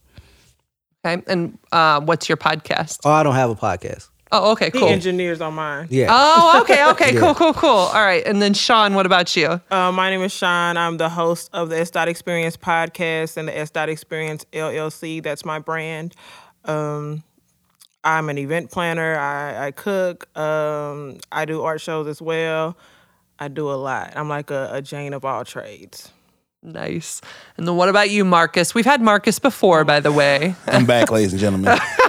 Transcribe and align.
Okay. 1.05 1.23
And 1.27 1.57
uh, 1.71 2.01
what's 2.01 2.27
your 2.27 2.37
podcast? 2.37 2.99
Oh, 3.05 3.11
I 3.11 3.23
don't 3.23 3.35
have 3.35 3.49
a 3.49 3.55
podcast. 3.55 4.09
Oh, 4.31 4.51
okay, 4.51 4.71
cool. 4.71 4.87
He 4.87 4.93
engineers 4.93 5.39
on 5.41 5.53
mine. 5.53 5.87
Yeah. 5.89 6.07
Oh, 6.09 6.61
okay, 6.61 6.85
okay, 6.89 7.13
yeah. 7.13 7.19
cool, 7.19 7.33
cool, 7.33 7.53
cool. 7.53 7.69
All 7.69 7.93
right. 7.93 8.25
And 8.25 8.41
then 8.41 8.53
Sean, 8.53 8.93
what 8.93 9.05
about 9.05 9.35
you? 9.35 9.61
Uh, 9.71 9.91
my 9.91 10.09
name 10.09 10.21
is 10.21 10.33
Sean. 10.33 10.75
I'm 10.75 10.97
the 10.97 11.09
host 11.09 11.49
of 11.53 11.69
the 11.69 11.79
S. 11.79 11.91
Dot 11.91 12.07
Experience 12.07 12.57
podcast 12.57 13.37
and 13.37 13.47
the 13.47 13.57
S. 13.57 13.69
Dot 13.69 13.89
Experience 13.89 14.45
LLC. 14.51 15.23
That's 15.23 15.45
my 15.45 15.59
brand. 15.59 16.13
Um, 16.65 17.23
I'm 18.03 18.29
an 18.29 18.37
event 18.37 18.71
planner. 18.71 19.17
I, 19.17 19.67
I 19.67 19.71
cook. 19.71 20.27
Um, 20.37 21.19
I 21.31 21.45
do 21.45 21.63
art 21.63 21.81
shows 21.81 22.07
as 22.07 22.21
well. 22.21 22.77
I 23.39 23.47
do 23.47 23.69
a 23.69 23.75
lot. 23.75 24.13
I'm 24.15 24.29
like 24.29 24.51
a, 24.51 24.69
a 24.73 24.81
Jane 24.81 25.13
of 25.13 25.23
all 25.23 25.45
trades. 25.45 26.11
Nice. 26.63 27.21
And 27.55 27.67
then 27.67 27.75
what 27.75 27.87
about 27.87 28.09
you, 28.09 28.25
Marcus? 28.25 28.73
We've 28.73 28.85
had 28.85 29.01
Marcus 29.01 29.39
before, 29.39 29.85
by 29.85 29.99
the 29.99 30.11
way. 30.11 30.55
I'm 30.65 30.85
back, 30.85 31.11
ladies 31.11 31.31
and 31.33 31.39
gentlemen. 31.39 31.77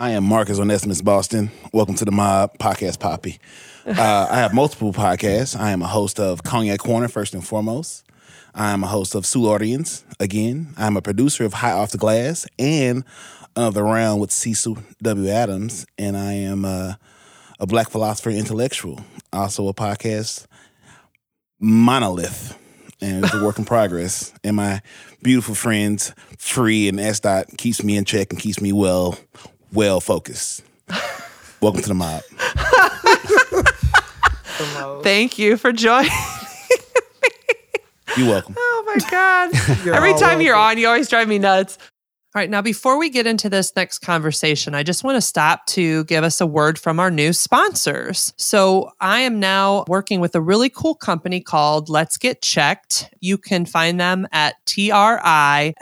I 0.00 0.12
am 0.12 0.24
Marcus 0.24 0.58
Onesimus 0.58 1.02
Boston. 1.02 1.50
Welcome 1.74 1.94
to 1.96 2.06
the 2.06 2.10
Mob 2.10 2.56
Podcast 2.56 3.00
Poppy. 3.00 3.38
Uh, 3.86 4.26
I 4.30 4.38
have 4.38 4.54
multiple 4.54 4.94
podcasts. 4.94 5.54
I 5.54 5.72
am 5.72 5.82
a 5.82 5.86
host 5.86 6.18
of 6.18 6.42
Cognac 6.42 6.80
Corner, 6.80 7.06
first 7.06 7.34
and 7.34 7.46
foremost. 7.46 8.06
I 8.54 8.70
am 8.70 8.82
a 8.82 8.86
host 8.86 9.14
of 9.14 9.26
Sue 9.26 9.44
Audience, 9.44 10.02
again. 10.18 10.72
I'm 10.78 10.96
a 10.96 11.02
producer 11.02 11.44
of 11.44 11.52
High 11.52 11.72
Off 11.72 11.90
the 11.90 11.98
Glass 11.98 12.46
and 12.58 13.04
of 13.54 13.74
The 13.74 13.82
Round 13.82 14.22
with 14.22 14.30
Cecil 14.30 14.78
W. 15.02 15.28
Adams. 15.28 15.84
And 15.98 16.16
I 16.16 16.32
am 16.32 16.64
uh, 16.64 16.94
a 17.58 17.66
black 17.66 17.90
philosopher 17.90 18.30
intellectual, 18.30 19.04
also 19.34 19.68
a 19.68 19.74
podcast 19.74 20.46
monolith. 21.60 22.56
And 23.02 23.26
it's 23.26 23.34
a 23.34 23.44
work 23.44 23.58
in 23.58 23.66
progress. 23.66 24.32
And 24.42 24.56
my 24.56 24.80
beautiful 25.22 25.54
friends, 25.54 26.14
Free 26.38 26.88
and 26.88 26.98
S. 26.98 27.20
Dot, 27.20 27.48
keeps 27.58 27.84
me 27.84 27.98
in 27.98 28.06
check 28.06 28.32
and 28.32 28.40
keeps 28.40 28.62
me 28.62 28.72
well, 28.72 29.18
well 29.72 30.00
focused. 30.00 30.62
Welcome 31.60 31.82
to 31.82 31.88
the 31.88 31.94
mob. 31.94 32.22
Thank 35.02 35.38
you 35.38 35.56
for 35.56 35.72
joining. 35.72 36.10
You're 38.16 38.28
welcome. 38.28 38.56
Oh 38.82 38.94
my 38.96 39.10
God. 39.10 39.54
Every 39.94 40.10
time 40.14 40.20
welcome. 40.20 40.40
you're 40.40 40.56
on, 40.56 40.76
you 40.78 40.88
always 40.88 41.08
drive 41.08 41.28
me 41.28 41.38
nuts. 41.38 41.78
All 42.32 42.38
right, 42.38 42.48
now 42.48 42.62
before 42.62 42.96
we 42.96 43.10
get 43.10 43.26
into 43.26 43.48
this 43.48 43.74
next 43.74 43.98
conversation, 43.98 44.72
I 44.72 44.84
just 44.84 45.02
want 45.02 45.16
to 45.16 45.20
stop 45.20 45.66
to 45.66 46.04
give 46.04 46.22
us 46.22 46.40
a 46.40 46.46
word 46.46 46.78
from 46.78 47.00
our 47.00 47.10
new 47.10 47.32
sponsors. 47.32 48.32
So, 48.36 48.92
I 49.00 49.18
am 49.18 49.40
now 49.40 49.84
working 49.88 50.20
with 50.20 50.36
a 50.36 50.40
really 50.40 50.70
cool 50.70 50.94
company 50.94 51.40
called 51.40 51.88
Let's 51.88 52.16
Get 52.16 52.40
Checked. 52.40 53.12
You 53.18 53.36
can 53.36 53.66
find 53.66 53.98
them 53.98 54.28
at 54.30 54.64
trylgc.com 54.66 55.80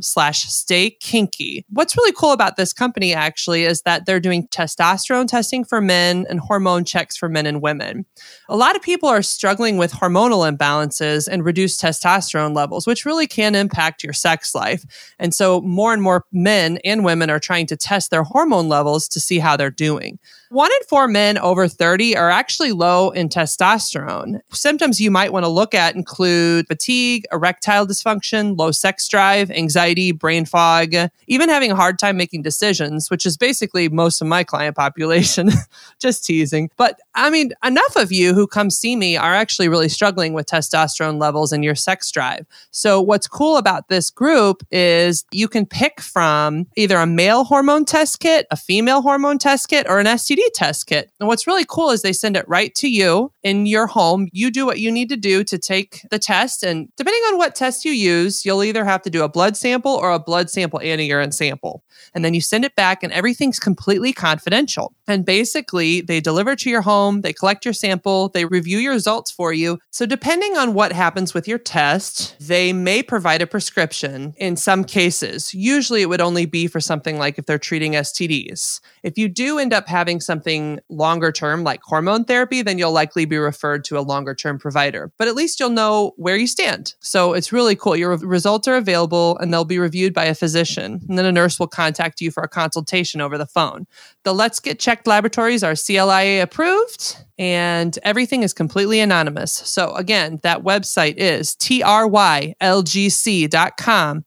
slash 0.00 0.44
stay 0.44 0.88
kinky. 0.88 1.66
What's 1.68 1.94
really 1.94 2.12
cool 2.12 2.32
about 2.32 2.56
this 2.56 2.72
company 2.72 3.12
actually 3.12 3.64
is 3.64 3.82
that 3.82 4.06
they're 4.06 4.20
doing 4.20 4.48
testosterone 4.48 5.28
testing 5.28 5.64
for 5.64 5.82
men 5.82 6.24
and 6.30 6.40
hormone 6.40 6.86
checks 6.86 7.14
for 7.14 7.28
men 7.28 7.44
and 7.44 7.60
women. 7.60 8.06
A 8.48 8.56
lot 8.56 8.74
of 8.74 8.80
people 8.80 9.10
are 9.10 9.20
struggling 9.20 9.76
with 9.76 9.92
hormonal 9.92 10.50
imbalances 10.50 11.28
and 11.28 11.44
reduced 11.44 11.78
testosterone 11.82 12.56
levels, 12.56 12.86
which 12.86 13.04
really 13.04 13.26
can 13.26 13.54
impact 13.54 14.02
your 14.02 14.14
sex 14.14 14.54
life 14.54 14.61
life. 14.62 15.14
And 15.18 15.34
so 15.34 15.60
more 15.62 15.92
and 15.92 16.02
more 16.02 16.24
men 16.32 16.78
and 16.84 17.04
women 17.04 17.30
are 17.30 17.40
trying 17.40 17.66
to 17.66 17.76
test 17.76 18.10
their 18.10 18.22
hormone 18.22 18.68
levels 18.68 19.08
to 19.08 19.20
see 19.20 19.38
how 19.38 19.56
they're 19.56 19.70
doing. 19.70 20.18
One 20.52 20.70
in 20.70 20.86
four 20.86 21.08
men 21.08 21.38
over 21.38 21.66
30 21.66 22.14
are 22.14 22.28
actually 22.28 22.72
low 22.72 23.08
in 23.08 23.30
testosterone. 23.30 24.40
Symptoms 24.50 25.00
you 25.00 25.10
might 25.10 25.32
want 25.32 25.46
to 25.46 25.48
look 25.50 25.72
at 25.72 25.96
include 25.96 26.66
fatigue, 26.66 27.24
erectile 27.32 27.86
dysfunction, 27.86 28.58
low 28.58 28.70
sex 28.70 29.08
drive, 29.08 29.50
anxiety, 29.50 30.12
brain 30.12 30.44
fog, 30.44 30.92
even 31.26 31.48
having 31.48 31.72
a 31.72 31.74
hard 31.74 31.98
time 31.98 32.18
making 32.18 32.42
decisions, 32.42 33.10
which 33.10 33.24
is 33.24 33.38
basically 33.38 33.88
most 33.88 34.20
of 34.20 34.26
my 34.26 34.44
client 34.44 34.76
population. 34.76 35.48
Just 35.98 36.26
teasing. 36.26 36.68
But 36.76 37.00
I 37.14 37.30
mean, 37.30 37.52
enough 37.64 37.96
of 37.96 38.12
you 38.12 38.34
who 38.34 38.46
come 38.46 38.68
see 38.68 38.94
me 38.94 39.16
are 39.16 39.32
actually 39.32 39.68
really 39.70 39.88
struggling 39.88 40.34
with 40.34 40.44
testosterone 40.44 41.18
levels 41.18 41.52
and 41.52 41.64
your 41.64 41.74
sex 41.74 42.10
drive. 42.10 42.44
So, 42.72 43.00
what's 43.00 43.26
cool 43.26 43.56
about 43.56 43.88
this 43.88 44.10
group 44.10 44.51
is 44.70 45.24
you 45.32 45.48
can 45.48 45.66
pick 45.66 46.00
from 46.00 46.66
either 46.76 46.96
a 46.96 47.06
male 47.06 47.44
hormone 47.44 47.84
test 47.84 48.20
kit, 48.20 48.46
a 48.50 48.56
female 48.56 49.02
hormone 49.02 49.38
test 49.38 49.68
kit, 49.68 49.86
or 49.88 49.98
an 49.98 50.06
STD 50.06 50.42
test 50.54 50.86
kit. 50.86 51.10
And 51.20 51.28
what's 51.28 51.46
really 51.46 51.64
cool 51.68 51.90
is 51.90 52.02
they 52.02 52.12
send 52.12 52.36
it 52.36 52.48
right 52.48 52.74
to 52.76 52.88
you 52.88 53.32
in 53.42 53.66
your 53.66 53.86
home. 53.86 54.28
You 54.32 54.50
do 54.50 54.66
what 54.66 54.80
you 54.80 54.90
need 54.90 55.08
to 55.08 55.16
do 55.16 55.44
to 55.44 55.58
take 55.58 56.06
the 56.10 56.18
test. 56.18 56.62
And 56.62 56.88
depending 56.96 57.22
on 57.22 57.38
what 57.38 57.54
test 57.54 57.84
you 57.84 57.92
use, 57.92 58.44
you'll 58.44 58.64
either 58.64 58.84
have 58.84 59.02
to 59.02 59.10
do 59.10 59.22
a 59.22 59.28
blood 59.28 59.56
sample 59.56 59.92
or 59.92 60.10
a 60.10 60.18
blood 60.18 60.50
sample 60.50 60.80
and 60.82 61.00
a 61.00 61.04
urine 61.04 61.32
sample. 61.32 61.82
And 62.14 62.24
then 62.24 62.34
you 62.34 62.40
send 62.40 62.64
it 62.64 62.76
back, 62.76 63.02
and 63.02 63.12
everything's 63.12 63.58
completely 63.58 64.12
confidential. 64.12 64.92
And 65.06 65.24
basically, 65.24 66.00
they 66.00 66.20
deliver 66.20 66.56
to 66.56 66.70
your 66.70 66.82
home, 66.82 67.20
they 67.20 67.32
collect 67.32 67.64
your 67.64 67.74
sample, 67.74 68.28
they 68.28 68.44
review 68.44 68.78
your 68.78 68.92
results 68.92 69.30
for 69.30 69.52
you. 69.52 69.78
So, 69.90 70.06
depending 70.06 70.56
on 70.56 70.74
what 70.74 70.92
happens 70.92 71.34
with 71.34 71.48
your 71.48 71.58
test, 71.58 72.36
they 72.40 72.72
may 72.72 73.02
provide 73.02 73.42
a 73.42 73.46
prescription 73.46 74.34
in 74.42 74.56
some 74.56 74.82
cases. 74.82 75.54
Usually, 75.54 76.02
it 76.02 76.08
would 76.08 76.20
only 76.20 76.46
be 76.46 76.66
for 76.66 76.80
something 76.80 77.16
like 77.16 77.38
if 77.38 77.46
they're 77.46 77.60
treating 77.60 77.92
STDs. 77.92 78.80
If 79.04 79.16
you 79.16 79.28
do 79.28 79.60
end 79.60 79.72
up 79.72 79.86
having 79.86 80.20
something 80.20 80.80
longer 80.88 81.30
term, 81.30 81.62
like 81.62 81.80
hormone 81.84 82.24
therapy, 82.24 82.60
then 82.60 82.76
you'll 82.76 82.90
likely 82.90 83.24
be 83.24 83.38
referred 83.38 83.84
to 83.84 83.96
a 83.96 84.00
longer 84.00 84.34
term 84.34 84.58
provider. 84.58 85.12
But 85.16 85.28
at 85.28 85.36
least 85.36 85.60
you'll 85.60 85.70
know 85.70 86.14
where 86.16 86.36
you 86.36 86.48
stand. 86.48 86.94
So, 86.98 87.34
it's 87.34 87.52
really 87.52 87.76
cool. 87.76 87.94
Your 87.94 88.16
results 88.16 88.66
are 88.66 88.74
available 88.74 89.38
and 89.38 89.54
they'll 89.54 89.64
be 89.64 89.78
reviewed 89.78 90.12
by 90.12 90.24
a 90.24 90.34
physician. 90.34 91.00
And 91.08 91.16
then 91.16 91.24
a 91.24 91.30
nurse 91.30 91.60
will 91.60 91.68
contact 91.68 92.20
you 92.20 92.32
for 92.32 92.42
a 92.42 92.48
consultation 92.48 93.20
over 93.20 93.38
the 93.38 93.46
phone. 93.46 93.86
The 94.24 94.34
Let's 94.34 94.58
Get 94.58 94.80
Checked 94.80 95.06
laboratories 95.06 95.62
are 95.62 95.76
CLIA 95.76 96.42
approved 96.42 97.16
and 97.38 97.98
everything 98.02 98.42
is 98.42 98.52
completely 98.52 99.00
anonymous. 99.00 99.52
So 99.52 99.94
again, 99.94 100.40
that 100.42 100.62
website 100.62 101.14
is 101.16 101.56
trylgc.com 101.56 102.54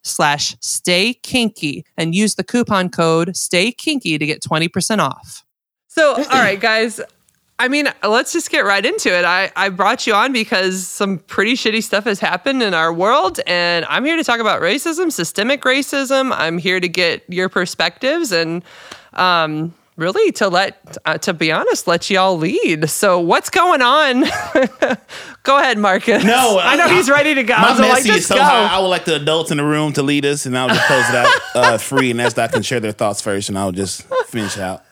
slash 0.04 0.58
stay 0.60 1.14
kinky 1.14 1.86
and 1.98 2.16
use 2.16 2.36
the 2.36 2.44
coupon 2.44 2.90
code 2.90 3.36
stay 3.36 3.72
kinky 3.72 4.18
to 4.18 4.26
get 4.26 4.42
20% 4.42 5.00
off. 5.00 5.44
So, 5.88 6.16
all 6.16 6.24
right, 6.24 6.60
guys, 6.60 7.00
I 7.58 7.70
mean, 7.70 7.88
let's 8.04 8.34
just 8.34 8.52
get 8.52 8.66
right 8.66 8.86
into 8.86 9.18
it. 9.18 9.24
I, 9.24 9.50
I 9.56 9.70
brought 9.70 10.06
you 10.06 10.14
on 10.14 10.34
because 10.34 10.86
some 10.86 11.20
pretty 11.20 11.54
shitty 11.54 11.84
stuff 11.84 12.04
has 12.04 12.20
happened 12.20 12.62
in 12.62 12.74
our 12.74 12.92
world, 12.92 13.40
and 13.48 13.86
I'm 13.86 14.04
here 14.04 14.18
to 14.18 14.24
talk 14.26 14.42
about 14.42 14.62
racism, 14.62 15.10
systemic 15.10 15.62
racism. 15.62 16.34
I'm 16.36 16.58
here 16.58 16.82
to 16.82 16.90
get 16.90 17.24
your 17.30 17.48
perspectives 17.48 18.34
and 18.34 18.62
um, 19.14 19.74
really 19.96 20.32
to 20.34 20.48
let 20.50 20.98
uh, 21.06 21.18
to 21.20 21.34
be 21.34 21.52
honest 21.52 21.88
let 21.88 22.10
y'all 22.10 22.38
lead. 22.38 22.90
So 22.90 23.20
what's 23.20 23.50
going 23.50 23.82
on? 23.82 24.22
Go 25.44 25.60
ahead 25.60 25.78
marcus. 25.78 26.24
No 26.24 26.58
i, 26.58 26.74
I 26.74 26.76
know 26.76 26.86
I, 26.86 26.94
he's 26.96 27.10
ready 27.10 27.36
to 27.36 27.44
go. 27.44 27.56
my 27.58 27.76
so 27.76 27.82
message 27.82 28.08
like, 28.10 28.18
is 28.18 28.28
so 28.28 28.38
high, 28.38 28.76
i 28.76 28.80
would 28.80 28.88
like 28.88 29.06
the 29.06 29.16
adults 29.16 29.52
in 29.52 29.58
the 29.58 29.64
room 29.64 29.94
to 29.94 30.02
lead 30.02 30.26
us 30.26 30.46
and 30.46 30.58
i'll 30.58 30.70
just 30.70 30.86
close 30.88 31.08
it 31.10 31.16
out 31.16 31.42
uh, 31.56 31.78
free 31.78 32.12
and 32.12 32.20
that's 32.20 32.34
that 32.34 32.52
can 32.52 32.64
share 32.64 32.80
their 32.80 32.92
thoughts 32.92 33.22
first 33.22 33.50
and 33.50 33.58
i'll 33.58 33.72
just 33.72 34.04
finish 34.28 34.58
out. 34.58 34.84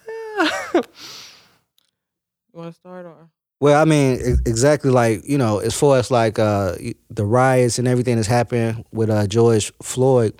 You 2.53 2.59
want 2.59 2.73
to 2.73 2.79
start 2.79 3.05
or? 3.05 3.29
Well, 3.59 3.81
I 3.81 3.85
mean, 3.85 4.19
exactly 4.45 4.91
like 4.91 5.21
you 5.27 5.37
know, 5.37 5.59
as 5.59 5.73
far 5.73 5.97
as 5.97 6.11
like 6.11 6.37
uh, 6.37 6.75
the 7.09 7.25
riots 7.25 7.79
and 7.79 7.87
everything 7.87 8.17
that's 8.17 8.27
happened 8.27 8.83
with 8.91 9.09
uh, 9.09 9.25
George 9.25 9.71
Floyd, 9.81 10.39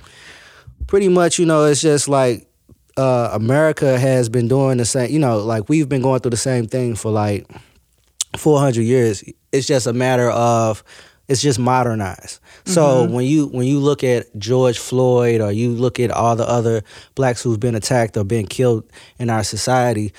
pretty 0.88 1.08
much, 1.08 1.40
you 1.40 1.46
know, 1.46 1.66
it's 1.66 1.82
just 1.82 2.08
like 2.08 2.48
uh, 2.98 3.30
America 3.34 3.98
has 3.98 4.30
been 4.30 4.48
doing 4.48 4.78
the 4.78 4.86
same. 4.86 5.12
You 5.12 5.20
know, 5.20 5.40
like 5.40 5.70
we've 5.70 5.90
been 5.90 6.02
going 6.02 6.20
through 6.20 6.32
the 6.32 6.38
same 6.38 6.68
thing 6.68 6.96
for 6.96 7.12
like 7.12 7.48
400 8.38 8.82
years. 8.82 9.24
It's 9.52 9.68
just 9.68 9.88
a 9.88 9.94
matter 9.94 10.30
of 10.30 10.84
it's 11.28 11.42
just 11.42 11.58
modernized. 11.58 12.40
So 12.66 13.08
when 13.10 13.26
you 13.26 13.48
when 13.48 13.66
you 13.66 13.80
look 13.80 14.04
at 14.04 14.36
George 14.38 14.78
Floyd 14.78 15.42
or 15.42 15.52
you 15.52 15.72
look 15.72 16.00
at 16.00 16.12
all 16.12 16.36
the 16.36 16.48
other 16.48 16.84
blacks 17.16 17.42
who've 17.42 17.60
been 17.60 17.76
attacked 17.76 18.18
or 18.18 18.24
been 18.24 18.46
killed 18.46 18.84
in 19.20 19.30
our 19.30 19.44
society, 19.44 20.14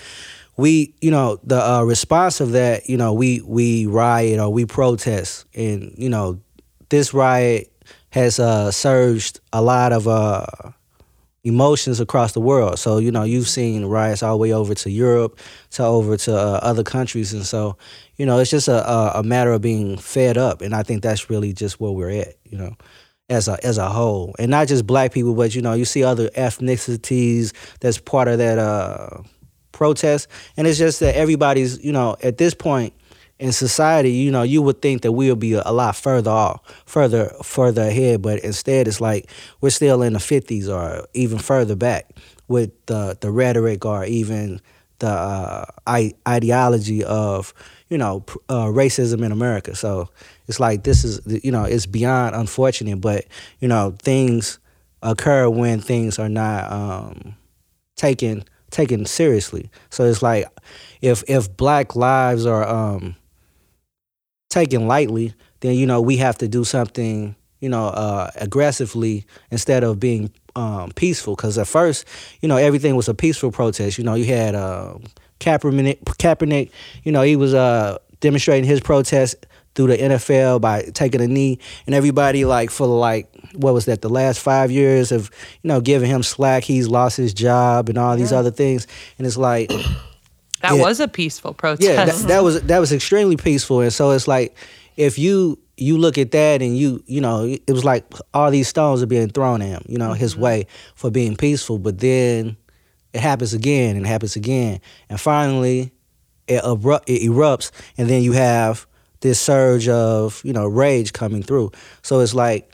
we 0.56 0.94
you 1.00 1.10
know 1.10 1.38
the 1.44 1.62
uh, 1.62 1.82
response 1.82 2.40
of 2.40 2.52
that 2.52 2.88
you 2.88 2.96
know 2.96 3.12
we 3.12 3.40
we 3.42 3.86
riot 3.86 4.40
or 4.40 4.50
we 4.50 4.64
protest 4.64 5.46
and 5.54 5.94
you 5.96 6.08
know 6.08 6.40
this 6.88 7.12
riot 7.12 7.70
has 8.10 8.38
uh, 8.38 8.70
surged 8.70 9.40
a 9.52 9.60
lot 9.60 9.92
of 9.92 10.06
uh, 10.06 10.46
emotions 11.44 12.00
across 12.00 12.32
the 12.32 12.40
world. 12.40 12.78
So 12.78 12.98
you 12.98 13.10
know 13.10 13.22
you've 13.22 13.48
seen 13.48 13.84
riots 13.84 14.22
all 14.22 14.32
the 14.32 14.42
way 14.42 14.52
over 14.52 14.74
to 14.74 14.90
Europe, 14.90 15.38
to 15.72 15.84
over 15.84 16.16
to 16.16 16.34
uh, 16.34 16.60
other 16.62 16.82
countries, 16.82 17.32
and 17.32 17.44
so 17.44 17.76
you 18.16 18.26
know 18.26 18.38
it's 18.38 18.50
just 18.50 18.68
a, 18.68 18.90
a 18.90 19.20
a 19.20 19.22
matter 19.22 19.52
of 19.52 19.60
being 19.60 19.96
fed 19.96 20.36
up, 20.36 20.62
and 20.62 20.74
I 20.74 20.82
think 20.82 21.02
that's 21.02 21.30
really 21.30 21.52
just 21.52 21.80
where 21.80 21.92
we're 21.92 22.10
at. 22.10 22.34
You 22.44 22.58
know. 22.58 22.76
As 23.30 23.48
a 23.48 23.56
as 23.64 23.78
a 23.78 23.88
whole, 23.88 24.34
and 24.38 24.50
not 24.50 24.68
just 24.68 24.86
black 24.86 25.10
people, 25.10 25.34
but 25.34 25.54
you 25.54 25.62
know, 25.62 25.72
you 25.72 25.86
see 25.86 26.04
other 26.04 26.28
ethnicities 26.36 27.54
that's 27.80 27.96
part 27.96 28.28
of 28.28 28.36
that 28.36 28.58
uh, 28.58 29.22
protest, 29.72 30.28
and 30.58 30.66
it's 30.66 30.76
just 30.76 31.00
that 31.00 31.16
everybody's, 31.16 31.82
you 31.82 31.90
know, 31.90 32.16
at 32.22 32.36
this 32.36 32.52
point 32.52 32.92
in 33.38 33.52
society, 33.52 34.12
you 34.12 34.30
know, 34.30 34.42
you 34.42 34.62
would 34.62 34.80
think 34.80 35.02
that 35.02 35.12
we'll 35.12 35.36
be 35.36 35.54
a, 35.54 35.72
lot 35.72 35.96
further 35.96 36.30
off, 36.30 36.60
further 36.86 37.32
further 37.42 37.82
ahead, 37.82 38.22
but 38.22 38.38
instead 38.40 38.86
it's 38.86 39.00
like 39.00 39.28
we're 39.60 39.70
still 39.70 40.02
in 40.02 40.12
the 40.12 40.20
fifties 40.20 40.68
or 40.68 41.06
even 41.14 41.38
further 41.38 41.74
back 41.74 42.10
with 42.48 42.70
the 42.86 43.16
the 43.20 43.30
rhetoric 43.30 43.84
or 43.84 44.04
even 44.04 44.60
the 45.00 45.08
uh, 45.08 45.64
I- 45.86 46.14
ideology 46.26 47.02
of 47.04 47.52
you 47.88 47.98
know 47.98 48.24
uh, 48.48 48.66
racism 48.66 49.24
in 49.24 49.32
America. 49.32 49.74
So 49.74 50.08
it's 50.46 50.60
like 50.60 50.84
this 50.84 51.04
is 51.04 51.20
you 51.44 51.50
know 51.50 51.64
it's 51.64 51.86
beyond 51.86 52.36
unfortunate, 52.36 53.00
but 53.00 53.24
you 53.58 53.68
know 53.68 53.96
things 54.02 54.58
occur 55.02 55.48
when 55.50 55.80
things 55.80 56.18
are 56.18 56.28
not 56.28 56.70
um, 56.70 57.36
taken 57.96 58.44
taken 58.70 59.06
seriously. 59.06 59.70
So 59.90 60.04
it's 60.04 60.22
like 60.22 60.46
if 61.02 61.24
if 61.28 61.54
black 61.56 61.96
lives 61.96 62.46
are 62.46 62.66
um, 62.66 63.16
taken 64.54 64.86
lightly, 64.86 65.34
then 65.60 65.74
you 65.74 65.86
know 65.86 66.00
we 66.00 66.16
have 66.18 66.38
to 66.38 66.48
do 66.48 66.64
something 66.64 67.34
you 67.60 67.68
know 67.68 67.88
uh, 67.88 68.30
aggressively 68.36 69.26
instead 69.50 69.84
of 69.84 70.00
being 70.00 70.30
um, 70.56 70.90
peaceful. 70.92 71.34
Because 71.36 71.58
at 71.58 71.66
first, 71.66 72.06
you 72.40 72.48
know, 72.48 72.56
everything 72.56 72.96
was 72.96 73.08
a 73.08 73.14
peaceful 73.14 73.50
protest. 73.50 73.98
You 73.98 74.04
know, 74.04 74.14
you 74.14 74.24
had 74.24 74.54
uh, 74.54 74.94
Kaepernick, 75.40 76.04
Kaepernick. 76.04 76.70
You 77.02 77.12
know, 77.12 77.22
he 77.22 77.36
was 77.36 77.52
uh, 77.52 77.98
demonstrating 78.20 78.64
his 78.64 78.80
protest 78.80 79.46
through 79.74 79.88
the 79.88 79.96
NFL 79.96 80.60
by 80.60 80.82
taking 80.94 81.20
a 81.20 81.26
knee, 81.26 81.58
and 81.86 81.94
everybody 81.94 82.44
like 82.44 82.70
for 82.70 82.86
like 82.86 83.28
what 83.54 83.74
was 83.74 83.86
that 83.86 84.02
the 84.02 84.08
last 84.08 84.38
five 84.38 84.70
years 84.70 85.10
of 85.10 85.30
you 85.62 85.68
know 85.68 85.80
giving 85.80 86.08
him 86.08 86.22
slack. 86.22 86.62
He's 86.64 86.88
lost 86.88 87.16
his 87.16 87.34
job 87.34 87.88
and 87.88 87.98
all 87.98 88.16
these 88.16 88.32
other 88.32 88.50
things, 88.50 88.86
and 89.18 89.26
it's 89.26 89.36
like. 89.36 89.70
That 90.70 90.80
was 90.80 91.00
a 91.00 91.08
peaceful 91.08 91.54
protest. 91.54 91.88
Yeah, 91.88 92.04
that, 92.04 92.14
that 92.14 92.28
mm-hmm. 92.28 92.44
was 92.44 92.62
that 92.62 92.78
was 92.78 92.92
extremely 92.92 93.36
peaceful, 93.36 93.80
and 93.80 93.92
so 93.92 94.10
it's 94.10 94.28
like 94.28 94.56
if 94.96 95.18
you 95.18 95.58
you 95.76 95.98
look 95.98 96.18
at 96.18 96.30
that 96.30 96.62
and 96.62 96.76
you 96.76 97.02
you 97.06 97.20
know 97.20 97.44
it 97.44 97.70
was 97.70 97.84
like 97.84 98.04
all 98.32 98.50
these 98.50 98.68
stones 98.68 99.02
are 99.02 99.06
being 99.06 99.28
thrown 99.28 99.62
at 99.62 99.68
him, 99.68 99.82
you 99.88 99.98
know, 99.98 100.12
his 100.12 100.34
mm-hmm. 100.34 100.42
way 100.42 100.66
for 100.94 101.10
being 101.10 101.36
peaceful, 101.36 101.78
but 101.78 101.98
then 101.98 102.56
it 103.12 103.20
happens 103.20 103.54
again 103.54 103.96
and 103.96 104.06
happens 104.06 104.36
again, 104.36 104.80
and 105.08 105.20
finally 105.20 105.92
it, 106.46 106.62
eru- 106.64 107.00
it 107.06 107.22
erupts, 107.28 107.70
and 107.96 108.08
then 108.08 108.22
you 108.22 108.32
have 108.32 108.86
this 109.20 109.40
surge 109.40 109.88
of 109.88 110.40
you 110.44 110.52
know 110.52 110.66
rage 110.66 111.12
coming 111.12 111.42
through. 111.42 111.72
So 112.02 112.20
it's 112.20 112.34
like 112.34 112.72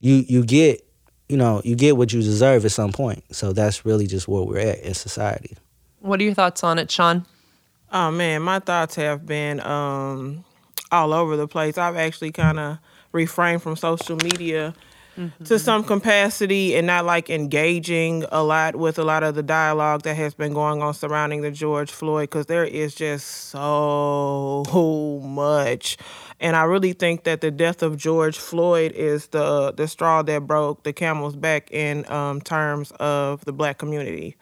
you 0.00 0.24
you 0.28 0.44
get 0.44 0.84
you 1.28 1.36
know 1.36 1.62
you 1.64 1.76
get 1.76 1.96
what 1.96 2.12
you 2.12 2.20
deserve 2.20 2.64
at 2.64 2.72
some 2.72 2.92
point. 2.92 3.24
So 3.34 3.52
that's 3.52 3.86
really 3.86 4.06
just 4.06 4.28
where 4.28 4.42
we're 4.42 4.58
at 4.58 4.80
in 4.80 4.94
society. 4.94 5.56
What 6.00 6.20
are 6.20 6.24
your 6.24 6.34
thoughts 6.34 6.62
on 6.62 6.78
it, 6.78 6.90
Sean? 6.90 7.26
Oh 7.90 8.10
man, 8.10 8.42
my 8.42 8.58
thoughts 8.58 8.94
have 8.96 9.26
been 9.26 9.60
um, 9.60 10.44
all 10.92 11.12
over 11.12 11.36
the 11.36 11.48
place. 11.48 11.78
I've 11.78 11.96
actually 11.96 12.32
kind 12.32 12.58
of 12.58 12.78
refrained 13.12 13.62
from 13.62 13.76
social 13.76 14.16
media 14.16 14.74
to 15.44 15.58
some 15.58 15.82
capacity 15.82 16.76
and 16.76 16.86
not 16.86 17.04
like 17.04 17.28
engaging 17.28 18.24
a 18.30 18.42
lot 18.42 18.76
with 18.76 18.98
a 18.98 19.04
lot 19.04 19.24
of 19.24 19.34
the 19.34 19.42
dialogue 19.42 20.02
that 20.02 20.14
has 20.14 20.34
been 20.34 20.52
going 20.52 20.80
on 20.80 20.94
surrounding 20.94 21.40
the 21.40 21.50
George 21.50 21.90
Floyd 21.90 22.30
because 22.30 22.46
there 22.46 22.64
is 22.64 22.94
just 22.94 23.26
so 23.26 24.64
much. 25.24 25.96
And 26.38 26.54
I 26.54 26.64
really 26.64 26.92
think 26.92 27.24
that 27.24 27.40
the 27.40 27.50
death 27.50 27.82
of 27.82 27.96
George 27.96 28.38
Floyd 28.38 28.92
is 28.92 29.28
the 29.28 29.72
the 29.72 29.88
straw 29.88 30.22
that 30.22 30.46
broke 30.46 30.84
the 30.84 30.92
camel's 30.92 31.34
back 31.34 31.70
in 31.72 32.08
um, 32.12 32.40
terms 32.40 32.92
of 33.00 33.44
the 33.44 33.52
black 33.52 33.78
community 33.78 34.36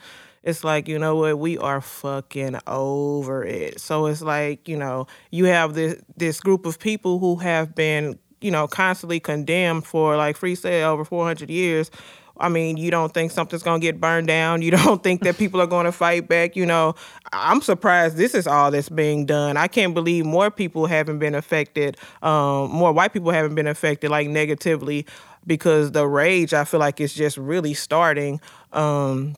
it's 0.46 0.62
like 0.64 0.88
you 0.88 0.98
know 0.98 1.16
what 1.16 1.38
we 1.38 1.58
are 1.58 1.80
fucking 1.82 2.56
over 2.66 3.44
it 3.44 3.80
so 3.80 4.06
it's 4.06 4.22
like 4.22 4.66
you 4.68 4.76
know 4.76 5.06
you 5.30 5.44
have 5.44 5.74
this 5.74 6.00
this 6.16 6.40
group 6.40 6.64
of 6.64 6.78
people 6.78 7.18
who 7.18 7.36
have 7.36 7.74
been 7.74 8.18
you 8.40 8.50
know 8.50 8.66
constantly 8.66 9.20
condemned 9.20 9.84
for 9.84 10.16
like 10.16 10.36
free 10.36 10.54
sale 10.54 10.90
over 10.90 11.04
400 11.04 11.50
years 11.50 11.90
I 12.38 12.50
mean, 12.50 12.76
you 12.76 12.90
don't 12.90 13.14
think 13.14 13.30
something's 13.30 13.62
gonna 13.62 13.80
get 13.80 13.98
burned 13.98 14.26
down. 14.26 14.60
You 14.60 14.70
don't 14.72 15.02
think 15.02 15.22
that 15.22 15.38
people 15.38 15.58
are 15.60 15.66
gonna 15.66 15.90
fight 15.90 16.28
back. 16.28 16.54
You 16.54 16.66
know, 16.66 16.94
I'm 17.32 17.62
surprised 17.62 18.18
this 18.18 18.34
is 18.34 18.46
all 18.46 18.70
that's 18.70 18.90
being 18.90 19.24
done. 19.24 19.56
I 19.56 19.68
can't 19.68 19.94
believe 19.94 20.26
more 20.26 20.50
people 20.50 20.84
haven't 20.84 21.18
been 21.18 21.34
affected. 21.34 21.96
Um, 22.22 22.70
more 22.70 22.92
white 22.92 23.12
people 23.14 23.30
haven't 23.30 23.54
been 23.54 23.66
affected 23.66 24.10
like 24.10 24.28
negatively 24.28 25.06
because 25.46 25.92
the 25.92 26.06
rage 26.06 26.52
I 26.52 26.64
feel 26.64 26.80
like 26.80 27.00
is 27.00 27.14
just 27.14 27.38
really 27.38 27.72
starting. 27.72 28.40
Um, 28.72 29.34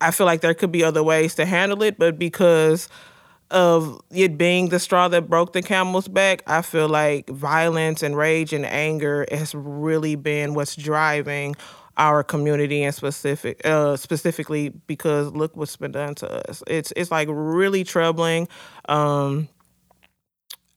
I 0.00 0.10
feel 0.10 0.26
like 0.26 0.40
there 0.40 0.54
could 0.54 0.72
be 0.72 0.82
other 0.84 1.02
ways 1.02 1.34
to 1.36 1.46
handle 1.46 1.82
it, 1.82 1.98
but 1.98 2.18
because 2.18 2.88
of 3.50 4.00
it 4.10 4.38
being 4.38 4.68
the 4.68 4.78
straw 4.78 5.08
that 5.08 5.28
broke 5.28 5.52
the 5.52 5.62
camel's 5.62 6.08
back, 6.08 6.42
I 6.46 6.62
feel 6.62 6.88
like 6.88 7.28
violence 7.28 8.02
and 8.02 8.16
rage 8.16 8.52
and 8.52 8.64
anger 8.64 9.26
has 9.30 9.54
really 9.54 10.14
been 10.14 10.54
what's 10.54 10.76
driving 10.76 11.56
our 11.96 12.22
community 12.22 12.82
and 12.82 12.94
specific 12.94 13.60
uh, 13.66 13.96
specifically 13.96 14.70
because 14.86 15.32
look 15.32 15.54
what's 15.56 15.76
been 15.76 15.92
done 15.92 16.14
to 16.16 16.48
us. 16.48 16.62
It's 16.66 16.92
it's 16.96 17.10
like 17.10 17.28
really 17.30 17.84
troubling. 17.84 18.48
Um, 18.88 19.48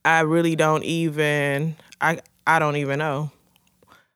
I 0.05 0.21
really 0.21 0.55
don't 0.55 0.83
even 0.83 1.75
I 2.01 2.19
I 2.45 2.59
don't 2.59 2.75
even 2.75 2.99
know. 2.99 3.31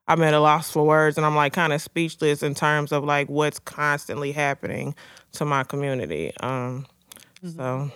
I'm 0.08 0.22
at 0.24 0.34
a 0.34 0.40
loss 0.40 0.72
for 0.72 0.86
words 0.86 1.18
and 1.18 1.26
I'm 1.26 1.36
like 1.36 1.54
kind 1.54 1.74
of 1.74 1.82
speechless 1.82 2.42
in 2.44 2.56
terms 2.56 2.92
of 2.92 3.04
like 3.04 3.28
what's 3.30 3.60
constantly 3.60 4.32
happening 4.32 4.96
to 5.34 5.46
my 5.46 5.64
community. 5.64 6.32
Um, 6.40 6.86
so 7.56 7.92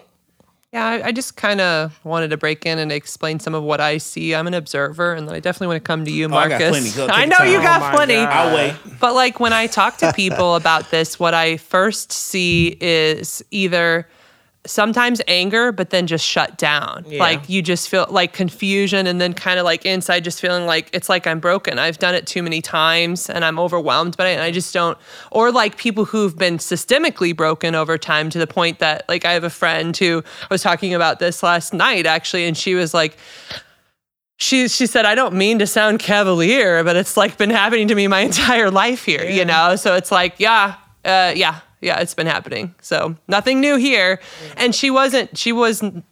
Yeah, 0.74 0.86
I, 0.86 1.08
I 1.08 1.12
just 1.12 1.36
kind 1.38 1.62
of 1.62 1.98
wanted 2.06 2.30
to 2.32 2.38
break 2.38 2.66
in 2.66 2.80
and 2.80 2.92
explain 2.92 3.40
some 3.40 3.56
of 3.56 3.64
what 3.64 3.80
I 3.82 3.98
see. 3.98 4.36
I'm 4.36 4.48
an 4.48 4.54
observer, 4.54 5.14
and 5.14 5.28
then 5.28 5.36
I 5.36 5.40
definitely 5.40 5.68
want 5.68 5.84
to 5.84 5.88
come 5.88 6.06
to 6.06 6.12
you, 6.12 6.26
Oh, 6.26 6.38
I 6.38 6.48
Marcus. 6.48 6.60
got 6.60 7.06
plenty. 7.08 7.14
I 7.14 7.26
know 7.26 7.38
time. 7.38 7.48
you 7.50 7.60
Oh 7.60 7.64
got 7.64 7.80
my 7.82 7.92
plenty. 7.96 8.14
God. 8.16 8.30
I'll 8.30 8.56
wait. 8.56 8.76
But 9.00 9.14
like 9.16 9.40
when 9.40 9.54
I 9.54 9.68
talk 9.68 9.98
to 9.98 10.12
people 10.14 10.56
about 10.56 10.92
this, 10.92 11.20
what 11.20 11.34
I 11.34 11.58
first 11.58 12.12
see 12.12 12.78
is 12.80 13.44
either 13.52 14.08
sometimes 14.66 15.22
anger, 15.28 15.72
but 15.72 15.90
then 15.90 16.06
just 16.06 16.26
shut 16.26 16.58
down. 16.58 17.04
Yeah. 17.08 17.20
Like 17.20 17.50
you 17.50 17.62
just 17.62 17.90
feel 17.90 18.06
like 18.10 18.34
confusion 18.34 19.08
and 19.08 19.20
then 19.20 19.34
kind 19.34 19.58
of 19.58 19.66
like 19.66 19.86
inside 19.86 20.24
just 20.24 20.40
feeling 20.40 20.66
like 20.66 20.90
it's 20.94 21.10
like 21.10 21.26
I'm 21.26 21.40
broken. 21.40 21.80
I've 21.80 21.98
done 21.98 22.14
it 22.14 22.28
too 22.28 22.44
many 22.44 22.62
times 22.62 23.30
and 23.30 23.44
I'm 23.44 23.58
overwhelmed 23.58 24.18
by 24.18 24.30
it 24.30 24.34
and 24.34 24.44
I 24.44 24.52
just 24.52 24.74
don't 24.74 24.98
or 25.32 25.52
like 25.52 25.78
people 25.78 26.06
who've 26.06 26.38
been 26.38 26.58
systemically 26.58 27.36
broken 27.36 27.74
over 27.74 27.98
time 27.98 28.30
to 28.30 28.38
the 28.38 28.48
point 28.48 28.80
that 28.80 29.04
like 29.10 29.26
I 29.26 29.34
have 29.34 29.44
a 29.44 29.50
friend 29.50 29.98
who 29.98 30.24
was 30.52 30.62
talking 30.62 30.94
about 30.94 31.20
this 31.20 31.42
last 31.42 31.74
night 31.74 32.06
actually 32.06 32.46
and 32.46 32.56
she 32.56 32.76
was 32.76 32.94
like 32.94 33.18
she 34.38 34.68
she 34.68 34.86
said 34.86 35.06
I 35.06 35.16
don't 35.16 35.36
mean 35.36 35.60
to 35.60 35.68
sound 35.68 36.00
cavalier, 36.00 36.84
but 36.84 36.96
it's 36.96 37.18
like 37.18 37.38
been 37.38 37.50
happening 37.50 37.88
to 37.88 37.96
me 37.96 38.08
my 38.08 38.20
entire 38.32 38.70
life 38.70 39.06
here, 39.06 39.24
you 39.24 39.46
know? 39.46 39.76
So 39.76 39.96
it's 39.96 40.12
like, 40.12 40.40
yeah, 40.40 40.76
uh, 41.06 41.34
yeah, 41.36 41.62
yeah, 41.82 42.00
it's 42.00 42.14
been 42.14 42.28
happening. 42.28 42.74
So 42.82 43.16
nothing 43.28 43.60
new 43.60 43.76
here. 43.76 44.20
And 44.58 44.74
she 44.74 44.90
wasn't 44.90 45.38
she 45.38 45.52
wasn't 45.52 46.06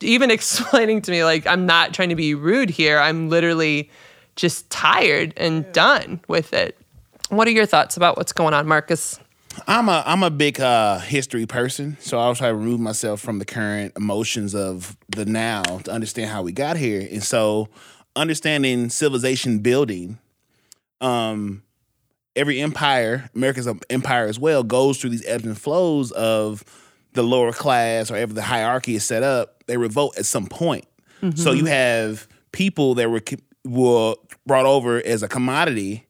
even 0.00 0.30
explaining 0.36 1.02
to 1.02 1.10
me 1.10 1.24
like 1.24 1.46
I'm 1.46 1.66
not 1.66 1.94
trying 1.94 2.10
to 2.10 2.16
be 2.16 2.34
rude 2.34 2.70
here. 2.70 2.98
I'm 2.98 3.28
literally 3.28 3.90
just 4.36 4.68
tired 4.70 5.32
and 5.36 5.70
done 5.72 6.20
with 6.28 6.52
it. 6.52 6.78
What 7.30 7.48
are 7.48 7.52
your 7.52 7.66
thoughts 7.66 7.96
about 7.96 8.16
what's 8.16 8.32
going 8.32 8.54
on, 8.54 8.68
Marcus? 8.68 9.18
I'm 9.66 9.88
a 9.88 10.02
I'm 10.06 10.22
a 10.22 10.30
big 10.30 10.60
uh, 10.60 10.98
history 10.98 11.46
person, 11.46 11.96
so 12.00 12.18
I'll 12.18 12.34
try 12.34 12.48
to 12.48 12.54
remove 12.54 12.78
myself 12.78 13.20
from 13.20 13.38
the 13.38 13.44
current 13.44 13.94
emotions 13.96 14.54
of 14.54 14.96
the 15.08 15.24
now 15.24 15.62
to 15.62 15.90
understand 15.90 16.30
how 16.30 16.42
we 16.42 16.52
got 16.52 16.76
here. 16.76 17.06
And 17.10 17.22
so, 17.22 17.68
understanding 18.14 18.90
civilization 18.90 19.60
building, 19.60 20.18
um, 21.00 21.62
every 22.36 22.60
empire, 22.60 23.28
America's 23.34 23.68
empire 23.90 24.26
as 24.26 24.38
well, 24.38 24.62
goes 24.62 24.98
through 24.98 25.10
these 25.10 25.26
ebbs 25.26 25.44
and 25.44 25.58
flows 25.58 26.12
of 26.12 26.62
the 27.14 27.22
lower 27.22 27.52
class 27.52 28.10
or 28.10 28.16
ever 28.16 28.32
the 28.32 28.42
hierarchy 28.42 28.94
is 28.94 29.04
set 29.04 29.22
up. 29.22 29.64
They 29.66 29.76
revolt 29.76 30.18
at 30.18 30.26
some 30.26 30.46
point. 30.46 30.84
So 31.34 31.52
you 31.52 31.64
mm-hmm. 31.64 31.72
have 31.72 32.28
people 32.52 32.94
that 32.96 33.10
were 33.10 33.22
were 33.64 34.14
brought 34.46 34.66
over 34.66 35.04
as 35.04 35.22
a 35.22 35.28
commodity, 35.28 36.06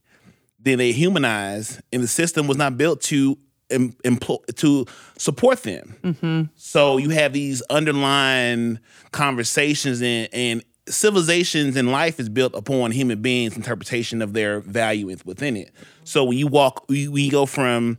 then 0.60 0.78
they 0.78 0.92
humanized, 0.92 1.80
and 1.92 2.02
the 2.02 2.08
system 2.08 2.46
was 2.46 2.56
not 2.56 2.76
built 2.76 3.00
to 3.02 3.38
em, 3.70 3.96
employ 4.04 4.36
to 4.56 4.84
support 5.16 5.62
them. 5.62 5.96
Mm-hmm. 6.02 6.42
So 6.56 6.98
you 6.98 7.10
have 7.10 7.32
these 7.32 7.62
underlying 7.70 8.78
conversations 9.12 10.02
and, 10.02 10.28
and 10.32 10.64
civilizations 10.88 11.76
and 11.76 11.90
life 11.90 12.20
is 12.20 12.28
built 12.28 12.54
upon 12.54 12.90
human 12.90 13.20
beings' 13.20 13.56
interpretation 13.56 14.22
of 14.22 14.32
their 14.32 14.60
value 14.60 15.16
within 15.24 15.56
it. 15.56 15.72
So 16.04 16.24
when 16.24 16.38
you 16.38 16.46
walk, 16.46 16.84
we, 16.88 17.28
go 17.28 17.46
from 17.46 17.98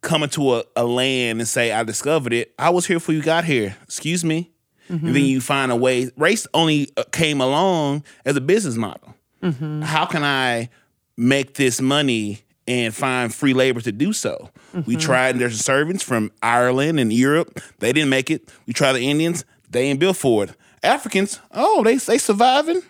coming 0.00 0.28
to 0.30 0.54
a, 0.54 0.64
a 0.76 0.84
land 0.84 1.40
and 1.40 1.48
say, 1.48 1.72
I 1.72 1.82
discovered 1.82 2.32
it. 2.32 2.54
I 2.58 2.70
was 2.70 2.86
here 2.86 2.96
before 2.96 3.14
you 3.14 3.22
got 3.22 3.44
here. 3.44 3.76
Excuse 3.82 4.24
me. 4.24 4.50
And 4.88 5.00
then 5.00 5.14
mm-hmm. 5.14 5.24
you 5.24 5.40
find 5.40 5.72
a 5.72 5.76
way. 5.76 6.10
Race 6.16 6.46
only 6.52 6.90
uh, 6.96 7.04
came 7.10 7.40
along 7.40 8.04
as 8.24 8.36
a 8.36 8.40
business 8.40 8.76
model. 8.76 9.14
Mm-hmm. 9.42 9.82
How 9.82 10.04
can 10.04 10.22
I 10.22 10.68
make 11.16 11.54
this 11.54 11.80
money 11.80 12.40
and 12.66 12.94
find 12.94 13.34
free 13.34 13.54
labor 13.54 13.80
to 13.80 13.92
do 13.92 14.12
so? 14.12 14.50
We 14.72 14.80
mm-hmm. 14.80 14.98
tried, 14.98 15.38
there's 15.38 15.60
servants 15.60 16.02
from 16.02 16.32
Ireland 16.42 17.00
and 17.00 17.12
Europe. 17.12 17.60
They 17.78 17.92
didn't 17.92 18.10
make 18.10 18.30
it. 18.30 18.48
We 18.66 18.72
tried 18.72 18.94
the 18.94 19.08
Indians. 19.08 19.44
They 19.70 19.84
ain't 19.84 20.00
built 20.00 20.16
for 20.16 20.44
it. 20.44 20.50
Africans, 20.84 21.40
oh, 21.52 21.82
they 21.82 21.96
they 21.96 22.18
surviving 22.18 22.82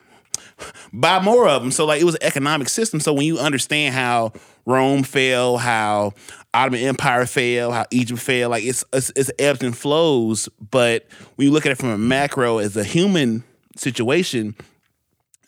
buy 0.93 1.21
more 1.21 1.49
of 1.49 1.63
them. 1.63 1.71
So 1.71 1.85
like 1.85 2.01
it 2.01 2.05
was 2.05 2.15
an 2.17 2.23
economic 2.23 2.69
system. 2.69 3.01
So 3.01 3.13
when 3.13 3.27
you 3.27 3.39
understand 3.39 3.95
how 3.95 4.33
Rome 4.67 5.03
fell, 5.03 5.57
how 5.57 6.13
Ottoman 6.53 6.81
Empire 6.81 7.27
fell, 7.27 7.73
how 7.73 7.85
Egypt 7.91 8.21
fell, 8.21 8.51
like 8.51 8.65
it's 8.65 8.85
it's, 8.93 9.13
it's 9.17 9.31
ebbs 9.39 9.63
and 9.63 9.77
flows. 9.77 10.49
But 10.71 11.07
when 11.37 11.47
you 11.47 11.53
look 11.53 11.67
at 11.67 11.73
it 11.73 11.79
from 11.79 11.91
a 11.91 11.99
macro 11.99 12.59
as 12.59 12.77
a 12.77 12.85
human 12.85 13.45
situation, 13.77 14.55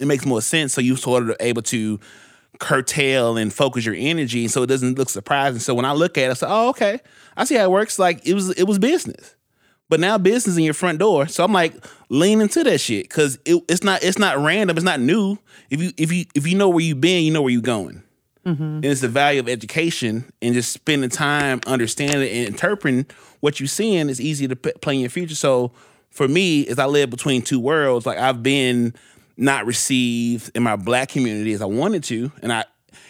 it 0.00 0.06
makes 0.06 0.26
more 0.26 0.42
sense. 0.42 0.74
So 0.74 0.80
you 0.80 0.96
sort 0.96 1.30
of 1.30 1.36
able 1.40 1.62
to 1.62 2.00
curtail 2.58 3.36
and 3.36 3.52
focus 3.52 3.84
your 3.84 3.94
energy, 3.94 4.48
so 4.48 4.62
it 4.62 4.66
doesn't 4.66 4.98
look 4.98 5.10
surprising. 5.10 5.60
So 5.60 5.74
when 5.74 5.84
I 5.84 5.92
look 5.92 6.18
at 6.18 6.24
it, 6.24 6.30
I 6.30 6.34
say, 6.34 6.46
"Oh, 6.48 6.70
okay, 6.70 7.00
I 7.36 7.44
see 7.44 7.54
how 7.54 7.64
it 7.64 7.70
works." 7.70 7.98
Like 7.98 8.26
it 8.26 8.34
was 8.34 8.50
it 8.50 8.64
was 8.64 8.78
business. 8.78 9.35
But 9.88 10.00
now 10.00 10.18
business 10.18 10.56
in 10.56 10.64
your 10.64 10.74
front 10.74 10.98
door. 10.98 11.28
So 11.28 11.44
I'm 11.44 11.52
like 11.52 11.74
lean 12.08 12.40
into 12.40 12.64
that 12.64 12.78
shit 12.78 13.08
because 13.08 13.38
it, 13.44 13.62
it's 13.68 13.84
not 13.84 14.02
it's 14.02 14.18
not 14.18 14.38
random. 14.38 14.76
It's 14.76 14.84
not 14.84 15.00
new. 15.00 15.38
If 15.70 15.80
you 15.80 15.92
if 15.96 16.12
you 16.12 16.24
if 16.34 16.46
you 16.46 16.56
know 16.56 16.68
where 16.68 16.84
you've 16.84 17.00
been, 17.00 17.24
you 17.24 17.32
know 17.32 17.42
where 17.42 17.52
you're 17.52 17.62
going. 17.62 18.02
Mm-hmm. 18.44 18.62
And 18.62 18.84
it's 18.84 19.00
the 19.00 19.08
value 19.08 19.40
of 19.40 19.48
education 19.48 20.32
and 20.40 20.54
just 20.54 20.72
spending 20.72 21.10
time 21.10 21.60
understanding 21.66 22.28
and 22.28 22.46
interpreting 22.46 23.06
what 23.40 23.58
you're 23.58 23.66
seeing 23.66 24.08
is 24.08 24.20
easy 24.20 24.46
to 24.46 24.54
p- 24.54 24.72
play 24.80 24.94
in 24.94 25.00
your 25.00 25.10
future. 25.10 25.34
So 25.34 25.72
for 26.10 26.28
me, 26.28 26.66
as 26.68 26.78
I 26.78 26.86
live 26.86 27.10
between 27.10 27.42
two 27.42 27.58
worlds, 27.58 28.06
like 28.06 28.18
I've 28.18 28.44
been 28.44 28.94
not 29.36 29.66
received 29.66 30.52
in 30.54 30.62
my 30.62 30.76
black 30.76 31.08
community 31.08 31.52
as 31.52 31.60
I 31.60 31.66
wanted 31.66 32.04
to, 32.04 32.30
and 32.40 32.52
I 32.52 32.64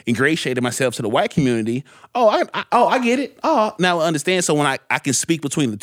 ingratiated 0.06 0.62
myself 0.62 0.94
to 0.96 1.02
the 1.02 1.08
white 1.08 1.30
community. 1.30 1.84
Oh, 2.14 2.28
I, 2.28 2.42
I 2.54 2.64
oh 2.72 2.86
I 2.88 2.98
get 2.98 3.18
it. 3.18 3.38
Oh, 3.42 3.74
now 3.78 4.00
I 4.00 4.06
understand. 4.06 4.44
So 4.44 4.54
when 4.54 4.66
I, 4.66 4.78
I 4.90 4.98
can 4.98 5.12
speak 5.12 5.42
between 5.42 5.70
the 5.70 5.76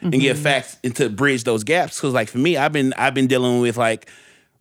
2 0.00 0.06
and 0.06 0.20
get 0.20 0.34
mm-hmm. 0.36 0.42
facts 0.42 0.76
and 0.84 0.94
to 0.96 1.08
bridge 1.08 1.44
those 1.44 1.64
gaps, 1.64 1.96
because 1.96 2.12
like 2.14 2.28
for 2.28 2.38
me, 2.38 2.56
I've 2.56 2.72
been 2.72 2.92
I've 2.94 3.14
been 3.14 3.26
dealing 3.26 3.60
with 3.60 3.76
like 3.76 4.08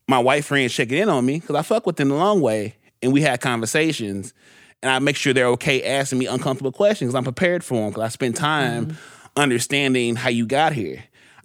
my 0.08 0.20
white 0.20 0.46
friends 0.46 0.74
checking 0.74 0.98
in 0.98 1.10
on 1.10 1.26
me 1.26 1.40
because 1.40 1.56
I 1.56 1.62
fuck 1.62 1.86
with 1.86 1.98
them 1.98 2.10
the 2.10 2.16
long 2.16 2.42
way, 2.42 2.76
and 3.02 3.12
we 3.12 3.22
had 3.22 3.42
conversations, 3.42 4.34
and 4.82 4.92
I 4.92 5.00
make 5.00 5.16
sure 5.16 5.34
they're 5.34 5.48
okay 5.48 5.84
asking 5.84 6.20
me 6.20 6.26
uncomfortable 6.28 6.72
questions. 6.72 7.12
'cause 7.12 7.16
I'm 7.16 7.24
prepared 7.24 7.64
for 7.64 7.76
them 7.76 7.90
because 7.90 8.04
I 8.04 8.10
spend 8.10 8.36
time 8.36 8.88
mm-hmm. 8.88 8.98
understanding 9.36 10.16
how 10.16 10.30
you 10.30 10.46
got 10.46 10.74
here. 10.74 11.04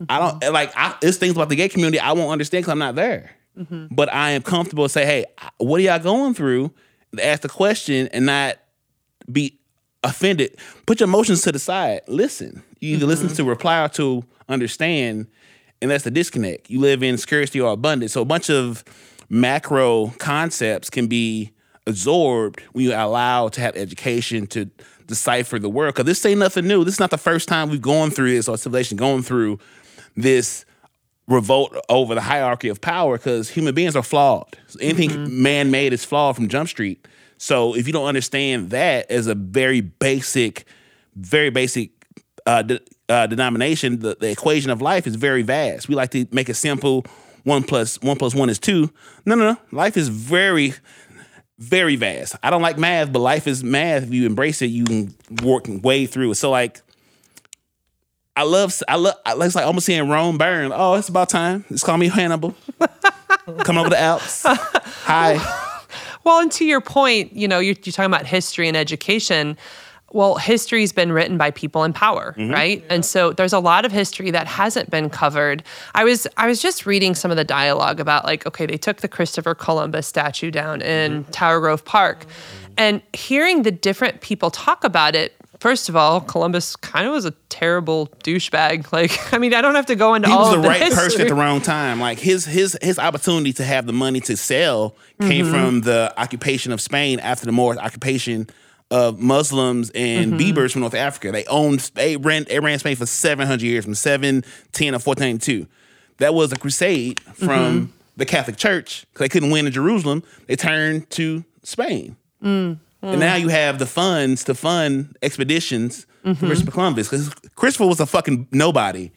I 0.09 0.19
don't 0.19 0.41
mm-hmm. 0.41 0.55
like 0.55 0.73
I, 0.77 0.97
it's 1.03 1.19
things 1.19 1.35
about 1.35 1.49
the 1.49 1.57
gay 1.57 1.69
community 1.69 2.01
I 2.01 2.13
won't 2.13 2.31
understand 2.33 2.63
because 2.63 2.73
I'm 2.73 2.79
not 2.79 2.95
there, 2.95 3.31
but 3.91 4.13
I 4.13 4.31
am 4.31 4.43
comfortable 4.43 4.85
to 4.85 4.89
say, 4.89 5.05
hey, 5.05 5.27
what 5.59 5.81
are 5.81 5.83
y'all 5.83 5.99
going 5.99 6.35
through? 6.35 6.73
Ask 7.21 7.43
the 7.43 7.49
question 7.49 8.09
and 8.13 8.25
not 8.25 8.57
be 9.31 9.59
offended. 10.03 10.57
Put 10.87 11.01
your 11.01 11.09
emotions 11.09 11.43
to 11.43 11.53
the 11.53 11.59
side. 11.59 12.01
Listen. 12.07 12.63
You 12.81 12.97
either 12.97 13.07
listen 13.07 13.27
mm-hmm. 13.27 13.37
to 13.37 13.45
reply 13.45 13.85
or 13.85 13.89
to 13.91 14.25
understand, 14.49 15.27
and 15.81 15.91
that's 15.91 16.05
the 16.05 16.11
disconnect. 16.11 16.71
You 16.71 16.81
live 16.81 17.03
in 17.03 17.19
scarcity 17.19 17.61
or 17.61 17.73
abundance. 17.73 18.13
So 18.13 18.23
a 18.23 18.27
bunch 18.27 18.51
of 18.51 18.85
macro 19.29 20.09
concepts 20.19 20.91
can 20.91 21.07
be 21.07 21.53
absorbed 21.87 22.61
when 22.73 22.85
you 22.85 22.93
allow 22.93 23.49
to 23.49 23.61
have 23.61 23.77
education 23.77 24.47
to 24.49 24.71
decipher 25.07 25.59
the 25.59 25.69
world. 25.69 25.95
Because 25.95 26.07
this 26.07 26.25
ain't 26.25 26.41
nothing 26.41 26.67
new. 26.67 26.85
This 26.85 26.95
is 26.95 27.01
not 27.01 27.11
the 27.11 27.19
first 27.19 27.49
time 27.49 27.69
we've 27.69 27.83
gone 27.83 28.11
through 28.11 28.31
this 28.31 28.49
or 28.49 28.57
civilization 28.57 28.97
going 28.97 29.23
through 29.23 29.59
this 30.17 30.65
revolt 31.27 31.77
over 31.89 32.15
the 32.15 32.21
hierarchy 32.21 32.69
of 32.69 32.81
power 32.81 33.17
because 33.17 33.49
human 33.49 33.75
beings 33.75 33.95
are 33.95 34.03
flawed. 34.03 34.57
Anything 34.81 35.11
mm-hmm. 35.11 35.43
man 35.43 35.71
made 35.71 35.93
is 35.93 36.05
flawed 36.05 36.35
from 36.35 36.49
Jump 36.49 36.69
Street. 36.69 37.07
So 37.39 37.75
if 37.75 37.87
you 37.87 37.93
don't 37.93 38.07
understand 38.07 38.71
that 38.71 39.11
as 39.11 39.27
a 39.27 39.35
very 39.35 39.81
basic, 39.81 40.65
very 41.15 41.51
basic 41.51 41.91
uh, 42.47 42.63
de- 42.63 42.81
uh, 43.09 43.27
denomination, 43.27 44.01
the, 44.01 44.17
the 44.19 44.31
equation 44.31 44.71
of 44.71 44.81
life 44.81 45.07
is 45.07 45.17
very 45.17 45.43
vast. 45.43 45.89
We 45.89 45.95
like 45.95 46.11
to 46.11 46.27
make 46.31 46.49
it 46.49 46.55
simple. 46.55 47.05
One 47.45 47.63
plus 47.63 48.01
one 48.03 48.17
plus 48.19 48.35
one 48.35 48.51
is 48.51 48.59
two. 48.59 48.91
No, 49.25 49.35
no, 49.35 49.53
no. 49.53 49.57
Life 49.73 49.97
is 49.97 50.09
very, 50.09 50.75
very 51.59 51.97
vast. 51.97 52.37
I 52.43 52.51
don't 52.51 52.63
like 52.63 52.79
math, 52.79 53.13
but 53.13 53.21
life 53.21 53.47
is 53.47 53.65
math. 53.65 54.05
If 54.05 54.13
you 54.13 54.27
embrace 54.27 54.61
it, 54.63 54.67
you 54.67 54.85
can 54.85 55.15
work 55.43 55.65
way 55.67 56.07
through 56.07 56.33
it. 56.33 56.35
So 56.35 56.51
like, 56.51 56.83
I 58.37 58.43
love, 58.43 58.75
I 58.89 58.97
love, 58.97 59.15
it's 59.27 59.55
like 59.55 59.67
almost 59.67 59.87
seeing 59.87 60.09
Rome 60.09 60.39
burn. 60.39 60.73
Oh, 60.75 60.95
it's 60.95 61.09
about 61.09 61.29
time. 61.29 61.65
It's 61.71 61.83
call 61.83 61.97
me 61.97 62.09
Hannibal. 62.09 62.55
Come 63.65 63.79
over 63.79 63.91
the 63.91 63.99
Alps. 63.99 64.43
Hi. 64.47 65.39
Well, 66.25 66.41
and 66.41 66.53
to 66.53 66.65
your 66.65 66.81
point, 66.81 67.33
you 67.33 67.49
know, 67.49 67.59
you're, 67.59 67.77
you're 67.83 67.93
talking 67.93 68.13
about 68.13 68.27
history 68.27 68.69
and 68.69 68.77
education. 68.77 69.57
Well, 70.13 70.37
history's 70.37 70.93
been 70.93 71.13
written 71.13 71.39
by 71.39 71.53
people 71.53 71.85
in 71.85 71.93
power, 71.93 72.35
mm-hmm. 72.37 72.53
right? 72.53 72.85
And 72.91 73.05
so 73.05 73.33
there's 73.33 73.53
a 73.53 73.61
lot 73.61 73.85
of 73.85 73.93
history 73.93 74.31
that 74.33 74.47
hasn't 74.47 74.91
been 74.91 75.09
covered. 75.09 75.63
I 75.95 76.05
was 76.05 76.27
I 76.37 76.47
was 76.47 76.61
just 76.61 76.85
reading 76.85 77.15
some 77.15 77.31
of 77.31 77.37
the 77.37 77.45
dialogue 77.45 78.01
about 78.01 78.25
like, 78.25 78.47
okay, 78.47 78.67
they 78.67 78.77
took 78.77 78.99
the 78.99 79.09
Christopher 79.09 79.55
Columbus 79.55 80.07
statue 80.07 80.51
down 80.51 80.83
in 80.83 81.23
mm-hmm. 81.23 81.31
Tower 81.31 81.61
Grove 81.61 81.85
Park, 81.85 82.27
mm-hmm. 82.27 82.73
and 82.77 83.03
hearing 83.13 83.63
the 83.63 83.71
different 83.71 84.21
people 84.21 84.51
talk 84.51 84.83
about 84.85 85.15
it. 85.15 85.37
First 85.61 85.91
of 85.91 85.95
all, 85.95 86.23
Columbus 86.23 86.75
kind 86.75 87.07
of 87.07 87.13
was 87.13 87.27
a 87.27 87.33
terrible 87.51 88.09
douchebag. 88.25 88.87
Like, 88.93 89.33
I 89.33 89.39
mean, 89.39 89.53
I 89.53 89.61
don't 89.61 89.75
have 89.75 89.87
to 89.87 89.95
go 89.95 90.15
into 90.15 90.29
he 90.29 90.35
all 90.35 90.41
was 90.41 90.55
of 90.55 90.63
the 90.63 90.63
the 90.63 90.69
right 90.69 90.93
person 90.93 91.21
at 91.21 91.29
the 91.29 91.35
wrong 91.35 91.61
time. 91.61 92.01
Like 92.01 92.19
his 92.19 92.47
his 92.47 92.77
his 92.83 92.99
opportunity 92.99 93.53
to 93.53 93.65
have 93.65 93.87
the 93.87 93.93
money 93.93 94.21
to 94.23 94.37
sell 94.37 94.97
came 95.21 95.45
Mm-hmm. 95.47 95.53
from 95.53 95.81
the 95.83 96.13
occupation 96.17 96.73
of 96.73 96.81
Spain 96.81 97.21
after 97.21 97.47
the 97.47 97.53
Moorish 97.53 97.79
occupation 97.79 98.49
of 98.91 99.19
Muslims 99.21 99.91
and 99.95 100.33
Mm-hmm. 100.35 100.53
Berbers 100.55 100.73
from 100.73 100.81
North 100.83 100.95
Africa. 100.95 101.31
They 101.33 101.45
owned 101.47 101.81
they 101.95 102.17
ran 102.17 102.45
they 102.45 102.59
ran 102.61 102.79
Spain 102.79 102.97
for 102.97 103.07
seven 103.07 103.47
hundred 103.47 103.63
years 103.63 103.85
from 103.85 103.95
seven 103.95 104.45
ten 104.73 104.93
to 104.95 104.99
fourteen 104.99 105.39
two. 105.39 105.67
That 106.19 106.35
was 106.35 106.53
a 106.53 106.57
crusade 106.57 107.21
from 107.21 107.49
Mm-hmm. 107.87 107.93
the 108.17 108.27
Catholic 108.27 108.57
Church 108.57 109.07
because 109.13 109.25
they 109.25 109.29
couldn't 109.29 109.51
win 109.51 109.67
in 109.67 109.73
Jerusalem. 109.73 110.23
They 110.47 110.57
turned 110.57 111.09
to 111.11 111.45
Spain. 111.63 112.17
Mm, 112.43 112.79
And 113.03 113.21
now 113.21 113.37
you 113.37 113.49
have 113.49 113.79
the 113.79 113.87
funds 113.87 114.45
to 114.45 114.55
fund 114.55 115.17
expeditions 115.23 116.07
Mm-hmm. 116.25 116.35
for 116.35 116.47
Christopher 116.49 116.73
Columbus 116.73 117.09
because 117.09 117.31
Christopher 117.55 117.87
was 117.87 117.99
a 118.01 118.05
fucking 118.07 118.49
nobody, 118.53 119.11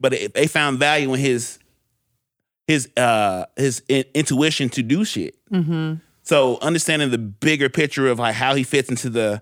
but 0.00 0.14
it, 0.14 0.32
they 0.32 0.46
found 0.46 0.78
value 0.78 1.12
in 1.12 1.20
his 1.20 1.58
his 2.66 2.88
uh 2.96 3.44
his 3.56 3.82
in- 3.88 4.04
intuition 4.14 4.68
to 4.70 4.82
do 4.82 5.04
shit. 5.04 5.34
Mm-hmm. 5.50 5.94
So 6.28 6.58
understanding 6.60 7.10
the 7.10 7.16
bigger 7.16 7.70
picture 7.70 8.06
of 8.06 8.18
like 8.18 8.34
how 8.34 8.54
he 8.54 8.62
fits 8.62 8.90
into 8.90 9.08
the 9.08 9.40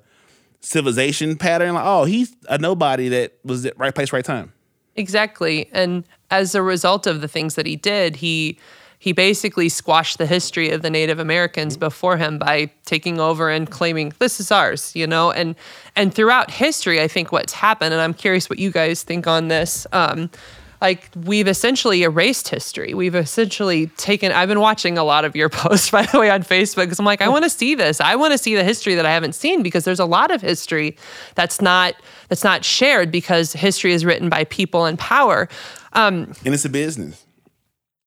civilization 0.60 1.34
pattern, 1.34 1.74
like 1.74 1.82
oh 1.84 2.04
he's 2.04 2.36
a 2.48 2.58
nobody 2.58 3.08
that 3.08 3.32
was 3.42 3.66
at 3.66 3.76
right 3.76 3.92
place, 3.92 4.12
right 4.12 4.24
time. 4.24 4.52
Exactly. 4.94 5.68
And 5.72 6.04
as 6.30 6.54
a 6.54 6.62
result 6.62 7.08
of 7.08 7.22
the 7.22 7.26
things 7.26 7.56
that 7.56 7.66
he 7.66 7.74
did, 7.74 8.14
he 8.14 8.60
he 9.00 9.12
basically 9.12 9.68
squashed 9.68 10.18
the 10.18 10.26
history 10.26 10.70
of 10.70 10.82
the 10.82 10.88
Native 10.88 11.18
Americans 11.18 11.76
before 11.76 12.18
him 12.18 12.38
by 12.38 12.70
taking 12.84 13.18
over 13.18 13.50
and 13.50 13.68
claiming 13.68 14.12
this 14.20 14.38
is 14.38 14.52
ours, 14.52 14.94
you 14.94 15.08
know? 15.08 15.32
And 15.32 15.56
and 15.96 16.14
throughout 16.14 16.52
history, 16.52 17.02
I 17.02 17.08
think 17.08 17.32
what's 17.32 17.52
happened, 17.52 17.94
and 17.94 18.00
I'm 18.00 18.14
curious 18.14 18.48
what 18.48 18.60
you 18.60 18.70
guys 18.70 19.02
think 19.02 19.26
on 19.26 19.48
this, 19.48 19.88
um, 19.90 20.30
like 20.80 21.10
we've 21.24 21.48
essentially 21.48 22.02
erased 22.02 22.48
history. 22.48 22.94
We've 22.94 23.14
essentially 23.14 23.88
taken 23.96 24.32
I've 24.32 24.48
been 24.48 24.60
watching 24.60 24.98
a 24.98 25.04
lot 25.04 25.24
of 25.24 25.34
your 25.34 25.48
posts 25.62 25.90
by 25.90 26.06
the 26.06 26.18
way 26.18 26.30
on 26.30 26.42
Facebook 26.42 26.84
because 26.84 26.98
I'm 26.98 27.04
like, 27.04 27.22
I 27.22 27.28
want 27.28 27.44
to 27.44 27.50
see 27.50 27.74
this. 27.74 28.00
I 28.00 28.16
want 28.16 28.32
to 28.32 28.38
see 28.38 28.54
the 28.54 28.64
history 28.64 28.94
that 28.94 29.06
I 29.06 29.12
haven't 29.12 29.34
seen 29.34 29.62
because 29.62 29.84
there's 29.84 30.00
a 30.00 30.04
lot 30.06 30.30
of 30.30 30.40
history 30.40 30.96
that's 31.34 31.60
not 31.60 31.94
that's 32.28 32.44
not 32.44 32.64
shared 32.64 33.10
because 33.10 33.52
history 33.52 33.92
is 33.92 34.04
written 34.04 34.28
by 34.28 34.44
people 34.44 34.86
in 34.86 34.96
power. 34.96 35.48
Um, 35.92 36.32
And 36.44 36.54
it's 36.54 36.64
a 36.64 36.68
business. 36.68 37.25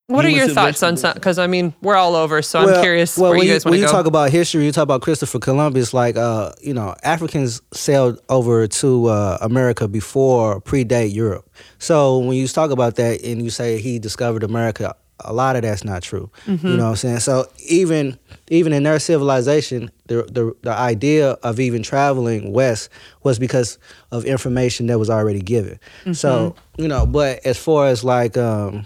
What 0.10 0.26
are 0.26 0.30
your 0.30 0.48
thoughts 0.50 0.84
on 0.84 0.98
civilization 0.98 0.98
some? 0.98 1.14
Because 1.14 1.38
I 1.40 1.48
mean, 1.48 1.74
we're 1.82 1.96
all 1.96 2.16
over, 2.16 2.42
so 2.42 2.60
I'm 2.60 2.82
curious 2.82 3.18
Well, 3.18 3.30
where 3.32 3.40
when 3.40 3.48
you 3.48 3.54
guys 3.54 3.66
want 3.66 3.76
to 3.76 3.80
you 3.80 3.86
go. 3.86 3.92
talk 3.92 4.06
about 4.06 4.32
history, 4.32 4.66
you 4.66 4.72
talk 4.72 4.84
about 4.84 5.02
Christopher 5.02 5.40
Columbus. 5.40 5.94
Like, 5.94 6.18
uh, 6.18 6.52
you 6.62 6.74
know, 6.74 6.96
Africans 7.04 7.62
sailed 7.74 8.20
over 8.30 8.68
to 8.68 9.06
uh, 9.08 9.38
America 9.42 9.88
before 9.88 10.62
predate 10.62 11.14
Europe. 11.14 11.50
So 11.78 12.20
when 12.20 12.36
you 12.38 12.48
talk 12.48 12.72
about 12.72 12.96
that 12.96 13.24
and 13.24 13.42
you 13.44 13.50
say 13.50 13.80
he 13.80 14.00
discovered 14.00 14.44
America 14.44 14.96
a 15.26 15.34
lot 15.34 15.58
of 15.58 15.64
that's 15.64 15.84
not 15.84 16.02
true. 16.02 16.32
You 16.48 16.58
know 16.64 16.86
what 16.86 16.90
I'm 16.92 16.96
saying? 16.96 17.20
So 17.20 17.46
even 17.68 18.18
even 18.50 18.72
in 18.72 18.84
their 18.84 19.00
civilization, 19.00 19.92
the, 20.08 20.24
the 20.24 20.56
the 20.62 20.72
idea 20.72 21.32
of 21.44 21.60
even 21.60 21.84
traveling 21.84 22.54
west 22.54 22.90
was 23.24 23.38
because 23.38 23.78
of 24.12 24.24
information 24.26 24.88
that 24.88 24.98
was 24.98 25.10
already 25.10 25.42
given. 25.42 25.78
So 26.14 26.56
you 26.78 26.88
know, 26.88 27.06
but 27.06 27.46
as 27.46 27.58
far 27.58 27.88
as 27.88 28.02
like 28.04 28.38
um, 28.38 28.86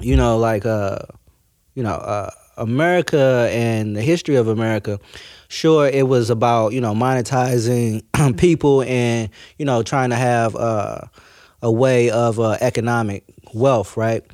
you 0.00 0.16
know, 0.16 0.38
like 0.38 0.66
uh, 0.66 0.98
you 1.74 1.82
know, 1.82 1.94
uh, 1.94 2.30
America 2.56 3.48
and 3.52 3.96
the 3.96 4.02
history 4.02 4.36
of 4.36 4.48
America. 4.48 4.98
Sure, 5.48 5.86
it 5.88 6.06
was 6.08 6.30
about 6.30 6.72
you 6.72 6.80
know 6.80 6.94
monetizing 6.94 8.02
people 8.38 8.82
and 8.82 9.30
you 9.58 9.64
know 9.64 9.82
trying 9.82 10.10
to 10.10 10.16
have 10.16 10.54
uh, 10.56 11.00
a 11.62 11.70
way 11.70 12.10
of 12.10 12.38
uh, 12.38 12.56
economic 12.60 13.24
wealth, 13.54 13.96
right? 13.96 14.24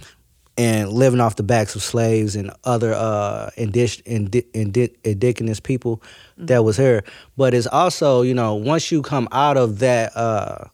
And 0.58 0.90
living 0.90 1.20
off 1.20 1.36
the 1.36 1.42
backs 1.42 1.76
of 1.76 1.82
slaves 1.82 2.34
and 2.34 2.50
other 2.64 2.94
uh, 2.94 3.50
indigenous, 3.58 4.02
indi- 4.06 4.46
indi- 4.54 4.96
indigenous 5.04 5.60
people 5.60 6.02
that 6.38 6.64
was 6.64 6.78
here. 6.78 7.04
But 7.36 7.52
it's 7.52 7.66
also, 7.66 8.22
you 8.22 8.32
know, 8.32 8.54
once 8.54 8.90
you 8.90 9.02
come 9.02 9.28
out 9.32 9.58
of 9.58 9.80
that 9.80 10.16
uh, 10.16 10.64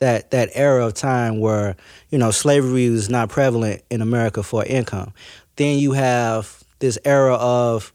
that 0.00 0.30
that 0.30 0.50
era 0.54 0.86
of 0.86 0.94
time 0.94 1.40
where 1.40 1.76
you 2.10 2.18
know 2.18 2.30
slavery 2.30 2.90
was 2.90 3.08
not 3.08 3.28
prevalent 3.28 3.82
in 3.90 4.00
America 4.02 4.42
for 4.42 4.64
income, 4.64 5.12
then 5.56 5.78
you 5.78 5.92
have 5.92 6.62
this 6.80 6.98
era 7.04 7.34
of 7.34 7.92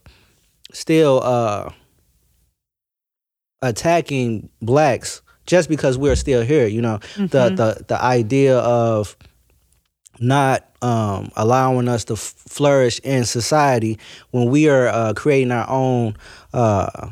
still 0.72 1.22
uh, 1.24 1.70
attacking 3.62 4.50
blacks 4.62 5.22
just 5.46 5.70
because 5.70 5.98
we're 5.98 6.16
still 6.16 6.44
here. 6.44 6.68
You 6.68 6.82
know, 6.82 7.00
the 7.16 7.50
the 7.56 7.84
the 7.88 8.02
idea 8.04 8.58
of 8.60 9.16
not 10.20 10.64
um, 10.82 11.32
allowing 11.36 11.88
us 11.88 12.06
to 12.06 12.14
f- 12.14 12.20
flourish 12.20 13.00
in 13.00 13.26
society 13.26 14.00
when 14.32 14.50
we 14.50 14.70
are 14.70 14.88
uh, 14.88 15.14
creating 15.14 15.52
our 15.52 15.70
own 15.70 16.16
uh, 16.54 17.10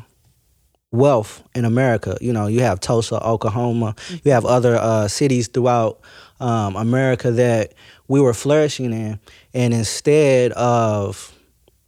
wealth 0.94 1.42
in 1.54 1.64
America. 1.64 2.16
You 2.20 2.32
know, 2.32 2.46
you 2.46 2.60
have 2.60 2.80
Tulsa, 2.80 3.22
Oklahoma, 3.22 3.94
you 4.22 4.32
have 4.32 4.44
other 4.44 4.76
uh, 4.76 5.08
cities 5.08 5.48
throughout 5.48 6.00
um, 6.40 6.76
America 6.76 7.30
that 7.32 7.74
we 8.08 8.20
were 8.20 8.34
flourishing 8.34 8.92
in, 8.92 9.18
and 9.52 9.74
instead 9.74 10.52
of 10.52 11.32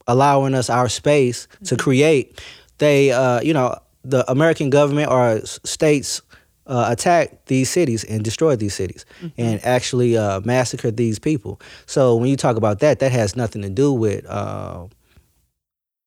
allowing 0.07 0.55
us 0.55 0.71
our 0.71 0.89
space 0.89 1.49
to 1.65 1.77
create, 1.77 2.41
they, 2.79 3.11
uh, 3.11 3.41
you 3.41 3.53
know, 3.53 3.77
the 4.05 4.29
American 4.31 4.71
government 4.71 5.11
or 5.11 5.41
states 5.45 6.23
uh, 6.67 6.87
attacked 6.89 7.47
these 7.47 7.71
cities 7.71 8.05
and 8.05 8.25
destroyed 8.25 8.59
these 8.59 8.75
cities 8.75 9.05
and 9.37 9.65
actually 9.65 10.17
uh, 10.17 10.41
massacred 10.45 10.97
these 10.97 11.19
people. 11.19 11.61
So 11.87 12.17
when 12.17 12.29
you 12.29 12.37
talk 12.37 12.57
about 12.57 12.81
that, 12.81 12.99
that 12.99 13.13
has 13.13 13.37
nothing 13.37 13.63
to 13.63 13.71
do 13.71 13.93
with, 13.93 14.27
uh, 14.27 14.87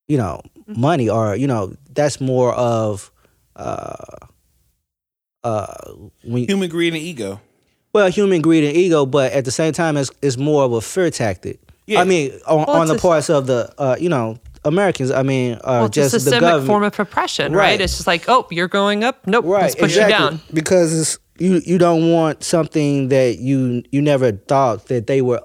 you 0.08 0.18
know, 0.18 0.42
money 0.76 1.10
or 1.10 1.36
you 1.36 1.48
know, 1.48 1.74
that's 1.94 2.22
more 2.22 2.54
of, 2.54 3.12
uh, 3.56 3.96
uh, 5.44 5.92
when 6.24 6.44
Human 6.48 6.70
greed 6.70 6.94
and 6.94 7.02
ego. 7.02 7.40
well, 7.94 8.10
human 8.10 8.42
greed 8.42 8.64
and 8.64 8.76
ego, 8.76 9.06
but 9.06 9.32
at 9.34 9.46
the 9.46 9.52
same 9.52 9.74
time, 9.74 9.98
it's, 9.98 10.12
it's 10.22 10.38
more 10.38 10.64
of 10.64 10.74
a 10.74 10.82
fear 10.82 11.10
tactic. 11.10 11.60
Yeah. 11.88 12.02
I 12.02 12.04
mean, 12.04 12.32
on, 12.46 12.66
Well, 12.68 12.70
on 12.82 12.88
the 12.88 12.96
a- 12.96 13.00
parts 13.00 13.30
of 13.30 13.48
the, 13.48 13.74
uh, 13.78 13.96
you 14.00 14.10
know, 14.10 14.38
Americans. 14.66 15.10
I 15.12 15.24
mean, 15.24 15.54
uh, 15.56 15.60
Well, 15.66 15.86
it's 15.86 15.96
just 15.96 16.14
a 16.14 16.18
the 16.18 16.20
systemic 16.20 16.42
government. 16.42 16.68
form 16.68 16.84
of 16.84 17.00
oppression, 17.00 17.54
right. 17.54 17.72
Right. 17.72 17.82
It's 17.82 17.96
just 17.96 18.08
like, 18.08 18.26
oh, 18.28 18.46
you're 18.52 18.68
going 18.68 19.04
up. 19.04 19.26
Nope, 19.26 19.46
right? 19.46 19.62
let's 19.64 19.76
push 19.76 19.92
exactly. 19.98 20.14
you 20.14 20.20
down. 20.32 20.42
because 20.54 21.00
it's, 21.00 21.18
you 21.40 21.62
you 21.66 21.78
don't 21.78 22.12
want 22.12 22.44
something 22.44 23.08
that 23.08 23.40
you 23.40 23.82
you 23.94 24.02
never 24.02 24.34
thought 24.34 24.88
that 24.88 25.08
they 25.08 25.22
were 25.22 25.42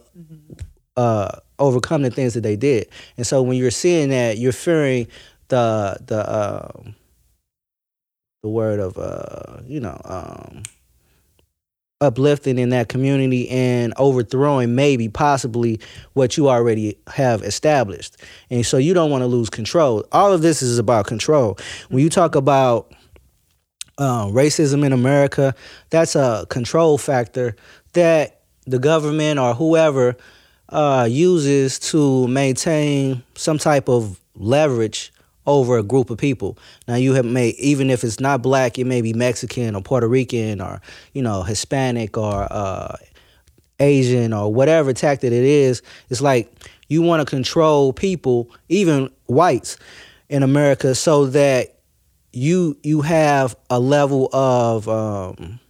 uh, 0.96 1.28
overcome 1.58 2.02
the 2.02 2.10
things 2.10 2.34
that 2.34 2.42
they 2.42 2.56
did, 2.56 2.88
and 3.16 3.26
so 3.26 3.42
when 3.42 3.56
you're 3.56 3.70
seeing 3.70 4.10
that, 4.10 4.38
you're 4.38 4.52
fearing 4.52 5.06
the 5.48 5.96
the 6.06 6.34
um 6.34 6.94
the 8.42 8.48
word 8.48 8.80
of 8.80 8.98
uh, 8.98 9.60
you 9.66 9.80
know. 9.80 10.00
Um, 10.04 10.62
uplifting 12.00 12.58
in 12.58 12.68
that 12.68 12.88
community 12.88 13.48
and 13.48 13.94
overthrowing 13.96 14.74
maybe 14.74 15.08
possibly 15.08 15.80
what 16.12 16.36
you 16.36 16.48
already 16.48 16.98
have 17.06 17.42
established. 17.42 18.16
And 18.50 18.66
so 18.66 18.76
you 18.76 18.92
don't 18.94 19.10
want 19.10 19.22
to 19.22 19.26
lose 19.26 19.48
control. 19.48 20.04
All 20.12 20.32
of 20.32 20.42
this 20.42 20.60
is 20.60 20.78
about 20.78 21.06
control. 21.06 21.56
When 21.88 22.02
you 22.02 22.10
talk 22.10 22.34
about 22.34 22.92
um, 23.98 24.32
racism 24.32 24.84
in 24.84 24.92
america 24.92 25.54
that's 25.90 26.16
a 26.16 26.46
control 26.50 26.98
factor 26.98 27.54
that 27.92 28.40
the 28.66 28.80
government 28.80 29.38
or 29.38 29.54
whoever 29.54 30.16
uh, 30.74 31.06
uses 31.08 31.78
to 31.78 32.26
maintain 32.26 33.22
some 33.36 33.58
type 33.58 33.88
of 33.88 34.20
leverage 34.34 35.12
over 35.46 35.78
a 35.78 35.82
group 35.82 36.10
of 36.10 36.18
people. 36.18 36.58
Now 36.88 36.96
you 36.96 37.14
have 37.14 37.24
made 37.24 37.54
even 37.56 37.90
if 37.90 38.02
it's 38.02 38.18
not 38.18 38.42
black, 38.42 38.78
it 38.78 38.84
may 38.84 39.00
be 39.00 39.12
Mexican 39.12 39.76
or 39.76 39.82
Puerto 39.82 40.08
Rican 40.08 40.60
or 40.60 40.82
you 41.12 41.22
know 41.22 41.42
Hispanic 41.42 42.18
or 42.18 42.48
uh, 42.50 42.96
Asian 43.78 44.32
or 44.32 44.52
whatever 44.52 44.92
tactic 44.92 45.32
it 45.32 45.32
is. 45.32 45.80
It's 46.10 46.20
like 46.20 46.52
you 46.88 47.02
want 47.02 47.20
to 47.20 47.30
control 47.30 47.92
people, 47.92 48.50
even 48.68 49.10
whites 49.26 49.76
in 50.28 50.42
America, 50.42 50.94
so 50.96 51.26
that 51.26 51.76
you 52.32 52.76
you 52.82 53.02
have 53.02 53.54
a 53.70 53.78
level 53.78 54.28
of 54.32 54.88
um, 54.88 55.60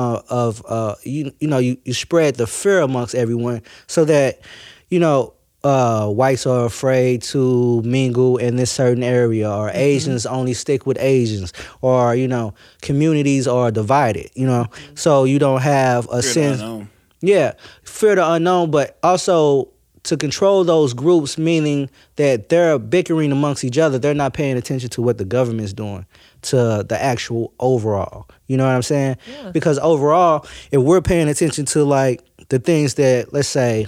uh, 0.00 0.22
of 0.30 0.62
uh, 0.66 0.94
you 1.04 1.32
you 1.40 1.48
know 1.48 1.58
you, 1.58 1.76
you 1.84 1.92
spread 1.94 2.36
the 2.36 2.46
fear 2.46 2.80
amongst 2.80 3.14
everyone 3.14 3.60
so 3.86 4.04
that 4.06 4.40
you 4.88 4.98
know 4.98 5.34
uh, 5.62 6.08
whites 6.08 6.46
are 6.46 6.64
afraid 6.64 7.20
to 7.20 7.82
mingle 7.82 8.38
in 8.38 8.56
this 8.56 8.70
certain 8.72 9.02
area 9.02 9.50
or 9.50 9.70
Asians 9.74 10.24
only 10.24 10.54
stick 10.54 10.86
with 10.86 10.96
Asians 10.98 11.52
or 11.82 12.14
you 12.14 12.26
know 12.26 12.54
communities 12.80 13.46
are 13.46 13.70
divided 13.70 14.30
you 14.34 14.46
know 14.46 14.64
so 14.94 15.24
you 15.24 15.38
don't 15.38 15.60
have 15.60 16.06
a 16.08 16.22
Fear 16.22 16.32
sense 16.32 16.60
unknown. 16.60 16.88
yeah, 17.20 17.52
fear 17.84 18.14
the 18.14 18.26
unknown, 18.32 18.70
but 18.70 18.98
also 19.02 19.68
to 20.04 20.16
control 20.16 20.64
those 20.64 20.94
groups, 20.94 21.36
meaning 21.36 21.90
that 22.16 22.48
they're 22.48 22.78
bickering 22.78 23.30
amongst 23.32 23.62
each 23.64 23.76
other. 23.76 23.98
They're 23.98 24.14
not 24.14 24.32
paying 24.32 24.56
attention 24.56 24.88
to 24.90 25.02
what 25.02 25.18
the 25.18 25.26
government's 25.26 25.74
doing 25.74 26.06
to 26.42 26.84
the 26.88 26.98
actual 27.00 27.52
overall. 27.58 28.28
You 28.46 28.56
know 28.56 28.66
what 28.66 28.74
I'm 28.74 28.82
saying? 28.82 29.16
Yeah. 29.30 29.50
Because 29.50 29.78
overall, 29.78 30.46
if 30.70 30.80
we're 30.80 31.00
paying 31.00 31.28
attention 31.28 31.66
to 31.66 31.84
like 31.84 32.22
the 32.48 32.58
things 32.58 32.94
that, 32.94 33.32
let's 33.32 33.48
say, 33.48 33.86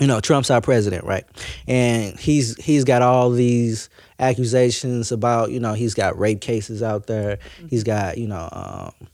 you 0.00 0.06
know, 0.06 0.20
Trump's 0.20 0.50
our 0.50 0.60
president, 0.60 1.04
right? 1.04 1.24
And 1.68 2.18
he's 2.18 2.56
he's 2.62 2.84
got 2.84 3.02
all 3.02 3.30
these 3.30 3.90
accusations 4.18 5.12
about, 5.12 5.50
you 5.50 5.60
know, 5.60 5.74
he's 5.74 5.94
got 5.94 6.18
rape 6.18 6.40
cases 6.40 6.82
out 6.82 7.06
there. 7.06 7.38
He's 7.68 7.84
got, 7.84 8.16
you 8.16 8.26
know, 8.26 8.48
um, 8.52 9.08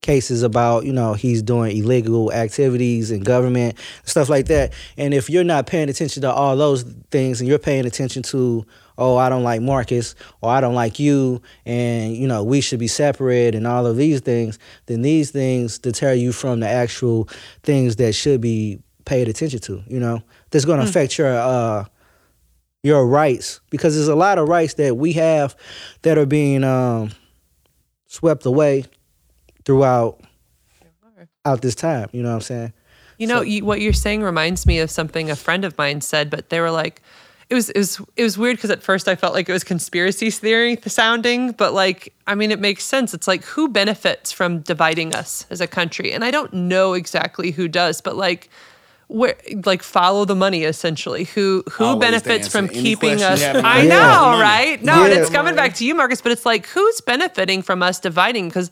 cases 0.00 0.42
about 0.42 0.86
you 0.86 0.92
know 0.92 1.12
he's 1.12 1.42
doing 1.42 1.76
illegal 1.76 2.32
activities 2.32 3.10
in 3.10 3.20
government 3.20 3.76
stuff 4.04 4.28
like 4.28 4.46
that 4.46 4.72
and 4.96 5.12
if 5.12 5.28
you're 5.28 5.44
not 5.44 5.66
paying 5.66 5.88
attention 5.88 6.22
to 6.22 6.32
all 6.32 6.56
those 6.56 6.82
things 7.10 7.40
and 7.40 7.48
you're 7.48 7.58
paying 7.58 7.84
attention 7.84 8.22
to 8.22 8.64
oh 8.98 9.16
i 9.16 9.28
don't 9.28 9.42
like 9.42 9.62
marcus 9.62 10.14
or 10.42 10.50
i 10.50 10.60
don't 10.60 10.74
like 10.74 10.98
you 10.98 11.40
and 11.64 12.14
you 12.14 12.26
know 12.26 12.44
we 12.44 12.60
should 12.60 12.78
be 12.78 12.86
separate 12.86 13.54
and 13.54 13.66
all 13.66 13.86
of 13.86 13.96
these 13.96 14.20
things 14.20 14.58
then 14.86 15.02
these 15.02 15.30
things 15.30 15.78
deter 15.78 16.12
you 16.12 16.32
from 16.32 16.60
the 16.60 16.68
actual 16.68 17.28
things 17.62 17.96
that 17.96 18.12
should 18.12 18.40
be 18.40 18.78
paid 19.06 19.28
attention 19.28 19.58
to 19.58 19.82
you 19.86 19.98
know 19.98 20.22
that's 20.50 20.66
going 20.66 20.78
to 20.78 20.86
affect 20.86 21.16
your 21.16 21.34
uh 21.34 21.84
your 22.82 23.06
rights 23.06 23.60
because 23.70 23.94
there's 23.94 24.08
a 24.08 24.14
lot 24.14 24.38
of 24.38 24.48
rights 24.48 24.74
that 24.74 24.96
we 24.96 25.14
have 25.14 25.56
that 26.02 26.18
are 26.18 26.26
being 26.26 26.62
um 26.62 27.10
swept 28.06 28.44
away 28.44 28.84
throughout 29.64 30.20
out 31.48 31.62
this 31.62 31.74
time. 31.74 32.08
You 32.12 32.22
know 32.22 32.30
what 32.30 32.36
I'm 32.36 32.40
saying? 32.42 32.72
You 33.18 33.26
know, 33.26 33.40
you, 33.40 33.64
what 33.64 33.80
you're 33.80 33.92
saying 33.92 34.22
reminds 34.22 34.64
me 34.64 34.78
of 34.78 34.90
something 34.90 35.28
a 35.28 35.34
friend 35.34 35.64
of 35.64 35.76
mine 35.76 36.00
said, 36.00 36.30
but 36.30 36.50
they 36.50 36.60
were 36.60 36.70
like, 36.70 37.02
it 37.50 37.54
was 37.54 37.70
it 37.70 37.78
was 37.78 38.00
it 38.16 38.22
was 38.22 38.36
weird 38.36 38.56
because 38.56 38.70
at 38.70 38.82
first 38.82 39.08
I 39.08 39.16
felt 39.16 39.32
like 39.34 39.48
it 39.48 39.52
was 39.52 39.64
conspiracy 39.64 40.30
theory 40.30 40.78
sounding, 40.86 41.52
but 41.52 41.72
like 41.72 42.12
I 42.26 42.34
mean 42.34 42.50
it 42.50 42.60
makes 42.60 42.84
sense. 42.84 43.14
It's 43.14 43.26
like 43.28 43.44
who 43.44 43.68
benefits 43.68 44.32
from 44.32 44.60
dividing 44.60 45.14
us 45.14 45.46
as 45.50 45.60
a 45.60 45.66
country, 45.66 46.12
and 46.12 46.24
I 46.24 46.30
don't 46.30 46.52
know 46.52 46.92
exactly 46.94 47.50
who 47.52 47.66
does, 47.68 48.00
but 48.02 48.16
like 48.16 48.50
where 49.06 49.36
like 49.64 49.82
follow 49.82 50.26
the 50.26 50.34
money 50.34 50.64
essentially. 50.64 51.24
Who 51.24 51.64
who 51.72 51.84
Always 51.84 52.00
benefits 52.00 52.48
from. 52.48 52.66
Any 52.66 52.74
keeping 52.82 53.22
us? 53.22 53.40
you 53.40 53.46
have 53.46 53.56
in 53.56 53.64
I 53.64 53.82
know, 53.86 53.98
follow 53.98 54.24
the 54.32 54.36
money. 54.36 54.42
right? 54.42 54.82
No, 54.82 55.04
and 55.04 55.12
it's 55.14 55.30
coming 55.30 55.54
back 55.56 55.74
to 55.76 55.86
you, 55.86 55.94
Marcus. 55.94 56.20
But 56.20 56.32
it's 56.32 56.44
like 56.44 56.66
who's 56.66 57.00
benefiting 57.00 57.62
from 57.62 57.82
us 57.82 57.98
dividing 57.98 58.48
because 58.48 58.70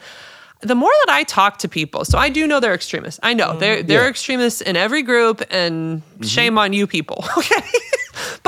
the 0.61 0.75
more 0.75 0.93
that 1.07 1.15
I 1.15 1.23
talk 1.23 1.57
to 1.61 1.69
people, 1.69 2.05
so 2.05 2.19
I 2.19 2.29
do 2.29 2.47
know 2.47 2.61
they're 2.61 2.75
extremists. 2.75 3.21
I 3.23 3.33
know 3.33 3.57
they're 3.59 3.83
they're 3.83 4.03
Yeah. 4.03 4.09
extremists 4.11 4.61
in 4.61 4.77
every 4.77 5.03
group, 5.03 5.43
and 5.51 6.03
Mm-hmm. 6.03 6.23
shame 6.25 6.59
on 6.59 6.75
you 6.75 6.87
people. 6.87 7.25
Okay, 7.39 7.63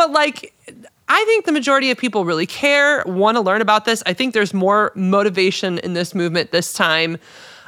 but 0.08 0.14
like. 0.14 0.52
I 1.10 1.24
think 1.24 1.46
the 1.46 1.52
majority 1.52 1.90
of 1.90 1.96
people 1.96 2.26
really 2.26 2.44
care, 2.44 3.02
want 3.06 3.36
to 3.36 3.40
learn 3.40 3.62
about 3.62 3.86
this. 3.86 4.02
I 4.04 4.12
think 4.12 4.34
there's 4.34 4.52
more 4.52 4.92
motivation 4.94 5.78
in 5.78 5.94
this 5.94 6.14
movement 6.14 6.50
this 6.52 6.74
time 6.74 7.16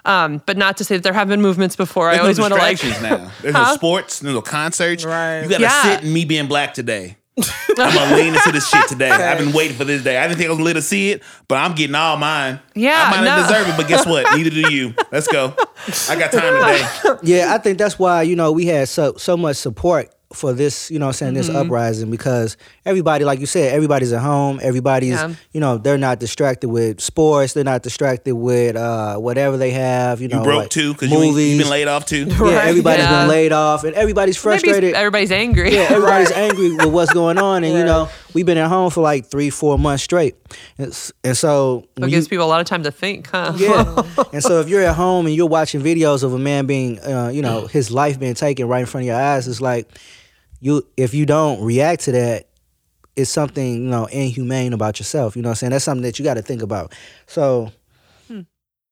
Um, 0.04 0.42
but 0.44 0.58
not 0.58 0.76
to 0.76 0.84
say 0.84 0.96
that 0.96 1.02
there 1.02 1.14
have 1.14 1.28
been 1.28 1.40
movements 1.40 1.74
before. 1.74 2.10
I 2.10 2.18
always 2.18 2.36
no 2.36 2.42
want 2.44 2.52
to 2.54 2.58
like. 2.60 2.82
now. 3.02 3.30
There's 3.40 3.54
no 3.54 3.74
sports, 3.74 4.20
there's 4.20 4.34
no 4.34 4.42
concerts. 4.42 5.06
Right. 5.06 5.40
You 5.42 5.48
gotta 5.48 5.62
Yeah. 5.62 5.82
sit 5.82 6.04
in 6.04 6.12
me 6.12 6.26
being 6.26 6.48
black 6.48 6.74
today. 6.74 7.16
I'm 7.78 7.94
gonna 7.94 8.16
lean 8.16 8.34
into 8.34 8.52
this 8.52 8.68
shit 8.68 8.86
today. 8.88 9.10
I've 9.10 9.38
been 9.38 9.52
waiting 9.52 9.76
for 9.76 9.84
this 9.86 10.02
day. 10.02 10.18
I 10.18 10.26
didn't 10.26 10.36
think 10.36 10.48
I 10.48 10.52
was 10.52 10.58
gonna 10.58 10.74
to 10.74 10.82
see 10.82 11.10
it, 11.12 11.22
but 11.48 11.54
I'm 11.56 11.74
getting 11.74 11.94
all 11.94 12.18
mine. 12.18 12.60
Yeah, 12.74 13.04
I 13.06 13.10
might 13.16 13.24
not 13.24 13.48
deserve 13.48 13.68
it, 13.68 13.76
but 13.78 13.88
guess 13.88 14.06
what? 14.06 14.26
Neither 14.36 14.50
do 14.50 14.70
you. 14.70 14.94
Let's 15.10 15.28
go. 15.28 15.54
I 16.10 16.16
got 16.16 16.30
time 16.32 16.42
today. 16.60 17.18
Yeah, 17.22 17.54
I 17.54 17.58
think 17.58 17.78
that's 17.78 17.98
why, 17.98 18.20
you 18.22 18.36
know, 18.36 18.52
we 18.52 18.66
had 18.66 18.88
so 18.90 19.14
so 19.16 19.36
much 19.38 19.56
support 19.56 20.10
for 20.32 20.52
this, 20.52 20.92
you 20.92 20.98
know 21.00 21.08
I'm 21.08 21.12
saying, 21.12 21.34
this 21.34 21.48
Mm-hmm. 21.48 21.56
uprising 21.66 22.08
because 22.10 22.56
everybody, 22.86 23.24
like 23.24 23.40
you 23.40 23.46
said, 23.46 23.72
everybody's 23.74 24.12
at 24.12 24.20
home. 24.22 24.60
Everybody's, 24.62 25.10
Yeah. 25.14 25.34
you 25.52 25.58
know, 25.60 25.76
they're 25.76 25.98
not 25.98 26.20
distracted 26.20 26.68
with 26.68 27.00
sports. 27.00 27.52
They're 27.52 27.64
not 27.64 27.82
distracted 27.82 28.36
with 28.36 28.76
uh, 28.76 29.16
whatever 29.16 29.56
they 29.56 29.70
have, 29.72 30.20
you 30.20 30.28
know. 30.28 30.38
You 30.38 30.44
broke 30.44 30.58
like 30.62 30.70
too 30.70 30.92
because 30.92 31.10
you 31.10 31.16
ain't- 31.16 31.26
movies. 31.32 31.50
you've 31.54 31.58
been 31.62 31.70
laid 31.70 31.88
off 31.88 32.06
too. 32.06 32.26
Yeah, 32.30 32.42
Right. 32.42 32.68
everybody's 32.68 33.04
Yeah. 33.06 33.20
been 33.22 33.28
laid 33.28 33.50
off 33.52 33.82
and 33.82 33.94
everybody's 33.96 34.36
Maybe 34.36 34.42
frustrated. 34.60 34.94
everybody's 34.94 35.32
angry. 35.32 35.74
yeah, 35.74 35.80
everybody's 35.90 36.30
angry 36.30 36.76
with 36.76 36.86
what's 36.86 37.12
going 37.12 37.38
on, 37.38 37.64
and 37.64 37.76
you 37.76 37.84
know 37.84 38.08
we've 38.32 38.46
been 38.46 38.58
at 38.58 38.68
home 38.68 38.90
for 38.90 39.00
like 39.00 39.26
three, 39.26 39.50
four 39.50 39.78
months 39.80 40.04
straight, 40.04 40.36
and, 40.78 40.96
and 41.24 41.36
so 41.36 41.86
It 41.96 42.08
gives 42.08 42.26
you- 42.26 42.30
people 42.30 42.46
a 42.46 42.48
lot 42.48 42.60
of 42.60 42.66
time 42.68 42.84
to 42.84 42.92
think, 42.92 43.26
huh? 43.32 43.52
yeah, 43.56 44.00
and 44.32 44.42
so 44.44 44.60
if 44.60 44.68
you're 44.68 44.82
at 44.84 44.94
home 44.94 45.26
and 45.26 45.34
you're 45.34 45.48
watching 45.48 45.80
videos 45.82 46.22
of 46.22 46.32
a 46.34 46.38
man 46.38 46.66
being, 46.66 47.00
uh, 47.00 47.30
you 47.34 47.42
know, 47.42 47.66
his 47.72 47.90
life 47.90 48.20
being 48.20 48.34
taken 48.34 48.68
right 48.68 48.80
in 48.80 48.86
front 48.86 49.02
of 49.02 49.06
your 49.08 49.16
eyes, 49.16 49.48
it's 49.48 49.60
like 49.60 49.88
you 50.60 50.86
if 50.96 51.14
you 51.14 51.26
don't 51.26 51.62
react 51.62 52.02
to 52.02 52.12
that, 52.12 52.48
it's 53.16 53.30
something 53.30 53.74
you 53.74 53.90
know 53.90 54.06
inhumane 54.06 54.72
about 54.72 54.98
yourself. 54.98 55.36
You 55.36 55.42
know 55.42 55.48
what 55.48 55.52
I'm 55.52 55.56
saying? 55.56 55.70
That's 55.72 55.84
something 55.84 56.02
that 56.02 56.18
you 56.18 56.24
got 56.24 56.34
to 56.34 56.42
think 56.42 56.62
about. 56.62 56.94
So 57.26 57.72
hmm. 58.28 58.42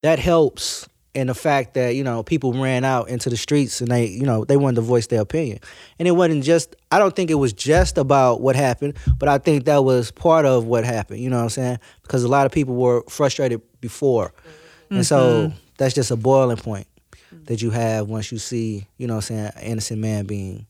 that 0.03 0.19
helps 0.19 0.89
in 1.15 1.27
the 1.27 1.35
fact 1.35 1.75
that 1.75 1.95
you 1.95 2.05
know 2.05 2.23
people 2.23 2.53
ran 2.53 2.85
out 2.85 3.09
into 3.09 3.29
the 3.31 3.37
streets 3.37 3.81
and 3.81 3.91
they 3.91 4.07
you 4.07 4.25
know 4.25 4.45
they 4.45 4.57
wanted 4.57 4.77
to 4.77 4.83
voice 4.83 5.07
their 5.09 5.21
opinion 5.21 5.59
and 5.99 6.07
it 6.07 6.13
wasn't 6.13 6.45
just 6.45 6.77
i 6.93 6.99
don't 6.99 7.17
think 7.17 7.31
it 7.31 7.35
was 7.35 7.53
just 7.53 7.99
about 7.99 8.41
what 8.41 8.55
happened 8.55 8.95
but 9.19 9.29
i 9.29 9.39
think 9.39 9.65
that 9.65 9.83
was 9.83 10.11
part 10.11 10.45
of 10.45 10.67
what 10.67 10.85
happened 10.85 11.19
you 11.19 11.31
know 11.31 11.39
what 11.39 11.45
i'm 11.45 11.49
saying 11.49 11.79
because 12.03 12.23
a 12.25 12.29
lot 12.29 12.47
of 12.47 12.53
people 12.53 12.75
were 12.75 13.03
frustrated 13.09 13.61
before 13.81 14.29
mm-hmm. 14.29 14.97
and 14.97 15.07
so 15.07 15.49
mm-hmm. 15.49 15.59
that's 15.79 15.95
just 15.95 16.11
a 16.11 16.17
boiling 16.17 16.57
point 16.57 16.87
mm. 17.35 17.45
that 17.47 17.63
you 17.63 17.71
have 17.71 18.09
once 18.09 18.31
you 18.31 18.39
see 18.39 18.87
you 18.99 19.07
know 19.07 19.15
what 19.15 19.31
i'm 19.31 19.37
saying 19.37 19.51
an 19.57 19.63
innocent 19.63 20.01
man 20.01 20.27
being 20.27 20.67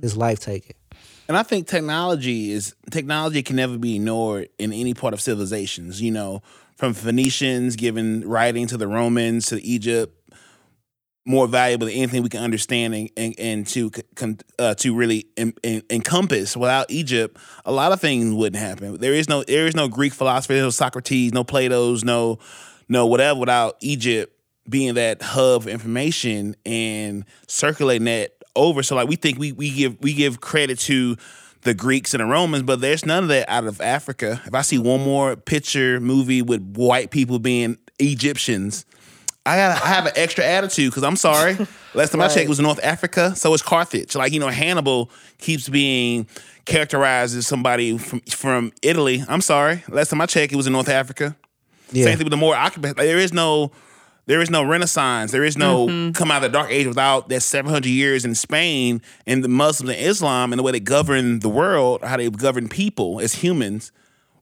his 0.00 0.16
life 0.16 0.40
taken 0.40 0.76
And 1.28 1.36
I 1.36 1.42
think 1.42 1.66
technology 1.66 2.52
is 2.52 2.74
technology 2.90 3.42
can 3.42 3.56
never 3.56 3.78
be 3.78 3.96
ignored 3.96 4.48
in 4.58 4.72
any 4.72 4.94
part 4.94 5.14
of 5.14 5.20
civilizations. 5.20 6.00
You 6.00 6.12
know, 6.12 6.42
from 6.76 6.94
Phoenicians 6.94 7.76
giving 7.76 8.26
writing 8.26 8.66
to 8.68 8.76
the 8.76 8.86
Romans 8.86 9.46
to 9.46 9.62
Egypt, 9.62 10.12
more 11.26 11.48
valuable 11.48 11.86
than 11.86 11.96
anything 11.96 12.22
we 12.22 12.28
can 12.28 12.42
understand 12.42 12.94
and 12.94 13.10
and, 13.16 13.34
and 13.38 13.66
to 13.68 13.90
uh, 14.58 14.74
to 14.74 14.94
really 14.94 15.26
en- 15.36 15.54
en- 15.64 15.82
encompass. 15.90 16.56
Without 16.56 16.90
Egypt, 16.90 17.36
a 17.64 17.72
lot 17.72 17.92
of 17.92 18.00
things 18.00 18.32
wouldn't 18.32 18.62
happen. 18.62 18.98
There 18.98 19.14
is 19.14 19.28
no 19.28 19.42
there 19.42 19.66
is 19.66 19.74
no 19.74 19.88
Greek 19.88 20.14
philosophy, 20.14 20.54
there's 20.54 20.66
no 20.66 20.70
Socrates, 20.70 21.32
no 21.32 21.44
Plato's, 21.44 22.04
no 22.04 22.38
no 22.88 23.06
whatever. 23.06 23.40
Without 23.40 23.76
Egypt 23.80 24.32
being 24.68 24.94
that 24.94 25.22
hub 25.22 25.62
of 25.62 25.68
information 25.68 26.56
and 26.64 27.24
circulating 27.46 28.04
that 28.06 28.35
over. 28.56 28.82
So 28.82 28.96
like 28.96 29.08
we 29.08 29.16
think 29.16 29.38
we 29.38 29.52
we 29.52 29.70
give 29.70 30.00
we 30.00 30.14
give 30.14 30.40
credit 30.40 30.78
to 30.80 31.16
the 31.62 31.74
Greeks 31.74 32.14
and 32.14 32.20
the 32.20 32.26
Romans, 32.26 32.62
but 32.62 32.80
there's 32.80 33.04
none 33.04 33.24
of 33.24 33.28
that 33.28 33.48
out 33.48 33.64
of 33.66 33.80
Africa. 33.80 34.40
If 34.46 34.54
I 34.54 34.62
see 34.62 34.78
one 34.78 35.02
more 35.02 35.36
picture 35.36 36.00
movie 36.00 36.42
with 36.42 36.62
white 36.76 37.10
people 37.10 37.38
being 37.38 37.76
Egyptians, 37.98 38.86
I 39.44 39.56
got 39.56 39.82
I 39.82 39.86
have 39.88 40.06
an 40.06 40.12
extra 40.16 40.44
attitude 40.44 40.90
because 40.90 41.04
I'm 41.04 41.16
sorry. 41.16 41.56
Last 41.94 42.10
time 42.10 42.20
I 42.20 42.28
checked, 42.28 42.46
it 42.46 42.48
was 42.48 42.60
North 42.60 42.80
Africa, 42.82 43.34
so 43.36 43.54
it's 43.54 43.62
Carthage. 43.62 44.14
Like 44.14 44.32
you 44.32 44.40
know, 44.40 44.48
Hannibal 44.48 45.10
keeps 45.38 45.68
being 45.68 46.26
characterized 46.66 47.36
as 47.36 47.46
somebody 47.46 47.96
from 47.96 48.20
from 48.20 48.72
Italy. 48.82 49.24
I'm 49.28 49.40
sorry. 49.40 49.82
Last 49.88 50.10
time 50.10 50.20
I 50.20 50.26
checked, 50.26 50.52
it 50.52 50.56
was 50.56 50.66
in 50.66 50.72
North 50.72 50.88
Africa. 50.88 51.36
yeah 51.92 52.04
Same 52.04 52.18
thing 52.18 52.24
with 52.24 52.32
the 52.32 52.36
more 52.36 52.54
occupant. 52.54 52.98
Like, 52.98 53.06
there 53.06 53.18
is 53.18 53.32
no, 53.32 53.70
there 54.26 54.40
is 54.40 54.50
no 54.50 54.64
Renaissance. 54.64 55.30
There 55.30 55.44
is 55.44 55.56
no 55.56 55.86
mm-hmm. 55.86 56.12
come 56.12 56.30
out 56.30 56.44
of 56.44 56.50
the 56.50 56.58
Dark 56.58 56.70
Age 56.70 56.86
without 56.86 57.28
that 57.28 57.42
700 57.42 57.86
years 57.86 58.24
in 58.24 58.34
Spain 58.34 59.00
and 59.24 59.42
the 59.42 59.48
Muslims 59.48 59.90
and 59.90 60.00
Islam 60.00 60.52
and 60.52 60.58
the 60.58 60.64
way 60.64 60.72
they 60.72 60.80
govern 60.80 61.38
the 61.40 61.48
world, 61.48 62.02
how 62.02 62.16
they 62.16 62.28
govern 62.28 62.68
people 62.68 63.20
as 63.20 63.34
humans. 63.34 63.92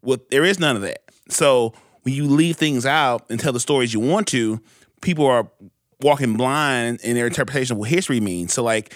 Well, 0.03 0.18
there 0.31 0.44
is 0.44 0.59
none 0.59 0.77
of 0.77 0.83
that. 0.83 1.03
So 1.29 1.75
when 2.03 2.14
you 2.14 2.27
leave 2.27 2.57
things 2.57 2.87
out 2.87 3.27
and 3.31 3.38
tell 3.38 3.53
the 3.53 3.61
stories 3.61 3.92
you 3.92 4.01
want 4.01 4.27
to, 4.29 4.61
people 5.03 5.27
are 5.27 5.51
walking 6.01 6.37
blind 6.37 7.01
in 7.01 7.14
their 7.14 7.27
interpretation 7.27 7.75
of 7.75 7.79
what 7.79 7.90
history 7.90 8.20
means. 8.20 8.53
So 8.53 8.62
like. 8.62 8.94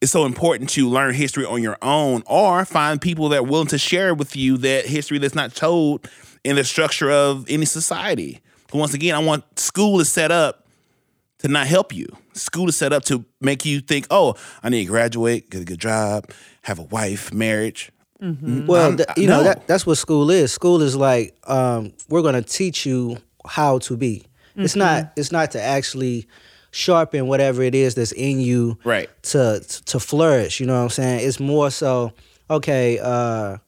It's 0.00 0.12
so 0.12 0.26
important 0.26 0.70
to 0.70 0.88
learn 0.88 1.12
history 1.12 1.44
on 1.44 1.60
your 1.60 1.76
own 1.82 2.22
or 2.26 2.64
find 2.64 3.00
people 3.00 3.30
that 3.30 3.40
are 3.40 3.42
willing 3.42 3.66
to 3.66 3.78
share 3.78 4.14
with 4.14 4.36
you 4.36 4.56
that 4.58 4.86
history 4.86 5.18
that's 5.18 5.34
not 5.34 5.56
told 5.56 6.08
in 6.44 6.54
the 6.54 6.62
structure 6.62 7.10
of 7.10 7.44
any 7.50 7.64
society. 7.64 8.40
But 8.70 8.78
once 8.78 8.94
again, 8.94 9.14
I 9.14 9.18
want 9.18 9.58
school 9.58 10.00
is 10.00 10.10
set 10.10 10.30
up 10.30 10.66
to 11.38 11.48
not 11.48 11.66
help 11.66 11.94
you. 11.94 12.06
School 12.34 12.68
is 12.68 12.76
set 12.76 12.92
up 12.92 13.04
to 13.04 13.24
make 13.40 13.64
you 13.64 13.80
think, 13.80 14.06
oh, 14.10 14.34
I 14.62 14.68
need 14.68 14.80
to 14.84 14.90
graduate, 14.90 15.50
get 15.50 15.62
a 15.62 15.64
good 15.64 15.80
job, 15.80 16.30
have 16.62 16.78
a 16.78 16.82
wife, 16.82 17.32
marriage. 17.32 17.90
Well, 18.20 18.82
I'm- 18.82 18.96
th- 18.96 19.08
you 19.16 19.28
know 19.28 19.44
that 19.44 19.66
that's 19.68 19.86
what 19.86 19.96
school 19.96 20.28
is. 20.30 20.52
School 20.52 20.82
is 20.82 20.96
like 20.96 21.36
um, 21.46 21.92
we're 22.08 22.22
going 22.22 22.34
to 22.34 22.42
teach 22.42 22.84
you 22.84 23.18
how 23.46 23.78
to 23.80 23.96
be. 23.96 24.24
It's 24.56 24.74
not. 24.74 25.12
It's 25.16 25.30
not 25.30 25.52
to 25.52 25.62
actually 25.62 26.26
sharpen 26.72 27.28
whatever 27.28 27.62
it 27.62 27.76
is 27.76 27.94
that's 27.94 28.10
in 28.10 28.40
you 28.40 28.76
Right. 28.82 29.08
to 29.22 29.60
to 29.86 30.00
flourish. 30.00 30.58
You 30.58 30.66
know 30.66 30.74
what 30.74 30.82
I'm 30.82 30.88
saying? 30.90 31.28
It's 31.28 31.38
more 31.38 31.70
so. 31.70 32.12
Okay, 32.50 32.98
uh, 32.98 33.58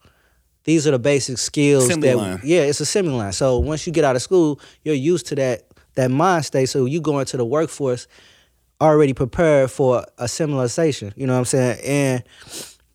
these 0.70 0.86
are 0.86 0.92
the 0.92 0.98
basic 1.00 1.36
skills. 1.38 1.84
Assembly 1.84 2.10
that 2.10 2.16
line. 2.16 2.40
yeah, 2.44 2.60
it's 2.60 2.80
assembly 2.80 3.12
line. 3.14 3.32
So 3.32 3.58
once 3.58 3.86
you 3.86 3.92
get 3.92 4.04
out 4.04 4.14
of 4.14 4.22
school, 4.22 4.60
you're 4.84 4.94
used 4.94 5.26
to 5.26 5.34
that 5.34 5.64
that 5.96 6.10
mind 6.12 6.44
state. 6.44 6.66
So 6.66 6.84
you 6.84 7.00
go 7.00 7.18
into 7.18 7.36
the 7.36 7.44
workforce 7.44 8.06
already 8.80 9.12
prepared 9.12 9.70
for 9.70 10.06
a 10.18 10.24
assimilation. 10.24 11.12
You 11.16 11.26
know 11.26 11.32
what 11.32 11.40
I'm 11.40 11.44
saying? 11.44 11.80
And 11.84 12.24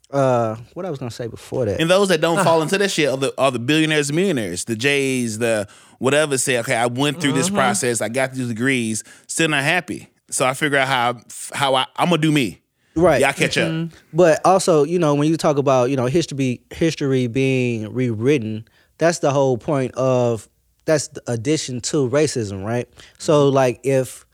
uh, 0.10 0.56
what 0.74 0.86
I 0.86 0.90
was 0.90 1.00
gonna 1.00 1.12
say 1.12 1.28
before 1.28 1.66
that. 1.66 1.82
And 1.82 1.90
those 1.90 2.08
that 2.08 2.22
don't 2.22 2.42
fall 2.46 2.62
into 2.62 2.78
that 2.78 2.92
shit 2.92 3.10
are 3.10 3.18
the, 3.18 3.34
are 3.38 3.52
the 3.52 3.60
billionaires 3.60 4.10
and 4.10 4.16
millionaires, 4.16 4.64
the 4.64 4.78
J's, 4.78 5.38
the 5.40 5.68
whatever 6.00 6.38
say, 6.38 6.58
okay, 6.60 6.76
I 6.76 6.86
went 6.86 7.20
through 7.20 7.34
this 7.34 7.50
process, 7.50 8.00
I 8.00 8.08
got 8.08 8.34
these 8.34 8.48
degrees, 8.48 9.04
still 9.28 9.50
not 9.50 9.64
happy. 9.64 10.10
So 10.30 10.46
I 10.46 10.54
figure 10.54 10.78
out 10.78 10.88
how 10.88 11.22
how 11.54 11.76
I, 11.76 11.88
I'm 11.98 12.10
gonna 12.10 12.22
do 12.22 12.32
me. 12.32 12.62
Right. 12.96 13.22
Y'all 13.22 13.34
catch 13.34 13.58
up. 13.58 13.70
Mm-hmm. 13.70 13.96
But 14.14 14.40
also, 14.46 14.84
you 14.84 15.00
know, 15.00 15.16
when 15.16 15.30
you 15.30 15.38
talk 15.38 15.58
about, 15.58 15.90
you 15.90 15.98
know, 15.98 16.06
history 16.06 16.62
history 16.72 17.28
being 17.28 17.94
rewritten, 17.94 18.68
that's 18.98 19.20
the 19.20 19.32
whole 19.32 19.58
point 19.58 19.94
of 19.96 20.48
that's 20.86 21.10
the 21.10 21.22
addition 21.28 21.82
to 21.82 22.10
racism, 22.10 22.64
right? 22.66 22.88
So 23.18 23.48
mm-hmm. 23.48 23.56
like 23.56 23.80
if 23.84 24.26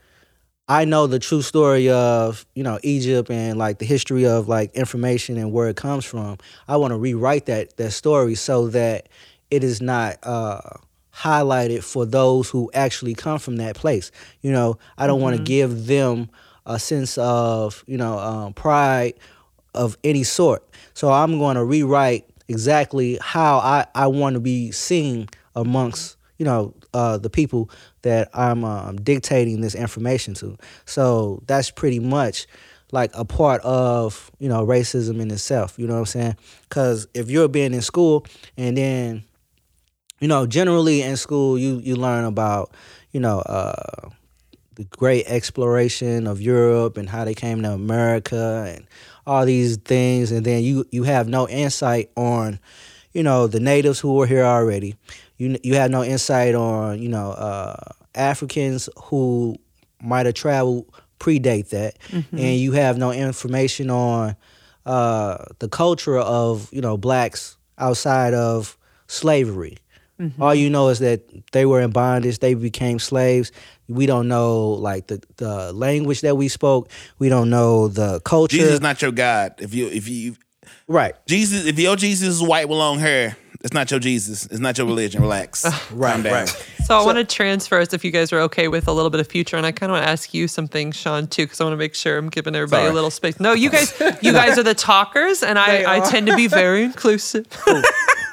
I 0.67 0.85
know 0.85 1.07
the 1.07 1.19
true 1.19 1.41
story 1.41 1.89
of, 1.89 2.45
you 2.53 2.63
know, 2.63 2.79
Egypt 2.83 3.31
and 3.31 3.57
like 3.57 3.79
the 3.79 3.85
history 3.85 4.25
of 4.25 4.47
like 4.47 4.73
information 4.75 5.37
and 5.37 5.51
where 5.51 5.67
it 5.67 5.75
comes 5.75 6.05
from, 6.05 6.37
I 6.67 6.77
want 6.77 6.91
to 6.91 6.97
rewrite 6.97 7.47
that 7.47 7.77
that 7.77 7.91
story 7.91 8.35
so 8.35 8.67
that 8.67 9.09
it 9.49 9.63
is 9.63 9.81
not 9.81 10.17
uh 10.23 10.61
highlighted 11.13 11.83
for 11.83 12.05
those 12.05 12.49
who 12.49 12.69
actually 12.73 13.13
come 13.13 13.39
from 13.39 13.57
that 13.57 13.75
place. 13.75 14.11
You 14.41 14.51
know, 14.51 14.77
I 14.97 15.07
don't 15.07 15.19
want 15.19 15.35
to 15.35 15.39
mm-hmm. 15.39 15.45
give 15.45 15.87
them 15.87 16.29
a 16.65 16.79
sense 16.79 17.17
of, 17.17 17.83
you 17.87 17.97
know, 17.97 18.17
um, 18.19 18.53
pride 18.53 19.13
of 19.73 19.97
any 20.03 20.23
sort. 20.23 20.63
So 20.93 21.11
I'm 21.11 21.39
going 21.39 21.55
to 21.55 21.63
rewrite 21.63 22.25
exactly 22.47 23.17
how 23.21 23.57
I, 23.57 23.85
I 23.95 24.07
want 24.07 24.33
to 24.35 24.39
be 24.39 24.71
seen 24.71 25.29
amongst, 25.55 26.17
you 26.37 26.45
know, 26.45 26.73
uh, 26.93 27.17
the 27.17 27.29
people 27.29 27.69
that 28.01 28.29
I'm 28.33 28.63
um, 28.63 28.97
dictating 28.97 29.61
this 29.61 29.75
information 29.75 30.33
to. 30.35 30.57
So 30.85 31.41
that's 31.47 31.71
pretty 31.71 31.99
much 31.99 32.47
like 32.91 33.11
a 33.13 33.23
part 33.23 33.61
of, 33.61 34.29
you 34.39 34.49
know, 34.49 34.65
racism 34.65 35.21
in 35.21 35.31
itself. 35.31 35.79
You 35.79 35.87
know 35.87 35.93
what 35.93 35.99
I'm 35.99 36.05
saying? 36.05 36.37
Because 36.67 37.07
if 37.13 37.29
you're 37.29 37.47
being 37.47 37.73
in 37.73 37.81
school 37.81 38.25
and 38.57 38.75
then 38.77 39.23
you 40.21 40.27
know, 40.27 40.45
generally 40.45 41.01
in 41.01 41.17
school, 41.17 41.57
you 41.57 41.79
you 41.79 41.95
learn 41.97 42.23
about, 42.23 42.71
you 43.11 43.19
know, 43.19 43.39
uh, 43.39 44.09
great 44.89 45.25
exploration 45.27 46.27
of 46.27 46.41
Europe 46.41 46.97
and 46.97 47.09
how 47.09 47.25
they 47.25 47.33
came 47.33 47.61
to 47.63 47.71
America 47.71 48.73
and 48.75 48.85
all 49.25 49.45
these 49.45 49.77
things, 49.77 50.31
and 50.31 50.45
then 50.45 50.63
you 50.63 50.85
you 50.91 51.03
have 51.03 51.27
no 51.27 51.47
insight 51.47 52.09
on, 52.15 52.59
you 53.13 53.23
know, 53.23 53.47
the 53.47 53.59
natives 53.59 53.99
who 53.99 54.13
were 54.13 54.27
here 54.27 54.43
already. 54.43 54.95
You 55.37 55.57
you 55.63 55.75
have 55.75 55.91
no 55.91 56.03
insight 56.03 56.55
on, 56.55 57.01
you 57.01 57.09
know, 57.09 57.31
uh, 57.31 57.75
Africans 58.15 58.89
who 59.03 59.57
might 60.01 60.25
have 60.25 60.35
traveled 60.35 60.91
predate 61.19 61.69
that, 61.69 61.97
and 62.31 62.55
you 62.57 62.71
have 62.71 62.97
no 62.97 63.11
information 63.11 63.89
on 63.89 64.35
uh, 64.85 65.45
the 65.59 65.69
culture 65.69 66.17
of 66.17 66.69
you 66.73 66.81
know 66.81 66.97
blacks 66.97 67.57
outside 67.77 68.33
of 68.33 68.77
slavery 69.07 69.77
Mm-hmm. 70.21 70.41
All 70.41 70.53
you 70.53 70.69
know 70.69 70.89
is 70.89 70.99
that 70.99 71.21
they 71.51 71.65
were 71.65 71.81
in 71.81 71.89
bondage, 71.89 72.39
they 72.39 72.53
became 72.53 72.99
slaves. 72.99 73.51
We 73.87 74.05
don't 74.05 74.27
know 74.27 74.69
like 74.69 75.07
the, 75.07 75.21
the 75.37 75.73
language 75.73 76.21
that 76.21 76.37
we 76.37 76.47
spoke. 76.47 76.89
We 77.17 77.27
don't 77.27 77.49
know 77.49 77.87
the 77.87 78.19
culture. 78.21 78.57
Jesus 78.57 78.73
is 78.73 78.81
not 78.81 79.01
your 79.01 79.11
God. 79.11 79.55
If 79.57 79.73
you 79.73 79.87
if 79.87 80.07
you 80.07 80.35
right. 80.87 81.15
Jesus, 81.25 81.65
if 81.65 81.79
your 81.79 81.95
Jesus 81.95 82.27
is 82.27 82.43
white 82.43 82.69
with 82.69 82.77
long 82.77 82.99
hair, 82.99 83.35
it's 83.63 83.73
not 83.73 83.91
your 83.91 83.99
Jesus. 83.99 84.45
It's 84.45 84.59
not 84.59 84.77
your 84.77 84.87
religion. 84.87 85.21
Relax. 85.21 85.65
Right, 85.91 86.23
down. 86.23 86.33
right. 86.33 86.65
So 86.85 86.97
I 86.97 87.05
want 87.05 87.17
to 87.17 87.23
transfer 87.23 87.79
us, 87.79 87.93
if 87.93 88.03
you 88.05 88.11
guys 88.11 88.31
are 88.31 88.39
okay 88.41 88.67
with 88.67 88.87
a 88.87 88.93
little 88.93 89.09
bit 89.09 89.19
of 89.19 89.27
future, 89.27 89.57
and 89.57 89.65
I 89.65 89.71
kind 89.71 89.91
of 89.91 89.95
want 89.95 90.05
to 90.05 90.09
ask 90.09 90.33
you 90.33 90.47
something, 90.47 90.91
Sean, 90.91 91.27
too, 91.27 91.43
because 91.43 91.59
I 91.59 91.65
want 91.65 91.73
to 91.73 91.77
make 91.77 91.95
sure 91.95 92.17
I'm 92.17 92.29
giving 92.29 92.55
everybody 92.55 92.83
Sorry. 92.83 92.91
a 92.91 92.93
little 92.93 93.11
space. 93.11 93.39
No, 93.39 93.53
you 93.53 93.69
guys, 93.69 93.93
you 94.21 94.31
guys 94.31 94.57
are 94.57 94.63
the 94.63 94.73
talkers, 94.73 95.43
and 95.43 95.59
I, 95.59 95.97
I 95.97 96.09
tend 96.09 96.27
to 96.27 96.35
be 96.35 96.47
very 96.47 96.83
inclusive. 96.85 97.45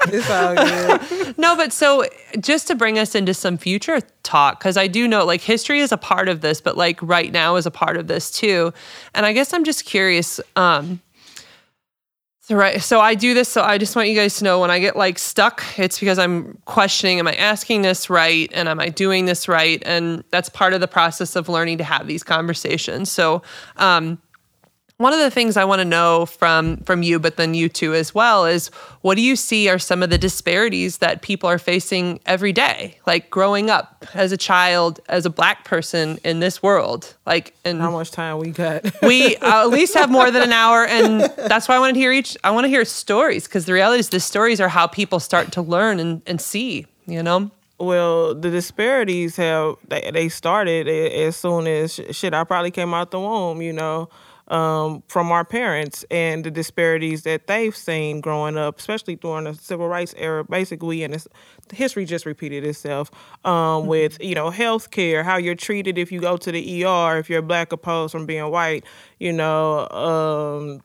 It's 0.06 0.30
all 0.30 0.54
good. 0.54 1.38
No, 1.38 1.56
but 1.56 1.72
so 1.72 2.06
just 2.40 2.66
to 2.68 2.74
bring 2.74 2.98
us 2.98 3.14
into 3.14 3.34
some 3.34 3.58
future 3.58 4.00
talk, 4.22 4.58
because 4.58 4.76
I 4.76 4.86
do 4.86 5.08
know 5.08 5.24
like 5.24 5.40
history 5.40 5.80
is 5.80 5.92
a 5.92 5.96
part 5.96 6.28
of 6.28 6.40
this, 6.40 6.60
but 6.60 6.76
like 6.76 7.00
right 7.02 7.32
now 7.32 7.56
is 7.56 7.66
a 7.66 7.70
part 7.70 7.96
of 7.96 8.06
this 8.06 8.30
too. 8.30 8.72
And 9.14 9.26
I 9.26 9.32
guess 9.32 9.52
I'm 9.52 9.64
just 9.64 9.84
curious. 9.84 10.40
Um, 10.56 11.00
so 12.40 12.56
right, 12.56 12.80
so 12.80 12.98
I 13.00 13.14
do 13.14 13.34
this. 13.34 13.48
So 13.48 13.62
I 13.62 13.76
just 13.76 13.94
want 13.94 14.08
you 14.08 14.14
guys 14.14 14.38
to 14.38 14.44
know 14.44 14.60
when 14.60 14.70
I 14.70 14.78
get 14.78 14.96
like 14.96 15.18
stuck, 15.18 15.62
it's 15.76 16.00
because 16.00 16.18
I'm 16.18 16.58
questioning: 16.64 17.18
Am 17.18 17.28
I 17.28 17.34
asking 17.34 17.82
this 17.82 18.08
right? 18.08 18.50
And 18.54 18.68
am 18.68 18.80
I 18.80 18.88
doing 18.88 19.26
this 19.26 19.48
right? 19.48 19.82
And 19.84 20.24
that's 20.30 20.48
part 20.48 20.72
of 20.72 20.80
the 20.80 20.88
process 20.88 21.36
of 21.36 21.50
learning 21.50 21.78
to 21.78 21.84
have 21.84 22.06
these 22.06 22.22
conversations. 22.22 23.10
So. 23.12 23.42
Um, 23.76 24.18
one 24.98 25.12
of 25.12 25.20
the 25.20 25.30
things 25.30 25.56
I 25.56 25.64
want 25.64 25.78
to 25.78 25.84
know 25.84 26.26
from 26.26 26.78
from 26.78 27.02
you, 27.04 27.20
but 27.20 27.36
then 27.36 27.54
you 27.54 27.68
too 27.68 27.94
as 27.94 28.14
well, 28.14 28.44
is 28.44 28.68
what 29.00 29.14
do 29.14 29.22
you 29.22 29.36
see 29.36 29.68
are 29.68 29.78
some 29.78 30.02
of 30.02 30.10
the 30.10 30.18
disparities 30.18 30.98
that 30.98 31.22
people 31.22 31.48
are 31.48 31.58
facing 31.58 32.18
every 32.26 32.52
day, 32.52 32.98
like 33.06 33.30
growing 33.30 33.70
up 33.70 34.04
as 34.14 34.32
a 34.32 34.36
child, 34.36 34.98
as 35.08 35.24
a 35.24 35.30
black 35.30 35.64
person 35.64 36.18
in 36.24 36.40
this 36.40 36.62
world, 36.64 37.14
like 37.26 37.54
and 37.64 37.80
How 37.80 37.92
much 37.92 38.10
time 38.10 38.38
we 38.38 38.50
got? 38.50 38.84
we 39.02 39.36
uh, 39.36 39.62
at 39.62 39.70
least 39.70 39.94
have 39.94 40.10
more 40.10 40.32
than 40.32 40.42
an 40.42 40.52
hour, 40.52 40.84
and 40.84 41.20
that's 41.20 41.68
why 41.68 41.76
I 41.76 41.78
want 41.78 41.94
to 41.94 42.00
hear 42.00 42.12
each. 42.12 42.36
I 42.42 42.50
want 42.50 42.64
to 42.64 42.68
hear 42.68 42.84
stories 42.84 43.46
because 43.46 43.66
the 43.66 43.72
reality 43.72 44.00
is 44.00 44.08
the 44.08 44.20
stories 44.20 44.60
are 44.60 44.68
how 44.68 44.88
people 44.88 45.20
start 45.20 45.52
to 45.52 45.62
learn 45.62 46.00
and, 46.00 46.22
and 46.26 46.40
see. 46.40 46.86
You 47.06 47.22
know, 47.22 47.50
Well, 47.78 48.34
the 48.34 48.50
disparities 48.50 49.36
have 49.36 49.76
they, 49.86 50.10
they 50.12 50.28
started 50.28 50.88
as 50.88 51.36
soon 51.36 51.68
as 51.68 52.00
shit. 52.10 52.34
I 52.34 52.42
probably 52.42 52.72
came 52.72 52.92
out 52.92 53.12
the 53.12 53.20
womb, 53.20 53.62
you 53.62 53.72
know, 53.72 54.10
um, 54.48 55.02
from 55.08 55.30
our 55.30 55.44
parents 55.44 56.04
and 56.10 56.44
the 56.44 56.50
disparities 56.50 57.22
that 57.22 57.46
they've 57.46 57.76
seen 57.76 58.20
growing 58.20 58.56
up, 58.56 58.78
especially 58.78 59.16
during 59.16 59.44
the 59.44 59.54
civil 59.54 59.88
rights 59.88 60.14
era. 60.16 60.44
Basically, 60.44 61.02
and 61.02 61.14
it's, 61.14 61.28
history 61.72 62.04
just 62.04 62.26
repeated 62.26 62.64
itself 62.64 63.10
um, 63.44 63.86
with 63.86 64.22
you 64.22 64.34
know 64.34 64.50
health 64.50 64.90
care, 64.90 65.22
how 65.22 65.36
you're 65.36 65.54
treated 65.54 65.98
if 65.98 66.10
you 66.10 66.20
go 66.20 66.36
to 66.36 66.52
the 66.52 66.84
ER 66.84 67.18
if 67.18 67.28
you're 67.30 67.42
black 67.42 67.72
opposed 67.72 68.12
from 68.12 68.26
being 68.26 68.50
white, 68.50 68.84
you 69.18 69.32
know. 69.32 69.88
Um, 69.88 70.82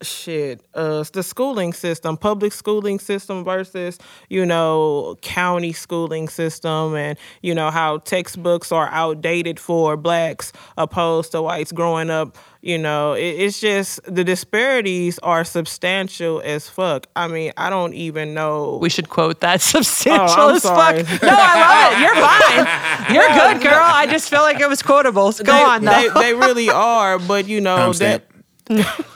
shit 0.00 0.60
uh 0.74 1.02
the 1.12 1.22
schooling 1.24 1.72
system 1.72 2.16
public 2.16 2.52
schooling 2.52 2.98
system 3.00 3.42
versus 3.44 3.98
you 4.28 4.46
know 4.46 5.16
county 5.22 5.72
schooling 5.72 6.28
system 6.28 6.94
and 6.94 7.18
you 7.42 7.52
know 7.54 7.68
how 7.70 7.98
textbooks 7.98 8.70
are 8.70 8.88
outdated 8.90 9.58
for 9.58 9.96
blacks 9.96 10.52
opposed 10.76 11.32
to 11.32 11.42
whites 11.42 11.72
growing 11.72 12.10
up 12.10 12.36
you 12.62 12.78
know 12.78 13.14
it, 13.14 13.22
it's 13.24 13.58
just 13.60 13.98
the 14.04 14.22
disparities 14.22 15.18
are 15.24 15.42
substantial 15.44 16.40
as 16.44 16.68
fuck 16.68 17.06
i 17.16 17.26
mean 17.26 17.52
i 17.56 17.68
don't 17.68 17.94
even 17.94 18.34
know 18.34 18.78
we 18.80 18.88
should 18.88 19.08
quote 19.08 19.40
that 19.40 19.60
substantial 19.74 20.36
Oh, 20.38 20.54
as 20.54 20.62
sorry. 20.62 21.02
fuck. 21.02 21.22
No, 21.22 21.28
I 21.32 21.54
love 21.64 21.92
it. 21.92 22.00
You're 22.02 22.14
fine. 22.24 23.14
You're 23.14 23.54
good, 23.54 23.62
girl. 23.62 23.82
I 23.82 24.06
just 24.06 24.30
feel 24.30 24.40
like 24.42 24.60
it 24.60 24.68
was 24.68 24.82
quotable. 24.82 25.32
So 25.32 25.42
go 25.44 25.52
they, 25.52 25.62
on, 25.62 25.84
though. 25.84 25.92
they, 26.14 26.32
they 26.32 26.34
really 26.34 26.70
are 26.70 27.18
but 27.18 27.48
you 27.48 27.60
know 27.60 27.76
Timestamp. 27.90 28.22
that 28.66 29.06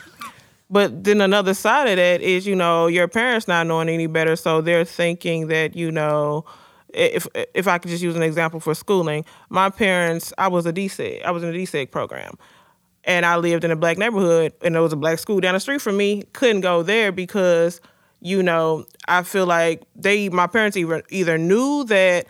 But 0.72 1.04
then 1.04 1.20
another 1.20 1.52
side 1.52 1.86
of 1.86 1.96
that 1.96 2.22
is, 2.22 2.46
you 2.46 2.56
know, 2.56 2.86
your 2.86 3.06
parents 3.06 3.46
not 3.46 3.66
knowing 3.66 3.90
any 3.90 4.06
better, 4.06 4.36
so 4.36 4.62
they're 4.62 4.86
thinking 4.86 5.48
that, 5.48 5.76
you 5.76 5.92
know, 5.92 6.46
if 6.94 7.26
if 7.54 7.68
I 7.68 7.76
could 7.76 7.90
just 7.90 8.02
use 8.02 8.16
an 8.16 8.22
example 8.22 8.58
for 8.58 8.74
schooling, 8.74 9.26
my 9.50 9.68
parents, 9.68 10.32
I 10.38 10.48
was 10.48 10.64
a 10.64 10.72
DSEG, 10.72 11.24
I 11.24 11.30
was 11.30 11.42
in 11.42 11.50
a 11.50 11.52
DSEG 11.52 11.90
program, 11.90 12.38
and 13.04 13.26
I 13.26 13.36
lived 13.36 13.64
in 13.64 13.70
a 13.70 13.76
black 13.76 13.98
neighborhood, 13.98 14.54
and 14.62 14.74
there 14.74 14.80
was 14.80 14.94
a 14.94 14.96
black 14.96 15.18
school 15.18 15.40
down 15.40 15.52
the 15.52 15.60
street 15.60 15.82
from 15.82 15.98
me. 15.98 16.22
Couldn't 16.32 16.62
go 16.62 16.82
there 16.82 17.12
because, 17.12 17.82
you 18.20 18.42
know, 18.42 18.86
I 19.08 19.24
feel 19.24 19.44
like 19.44 19.82
they, 19.94 20.30
my 20.30 20.46
parents, 20.46 20.78
either 20.78 21.02
either 21.10 21.36
knew 21.36 21.84
that 21.84 22.26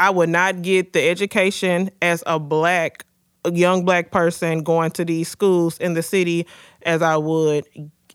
I 0.00 0.10
would 0.10 0.30
not 0.30 0.62
get 0.62 0.94
the 0.94 1.08
education 1.08 1.90
as 2.02 2.24
a 2.26 2.40
black, 2.40 3.04
a 3.44 3.52
young 3.52 3.84
black 3.84 4.10
person 4.10 4.62
going 4.62 4.90
to 4.92 5.04
these 5.04 5.28
schools 5.28 5.78
in 5.78 5.94
the 5.94 6.02
city 6.02 6.46
as 6.82 7.02
I 7.02 7.16
would 7.16 7.66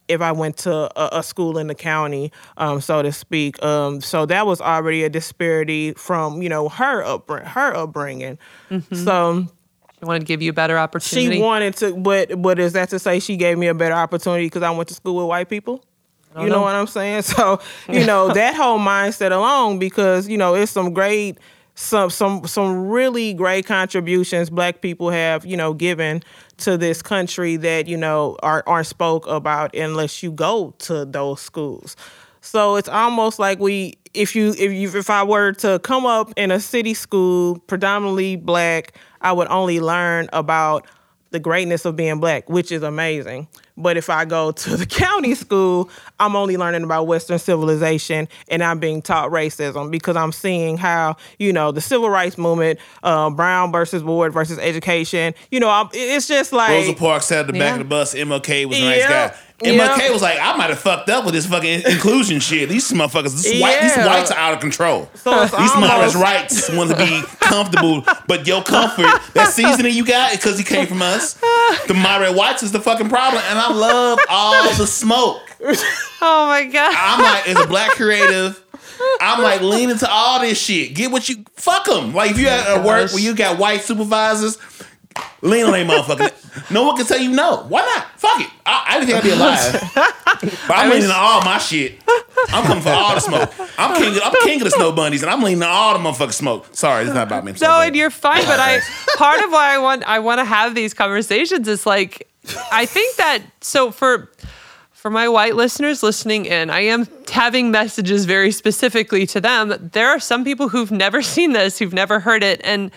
if 0.10 0.20
I 0.22 0.34
went 0.34 0.58
to 0.58 0.74
a, 1.00 1.20
a 1.20 1.24
school 1.24 1.58
in 1.58 1.68
the 1.68 1.76
county, 1.76 2.32
um, 2.58 2.82
so 2.82 3.02
to 3.02 3.12
speak. 3.14 3.64
Um, 3.64 4.02
so 4.02 4.26
that 4.26 4.46
was 4.46 4.60
already 4.60 5.04
a 5.04 5.10
disparity 5.10 5.94
from 5.94 6.42
you 6.42 6.50
know 6.50 6.68
her 6.70 7.04
upbring- 7.04 7.46
her 7.46 7.74
upbringing. 7.76 8.38
So 8.94 9.48
I 10.02 10.06
wanted 10.06 10.20
to 10.20 10.26
give 10.26 10.42
you 10.42 10.50
a 10.50 10.54
better 10.54 10.78
opportunity. 10.78 11.38
she 11.38 11.42
wanted 11.42 11.76
to, 11.78 11.96
but 11.96 12.42
but 12.42 12.60
is 12.60 12.74
that 12.74 12.90
to 12.90 13.00
say 13.00 13.20
she 13.20 13.38
gave 13.38 13.58
me 13.58 13.68
a 13.68 13.74
better 13.74 13.96
opportunity 13.96 14.48
because 14.48 14.62
I 14.64 14.72
went 14.72 14.90
to 14.90 14.94
school 14.94 15.16
with 15.16 15.28
white 15.28 15.48
people? 15.50 15.84
You 16.38 16.50
know, 16.50 16.62
what 16.62 16.76
I'm 16.76 16.88
saying? 16.88 17.22
So 17.22 17.62
you 17.88 18.06
know 18.06 18.34
that 18.34 18.56
whole 18.56 18.80
mindset 18.80 19.32
alone, 19.32 19.80
because 19.80 20.28
you 20.28 20.38
know 20.38 20.56
it's 20.56 20.72
some 20.72 20.92
great, 20.94 21.38
some 21.76 22.10
some 22.10 22.46
some 22.46 22.88
really 22.88 23.34
great 23.34 23.66
contributions 23.66 24.50
Black 24.50 24.82
people 24.82 25.10
have 25.10 25.46
you 25.46 25.58
know 25.58 25.74
given 25.74 26.24
to 26.58 26.78
this 26.78 27.02
country 27.02 27.56
that 27.58 27.88
you 27.88 27.98
know 27.98 28.38
are 28.44 28.64
aren't 28.68 28.88
spoke 28.88 29.26
about 29.28 29.76
unless 29.76 30.22
you 30.22 30.32
go 30.32 30.74
to 30.80 31.06
those 31.06 31.42
schools. 31.42 31.96
So 32.42 32.76
it's 32.76 32.90
almost 32.90 33.40
like 33.40 33.60
we, 33.60 33.98
if 34.14 34.36
you, 34.36 34.50
if 34.50 34.70
you, 34.74 34.90
if 35.00 35.10
I 35.10 35.24
were 35.24 35.54
to 35.54 35.80
come 35.80 36.06
up 36.06 36.34
in 36.36 36.52
a 36.52 36.60
city 36.60 36.94
school 36.94 37.58
predominantly 37.68 38.36
black, 38.36 38.98
I 39.22 39.32
would 39.32 39.48
only 39.48 39.80
learn 39.80 40.28
about 40.34 40.86
the 41.32 41.40
greatness 41.40 41.86
of 41.86 41.96
being 41.96 42.20
black, 42.20 42.50
which 42.50 42.70
is 42.70 42.84
amazing. 42.84 43.48
But 43.76 43.98
if 43.98 44.10
I 44.10 44.26
go 44.26 44.52
to 44.52 44.78
the 44.78 44.86
county 45.04 45.34
school, 45.36 45.90
I'm 46.20 46.36
only 46.36 46.58
learning 46.58 46.84
about 46.84 47.08
Western 47.08 47.40
civilization 47.40 48.28
and 48.50 48.64
I'm 48.64 48.80
being 48.80 49.02
taught 49.02 49.32
racism 49.32 49.90
because 49.90 50.16
I'm 50.16 50.32
seeing 50.32 50.78
how, 50.78 51.18
you 51.40 51.52
know, 51.54 51.72
the 51.72 51.82
civil 51.82 52.10
rights 52.10 52.38
movement, 52.38 52.80
uh, 53.02 53.30
Brown 53.32 53.72
versus 53.72 54.04
Board 54.04 54.32
versus 54.32 54.60
education, 54.60 55.34
you 55.50 55.60
know, 55.60 55.70
I'm, 55.70 55.90
it's 55.94 56.28
just 56.28 56.54
like. 56.54 56.70
Rosa 56.70 56.94
Parks 56.94 57.26
sat 57.26 57.40
at 57.42 57.48
the 57.48 57.54
back 57.54 57.62
Yeah. 57.62 57.72
of 57.74 57.80
the 57.80 57.86
bus. 57.86 58.14
MLK 58.14 58.66
was 58.68 58.78
a 58.78 58.82
nice 58.82 58.98
Yeah. 59.00 59.28
guy. 59.30 59.36
MLK 59.64 59.98
Yeah. 60.00 60.12
was 60.12 60.22
like, 60.22 60.38
I 60.42 60.58
might 60.58 60.70
have 60.72 60.80
fucked 60.80 61.10
up 61.10 61.24
with 61.26 61.34
this 61.34 61.46
fucking 61.46 61.84
inclusion 61.86 62.40
shit. 62.42 62.68
These 62.70 62.92
motherfuckers, 62.92 63.32
this 63.42 63.62
white, 63.62 63.82
these 63.82 63.96
whites 63.96 64.30
are 64.30 64.38
out 64.38 64.54
of 64.54 64.60
control. 64.60 65.10
So 65.16 65.32
these 65.42 65.54
modest 65.76 65.82
almost- 65.82 66.16
rights 66.16 66.70
want 66.72 66.90
to 66.90 66.98
be 66.98 67.22
comfortable, 67.40 68.04
but 68.28 68.46
your 68.46 68.62
comfort, 68.62 69.22
that 69.34 69.54
seasoning 69.54 69.94
you 69.96 70.06
got, 70.06 70.32
because 70.34 70.58
he 70.58 70.64
came 70.64 70.86
from 70.86 71.02
us. 71.02 71.36
The 71.88 71.94
moderate 71.94 72.36
whites 72.36 72.62
is 72.64 72.72
the 72.74 72.82
fucking 72.82 73.08
problem, 73.10 73.42
and 73.50 73.58
I 73.70 73.74
love 73.74 74.20
all 74.30 74.64
the 74.78 74.88
smoke. 74.88 75.42
oh 76.22 76.48
my 76.48 76.66
god. 76.66 76.94
I'm 76.98 77.22
like, 77.22 77.48
as 77.48 77.60
a 77.64 77.68
black 77.68 77.92
creative, 77.92 78.62
I'm 79.22 79.42
like 79.42 79.62
leaning 79.62 79.98
to 79.98 80.10
all 80.10 80.40
this 80.42 80.60
shit. 80.62 80.94
Get 80.94 81.12
what 81.12 81.28
you 81.30 81.46
fuck 81.56 81.86
them. 81.86 82.14
Like 82.14 82.32
if 82.32 82.40
you 82.40 82.48
at 82.48 82.68
at 82.68 82.86
work 82.86 83.12
where 83.12 83.22
you 83.22 83.34
got 83.36 83.58
white 83.58 83.82
supervisors, 83.82 84.58
lean 85.42 85.66
on 85.66 85.72
they 85.72 85.86
motherfucker. 85.86 86.72
No 86.72 86.84
one 86.84 86.98
can 86.98 87.06
tell 87.06 87.20
you 87.20 87.30
no. 87.30 87.64
Why 87.68 87.82
not? 87.82 88.20
Fuck 88.20 88.42
it. 88.42 88.50
I, 88.66 88.84
I 88.88 89.00
didn't 89.00 89.08
think 89.08 89.18
I'd 89.18 89.24
be 89.24 89.32
alive. 89.32 90.10
But 90.68 90.78
I'm 90.78 90.90
leaning 90.90 91.10
on 91.10 91.16
all 91.16 91.42
my 91.46 91.58
shit. 91.58 92.02
I'm 92.50 92.66
coming 92.66 92.84
for 92.84 92.90
all 92.90 93.14
the 93.16 93.22
smoke. 93.22 93.54
I'm 93.78 93.96
king. 93.96 94.14
Of, 94.18 94.22
I'm 94.24 94.34
king 94.44 94.60
of 94.60 94.66
the 94.66 94.72
snow 94.72 94.92
bunnies, 94.92 95.22
and 95.24 95.32
I'm 95.32 95.42
leaning 95.42 95.64
on 95.64 95.70
all 95.70 95.98
the 95.98 96.00
motherfucking 96.04 96.34
smoke. 96.34 96.68
Sorry, 96.76 97.06
it's 97.06 97.14
not 97.14 97.28
about 97.28 97.46
me. 97.46 97.52
I'm 97.52 97.56
No, 97.56 97.68
sorry. 97.68 97.88
and 97.88 97.96
you're 97.96 98.10
fine. 98.10 98.44
But 98.44 98.60
I 98.60 98.82
part 99.16 99.42
of 99.42 99.52
why 99.52 99.74
I 99.74 99.78
want 99.78 100.04
I 100.04 100.20
want 100.20 100.40
to 100.40 100.46
have 100.46 100.76
these 100.76 100.94
conversations 100.94 101.70
is 101.70 101.86
like 101.86 102.28
I 102.72 102.86
think 102.86 103.16
that 103.18 103.42
so 103.62 103.92
for 103.92 104.32
for 104.92 105.10
my 105.10 105.28
white 105.28 105.56
listeners 105.56 106.02
listening 106.02 106.46
in, 106.46 106.70
I 106.70 106.82
am 106.82 107.08
having 107.30 107.72
messages 107.72 108.24
very 108.24 108.52
specifically 108.52 109.26
to 109.28 109.42
them. 109.42 109.90
There 109.92 110.08
are 110.08 110.20
some 110.20 110.46
people 110.46 110.70
who've 110.70 110.92
never 110.92 111.22
seen 111.36 111.54
this, 111.54 111.80
who've 111.80 111.94
never 111.94 112.20
heard 112.20 112.44
it, 112.44 112.62
and 112.64 112.92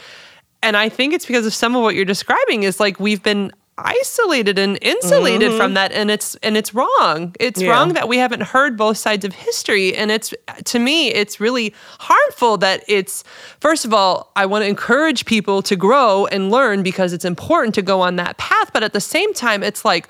and 0.62 0.76
I 0.76 0.88
think 0.88 1.14
it's 1.14 1.26
because 1.26 1.46
of 1.46 1.54
some 1.54 1.76
of 1.76 1.82
what 1.82 1.94
you're 1.94 2.04
describing 2.04 2.62
is 2.62 2.80
like 2.80 2.98
we've 2.98 3.22
been 3.22 3.52
isolated 3.78 4.58
and 4.58 4.78
insulated 4.80 5.50
from 5.52 5.58
mm-hmm. 5.58 5.74
that 5.74 5.92
and 5.92 6.10
it's 6.10 6.34
and 6.36 6.56
it's 6.56 6.72
wrong 6.72 7.34
it's 7.38 7.60
Yeah. 7.60 7.72
wrong 7.72 7.92
that 7.92 8.08
we 8.08 8.16
haven't 8.16 8.42
heard 8.42 8.76
both 8.76 8.96
sides 8.96 9.24
of 9.24 9.34
history 9.34 9.94
and 9.94 10.10
it's 10.10 10.32
to 10.64 10.78
me 10.78 11.08
it's 11.08 11.40
really 11.40 11.74
harmful 11.98 12.56
that 12.58 12.82
it's 12.88 13.22
first 13.60 13.84
of 13.84 13.92
all 13.92 14.32
i 14.34 14.46
want 14.46 14.62
to 14.62 14.68
encourage 14.68 15.26
people 15.26 15.60
to 15.62 15.76
grow 15.76 16.26
and 16.26 16.50
learn 16.50 16.82
because 16.82 17.12
it's 17.12 17.26
important 17.26 17.74
to 17.74 17.82
go 17.82 18.00
on 18.00 18.16
that 18.16 18.38
path 18.38 18.72
but 18.72 18.82
at 18.82 18.94
the 18.94 19.00
same 19.00 19.34
time 19.34 19.62
it's 19.62 19.84
like 19.84 20.08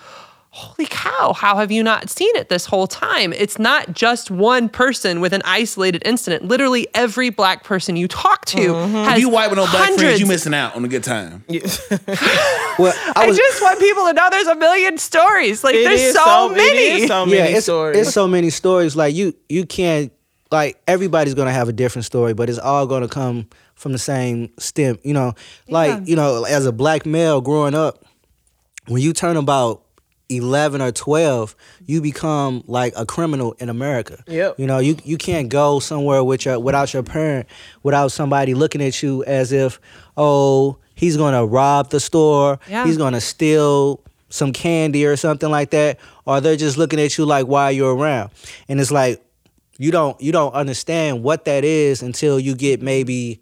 holy 0.57 0.87
cow, 0.87 1.35
how 1.35 1.57
have 1.57 1.71
you 1.71 1.83
not 1.83 2.09
seen 2.09 2.35
it 2.35 2.49
this 2.49 2.65
whole 2.65 2.87
time? 2.87 3.35
It's 3.35 3.59
not 3.59 3.93
just 3.93 4.31
one 4.31 4.71
person 4.71 5.21
with 5.21 5.35
an 5.35 5.43
isolated 5.45 6.03
incident. 6.07 6.47
Literally 6.47 6.89
every 6.95 7.29
black 7.29 7.63
person 7.63 7.95
you 7.95 8.09
talk 8.09 8.47
to 8.47 8.57
mm-hmm. 8.57 8.95
has 8.95 9.19
If 9.19 9.21
you 9.21 9.29
white 9.29 9.51
with 9.51 9.59
no 9.59 9.67
black 9.67 9.85
friends, 9.85 10.01
hundreds. 10.01 10.21
you 10.21 10.27
missing 10.27 10.55
out 10.55 10.75
on 10.75 10.83
a 10.85 10.89
good 10.89 11.05
time. 11.05 11.45
Well, 12.79 12.93
I 13.17 13.25
I 13.25 13.33
just 13.33 13.63
want 13.63 13.81
people 13.81 14.05
to 14.05 14.13
know 14.13 14.29
there's 14.31 14.47
a 14.49 14.55
million 14.55 14.99
stories. 14.99 15.65
Like 15.65 15.75
there's 15.75 15.99
is 15.99 16.15
so, 16.15 16.51
many. 16.51 17.03
is 17.03 17.09
so 17.09 17.25
yeah, 17.25 17.45
it's, 17.47 17.65
stories. 17.65 17.97
it's 17.97 18.13
so 18.13 18.29
many 18.29 18.51
stories. 18.51 18.95
Like 18.95 19.15
you, 19.15 19.35
you 19.49 19.65
can't 19.65 20.13
like 20.51 20.79
everybody's 20.87 21.33
gonna 21.33 21.53
have 21.53 21.71
a 21.71 21.73
different 21.73 22.05
story, 22.05 22.35
but 22.35 22.51
it's 22.51 22.59
all 22.59 22.87
gonna 22.87 23.09
come 23.09 23.49
from 23.77 23.93
the 23.93 23.99
same 23.99 24.51
stem. 24.59 24.99
You 25.05 25.15
know, 25.15 25.33
like 25.71 25.89
Yeah. 25.89 26.01
you 26.05 26.17
know, 26.17 26.45
as 26.45 26.67
a 26.67 26.73
black 26.73 27.07
male 27.07 27.41
growing 27.41 27.75
up, 27.75 28.05
when 28.89 29.01
you 29.01 29.15
turn 29.15 29.39
about 29.39 29.86
eleven 30.29 30.81
or 30.83 30.93
twelve, 30.93 31.55
you 31.87 32.01
become 32.01 32.63
like 32.67 32.93
a 32.97 33.07
criminal 33.07 33.53
in 33.59 33.69
America. 33.69 34.23
Yep. 34.27 34.59
You 34.59 34.67
know, 34.67 34.79
you 34.79 34.97
you 35.05 35.17
can't 35.19 35.49
go 35.49 35.79
somewhere 35.81 36.23
with 36.25 36.45
your 36.45 36.59
without 36.61 36.93
your 36.93 37.03
parent, 37.03 37.47
without 37.83 38.09
somebody 38.13 38.55
looking 38.55 38.83
at 38.83 39.03
you 39.03 39.23
as 39.25 39.53
if, 39.53 39.81
oh, 40.17 40.79
he's 40.95 41.17
gonna 41.17 41.45
rob 41.47 41.91
the 41.91 42.01
store, 42.01 42.59
Yeah. 42.69 42.85
he's 42.87 42.97
gonna 42.97 43.21
steal 43.21 44.01
some 44.29 44.53
candy 44.53 45.07
or 45.07 45.17
something 45.17 45.51
like 45.51 45.71
that, 45.71 45.99
or 46.25 46.41
they're 46.41 46.57
just 46.57 46.77
looking 46.77 47.01
at 47.01 47.17
you 47.17 47.25
like 47.25 47.47
why 47.47 47.71
you're 47.71 47.95
around. 47.95 48.31
And 48.69 48.81
it's 48.81 48.91
like 48.91 49.23
you 49.79 49.91
don't 49.93 50.21
you 50.21 50.33
don't 50.33 50.53
understand 50.55 51.23
what 51.23 51.45
that 51.45 51.63
is 51.65 52.03
until 52.03 52.41
you 52.41 52.55
get 52.57 52.83
maybe 52.83 53.41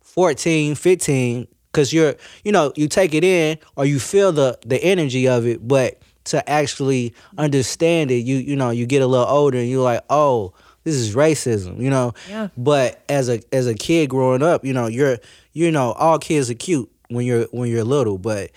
14, 0.00 0.74
15 0.74 1.46
cuz 1.72 1.92
you're 1.92 2.16
you 2.42 2.50
know, 2.52 2.72
you 2.74 2.88
take 2.88 3.14
it 3.14 3.22
in 3.22 3.58
or 3.76 3.84
you 3.84 3.98
feel 4.00 4.32
the 4.32 4.58
the 4.66 4.82
energy 4.82 5.28
of 5.28 5.46
it, 5.46 5.66
but 5.66 5.98
to 6.26 6.48
actually 6.48 7.14
understand 7.38 8.10
it, 8.10 8.24
you 8.24 8.36
you 8.36 8.56
know, 8.56 8.70
you 8.70 8.86
get 8.86 9.02
a 9.02 9.06
little 9.06 9.26
older 9.26 9.58
and 9.58 9.68
you're 9.68 9.84
like, 9.84 10.02
"Oh, 10.10 10.52
this 10.84 10.94
is 10.94 11.14
racism," 11.14 11.80
you 11.80 11.90
know. 11.90 12.14
Yeah. 12.28 12.48
But 12.56 13.02
as 13.08 13.28
a 13.28 13.40
as 13.52 13.66
a 13.66 13.74
kid 13.74 14.10
growing 14.10 14.42
up, 14.42 14.64
you 14.64 14.72
know, 14.72 14.86
you're 14.86 15.18
you 15.52 15.70
know, 15.70 15.92
all 15.92 16.18
kids 16.18 16.50
are 16.50 16.54
cute 16.54 16.90
when 17.08 17.26
you're 17.26 17.44
when 17.46 17.70
you're 17.70 17.84
little, 17.84 18.18
but 18.18 18.50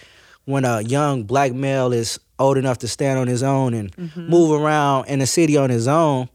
when 0.46 0.66
a 0.66 0.82
young 0.82 1.24
black 1.24 1.54
male 1.54 1.94
is 1.94 2.20
old 2.40 2.58
enough 2.58 2.80
to 2.80 2.88
stand 2.88 3.20
on 3.20 3.28
his 3.28 3.44
own 3.44 3.74
and 3.74 3.96
mm-hmm. 3.96 4.28
move 4.28 4.60
around 4.60 5.06
in 5.06 5.20
the 5.20 5.28
city 5.28 5.58
on 5.58 5.70
his 5.70 5.88
own, 5.88 6.30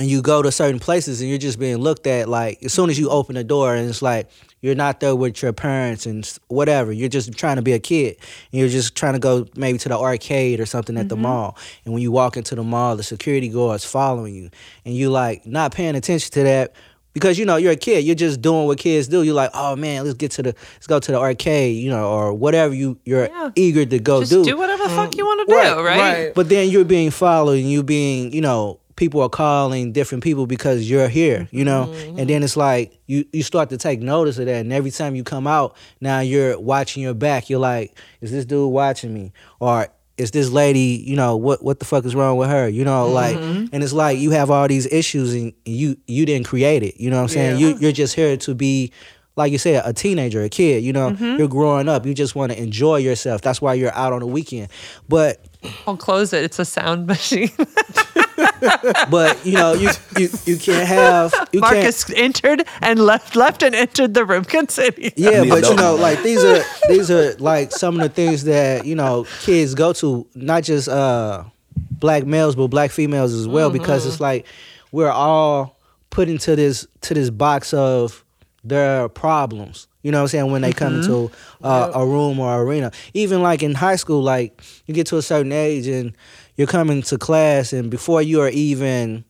and 0.00 0.08
you 0.08 0.22
go 0.22 0.40
to 0.40 0.50
certain 0.50 0.80
places 0.80 1.20
and 1.20 1.28
you're 1.28 1.38
just 1.38 1.58
being 1.58 1.76
looked 1.76 2.06
at 2.06 2.26
like 2.26 2.62
as 2.62 2.72
soon 2.72 2.88
as 2.88 2.98
you 2.98 3.10
open 3.10 3.34
the 3.34 3.44
door 3.44 3.74
and 3.74 3.86
it's 3.86 4.00
like 4.00 4.30
you're 4.62 4.74
not 4.74 4.98
there 5.00 5.14
with 5.14 5.42
your 5.42 5.52
parents 5.52 6.06
and 6.06 6.26
whatever. 6.48 6.90
You're 6.90 7.10
just 7.10 7.32
trying 7.36 7.56
to 7.56 7.62
be 7.62 7.72
a 7.72 7.78
kid 7.78 8.16
and 8.50 8.60
you're 8.60 8.70
just 8.70 8.94
trying 8.94 9.12
to 9.12 9.18
go 9.18 9.46
maybe 9.56 9.76
to 9.78 9.90
the 9.90 9.98
arcade 9.98 10.58
or 10.58 10.64
something 10.64 10.96
at 10.96 11.10
the 11.10 11.16
mm-hmm. 11.16 11.24
mall. 11.24 11.58
And 11.84 11.92
when 11.92 12.02
you 12.02 12.10
walk 12.12 12.38
into 12.38 12.54
the 12.54 12.62
mall 12.62 12.96
the 12.96 13.02
security 13.02 13.50
guard's 13.50 13.84
following 13.84 14.34
you 14.34 14.48
and 14.86 14.94
you 14.94 15.10
like 15.10 15.44
not 15.44 15.72
paying 15.72 15.94
attention 15.94 16.32
to 16.32 16.44
that 16.44 16.74
because 17.12 17.38
you 17.38 17.44
know 17.44 17.56
you're 17.56 17.72
a 17.72 17.76
kid. 17.76 18.02
You're 18.02 18.14
just 18.14 18.40
doing 18.40 18.66
what 18.66 18.78
kids 18.78 19.06
do. 19.06 19.22
You're 19.22 19.34
like 19.34 19.50
oh 19.52 19.76
man 19.76 20.04
let's 20.04 20.14
get 20.16 20.30
to 20.32 20.42
the 20.42 20.54
let's 20.76 20.86
go 20.86 20.98
to 20.98 21.12
the 21.12 21.18
arcade 21.18 21.76
you 21.76 21.90
know 21.90 22.10
or 22.10 22.32
whatever 22.32 22.72
you 22.72 22.98
you're 23.04 23.26
Yeah. 23.26 23.50
eager 23.54 23.84
to 23.84 23.98
go 23.98 24.20
Just 24.20 24.32
do. 24.32 24.44
do 24.44 24.56
whatever 24.56 24.84
the 24.84 24.88
fuck 24.88 25.14
you 25.14 25.26
want 25.26 25.46
to 25.46 25.54
mm. 25.54 25.62
do, 25.76 25.82
Right, 25.82 25.84
right? 25.84 26.24
right. 26.24 26.34
but 26.34 26.48
then 26.48 26.70
you're 26.70 26.86
being 26.86 27.10
followed 27.10 27.58
and 27.58 27.70
you 27.70 27.82
being, 27.82 28.32
you 28.32 28.40
know, 28.40 28.80
people 29.00 29.22
are 29.22 29.30
calling 29.30 29.92
different 29.92 30.22
people 30.22 30.46
because 30.46 30.88
you're 30.90 31.08
here, 31.08 31.48
you 31.50 31.64
know? 31.64 31.86
Mm-hmm. 31.86 32.18
And 32.18 32.30
then 32.30 32.42
it's 32.42 32.56
like 32.56 33.00
you 33.06 33.24
you 33.32 33.42
start 33.42 33.70
to 33.70 33.78
take 33.78 34.00
notice 34.00 34.38
of 34.38 34.44
that 34.46 34.60
and 34.60 34.72
every 34.72 34.90
time 34.90 35.16
you 35.16 35.24
come 35.24 35.46
out, 35.46 35.74
now 36.00 36.20
you're 36.20 36.60
watching 36.60 37.02
your 37.02 37.14
back. 37.14 37.48
You're 37.48 37.58
like, 37.60 37.96
is 38.20 38.30
this 38.30 38.44
dude 38.44 38.70
watching 38.70 39.12
me? 39.14 39.32
Or 39.58 39.88
is 40.18 40.32
this 40.32 40.50
lady, 40.50 41.02
you 41.06 41.16
know, 41.16 41.34
what 41.36 41.64
what 41.64 41.78
the 41.78 41.86
fuck 41.86 42.04
is 42.04 42.14
wrong 42.14 42.36
with 42.36 42.50
her? 42.50 42.68
You 42.68 42.84
know, 42.84 43.08
like 43.08 43.36
Mm-hmm. 43.38 43.74
and 43.74 43.82
it's 43.82 43.94
like 43.94 44.18
you 44.18 44.32
have 44.32 44.50
all 44.50 44.68
these 44.68 44.86
issues 44.92 45.32
and 45.34 45.52
you 45.64 45.96
you 46.06 46.26
didn't 46.26 46.46
create 46.46 46.82
it. 46.82 47.00
You 47.00 47.08
know 47.10 47.16
what 47.16 47.22
I'm 47.22 47.28
saying? 47.28 47.58
Yeah. 47.58 47.68
You 47.68 47.78
you're 47.80 47.92
just 47.92 48.14
here 48.14 48.36
to 48.36 48.54
be 48.54 48.92
like 49.36 49.50
you 49.52 49.58
said, 49.58 49.82
a 49.86 49.94
teenager, 49.94 50.42
a 50.42 50.50
kid, 50.50 50.84
you 50.84 50.92
know, 50.92 51.10
Mm-hmm. 51.12 51.38
you're 51.38 51.48
growing 51.48 51.88
up. 51.88 52.04
You 52.04 52.12
just 52.12 52.34
want 52.34 52.52
to 52.52 52.58
enjoy 52.62 52.98
yourself. 52.98 53.40
That's 53.40 53.62
why 53.62 53.72
you're 53.74 53.94
out 53.94 54.12
on 54.12 54.20
the 54.20 54.26
weekend. 54.26 54.68
But 55.08 55.42
I'll 55.86 55.96
close 55.96 56.32
it. 56.32 56.44
It's 56.44 56.58
a 56.58 56.64
sound 56.64 57.06
machine. 57.06 57.50
but 59.10 59.44
you 59.44 59.52
know 59.52 59.74
you 59.74 59.90
you, 60.16 60.28
you 60.46 60.56
can't 60.56 60.86
have 60.86 61.32
you 61.52 61.60
can't 61.60 61.74
Marcus 61.74 62.10
entered 62.10 62.64
and 62.80 62.98
left, 62.98 63.36
left 63.36 63.62
and 63.62 63.74
entered 63.74 64.14
the 64.14 64.24
room. 64.24 64.44
Continue. 64.50 65.10
yeah 65.16 65.44
but 65.44 65.64
you 65.64 65.74
know. 65.74 65.94
know 65.94 65.94
like 65.96 66.22
these 66.22 66.42
are 66.42 66.62
these 66.88 67.10
are 67.10 67.34
like 67.36 67.72
some 67.72 67.96
of 67.96 68.02
the 68.02 68.08
things 68.08 68.44
that 68.44 68.86
you 68.86 68.94
know 68.94 69.26
kids 69.40 69.74
go 69.74 69.92
to 69.94 70.26
not 70.34 70.62
just 70.62 70.88
uh 70.88 71.44
black 71.90 72.24
males 72.26 72.56
but 72.56 72.68
black 72.68 72.90
females 72.90 73.32
as 73.32 73.46
well 73.46 73.70
because 73.70 74.06
it's 74.06 74.20
like 74.20 74.46
we're 74.92 75.10
all 75.10 75.78
put 76.10 76.28
into 76.28 76.56
this 76.56 76.86
to 77.02 77.14
this 77.14 77.30
box 77.30 77.72
of 77.74 78.24
their 78.64 79.08
problems 79.08 79.86
you 80.02 80.10
know 80.10 80.18
what 80.18 80.22
i'm 80.22 80.28
saying 80.28 80.50
when 80.50 80.62
they 80.62 80.72
come 80.72 80.94
into 81.00 81.30
uh, 81.62 81.90
a 81.94 82.06
room 82.06 82.38
or 82.40 82.62
arena 82.62 82.90
even 83.14 83.42
like 83.42 83.62
in 83.62 83.74
high 83.74 83.96
school 83.96 84.22
like 84.22 84.60
you 84.86 84.94
get 84.94 85.06
to 85.06 85.16
a 85.16 85.22
certain 85.22 85.52
age 85.52 85.86
and 85.86 86.14
you're 86.56 86.66
coming 86.66 87.02
to 87.02 87.18
class 87.18 87.72
and 87.72 87.90
before 87.90 88.20
you 88.22 88.40
are 88.40 88.48
even 88.50 89.24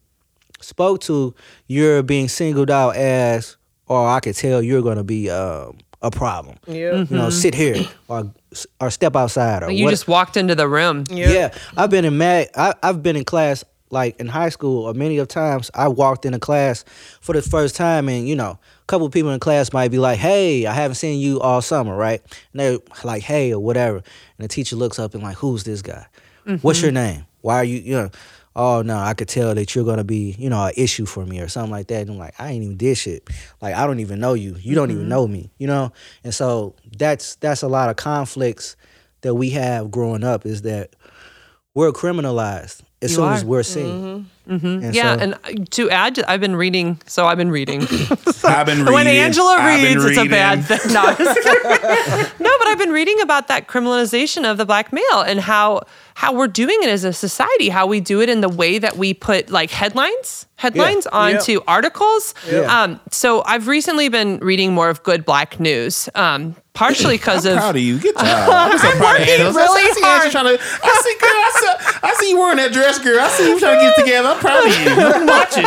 spoke 0.60 1.00
to, 1.00 1.34
you're 1.68 2.02
being 2.02 2.28
singled 2.28 2.70
out 2.70 2.94
as, 2.94 3.56
or 3.86 4.06
I 4.08 4.20
could 4.20 4.34
tell 4.34 4.60
you're 4.60 4.82
going 4.82 4.98
to 4.98 5.04
be 5.04 5.30
um, 5.30 5.78
a 6.02 6.10
problem. 6.10 6.56
Yeah. 6.66 6.96
You 7.08 7.16
know, 7.16 7.30
sit 7.30 7.54
here 7.54 7.86
or 8.08 8.30
or 8.78 8.90
step 8.90 9.16
outside 9.16 9.62
or 9.62 9.70
You 9.70 9.84
what- 9.84 9.90
just 9.90 10.06
walked 10.08 10.36
into 10.36 10.54
the 10.54 10.68
room. 10.68 11.04
yeah. 11.08 11.54
I've 11.78 11.88
been 11.90 12.04
in 12.04 12.18
mad. 12.18 12.48
I, 12.54 12.74
I've 12.82 13.02
been 13.02 13.16
in 13.16 13.24
class 13.24 13.64
like 13.90 14.18
in 14.20 14.28
high 14.28 14.48
school, 14.48 14.84
or 14.84 14.94
many 14.94 15.18
of 15.18 15.28
times 15.28 15.70
I 15.74 15.88
walked 15.88 16.24
in 16.24 16.34
a 16.34 16.38
class 16.38 16.84
for 17.20 17.34
the 17.34 17.42
first 17.42 17.76
time, 17.76 18.08
and 18.08 18.28
you 18.28 18.36
know, 18.36 18.58
a 18.82 18.86
couple 18.86 19.06
of 19.06 19.12
people 19.12 19.30
in 19.30 19.40
class 19.40 19.72
might 19.72 19.90
be 19.90 19.98
like, 19.98 20.18
"Hey, 20.18 20.66
I 20.66 20.72
haven't 20.72 20.96
seen 20.96 21.20
you 21.20 21.40
all 21.40 21.62
summer, 21.62 21.96
right?" 21.96 22.20
And 22.52 22.60
they're 22.60 22.78
like, 23.04 23.22
"Hey," 23.22 23.52
or 23.52 23.60
whatever, 23.60 23.96
and 23.96 24.04
the 24.38 24.48
teacher 24.48 24.76
looks 24.76 24.98
up 24.98 25.14
and 25.14 25.22
like, 25.22 25.36
"Who's 25.36 25.64
this 25.64 25.82
guy? 25.82 26.06
What's 26.62 26.78
mm-hmm. 26.78 26.86
your 26.86 26.92
name? 26.92 27.26
Why 27.40 27.56
are 27.56 27.64
you, 27.64 27.78
you 27.78 27.96
know?" 27.96 28.10
Oh 28.56 28.82
no, 28.82 28.98
I 28.98 29.14
could 29.14 29.28
tell 29.28 29.54
that 29.54 29.74
you're 29.74 29.84
gonna 29.84 30.04
be, 30.04 30.34
you 30.38 30.50
know, 30.50 30.66
an 30.66 30.72
issue 30.76 31.06
for 31.06 31.24
me 31.24 31.40
or 31.40 31.48
something 31.48 31.70
like 31.70 31.86
that. 31.86 32.02
And 32.02 32.10
I'm 32.10 32.18
like, 32.18 32.34
I 32.38 32.50
ain't 32.50 32.64
even 32.64 32.76
did 32.76 32.98
shit. 32.98 33.28
Like 33.60 33.74
I 33.74 33.86
don't 33.86 34.00
even 34.00 34.18
know 34.18 34.34
you. 34.34 34.56
You 34.60 34.74
don't 34.74 34.90
even 34.90 35.04
mm-hmm. 35.04 35.10
know 35.10 35.26
me, 35.28 35.52
you 35.58 35.68
know. 35.68 35.92
And 36.24 36.34
so 36.34 36.74
that's 36.98 37.36
that's 37.36 37.62
a 37.62 37.68
lot 37.68 37.90
of 37.90 37.96
conflicts 37.96 38.76
that 39.20 39.34
we 39.34 39.50
have 39.50 39.90
growing 39.90 40.24
up 40.24 40.46
is 40.46 40.62
that 40.62 40.96
we're 41.74 41.92
criminalized 41.92 42.82
as 43.02 43.10
You 43.10 43.16
soon 43.16 43.24
are. 43.24 43.34
as 43.34 43.44
we're 43.44 43.62
mm-hmm. 43.86 44.24
Seen. 44.58 44.82
And 44.84 44.94
yeah, 44.94 45.16
so- 45.16 45.22
and 45.22 45.34
uh, 45.34 45.64
to 45.70 45.90
add, 45.90 46.14
to, 46.16 46.30
I've 46.30 46.40
been 46.40 46.56
reading. 46.56 46.98
So 47.06 47.26
I've 47.26 47.38
been 47.38 47.50
reading. 47.50 47.82
I've 48.44 48.66
been 48.66 48.78
reading. 48.80 48.92
when 48.94 49.06
Angela 49.06 49.56
I've 49.58 49.82
reads, 49.82 50.04
it's 50.04 50.18
a 50.18 50.26
bad 50.26 50.64
thing. 50.64 50.78
No, 50.92 51.00
I'm 51.04 51.16
no, 52.40 52.50
but 52.58 52.66
I've 52.68 52.78
been 52.78 52.90
reading 52.90 53.20
about 53.20 53.48
that 53.48 53.68
criminalization 53.68 54.50
of 54.50 54.56
the 54.58 54.64
black 54.64 54.92
male 54.92 55.20
and 55.26 55.40
how 55.40 55.82
how 56.14 56.34
we're 56.34 56.48
doing 56.48 56.78
it 56.82 56.88
as 56.88 57.04
a 57.04 57.12
society. 57.12 57.68
How 57.68 57.86
we 57.86 58.00
do 58.00 58.20
it 58.20 58.28
in 58.28 58.40
the 58.40 58.48
way 58.48 58.78
that 58.78 58.96
we 58.96 59.14
put 59.14 59.50
like 59.50 59.70
headlines 59.70 60.46
headlines 60.56 61.06
onto 61.06 61.60
articles. 61.66 62.34
Yeah. 62.50 62.82
Um, 62.82 63.00
so 63.10 63.42
I've 63.46 63.66
recently 63.66 64.08
been 64.10 64.38
reading 64.38 64.74
more 64.74 64.90
of 64.90 65.02
good 65.02 65.24
black 65.24 65.58
news. 65.58 66.08
Um, 66.14 66.54
partially 66.74 67.16
because 67.16 67.46
of 67.46 67.56
proud 67.56 67.76
of 67.76 67.82
you. 67.82 67.98
Good 67.98 68.14
job. 68.14 68.24
I'm 68.24 68.78
so 68.78 68.90
proud 68.92 69.18
working 69.20 69.38
really 69.54 69.82
I 69.82 69.92
see 69.94 70.00
hard. 70.02 70.30
Trying 70.30 70.56
to. 70.58 70.62
I 70.62 71.00
see, 71.02 71.16
girl. 71.18 71.30
I 71.30 71.52
see, 71.56 71.98
I 72.02 72.14
see 72.20 72.30
you 72.30 72.38
wearing 72.38 72.58
that 72.58 72.72
dress, 72.72 72.98
girl. 72.98 73.20
I 73.20 73.28
see 73.28 73.48
you 73.48 73.58
trying 73.58 73.78
to 73.78 73.84
get 73.84 73.96
together. 73.98 74.28
I'm 74.28 74.39
proud 74.40 74.66
of 74.66 74.80
you. 74.80 74.90
I'm 74.90 75.26
watching. 75.26 75.64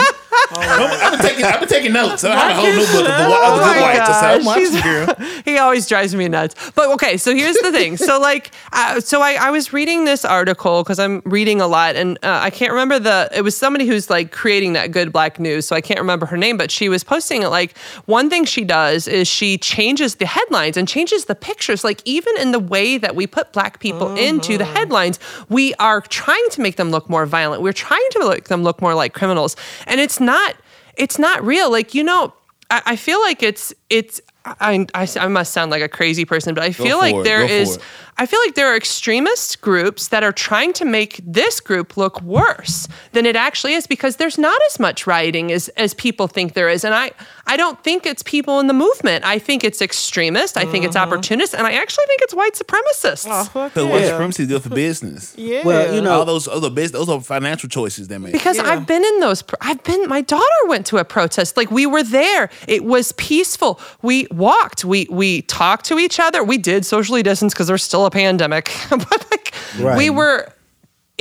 I've 0.52 1.12
been 1.12 1.20
taking. 1.22 1.46
I've 1.46 1.60
been 1.60 1.70
taking 1.70 1.94
notes. 1.94 2.24
I 2.24 2.36
have 2.36 2.52
a 2.52 2.54
whole 2.62 2.66
new 2.72 2.80
book 2.80 2.90
of 2.90 3.06
the, 3.06 3.24
of 3.26 3.32
Oh 3.44 3.56
the 3.58 3.62
my 3.62 3.74
good 3.74 3.82
whites. 3.82 4.10
I 4.10 4.20
said, 4.22 4.40
I'm 4.40 4.46
watching, 4.46 4.66
she's- 4.66 4.84
girl. 4.84 5.42
he 5.46 5.58
always 5.58 5.88
drives 5.88 6.16
me 6.16 6.28
nuts. 6.28 6.72
But 6.72 6.90
okay, 6.94 7.18
so 7.18 7.36
here's 7.36 7.56
the 7.58 7.72
thing. 7.72 7.98
So 7.98 8.20
like, 8.20 8.52
uh, 8.74 9.00
so 9.00 9.22
I, 9.22 9.34
I 9.40 9.52
was 9.52 9.74
reading 9.74 10.06
this 10.06 10.26
article 10.26 10.84
because 10.84 11.00
I'm 11.00 11.22
reading 11.26 11.62
a 11.62 11.68
lot, 11.68 11.96
and 11.96 12.18
uh, 12.24 12.40
I 12.42 12.50
can't 12.50 12.72
remember 12.72 13.00
the. 13.00 13.30
It 13.36 13.42
was 13.42 13.56
somebody 13.56 13.86
who's 13.86 14.10
like 14.10 14.32
creating 14.32 14.74
that 14.74 14.92
good 14.92 15.12
black 15.14 15.40
news, 15.40 15.68
so 15.68 15.76
I 15.76 15.82
can't 15.82 16.00
remember 16.00 16.26
her 16.26 16.38
name, 16.38 16.58
but 16.58 16.72
she 16.72 16.90
was 16.90 17.04
posting 17.04 17.44
it. 17.44 17.50
Like 17.50 17.78
one 18.06 18.30
thing 18.30 18.46
she 18.46 18.64
does 18.64 19.08
is 19.08 19.28
she 19.28 19.58
changes 19.58 20.16
the 20.16 20.26
headlines 20.26 20.78
and 20.78 20.88
changes 20.88 21.26
the 21.26 21.36
pictures. 21.36 21.84
Like 21.84 22.02
even 22.06 22.36
in 22.40 22.52
the 22.52 22.60
way 22.60 22.98
that 22.98 23.16
we 23.16 23.28
put 23.28 23.52
black 23.54 23.80
people 23.80 24.16
into 24.16 24.58
the 24.58 24.66
headlines, 24.66 25.20
we 25.50 25.74
are 25.76 26.02
trying 26.02 26.46
to 26.52 26.62
make 26.62 26.76
them 26.76 26.90
look 26.92 27.10
more 27.10 27.26
violent. 27.26 27.62
We're 27.62 27.72
trying 27.74 28.02
to 28.12 28.30
make 28.30 28.46
them 28.54 28.64
look 28.64 28.82
more 28.82 28.96
like 28.96 29.14
criminals, 29.14 29.56
and 29.88 30.00
it's 30.00 30.20
not. 30.20 30.56
It's 30.96 31.18
not 31.18 31.44
real. 31.44 31.72
Like 31.72 31.94
you 31.94 32.04
know. 32.04 32.34
I 32.70 32.82
I 32.86 32.96
feel 32.96 33.22
like 33.22 33.44
it's 33.44 33.74
it's 33.90 34.22
I, 34.46 34.86
I, 34.94 35.08
I 35.20 35.28
must 35.30 35.54
sound 35.54 35.72
like 35.72 35.82
a 35.82 35.88
crazy 35.88 36.26
person, 36.26 36.54
but 36.54 36.64
I 36.64 36.72
feel 36.74 36.98
like 36.98 37.16
it, 37.16 37.24
there 37.24 37.42
go 37.42 37.48
for 37.48 37.54
is, 37.54 37.76
it. 37.78 37.84
I 38.18 38.26
feel 38.26 38.40
like 38.46 38.54
there 38.56 38.68
are 38.68 38.76
extremist 38.76 39.62
groups 39.62 40.10
that 40.10 40.24
are 40.24 40.32
trying 40.32 40.74
to 40.74 40.86
make 40.86 41.20
this 41.26 41.60
group 41.60 41.98
look 41.98 42.22
worse 42.22 42.88
than 43.14 43.26
it 43.26 43.36
actually 43.36 43.74
is 43.74 43.88
because 43.88 44.18
there's 44.18 44.38
not 44.38 44.60
as 44.70 44.80
much 44.80 45.08
rioting 45.08 45.52
as, 45.52 45.70
as 45.70 45.94
people 45.96 46.28
think 46.28 46.54
there 46.54 46.70
is. 46.70 46.84
And 46.84 46.94
I, 46.94 47.12
I 47.48 47.58
don't 47.58 47.82
think 47.84 48.06
it's 48.06 48.22
people 48.22 48.60
in 48.60 48.68
the 48.68 48.74
movement. 48.74 49.26
I 49.26 49.40
think 49.40 49.64
it's 49.64 49.82
extremist. 49.82 50.58
I 50.58 50.66
think 50.66 50.86
it's 50.86 50.96
mm-hmm. 50.96 51.12
opportunist. 51.12 51.56
And 51.56 51.66
I 51.66 51.72
actually 51.74 52.06
think 52.06 52.22
it's 52.22 52.36
white 52.36 52.54
supremacists. 52.54 53.28
Oh, 53.28 53.46
fuck 53.46 53.74
Because 53.74 53.90
white 53.90 54.02
yeah. 54.02 54.10
supremacy 54.10 54.44
is 54.44 54.50
good 54.50 54.62
for 54.64 54.70
business. 54.70 55.34
Yeah. 55.38 55.66
Well, 55.66 55.96
you 55.96 56.02
know- 56.02 56.20
all 56.20 56.26
those 56.26 56.48
other 56.48 56.70
business, 56.70 57.00
those 57.00 57.10
are 57.10 57.20
financial 57.22 57.70
choices 57.70 58.10
they 58.10 58.20
make. 58.20 58.34
Because 58.34 58.58
Yeah. 58.58 58.66
I've 58.70 58.86
been 58.86 59.04
in 59.04 59.20
those. 59.22 59.44
I've 59.62 59.84
been. 59.84 60.08
My 60.08 60.22
daughter 60.22 60.44
went 60.68 60.86
to 60.88 60.98
a 60.98 61.06
protest. 61.06 61.58
Like 61.58 61.72
we 61.72 61.88
were 61.88 62.04
there. 62.04 62.50
It 62.68 62.84
was 62.84 63.12
peaceful. 63.14 63.80
We 64.04 64.28
walked. 64.34 64.84
We 64.86 65.08
we 65.10 65.42
talked 65.44 65.86
to 65.86 65.98
each 66.00 66.20
other. 66.20 66.44
We 66.44 66.58
did 66.58 66.86
socially 66.86 67.24
distance 67.24 67.54
because 67.54 67.68
there's 67.68 67.84
still 67.84 68.06
a 68.06 68.12
pandemic. 68.12 68.72
but 68.90 69.26
like 69.32 69.54
Right. 69.80 69.98
we 69.98 70.10
were. 70.10 70.48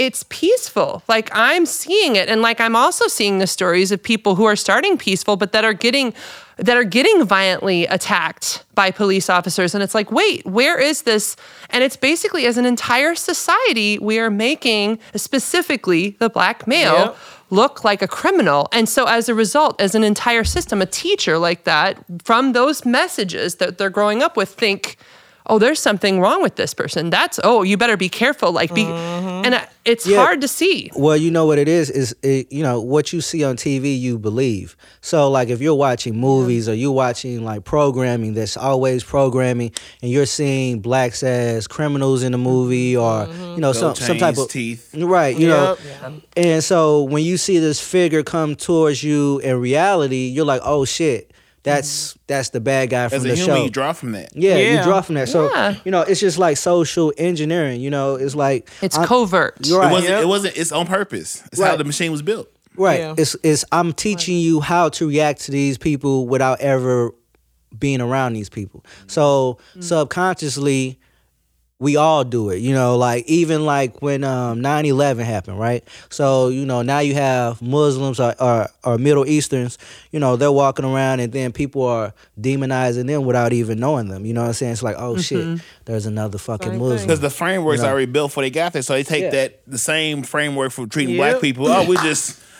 It's 0.02 0.24
peaceful. 0.28 1.02
Like 1.08 1.30
I'm 1.32 1.64
seeing 1.64 2.16
it, 2.16 2.28
and 2.28 2.42
like 2.42 2.60
I'm 2.60 2.74
also 2.74 3.06
seeing 3.06 3.38
the 3.38 3.46
stories 3.46 3.92
of 3.92 4.02
people 4.02 4.34
who 4.34 4.44
are 4.44 4.56
starting 4.56 4.98
peaceful, 4.98 5.36
but 5.36 5.52
that 5.52 5.64
are 5.64 5.72
getting 5.72 6.12
that 6.56 6.76
are 6.76 6.84
getting 6.84 7.24
violently 7.24 7.86
attacked 7.86 8.64
by 8.74 8.90
police 8.90 9.30
officers. 9.30 9.74
And 9.74 9.82
it's 9.82 9.94
like, 9.94 10.12
wait, 10.12 10.44
where 10.44 10.78
is 10.78 11.02
this? 11.02 11.36
And 11.70 11.82
it's 11.82 11.96
basically 11.96 12.46
as 12.46 12.56
an 12.58 12.66
entire 12.66 13.14
society, 13.14 13.98
we 13.98 14.18
are 14.18 14.30
making 14.30 14.98
specifically 15.14 16.10
the 16.18 16.28
black 16.28 16.66
male 16.66 16.94
Yep. 16.94 17.16
look 17.50 17.84
like 17.84 18.02
a 18.02 18.08
criminal. 18.08 18.68
And 18.72 18.88
so 18.88 19.06
as 19.06 19.28
a 19.28 19.34
result, 19.34 19.80
as 19.80 19.94
an 19.94 20.04
entire 20.04 20.44
system, 20.44 20.82
a 20.82 20.86
teacher 20.86 21.38
like 21.38 21.64
that, 21.64 21.98
from 22.24 22.52
those 22.52 22.84
messages 22.84 23.56
that 23.56 23.78
they're 23.78 23.90
growing 23.90 24.22
up 24.22 24.36
with, 24.36 24.50
think, 24.50 24.98
oh, 25.46 25.58
there's 25.58 25.80
something 25.80 26.20
wrong 26.20 26.42
with 26.42 26.56
this 26.56 26.74
person. 26.74 27.10
That's, 27.10 27.38
oh, 27.42 27.62
you 27.62 27.76
better 27.76 27.96
be 27.96 28.08
careful. 28.08 28.52
Like, 28.52 28.72
be, 28.74 28.84
and 28.84 29.54
uh, 29.54 29.60
it's 29.84 30.06
Yeah. 30.06 30.18
hard 30.18 30.40
to 30.42 30.48
see. 30.48 30.90
Well, 30.94 31.16
you 31.16 31.30
know 31.30 31.46
what 31.46 31.58
it 31.58 31.68
is 31.68 31.90
is 31.90 32.14
it, 32.22 32.52
you 32.52 32.62
know 32.62 32.80
what 32.80 33.12
you 33.12 33.20
see 33.20 33.42
on 33.42 33.56
TV, 33.56 33.98
you 33.98 34.18
believe. 34.18 34.76
So, 35.00 35.28
like 35.30 35.48
if 35.48 35.60
you're 35.60 35.74
watching 35.74 36.16
movies 36.16 36.68
or 36.68 36.74
you're 36.74 36.92
watching 36.92 37.44
like 37.44 37.64
programming 37.64 38.34
that's 38.34 38.56
always 38.56 39.02
programming, 39.02 39.72
and 40.00 40.10
you're 40.10 40.26
seeing 40.26 40.80
blacks 40.80 41.22
as 41.24 41.66
criminals 41.66 42.22
in 42.22 42.30
the 42.32 42.38
movie, 42.38 42.96
or 42.96 43.26
you 43.26 43.56
know 43.60 43.72
some 43.72 43.96
some 43.96 44.18
type 44.18 44.38
of 44.38 44.48
teeth. 44.48 44.94
right, 44.94 45.36
you 45.36 45.48
know. 45.48 45.76
Yep. 46.02 46.12
And 46.36 46.62
so 46.64 47.02
when 47.02 47.24
you 47.24 47.36
see 47.36 47.58
this 47.58 47.80
figure 47.80 48.22
come 48.22 48.54
towards 48.54 49.02
you 49.02 49.40
in 49.40 49.58
reality, 49.60 50.28
you're 50.28 50.44
like, 50.46 50.60
oh 50.64 50.84
shit, 50.84 51.31
that's 51.62 52.18
that's 52.26 52.50
the 52.50 52.60
bad 52.60 52.90
guy 52.90 53.08
from 53.08 53.16
As 53.16 53.24
a 53.24 53.28
the 53.28 53.34
human, 53.36 53.56
show. 53.56 53.64
you 53.64 53.70
draw 53.70 53.92
from 53.92 54.12
that. 54.12 54.30
yeah, 54.34 54.56
you 54.56 54.82
draw 54.82 55.00
from 55.00 55.14
that. 55.14 55.28
So 55.28 55.52
Yeah. 55.52 55.76
you 55.84 55.90
know, 55.90 56.02
it's 56.02 56.20
just 56.20 56.38
like 56.38 56.56
social 56.56 57.12
engineering. 57.16 57.80
You 57.80 57.90
know, 57.90 58.16
it's 58.16 58.34
like 58.34 58.68
It's 58.80 58.96
I'm- 58.96 59.06
covert. 59.06 59.56
You're 59.64 59.78
right. 59.78 59.90
It 59.90 59.92
wasn't. 59.92 60.10
Yep. 60.10 60.22
It 60.22 60.26
wasn't. 60.26 60.56
It's 60.56 60.72
on 60.72 60.86
purpose. 60.86 61.42
It's 61.52 61.60
how 61.60 61.76
the 61.76 61.84
machine 61.84 62.10
was 62.10 62.22
built. 62.22 62.48
Right. 62.76 63.00
Yeah. 63.00 63.14
It's 63.16 63.36
it's 63.42 63.64
I'm 63.70 63.92
teaching 63.92 64.38
you 64.38 64.60
how 64.60 64.88
to 64.90 65.08
react 65.08 65.42
to 65.42 65.50
these 65.52 65.78
people 65.78 66.26
without 66.26 66.60
ever 66.60 67.14
being 67.78 68.00
around 68.00 68.32
these 68.32 68.48
people. 68.48 68.84
So 69.06 69.58
mm. 69.76 69.82
subconsciously 69.84 70.98
we 71.82 71.96
all 71.96 72.22
do 72.22 72.50
it. 72.50 72.58
You 72.58 72.72
know, 72.74 72.96
like 72.96 73.26
even 73.26 73.66
like 73.66 74.00
when 74.00 74.22
um 74.22 74.60
9/11 74.60 75.24
happened, 75.24 75.58
right? 75.58 75.82
So, 76.10 76.48
you 76.48 76.64
know, 76.64 76.82
now 76.82 77.00
you 77.00 77.14
have 77.14 77.60
Muslims 77.60 78.20
or, 78.20 78.34
or 78.40 78.68
or 78.84 78.98
Middle 78.98 79.26
Easterns, 79.26 79.78
you 80.12 80.20
know, 80.20 80.36
they're 80.36 80.52
walking 80.52 80.84
around 80.84 81.18
and 81.20 81.32
then 81.32 81.50
people 81.50 81.82
are 81.82 82.14
demonizing 82.40 83.06
them 83.08 83.24
without 83.24 83.52
even 83.52 83.78
knowing 83.80 84.08
them. 84.08 84.24
You 84.24 84.32
know 84.32 84.42
what 84.42 84.48
I'm 84.48 84.52
saying? 84.54 84.72
It's 84.72 84.82
like, 84.82 84.96
oh 84.98 85.16
shit, 85.18 85.60
there's 85.84 86.06
another 86.06 86.38
fucking 86.38 86.70
Same 86.70 86.78
Muslim. 86.78 87.00
Because 87.00 87.20
the 87.20 87.30
framework's 87.30 87.78
You 87.80 87.86
know. 87.86 87.90
already 87.90 88.06
built 88.06 88.30
before 88.30 88.44
they 88.44 88.50
got 88.50 88.72
there. 88.72 88.82
So 88.82 88.92
they 88.94 89.02
take 89.02 89.24
Yeah. 89.24 89.30
that 89.30 89.62
the 89.66 89.78
same 89.78 90.22
framework 90.22 90.70
for 90.72 90.86
treating 90.86 91.16
Yep. 91.16 91.18
black 91.32 91.40
people. 91.42 91.66
Oh, 91.68 91.84
we 91.84 91.96
just 91.96 92.38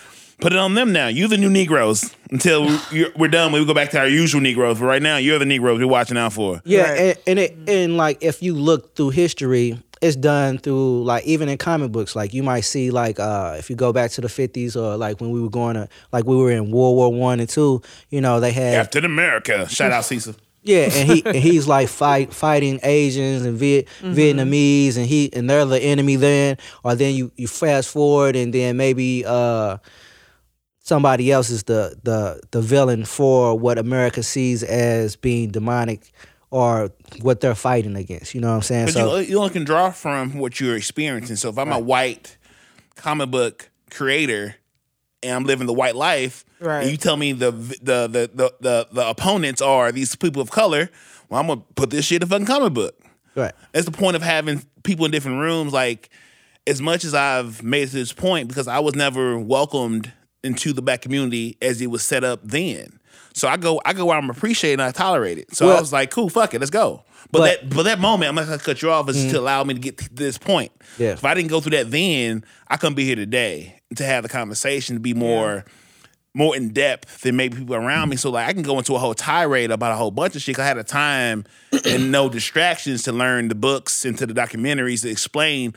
put 0.43 0.53
it 0.53 0.59
on 0.59 0.75
them 0.75 0.93
now. 0.93 1.07
You 1.09 1.29
the 1.29 1.37
new 1.39 1.49
Negroes 1.51 2.15
until 2.31 2.69
you're, 2.93 3.11
we're 3.17 3.29
done. 3.29 3.53
We 3.53 3.65
go 3.65 3.73
back 3.75 3.91
to 3.91 3.99
our 4.01 4.09
usual 4.09 4.41
Negroes. 4.41 4.79
But 4.79 4.87
right 4.87 5.03
now, 5.03 5.17
you're 5.17 5.39
the 5.39 5.47
Negroes 5.47 5.79
we're 5.79 5.87
watching 5.87 6.19
out 6.19 6.33
for. 6.35 6.61
Yeah, 6.65 6.83
Right. 6.91 6.99
and, 7.01 7.19
and 7.27 7.39
it 7.39 7.57
and 7.69 7.97
like 7.97 8.19
if 8.23 8.43
you 8.43 8.55
look 8.55 8.95
through 8.97 9.11
history, 9.11 9.79
it's 10.01 10.17
done 10.17 10.59
through 10.59 11.05
like 11.05 11.25
even 11.25 11.49
in 11.49 11.57
comic 11.59 11.93
books. 11.93 12.17
Like 12.17 12.35
you 12.35 12.43
might 12.43 12.63
see 12.63 12.91
like 12.91 13.21
uh 13.21 13.55
if 13.59 13.71
you 13.71 13.77
go 13.77 13.93
back 13.93 14.11
to 14.13 14.21
the 14.21 14.29
fifties 14.29 14.77
or 14.77 14.97
like 14.97 15.21
when 15.21 15.31
we 15.31 15.41
were 15.41 15.49
going 15.51 15.75
to 15.75 15.89
like 16.13 16.27
we 16.27 16.37
were 16.37 16.51
in 16.51 16.71
World 16.73 16.97
War 16.97 17.13
One 17.13 17.39
and 17.41 17.49
two, 17.49 17.81
you 18.11 18.21
know, 18.21 18.41
they 18.41 18.51
had 18.53 18.75
Captain 18.75 19.05
America. 19.05 19.69
Shout 19.69 19.93
out 19.93 20.05
Cecil. 20.05 20.35
yeah, 20.65 20.89
and 20.93 21.11
he 21.11 21.25
and 21.25 21.37
he's 21.37 21.67
like 21.69 21.89
fight 21.89 22.33
fighting 22.33 22.79
Asians 22.83 23.45
and 23.45 23.57
Viet, 23.57 23.87
Vietnamese 24.01 24.97
and 24.97 25.07
he 25.07 25.33
and 25.33 25.49
they're 25.49 25.65
the 25.65 25.81
enemy 25.81 26.17
then. 26.17 26.57
Or 26.85 26.95
then 26.95 27.15
you, 27.15 27.33
you 27.37 27.47
fast 27.49 27.89
forward 27.91 28.37
and 28.37 28.53
then 28.53 28.77
maybe 28.77 29.25
uh 29.27 29.79
somebody 30.83 31.31
else 31.33 31.49
is 31.51 31.63
the 31.65 31.97
the 32.03 32.41
the 32.51 32.61
villain 32.61 33.05
for 33.05 33.59
what 33.59 33.79
America 33.79 34.23
sees 34.23 34.63
as 34.63 35.17
being 35.17 35.51
demonic 35.51 36.13
or 36.51 36.91
what 37.23 37.41
they're 37.41 37.55
fighting 37.55 37.97
against. 37.97 38.35
You 38.35 38.41
know 38.43 38.49
what 38.51 38.57
I'm 38.57 38.63
saying? 38.63 38.87
But 38.87 38.93
so 38.95 39.17
you, 39.17 39.27
you 39.31 39.39
only 39.39 39.51
can 39.51 39.65
draw 39.65 39.91
from 39.91 40.39
what 40.39 40.61
you're 40.61 40.77
experiencing. 40.77 41.37
So 41.37 41.49
if 41.49 41.59
I'm 41.59 41.73
a 41.73 41.79
white 41.79 42.37
comic 42.97 43.31
book 43.31 43.71
creator 43.91 44.57
and 45.23 45.33
I'm 45.35 45.45
living 45.45 45.67
the 45.67 45.73
white 45.73 45.97
life, 45.97 46.45
Right. 46.61 46.83
and 46.83 46.91
you 46.91 46.97
tell 46.97 47.17
me 47.17 47.33
the 47.33 47.51
the, 47.53 48.07
the 48.09 48.31
the 48.35 48.55
the 48.61 48.89
the 48.93 49.09
opponents 49.09 49.63
are 49.63 49.91
these 49.93 50.15
people 50.17 50.43
of 50.43 50.51
color, 50.51 50.91
well, 51.29 51.41
I'm 51.41 51.47
gonna 51.47 51.63
put 51.75 51.91
this 51.91 52.05
shit 52.05 52.23
in 52.23 52.27
a 52.27 52.27
fucking 52.29 52.47
comic 52.47 52.73
book. 52.75 52.95
right. 53.35 53.53
That's 53.73 53.87
the 53.87 53.93
point 53.93 54.17
of 54.17 54.23
having 54.23 54.63
people 54.83 55.07
in 55.07 55.11
different 55.11 55.39
rooms. 55.39 55.73
Like, 55.73 56.11
as 56.67 56.81
much 56.83 57.05
as 57.05 57.15
I've 57.15 57.63
made 57.63 57.85
it 57.85 57.87
to 57.91 57.97
this 57.97 58.13
point, 58.13 58.49
because 58.49 58.69
I 58.69 58.79
was 58.81 58.95
never 58.95 59.39
welcomed 59.39 60.13
into 60.45 60.73
the 60.73 60.83
black 60.83 61.03
community 61.03 61.57
as 61.63 61.81
it 61.81 61.89
was 61.89 62.03
set 62.03 62.25
up 62.25 62.41
then. 62.43 62.99
So 63.35 63.49
I 63.49 63.57
go, 63.57 63.81
I 63.85 63.93
go 63.93 64.07
where 64.07 64.19
I'm 64.19 64.29
appreciated 64.29 64.81
and 64.81 64.83
I 64.83 64.91
tolerate 64.91 65.39
it. 65.39 65.55
So 65.55 65.71
I 65.71 65.81
was 65.81 65.93
like, 65.93 66.11
cool, 66.11 66.29
fuck 66.29 66.55
it, 66.55 66.59
let's 66.59 66.71
go. 66.71 67.05
But, 67.31 67.39
But- 67.39 67.45
that, 67.45 67.71
but 67.71 67.83
that 67.85 67.99
moment, 67.99 68.29
I'm 68.29 68.35
not 68.35 68.47
gonna 68.47 68.59
cut 68.59 68.83
you 68.83 68.91
off, 68.91 69.09
is 69.09 69.25
to 69.27 69.33
mm. 69.33 69.39
allow 69.39 69.65
me 69.65 69.75
to 69.75 69.81
get 69.81 69.99
to 69.99 70.13
this 70.13 70.37
point. 70.37 70.73
Yeah. 70.99 71.13
If 71.13 71.25
I 71.25 71.35
didn't 71.35 71.51
go 71.51 71.61
through 71.61 71.77
that 71.77 71.91
then, 71.91 72.45
I 72.69 72.77
couldn't 72.77 72.95
be 72.95 73.05
here 73.05 73.17
today 73.17 73.81
to 73.97 74.05
have 74.05 74.23
the 74.23 74.29
conversation 74.29 74.97
to 74.97 75.01
be 75.01 75.15
more. 75.15 75.65
More 76.35 76.57
in 76.57 76.71
depth 76.71 77.21
than 77.21 77.37
maybe 77.37 77.59
people 77.59 77.75
around 77.75 78.09
me, 78.09 78.17
so 78.17 78.31
like 78.31 78.49
I 78.49 78.55
can 78.55 78.63
go 78.63 78.79
into 78.79 78.95
a 78.95 78.99
whole 78.99 79.13
tirade 79.13 79.71
about 79.71 79.93
a 79.93 79.97
whole 79.97 80.11
bunch 80.11 80.35
of 80.35 80.41
shit. 80.41 80.59
I 80.59 80.67
had 80.67 80.79
the 80.79 80.83
time 80.83 81.45
and 81.85 82.11
no 82.11 82.31
distractions 82.31 83.03
to 83.03 83.13
learn 83.13 83.49
the 83.49 83.55
books 83.55 84.07
and 84.07 84.17
to 84.17 84.25
the 84.25 84.33
documentaries 84.33 85.03
to 85.03 85.11
explain 85.11 85.75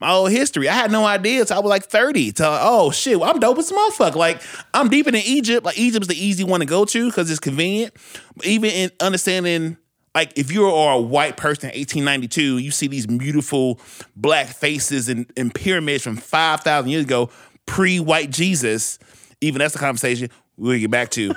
my 0.00 0.12
old 0.12 0.30
history. 0.30 0.68
I 0.68 0.74
had 0.74 0.90
no 0.90 1.04
idea 1.04 1.46
so 1.46 1.56
I 1.56 1.58
was 1.58 1.70
like 1.70 1.84
30. 1.84 2.32
To 2.32 2.44
oh 2.46 2.90
shit, 2.90 3.18
well, 3.18 3.30
I'm 3.30 3.40
dope 3.40 3.58
as 3.58 3.70
a 3.70 3.74
motherfucker. 3.74 4.16
Like 4.16 4.42
I'm 4.74 4.88
deep 4.88 5.06
in 5.06 5.14
Egypt. 5.14 5.64
Like 5.64 5.78
Egypt's 5.78 6.08
the 6.08 6.16
easy 6.16 6.44
one 6.44 6.60
to 6.60 6.66
go 6.66 6.84
to 6.84 7.06
because 7.06 7.30
it's 7.30 7.40
convenient. 7.40 7.94
But 8.36 8.46
even 8.46 8.70
in 8.70 8.90
understanding, 9.00 9.76
like 10.14 10.36
if 10.36 10.52
you 10.52 10.66
are 10.66 10.94
a 10.94 11.00
white 11.00 11.36
person 11.36 11.70
in 11.70 11.78
1892, 11.78 12.58
you 12.58 12.70
see 12.70 12.86
these 12.86 13.06
beautiful 13.06 13.80
black 14.16 14.48
faces 14.48 15.08
and, 15.08 15.30
and 15.36 15.54
pyramids 15.54 16.04
from 16.04 16.16
5,000 16.16 16.90
years 16.90 17.04
ago, 17.04 17.30
pre-white 17.66 18.30
Jesus. 18.30 18.98
Even 19.40 19.60
that's 19.60 19.76
a 19.76 19.78
conversation 19.78 20.30
we'll 20.58 20.78
get 20.78 20.90
back 20.90 21.10
to. 21.10 21.32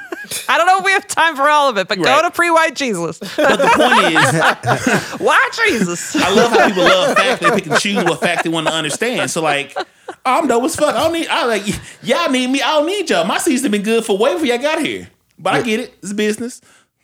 I 0.49 0.57
don't 0.57 0.67
know 0.67 0.80
if 0.80 0.86
we 0.86 0.91
have 0.91 1.07
time 1.07 1.36
for 1.36 1.47
all 1.47 1.69
of 1.69 1.78
it, 1.78 1.88
but 1.88 1.97
go 1.97 2.22
to 2.22 2.32
pre-white 2.32 2.76
Jesus. 2.76 3.19
But 3.19 3.57
the 3.57 3.69
point 3.76 4.15
is, 4.15 5.19
Why 5.19 5.49
Jesus? 5.65 6.15
I 6.15 6.34
love 6.34 6.51
how 6.51 6.67
people 6.67 6.84
love 6.84 7.15
fact. 7.15 7.41
They 7.41 7.51
pick 7.51 7.67
and 7.67 7.80
choose 7.80 8.03
what 8.03 8.19
fact 8.19 8.43
they 8.43 8.49
want 8.49 8.67
to 8.67 8.74
understand. 8.74 9.30
So 9.32 9.41
like, 9.41 9.74
oh, 9.78 9.84
I'm 10.26 10.47
dope 10.47 10.63
as 10.63 10.76
fuck. 10.76 10.95
I 10.95 11.03
don't 11.03 11.13
need. 11.13 11.28
I 11.28 11.45
like 11.45 11.63
y'all 12.03 12.30
need 12.30 12.47
me. 12.47 12.61
I 12.61 12.78
don't 12.78 12.86
need 12.86 13.09
y'all. 13.09 13.26
My 13.26 13.38
season 13.38 13.72
been 13.72 13.84
good 13.84 14.03
for 14.05 14.17
way 14.17 14.34
before 14.34 14.47
y'all 14.47 14.57
got 14.57 14.82
here. 14.82 15.09
But 15.39 15.55
I 15.55 15.61
get 15.61 15.80
it. 15.80 15.93
It's 16.03 16.13
business. 16.13 16.61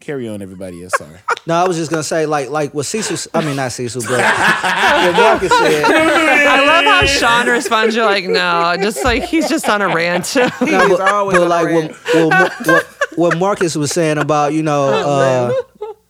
Carry 0.08 0.30
on, 0.30 0.41
everybody 0.41 0.82
else. 0.84 0.93
Sorry. 0.97 1.18
No, 1.47 1.53
I 1.53 1.66
was 1.66 1.78
just 1.78 1.89
gonna 1.89 2.03
say 2.03 2.26
like 2.26 2.49
like 2.49 2.74
what 2.74 2.86
Cecil. 2.86 3.32
I 3.34 3.39
mean 3.43 3.55
not 3.55 3.72
Cecil, 3.72 4.01
but 4.01 4.20
what 4.20 5.14
Marcus 5.16 5.49
said. 5.58 5.84
I 5.86 6.66
love 6.66 6.84
how 6.84 7.05
Sean 7.05 7.47
responds. 7.47 7.95
You're 7.95 8.03
like, 8.05 8.26
no, 8.26 8.76
just 8.82 9.01
like 9.05 9.24
he's 9.24 9.47
just 9.47 9.68
on 9.70 9.82
a 9.82 9.88
rant. 9.88 10.36
No, 10.36 10.47
He's 10.47 10.97
but, 10.97 10.99
always 10.99 11.38
but 11.38 11.43
on 11.43 11.49
like 11.49 11.68
the 11.70 11.74
what, 11.74 11.84
rant. 11.84 11.95
what, 12.16 12.30
Mar- 12.30 12.76
what, 12.76 12.86
what 13.18 13.38
Marcus 13.38 13.76
was 13.78 13.91
saying 13.93 14.18
about 14.18 14.51
you 14.51 14.62
know 14.62 14.89
uh, 14.89 15.53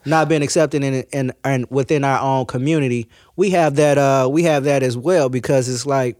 not 0.06 0.28
being 0.28 0.42
accepted 0.42 0.84
in, 0.84 1.04
in 1.14 1.34
in 1.46 1.66
within 1.70 2.04
our 2.04 2.20
own 2.20 2.48
community, 2.48 3.08
we 3.36 3.52
have 3.52 3.76
that 3.76 4.00
uh, 4.00 4.28
we 4.32 4.42
have 4.44 4.64
that 4.64 4.82
as 4.82 4.98
well 4.98 5.30
because 5.30 5.70
it's 5.70 5.86
like 5.86 6.20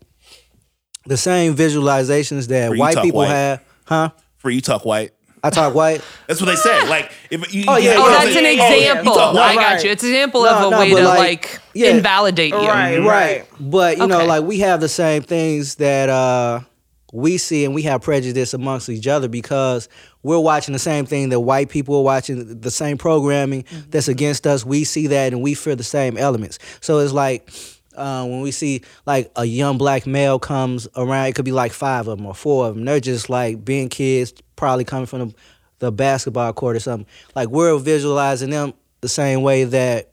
the 1.08 1.18
same 1.18 1.56
visualizations 1.56 2.50
that 2.50 2.70
Where 2.70 2.78
white 2.78 2.98
people 3.02 3.22
white. 3.22 3.30
have, 3.30 3.64
huh? 3.86 4.10
For 4.36 4.52
you 4.52 4.62
talk 4.62 4.86
white. 4.86 5.12
I 5.44 5.50
talk 5.50 5.74
white. 5.76 6.02
That's 6.28 6.42
what 6.42 6.48
they 6.48 6.56
say. 6.56 6.88
Like 6.90 7.12
if 7.30 7.54
you, 7.54 7.66
Oh, 7.68 7.78
you 7.78 7.90
yeah, 7.90 7.96
oh, 7.98 8.10
that's 8.10 8.26
an 8.28 8.34
something- 8.34 8.58
yeah, 8.58 8.70
yeah. 8.74 8.92
example. 9.00 9.14
I 9.20 9.54
got 9.56 9.56
Right. 9.56 9.84
you. 9.84 9.92
It's 9.92 10.04
an 10.04 10.10
example 10.10 10.44
No, 10.44 10.50
of 10.56 10.68
a 10.68 10.70
no, 10.72 10.80
way 10.80 10.90
to 10.90 11.04
like- 11.04 11.20
like, 11.20 11.60
yeah. 11.74 11.90
invalidate 11.92 12.54
you. 12.54 12.58
Right. 12.68 12.98
right 13.00 13.46
but 13.60 13.98
you 14.00 14.08
know 14.08 14.26
like 14.26 14.44
we 14.44 14.60
have 14.60 14.80
the 14.82 14.90
same 14.90 15.22
things 15.22 15.76
that 15.76 16.10
uh 16.10 16.62
we 17.14 17.38
see 17.38 17.64
and 17.66 17.74
we 17.74 17.84
have 17.84 18.02
prejudice 18.02 18.54
amongst 18.54 18.90
each 18.90 19.08
other 19.08 19.28
because 19.30 19.88
we're 20.24 20.40
watching 20.40 20.74
the 20.74 20.80
same 20.80 21.06
thing 21.06 21.30
that 21.30 21.40
white 21.40 21.70
people 21.70 21.96
are 21.98 22.04
watching, 22.04 22.60
the 22.60 22.72
same 22.72 22.98
programming 22.98 23.64
Mm-hmm. 23.64 23.90
that's 23.92 24.08
against 24.10 24.46
us. 24.46 24.66
We 24.66 24.84
see 24.84 25.08
that 25.08 25.32
and 25.32 25.42
we 25.42 25.54
feel 25.54 25.76
the 25.78 25.84
same 25.86 26.18
elements. 26.18 26.60
So 26.82 27.00
it's 27.00 27.14
like 27.14 27.50
uh, 27.98 28.26
when 28.26 28.42
we 28.42 28.52
see 28.52 28.82
like 29.06 29.32
a 29.36 29.46
young 29.46 29.78
black 29.78 30.06
male 30.06 30.40
comes 30.40 30.88
around, 30.96 31.28
it 31.28 31.36
could 31.36 31.46
be 31.46 31.52
like 31.52 31.74
five 31.74 32.08
of 32.08 32.18
them 32.18 32.26
or 32.26 32.34
four 32.34 32.68
of 32.68 32.76
them. 32.76 32.86
They're 32.86 33.00
just 33.00 33.30
like 33.30 33.66
being 33.66 33.90
kids, 33.90 34.34
probably 34.56 34.86
coming 34.86 35.08
from 35.08 35.20
the, 35.20 35.36
the 35.80 35.92
basketball 35.92 36.54
court 36.54 36.76
or 36.76 36.80
something. 36.80 37.08
Like 37.36 37.50
we're 37.50 37.78
visualizing 37.78 38.50
them 38.50 38.74
the 39.02 39.10
same 39.10 39.42
way 39.42 39.64
that 39.66 40.12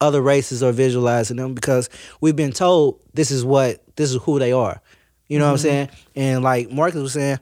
other 0.00 0.20
races 0.20 0.62
are 0.62 0.72
visualizing 0.72 1.36
them 1.36 1.54
because 1.54 1.88
we've 2.20 2.36
been 2.36 2.52
told 2.52 3.00
this 3.14 3.30
is 3.30 3.44
what 3.44 3.82
this 3.96 4.12
is 4.12 4.22
who 4.22 4.38
they 4.38 4.52
are. 4.52 4.80
You 5.28 5.38
know 5.38 5.46
what 5.46 5.52
I'm 5.52 5.58
saying? 5.58 5.88
And 6.14 6.44
like 6.44 6.70
Marcus 6.70 7.00
was 7.00 7.14
saying, 7.14 7.38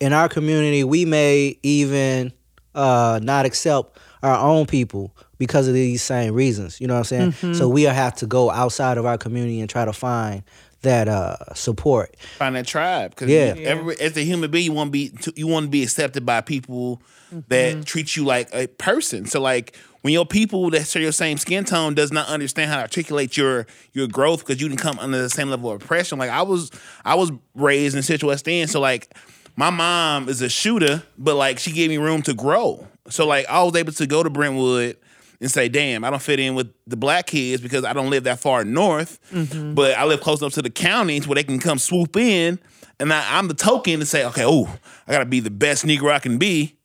in 0.00 0.12
our 0.12 0.28
community, 0.28 0.84
we 0.84 1.04
may 1.04 1.58
even 1.62 2.32
uh, 2.74 3.20
not 3.22 3.46
accept 3.46 3.98
our 4.22 4.36
own 4.36 4.66
people 4.66 5.14
because 5.38 5.68
of 5.68 5.74
these 5.74 6.02
same 6.02 6.34
reasons. 6.34 6.80
You 6.80 6.86
know 6.86 6.94
what 6.94 7.12
I'm 7.12 7.32
saying? 7.34 7.54
So 7.54 7.68
we 7.68 7.82
have 7.82 8.14
to 8.16 8.26
go 8.26 8.50
outside 8.50 8.98
of 8.98 9.06
our 9.06 9.18
community 9.18 9.60
and 9.60 9.68
try 9.70 9.84
to 9.84 9.92
find 9.92 10.42
that 10.82 11.08
uh, 11.08 11.36
support. 11.54 12.14
find 12.38 12.54
that 12.56 12.66
tribe 12.66 13.10
because 13.10 13.30
Yeah. 13.30 13.54
every, 13.56 13.98
as 14.00 14.16
a 14.18 14.20
human 14.22 14.50
being 14.50 14.64
you 14.66 14.72
want 14.72 14.88
to 14.88 14.92
be 14.92 15.12
you 15.34 15.46
want 15.46 15.64
to 15.64 15.70
be 15.70 15.82
accepted 15.82 16.26
by 16.26 16.42
people 16.42 17.00
that 17.48 17.84
treat 17.86 18.16
you 18.16 18.24
like 18.24 18.48
a 18.52 18.66
person 18.68 19.24
so 19.26 19.40
like 19.40 19.74
when 20.02 20.12
your 20.12 20.26
people 20.26 20.68
that 20.70 20.86
share 20.86 21.00
your 21.02 21.10
same 21.10 21.36
skin 21.38 21.64
tone 21.64 21.94
does 21.94 22.12
not 22.12 22.28
understand 22.28 22.70
how 22.70 22.76
to 22.76 22.82
articulate 22.82 23.36
your 23.36 23.66
your 23.94 24.06
growth 24.06 24.40
because 24.40 24.60
you 24.60 24.68
didn't 24.68 24.80
come 24.80 24.98
under 25.00 25.16
the 25.20 25.30
same 25.30 25.48
level 25.50 25.70
of 25.72 25.82
oppression 25.82 26.18
like 26.18 26.30
i 26.30 26.42
was 26.42 26.70
i 27.04 27.14
was 27.14 27.32
raised 27.56 27.96
in 27.96 28.02
central 28.02 28.28
west 28.28 28.46
end 28.46 28.68
so 28.70 28.78
like 28.78 29.12
my 29.56 29.70
mom 29.70 30.28
is 30.28 30.42
a 30.42 30.48
shooter 30.50 31.02
but 31.18 31.34
like 31.34 31.58
she 31.58 31.72
gave 31.72 31.88
me 31.88 31.96
room 31.96 32.20
to 32.22 32.34
grow 32.34 32.86
so 33.08 33.26
like 33.26 33.46
i 33.48 33.60
was 33.64 33.74
able 33.74 33.92
to 33.92 34.06
go 34.06 34.22
to 34.22 34.30
brentwood 34.30 34.96
and 35.44 35.52
say, 35.52 35.68
damn, 35.68 36.04
I 36.04 36.10
don't 36.10 36.22
fit 36.22 36.40
in 36.40 36.54
with 36.54 36.72
the 36.86 36.96
black 36.96 37.26
kids 37.26 37.62
because 37.62 37.84
I 37.84 37.92
don't 37.92 38.08
live 38.08 38.24
that 38.24 38.40
far 38.40 38.64
north, 38.64 39.20
mm-hmm. 39.30 39.74
but 39.74 39.94
I 39.96 40.04
live 40.04 40.22
close 40.22 40.40
enough 40.40 40.54
to 40.54 40.62
the 40.62 40.70
counties 40.70 41.28
where 41.28 41.34
they 41.34 41.44
can 41.44 41.58
come 41.58 41.78
swoop 41.78 42.16
in. 42.16 42.58
And 42.98 43.12
I, 43.12 43.38
I'm 43.38 43.48
the 43.48 43.54
token 43.54 44.00
to 44.00 44.06
say, 44.06 44.24
okay, 44.24 44.44
oh, 44.46 44.74
I 45.06 45.12
gotta 45.12 45.26
be 45.26 45.40
the 45.40 45.50
best 45.50 45.84
Negro 45.84 46.12
I 46.12 46.18
can 46.18 46.38
be 46.38 46.78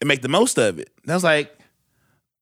and 0.00 0.06
make 0.06 0.22
the 0.22 0.28
most 0.28 0.58
of 0.58 0.78
it. 0.78 0.90
And 1.02 1.10
I 1.10 1.14
was 1.16 1.24
like, 1.24 1.58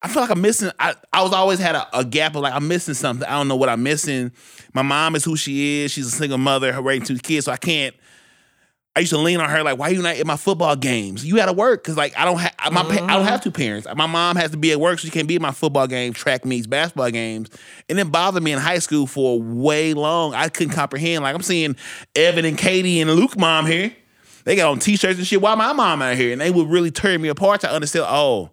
I 0.02 0.08
feel 0.08 0.20
like 0.20 0.30
I'm 0.30 0.42
missing. 0.42 0.70
I, 0.78 0.94
I 1.12 1.22
was 1.22 1.32
always 1.32 1.58
had 1.58 1.74
a, 1.74 1.98
a 1.98 2.04
gap 2.04 2.34
of 2.34 2.42
like 2.42 2.52
I'm 2.52 2.68
missing 2.68 2.92
something. 2.92 3.26
I 3.26 3.32
don't 3.32 3.48
know 3.48 3.56
what 3.56 3.70
I'm 3.70 3.82
missing. 3.82 4.32
My 4.74 4.82
mom 4.82 5.14
is 5.14 5.24
who 5.24 5.36
she 5.36 5.84
is. 5.84 5.92
She's 5.92 6.06
a 6.06 6.10
single 6.10 6.38
mother, 6.38 6.72
her 6.72 6.82
raising 6.82 7.06
two 7.06 7.18
kids, 7.18 7.46
so 7.46 7.52
I 7.52 7.56
can't. 7.56 7.94
I 8.95 9.01
used 9.01 9.12
to 9.12 9.18
lean 9.18 9.40
on 9.40 9.49
her 9.49 9.62
like, 9.62 9.78
"Why 9.78 9.88
you 9.88 10.03
not 10.03 10.16
at 10.16 10.26
my 10.26 10.36
football 10.36 10.76
games? 10.76 11.24
You 11.24 11.36
got 11.36 11.47
to 11.47 11.55
work 11.55 11.82
because 11.82 11.97
like 11.97 12.16
I 12.16 12.26
don't 12.26 12.38
have 12.38 12.72
my 12.72 12.82
pa- 12.82 12.88
I 12.90 12.97
don't 12.97 13.09
mm-hmm. 13.09 13.24
have 13.24 13.43
two 13.43 13.51
parents. 13.51 13.86
My 13.97 14.07
mom 14.07 14.36
has 14.36 14.51
to 14.51 14.59
be 14.59 14.70
at 14.70 14.80
work, 14.80 14.99
so 14.99 15.07
she 15.07 15.11
can't 15.11 15.26
be 15.26 15.36
at 15.36 15.40
my 15.40 15.51
football 15.51 15.86
games, 15.86 16.16
track 16.16 16.45
meets, 16.45 16.66
basketball 16.66 17.11
games. 17.11 17.49
And 17.88 17.99
it 17.99 18.12
bothered 18.12 18.43
me 18.43 18.53
in 18.53 18.59
high 18.59 18.80
school 18.80 19.07
for 19.07 19.40
way 19.40 19.95
long. 19.95 20.34
I 20.34 20.51
couldn't 20.51 20.74
comprehend. 20.74 21.22
Like 21.22 21.34
I'm 21.34 21.43
seeing 21.43 21.74
Evan 22.14 22.45
and 22.45 22.59
Katie 22.59 23.01
and 23.01 23.11
Luke 23.11 23.38
mom 23.38 23.64
here. 23.66 23.95
They 24.45 24.57
got 24.57 24.70
on 24.70 24.78
t-shirts 24.78 25.18
and 25.18 25.26
shit. 25.26 25.40
Why 25.40 25.55
my 25.55 25.72
mom 25.72 26.03
out 26.03 26.16
here? 26.16 26.32
And 26.32 26.40
they 26.40 26.51
would 26.51 26.68
really 26.68 26.90
tear 26.90 27.18
me 27.18 27.28
apart 27.28 27.62
to 27.62 27.70
understand. 27.70 28.07
Oh, 28.09 28.51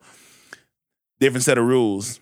different 1.20 1.44
set 1.44 1.58
of 1.58 1.66
rules. 1.66 2.20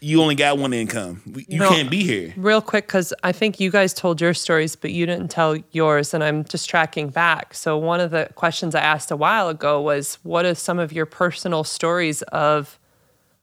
You 0.00 0.20
only 0.20 0.34
got 0.34 0.58
one 0.58 0.72
income. 0.72 1.22
You 1.48 1.58
No. 1.58 1.68
can't 1.68 1.90
be 1.90 2.02
here. 2.04 2.34
Real 2.36 2.60
quick, 2.60 2.86
because 2.86 3.12
I 3.22 3.32
think 3.32 3.60
you 3.60 3.70
guys 3.70 3.94
told 3.94 4.20
your 4.20 4.34
stories, 4.34 4.76
but 4.76 4.90
you 4.92 5.06
didn't 5.06 5.28
tell 5.28 5.56
yours, 5.72 6.12
and 6.14 6.22
I'm 6.24 6.44
just 6.44 6.68
tracking 6.68 7.08
back. 7.08 7.54
So, 7.54 7.76
one 7.78 8.00
of 8.00 8.10
the 8.10 8.28
questions 8.34 8.74
I 8.74 8.80
asked 8.80 9.10
a 9.10 9.16
while 9.16 9.48
ago 9.48 9.80
was 9.80 10.18
what 10.22 10.44
are 10.44 10.54
some 10.54 10.78
of 10.78 10.92
your 10.92 11.06
personal 11.06 11.64
stories 11.64 12.22
of, 12.22 12.78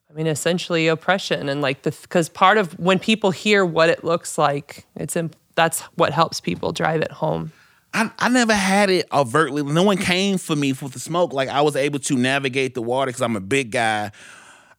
I 0.09 0.13
mean, 0.13 0.27
essentially 0.27 0.87
oppression? 0.87 1.49
And 1.49 1.61
like 1.61 1.83
the, 1.83 1.91
because 1.91 2.29
part 2.29 2.57
of 2.57 2.77
when 2.79 2.99
people 2.99 3.31
hear 3.31 3.65
what 3.65 3.89
it 3.89 4.03
looks 4.03 4.37
like, 4.37 4.85
it's, 4.95 5.15
in, 5.15 5.31
that's 5.55 5.81
what 5.95 6.13
helps 6.13 6.39
people 6.41 6.71
drive 6.71 7.01
it 7.01 7.11
home. 7.11 7.51
I, 7.93 8.11
I 8.19 8.29
never 8.29 8.53
had 8.53 8.89
it 8.89 9.07
overtly. 9.11 9.63
No 9.63 9.81
one 9.83 9.97
came 9.97 10.37
for 10.37 10.55
me 10.55 10.73
for 10.73 10.89
the 10.89 10.99
smoke. 10.99 11.33
Like 11.33 11.49
I 11.49 11.61
was 11.61 11.75
able 11.75 11.99
to 11.99 12.15
navigate 12.17 12.75
the 12.75 12.81
water 12.81 13.09
because 13.09 13.21
I'm 13.21 13.35
a 13.35 13.39
big 13.41 13.71
guy. 13.71 14.11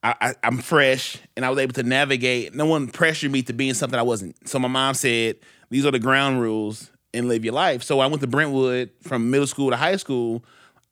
I, 0.02 0.14
I, 0.20 0.34
I'm 0.44 0.58
fresh, 0.58 1.18
and 1.36 1.44
I 1.44 1.50
was 1.50 1.58
able 1.58 1.72
to 1.74 1.82
navigate. 1.82 2.54
No 2.54 2.66
one 2.66 2.88
pressured 2.88 3.32
me 3.32 3.42
to 3.42 3.52
be 3.52 3.68
in 3.68 3.74
something 3.74 3.98
I 3.98 4.02
wasn't. 4.02 4.48
So 4.48 4.58
my 4.58 4.68
mom 4.68 4.94
said, 4.94 5.36
"These 5.70 5.84
are 5.84 5.90
the 5.90 5.98
ground 5.98 6.40
rules, 6.40 6.90
and 7.12 7.28
live 7.28 7.44
your 7.44 7.54
life." 7.54 7.82
So 7.82 8.00
I 8.00 8.06
went 8.06 8.20
to 8.20 8.28
Brentwood 8.28 8.90
from 9.02 9.30
middle 9.30 9.46
school 9.46 9.70
to 9.70 9.76
high 9.76 9.96
school. 9.96 10.44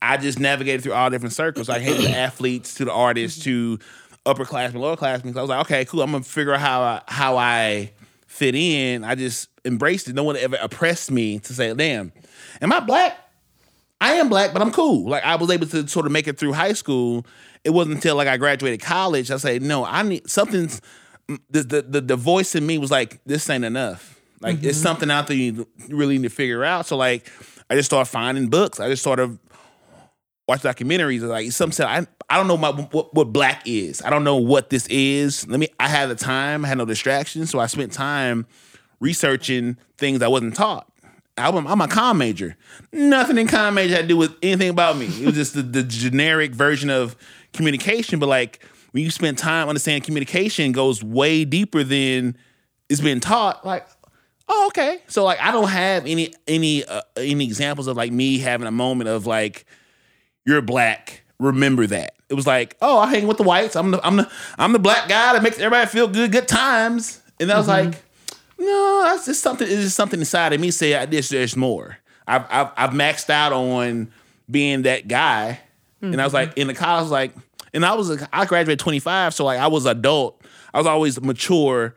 I 0.03 0.17
just 0.17 0.39
navigated 0.39 0.83
through 0.83 0.95
all 0.95 1.09
different 1.11 1.35
circles. 1.35 1.69
I 1.69 1.79
hated 1.79 2.11
the 2.11 2.17
athletes 2.17 2.75
to 2.75 2.85
the 2.85 2.93
artists 2.93 3.43
to 3.45 3.79
upperclassmen, 4.25 4.75
lowerclassmen. 4.75 5.33
So 5.33 5.39
I 5.39 5.43
was 5.43 5.51
like, 5.51 5.61
okay, 5.61 5.85
cool. 5.85 6.03
I'm 6.03 6.11
gonna 6.11 6.25
figure 6.25 6.53
out 6.53 6.61
how 6.61 6.83
I, 6.83 7.03
how 7.07 7.37
I 7.37 7.93
fit 8.27 8.55
in. 8.55 9.05
I 9.05 9.15
just 9.15 9.49
embraced 9.65 10.09
it. 10.09 10.15
No 10.15 10.25
one 10.25 10.37
ever 10.37 10.57
oppressed 10.61 11.11
me 11.11 11.39
to 11.41 11.55
say, 11.55 11.73
"Damn, 11.75 12.13
am 12.61 12.73
I 12.73 12.81
black?" 12.81 13.19
I 14.01 14.15
am 14.15 14.29
black, 14.29 14.53
but 14.53 14.63
I'm 14.63 14.73
cool. 14.73 15.09
Like 15.09 15.25
I 15.25 15.37
was 15.37 15.51
able 15.51 15.67
to 15.69 15.87
sort 15.89 16.07
of 16.07 16.13
make 16.13 16.29
it 16.29 16.39
through 16.39 16.53
high 16.53 16.75
school. 16.75 17.27
It 17.65 17.71
wasn't 17.71 17.97
until 17.97 18.17
like 18.17 18.29
I 18.29 18.37
graduated 18.37 18.81
college 18.81 19.31
I 19.31 19.39
said, 19.39 19.63
no, 19.63 19.85
I 19.85 20.03
need 20.03 20.29
something's 20.29 20.81
mm, 21.29 21.39
the 21.51 21.63
the 21.63 21.83
the, 21.83 22.01
the 22.01 22.17
voice 22.17 22.55
in 22.55 22.67
me 22.67 22.79
was 22.79 22.91
like, 22.91 23.21
this 23.25 23.49
ain't 23.49 23.65
enough. 23.65 24.21
Like 24.41 24.57
it's 24.57 24.79
mm-hmm. 24.79 24.83
something 24.83 25.11
out 25.11 25.29
there 25.29 25.37
you 25.37 25.67
really 25.89 26.19
need 26.19 26.29
to 26.29 26.35
figure 26.35 26.63
out. 26.63 26.87
So 26.87 26.97
like 26.97 27.31
I 27.71 27.75
just 27.75 27.87
started 27.87 28.11
finding 28.11 28.49
books. 28.49 28.81
I 28.81 28.89
just 28.89 29.03
started 29.03 29.39
watch 30.47 30.63
documentaries. 30.63 31.23
Like 31.23 31.51
some 31.53 31.73
said, 31.73 31.87
I 31.87 32.07
I 32.29 32.37
don't 32.37 32.49
know 32.49 32.57
my, 32.57 32.71
what 32.71 33.15
what 33.15 33.33
black 33.33 33.63
is. 33.67 34.03
I 34.03 34.11
don't 34.11 34.25
know 34.25 34.37
what 34.37 34.71
this 34.71 34.87
is. 34.89 35.47
Let 35.49 35.61
me. 35.61 35.69
I 35.81 35.89
had 35.89 36.07
the 36.07 36.15
time. 36.15 36.65
I 36.65 36.69
had 36.69 36.79
no 36.79 36.85
distractions, 36.85 37.51
so 37.51 37.59
I 37.59 37.67
spent 37.67 37.93
time 37.93 38.47
researching 39.01 39.77
things 39.99 40.23
I 40.23 40.29
wasn't 40.29 40.55
taught. 40.55 40.91
I'm, 41.39 41.67
I'm 41.67 41.81
a 41.81 41.89
com 41.89 42.19
major. 42.19 42.57
Nothing 42.93 43.39
in 43.39 43.47
com 43.47 43.75
major 43.75 43.95
had 43.95 44.03
to 44.03 44.09
do 44.09 44.17
with 44.17 44.35
anything 44.43 44.71
about 44.71 44.97
me. 44.97 45.07
It 45.07 45.27
was 45.27 45.35
just 45.35 45.55
the, 45.55 45.63
the 45.63 45.83
generic 45.83 46.53
version 46.53 46.91
of 46.91 47.17
communication. 47.53 48.19
But 48.19 48.29
like 48.29 48.65
when 48.93 49.03
you 49.05 49.11
spend 49.11 49.37
time 49.37 49.69
understanding 49.69 50.03
communication 50.03 50.73
goes 50.73 51.03
way 51.05 51.45
deeper 51.45 51.85
than 51.85 52.37
it's 52.89 53.01
been 53.01 53.21
taught. 53.21 53.67
Like, 53.67 53.87
oh, 54.49 54.69
okay. 54.69 55.03
So 55.09 55.25
like 55.25 55.41
I 55.41 55.53
don't 55.53 55.69
have 55.69 56.07
any 56.07 56.33
any 56.47 56.85
uh, 56.85 57.03
any 57.17 57.45
examples 57.45 57.87
of 57.87 57.97
like 57.97 58.13
me 58.13 58.39
having 58.39 58.67
a 58.67 58.73
moment 58.73 59.09
of 59.09 59.27
like 59.27 59.67
you're 60.47 60.63
black. 60.63 61.23
Remember 61.39 61.87
that. 61.87 62.15
It 62.29 62.35
was 62.35 62.47
like, 62.47 62.77
oh, 62.81 62.99
I 62.99 63.09
hang 63.09 63.27
with 63.27 63.37
the 63.37 63.43
whites. 63.43 63.77
I'm 63.77 63.91
the 63.91 64.07
I'm 64.07 64.17
the 64.17 64.31
I'm 64.59 64.73
the 64.73 64.79
black 64.79 65.09
guy 65.09 65.35
that 65.35 65.43
makes 65.43 65.59
everybody 65.59 65.87
feel 65.89 66.09
good, 66.09 66.33
good 66.33 66.49
times. 66.49 67.21
And 67.39 67.53
I 67.53 67.59
was 67.59 67.69
like, 67.69 68.03
no, 68.59 69.03
that's 69.05 69.27
just 69.27 69.43
something. 69.43 69.67
It's 69.67 69.83
just 69.83 69.97
something 69.97 70.21
inside 70.21 70.53
of 70.53 70.61
me 70.61 70.71
say 70.71 70.95
I 70.95 71.07
this. 71.07 71.29
There's 71.29 71.57
more. 71.57 71.99
I've 72.27 72.45
I've, 72.51 72.71
I've 72.77 72.91
maxed 72.91 73.31
out 73.31 73.53
on 73.53 74.11
being 74.51 74.83
that 74.83 75.09
guy, 75.09 75.61
and 76.01 76.21
I 76.21 76.25
was 76.25 76.35
like 76.35 76.51
mm-hmm. 76.51 76.61
in 76.61 76.67
the 76.69 76.75
college, 76.75 77.11
like, 77.11 77.35
and 77.75 77.85
I 77.85 77.95
was 77.95 78.23
I 78.33 78.45
graduated 78.47 78.79
25, 78.79 79.35
so 79.35 79.45
like 79.45 79.59
I 79.59 79.67
was 79.67 79.87
adult. 79.87 80.43
I 80.73 80.79
was 80.79 80.87
always 80.87 81.21
mature 81.21 81.97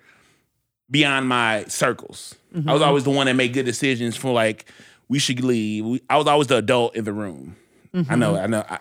beyond 0.90 1.28
my 1.28 1.66
circles. 1.66 2.36
I 2.54 2.58
was 2.58 2.66
mm-hmm. 2.66 2.84
always 2.84 3.04
the 3.04 3.12
one 3.12 3.28
that 3.28 3.36
made 3.36 3.54
good 3.54 3.66
decisions 3.66 4.16
for 4.16 4.32
like 4.32 4.66
we 5.08 5.20
should 5.20 5.44
leave. 5.44 5.86
We, 5.86 6.02
I 6.10 6.18
was 6.18 6.28
always 6.28 6.48
the 6.48 6.58
adult 6.58 6.96
in 6.96 7.06
the 7.06 7.14
room. 7.14 7.56
I 7.94 8.16
know. 8.16 8.34
Mm-hmm. 8.34 8.44
I 8.44 8.48
know. 8.48 8.66
I, 8.70 8.80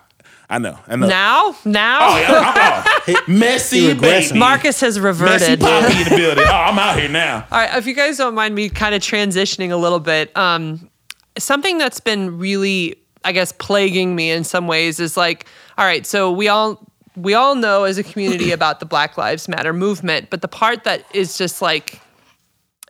I 0.50 0.58
know. 0.58 0.78
I 0.86 0.96
know. 0.96 1.06
Now, 1.08 1.56
now, 1.66 1.98
Oh, 2.00 2.18
yeah, 2.18 2.84
I'm, 3.06 3.14
oh, 3.16 3.22
messy 3.28 3.92
baby. 3.92 4.38
Marcus 4.38 4.80
has 4.80 4.98
reverted. 4.98 5.40
Messy 5.40 5.52
reverted. 5.52 5.84
poppy 5.86 5.98
in 5.98 6.04
the 6.08 6.16
building. 6.16 6.44
Oh, 6.48 6.52
I'm 6.52 6.78
out 6.78 6.98
here 6.98 7.08
now. 7.08 7.46
All 7.50 7.58
right, 7.58 7.76
if 7.76 7.86
you 7.86 7.94
guys 7.94 8.16
don't 8.16 8.34
mind 8.34 8.54
me 8.54 8.70
kind 8.70 8.94
of 8.94 9.02
transitioning 9.02 9.70
a 9.70 9.76
little 9.76 10.00
bit, 10.00 10.34
um, 10.36 10.88
something 11.36 11.76
that's 11.76 12.00
been 12.00 12.38
really, 12.38 12.96
I 13.24 13.32
guess, 13.32 13.52
plaguing 13.52 14.16
me 14.16 14.30
in 14.30 14.42
some 14.44 14.66
ways 14.66 15.00
is 15.00 15.16
like, 15.18 15.46
all 15.76 15.84
right, 15.84 16.06
so 16.06 16.32
we 16.32 16.48
all 16.48 16.82
we 17.14 17.34
all 17.34 17.54
know 17.54 17.84
as 17.84 17.98
a 17.98 18.02
community 18.04 18.52
about 18.52 18.80
the 18.80 18.86
Black 18.86 19.18
Lives 19.18 19.48
Matter 19.48 19.72
movement, 19.72 20.30
but 20.30 20.40
the 20.40 20.48
part 20.48 20.84
that 20.84 21.04
is 21.14 21.36
just 21.36 21.60
like 21.60 22.00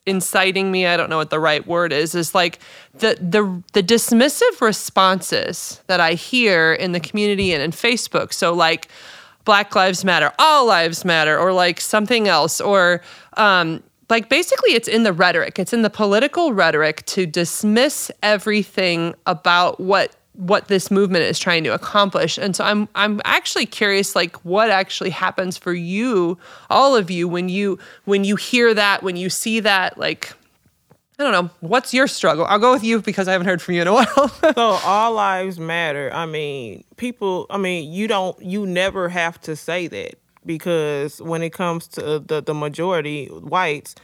inciting 0.09 0.71
me, 0.71 0.87
I 0.87 0.97
don't 0.97 1.11
know 1.11 1.19
what 1.19 1.31
the 1.31 1.41
right 1.41 1.67
word 1.67 1.93
is, 1.93 2.15
is 2.15 2.35
like 2.35 2.59
the 2.95 3.17
the 3.21 3.63
the 3.75 3.83
dismissive 3.83 4.61
responses 4.61 5.83
that 5.87 6.01
I 6.01 6.15
hear 6.15 6.73
in 6.73 6.93
the 6.93 7.01
community 7.01 7.53
and 7.53 7.63
in 7.63 7.71
Facebook. 7.71 8.33
So 8.33 8.53
like 8.53 8.89
Black 9.45 9.75
Lives 9.75 10.05
Matter, 10.05 10.33
all 10.39 10.67
lives 10.67 11.05
matter, 11.05 11.39
or 11.39 11.53
like 11.53 11.81
something 11.81 12.29
else, 12.29 12.61
or 12.61 13.01
um, 13.37 13.83
like 14.11 14.29
basically 14.29 14.73
it's 14.73 14.89
in 14.89 15.05
the 15.05 15.13
rhetoric, 15.13 15.59
it's 15.59 15.73
in 15.73 15.83
the 15.83 15.91
political 15.91 16.53
rhetoric 16.53 17.05
to 17.07 17.27
dismiss 17.27 18.11
everything 18.23 19.15
about 19.27 19.81
what 19.81 20.15
what 20.39 20.69
this 20.69 20.89
movement 20.89 21.25
is 21.25 21.37
trying 21.37 21.65
to 21.65 21.75
accomplish. 21.75 22.39
And 22.39 22.55
so 22.55 22.63
I'm 22.63 22.89
I'm 22.95 23.21
actually 23.25 23.67
curious 23.67 24.15
like 24.15 24.37
what 24.45 24.71
actually 24.71 25.11
happens 25.11 25.59
for 25.59 25.75
you, 25.75 26.39
all 26.71 26.95
of 26.95 27.11
you 27.11 27.27
when 27.27 27.49
you 27.49 27.79
when 28.05 28.23
you 28.23 28.37
hear 28.37 28.73
that, 28.73 29.03
when 29.03 29.17
you 29.17 29.31
see 29.31 29.59
that 29.61 29.99
like 29.99 30.33
I 31.19 31.25
don't 31.25 31.33
know. 31.33 31.51
What's 31.59 31.93
your 31.93 32.07
struggle? 32.07 32.45
I'll 32.45 32.61
go 32.61 32.73
with 32.73 32.85
you 32.85 33.03
because 33.03 33.27
I 33.27 33.33
haven't 33.33 33.49
heard 33.49 33.61
from 33.61 33.75
you 33.75 33.83
in 33.83 33.89
a 33.89 33.93
while. 33.95 34.29
so 34.29 34.53
all 34.57 35.15
lives 35.15 35.59
matter. 35.59 36.11
I 36.13 36.27
mean, 36.27 36.85
people. 36.97 37.47
I 37.51 37.59
mean, 37.59 37.93
you 37.93 38.07
don't. 38.07 38.41
You 38.41 38.65
never 38.65 39.09
have 39.09 39.41
to 39.41 39.57
say 39.57 39.89
that 39.89 40.15
because 40.47 41.21
when 41.21 41.43
it 41.43 41.51
comes 41.53 41.89
to 41.89 42.21
the 42.21 42.41
the 42.41 42.55
majority 42.55 43.27
whites, 43.27 43.97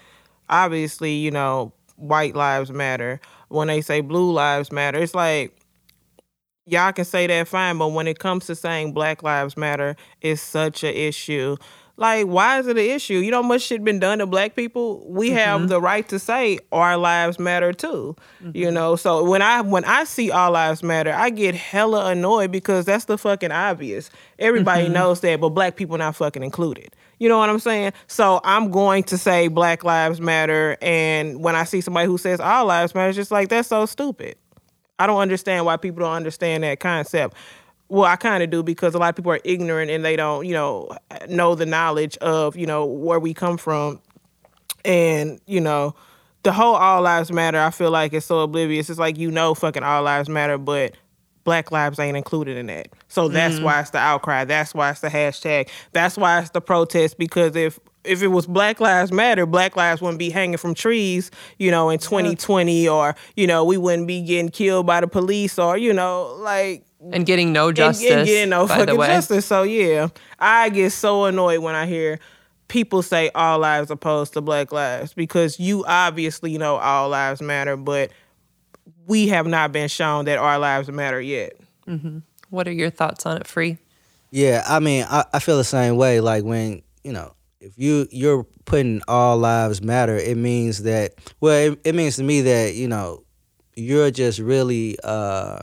obviously, 0.51 1.15
you 1.15 1.31
know, 1.31 1.73
white 1.95 2.35
lives 2.35 2.73
matter. 2.73 3.21
When 3.47 3.69
they 3.69 3.83
say 3.83 4.01
blue 4.01 4.33
lives 4.33 4.73
matter, 4.73 4.99
it's 4.99 5.15
like 5.15 5.57
y'all 6.67 6.93
can 6.93 7.05
say 7.05 7.27
that 7.27 7.49
fine, 7.49 7.79
but 7.79 7.89
when 7.89 8.07
it 8.07 8.19
comes 8.19 8.47
to 8.47 8.55
saying 8.55 8.93
black 8.93 9.23
lives 9.23 9.57
matter, 9.57 9.97
it's 10.21 10.41
such 10.41 10.85
an 10.85 10.95
issue. 10.95 11.57
Like, 11.97 12.27
why 12.27 12.59
is 12.59 12.67
it 12.67 12.77
an 12.77 12.85
issue? 12.85 13.15
You 13.15 13.31
know 13.31 13.43
much 13.43 13.63
shit 13.63 13.85
been 13.85 14.01
done 14.01 14.19
to 14.19 14.27
black 14.27 14.57
people? 14.57 15.09
We 15.09 15.29
mm-hmm. 15.29 15.37
have 15.37 15.69
the 15.69 15.81
right 15.81 16.09
to 16.09 16.19
say 16.19 16.59
our 16.73 16.97
lives 16.97 17.39
matter 17.39 17.73
too. 17.73 18.17
Mm-hmm. 18.43 18.57
You 18.57 18.73
know, 18.73 18.97
so 18.97 19.23
when 19.23 19.43
I 19.43 19.61
when 19.61 19.85
I 19.85 20.03
see 20.03 20.33
all 20.33 20.51
lives 20.51 20.83
matter, 20.83 21.13
I 21.13 21.31
get 21.31 21.55
hella 21.55 22.11
annoyed 22.11 22.51
because 22.51 22.85
that's 22.85 23.05
the 23.05 23.17
fucking 23.17 23.53
obvious. 23.53 24.11
Everybody 24.41 24.85
mm-hmm. 24.85 24.95
knows 24.95 25.21
that, 25.21 25.41
but 25.41 25.51
black 25.51 25.77
people 25.77 25.97
not 25.97 26.17
fucking 26.17 26.43
included. 26.43 26.97
You 27.21 27.29
know 27.29 27.39
what 27.39 27.49
I'm 27.49 27.61
saying? 27.61 27.93
So 28.09 28.41
I'm 28.43 28.73
going 28.73 29.05
to 29.05 29.17
say 29.17 29.47
Black 29.47 29.85
Lives 29.85 30.21
Matter, 30.21 30.77
and 30.83 31.43
when 31.43 31.55
I 31.55 31.63
see 31.63 31.81
somebody 31.81 32.09
who 32.09 32.19
says 32.19 32.41
all 32.41 32.67
lives 32.67 32.93
matter, 32.93 33.11
it's 33.11 33.17
just 33.17 33.31
like 33.31 33.51
that's 33.51 33.69
so 33.69 33.87
stupid. 33.87 34.37
I 34.99 35.07
don't 35.07 35.21
understand 35.21 35.67
why 35.67 35.77
people 35.77 36.01
don't 36.01 36.15
understand 36.15 36.65
that 36.65 36.81
concept 36.81 37.37
well, 37.89 38.05
I 38.05 38.17
kind 38.17 38.43
of 38.43 38.51
do 38.51 38.63
because 38.63 38.95
a 38.95 38.99
lot 38.99 39.11
of 39.11 39.17
people 39.17 39.33
are 39.33 39.41
ignorant 39.45 39.91
and 39.91 40.05
they 40.05 40.17
don't, 40.17 40.47
you 40.47 40.53
know, 40.53 40.91
know 41.29 41.55
the 41.55 41.67
knowledge 41.67 42.17
of, 42.19 42.57
you 42.57 42.67
know, 42.67 42.87
where 42.87 43.21
we 43.21 43.35
come 43.35 43.57
from. 43.57 44.01
And, 44.85 45.41
you 45.47 45.61
know, 45.61 45.95
the 46.43 46.53
whole 46.53 46.75
all 46.75 47.03
lives 47.03 47.31
matter, 47.31 47.59
I 47.59 47.71
feel 47.71 47.91
like 47.91 48.13
it's 48.13 48.27
so 48.27 48.41
oblivious. 48.41 48.91
It's 48.91 48.99
like, 48.99 49.19
you 49.19 49.31
know, 49.31 49.55
fucking 49.55 49.83
all 49.83 50.03
lives 50.03 50.29
matter, 50.29 50.59
but 50.59 50.95
black 51.45 51.71
lives 51.71 51.99
ain't 51.99 52.17
included 52.17 52.57
in 52.57 52.67
that. 52.67 52.89
So 53.09 53.29
that's 53.29 53.57
mm-hmm. 53.57 53.65
why 53.65 53.81
it's 53.81 53.91
the 53.91 53.99
outcry. 53.99 54.45
That's 54.45 54.75
why 54.75 54.91
it's 54.91 55.01
the 55.01 55.09
hashtag. 55.09 55.69
That's 55.93 56.17
why 56.17 56.41
it's 56.41 56.51
the 56.51 56.61
protest 56.61 57.19
because 57.19 57.55
if 57.55 57.79
if 58.05 58.23
it 58.23 58.29
was 58.29 58.47
Black 58.47 58.81
Lives 58.81 59.13
Matter, 59.13 59.47
Black 59.47 59.77
lives 59.77 60.01
wouldn't 60.01 60.19
be 60.19 60.31
hanging 60.31 60.57
from 60.57 60.75
trees, 60.75 61.31
you 61.59 61.71
know, 61.71 61.91
in 61.91 61.99
2020 61.99 62.89
or, 62.89 63.15
you 63.37 63.47
know, 63.47 63.65
we 63.65 63.77
wouldn't 63.77 64.07
be 64.07 64.23
getting 64.23 64.51
killed 64.51 64.87
by 64.87 65.01
the 65.01 65.09
police 65.09 65.59
or, 65.59 65.77
you 65.77 65.93
know, 65.93 66.37
like 66.41 66.85
and 67.13 67.27
getting 67.27 67.53
no 67.53 67.73
justice. 67.73 68.11
And, 68.11 68.21
and 68.21 68.29
getting 68.29 68.51
no 68.51 68.67
fucking 68.67 68.97
justice. 68.97 69.47
So 69.47 69.63
yeah, 69.63 70.09
I 70.39 70.69
get 70.71 70.91
so 70.91 71.25
annoyed 71.25 71.61
when 71.61 71.75
I 71.75 71.87
hear 71.87 72.19
people 72.69 73.03
say 73.03 73.31
all 73.35 73.59
lives 73.59 73.91
opposed 73.91 74.33
to 74.35 74.41
black 74.41 74.73
lives 74.73 75.13
because 75.13 75.61
you 75.61 75.85
obviously 75.87 76.57
know 76.59 76.77
all 76.77 77.09
lives 77.09 77.43
matter, 77.43 77.77
but 77.77 78.11
we 79.07 79.29
have 79.29 79.47
not 79.47 79.73
been 79.73 79.89
shown 79.89 80.25
that 80.25 80.39
our 80.39 80.59
lives 80.59 80.89
matter 80.89 81.21
yet. 81.21 81.55
Mm-hmm. 81.87 82.19
What 82.51 82.67
are 82.69 82.73
your 82.73 82.91
thoughts 82.91 83.27
on 83.27 83.37
it, 83.37 83.47
Free? 83.47 83.79
Yeah, 84.31 84.65
I 84.67 84.81
mean, 84.81 85.05
I, 85.09 85.25
I 85.33 85.39
feel 85.39 85.57
the 85.57 85.65
same 85.65 85.97
way. 85.97 86.21
Like 86.21 86.45
when 86.45 86.83
you 87.05 87.13
know, 87.13 87.35
if 87.65 87.79
you 87.79 88.07
you're 88.11 88.45
putting 88.67 89.01
all 89.09 89.39
lives 89.39 89.83
matter, 89.83 90.17
it 90.17 90.37
means 90.37 90.83
that 90.83 91.15
well, 91.41 91.73
it, 91.73 91.81
it 91.85 91.95
means 91.95 92.17
to 92.17 92.23
me 92.23 92.43
that 92.43 92.75
you 92.75 92.89
know 92.89 93.25
you're 93.75 94.11
just 94.11 94.39
really 94.39 94.99
uh 95.03 95.61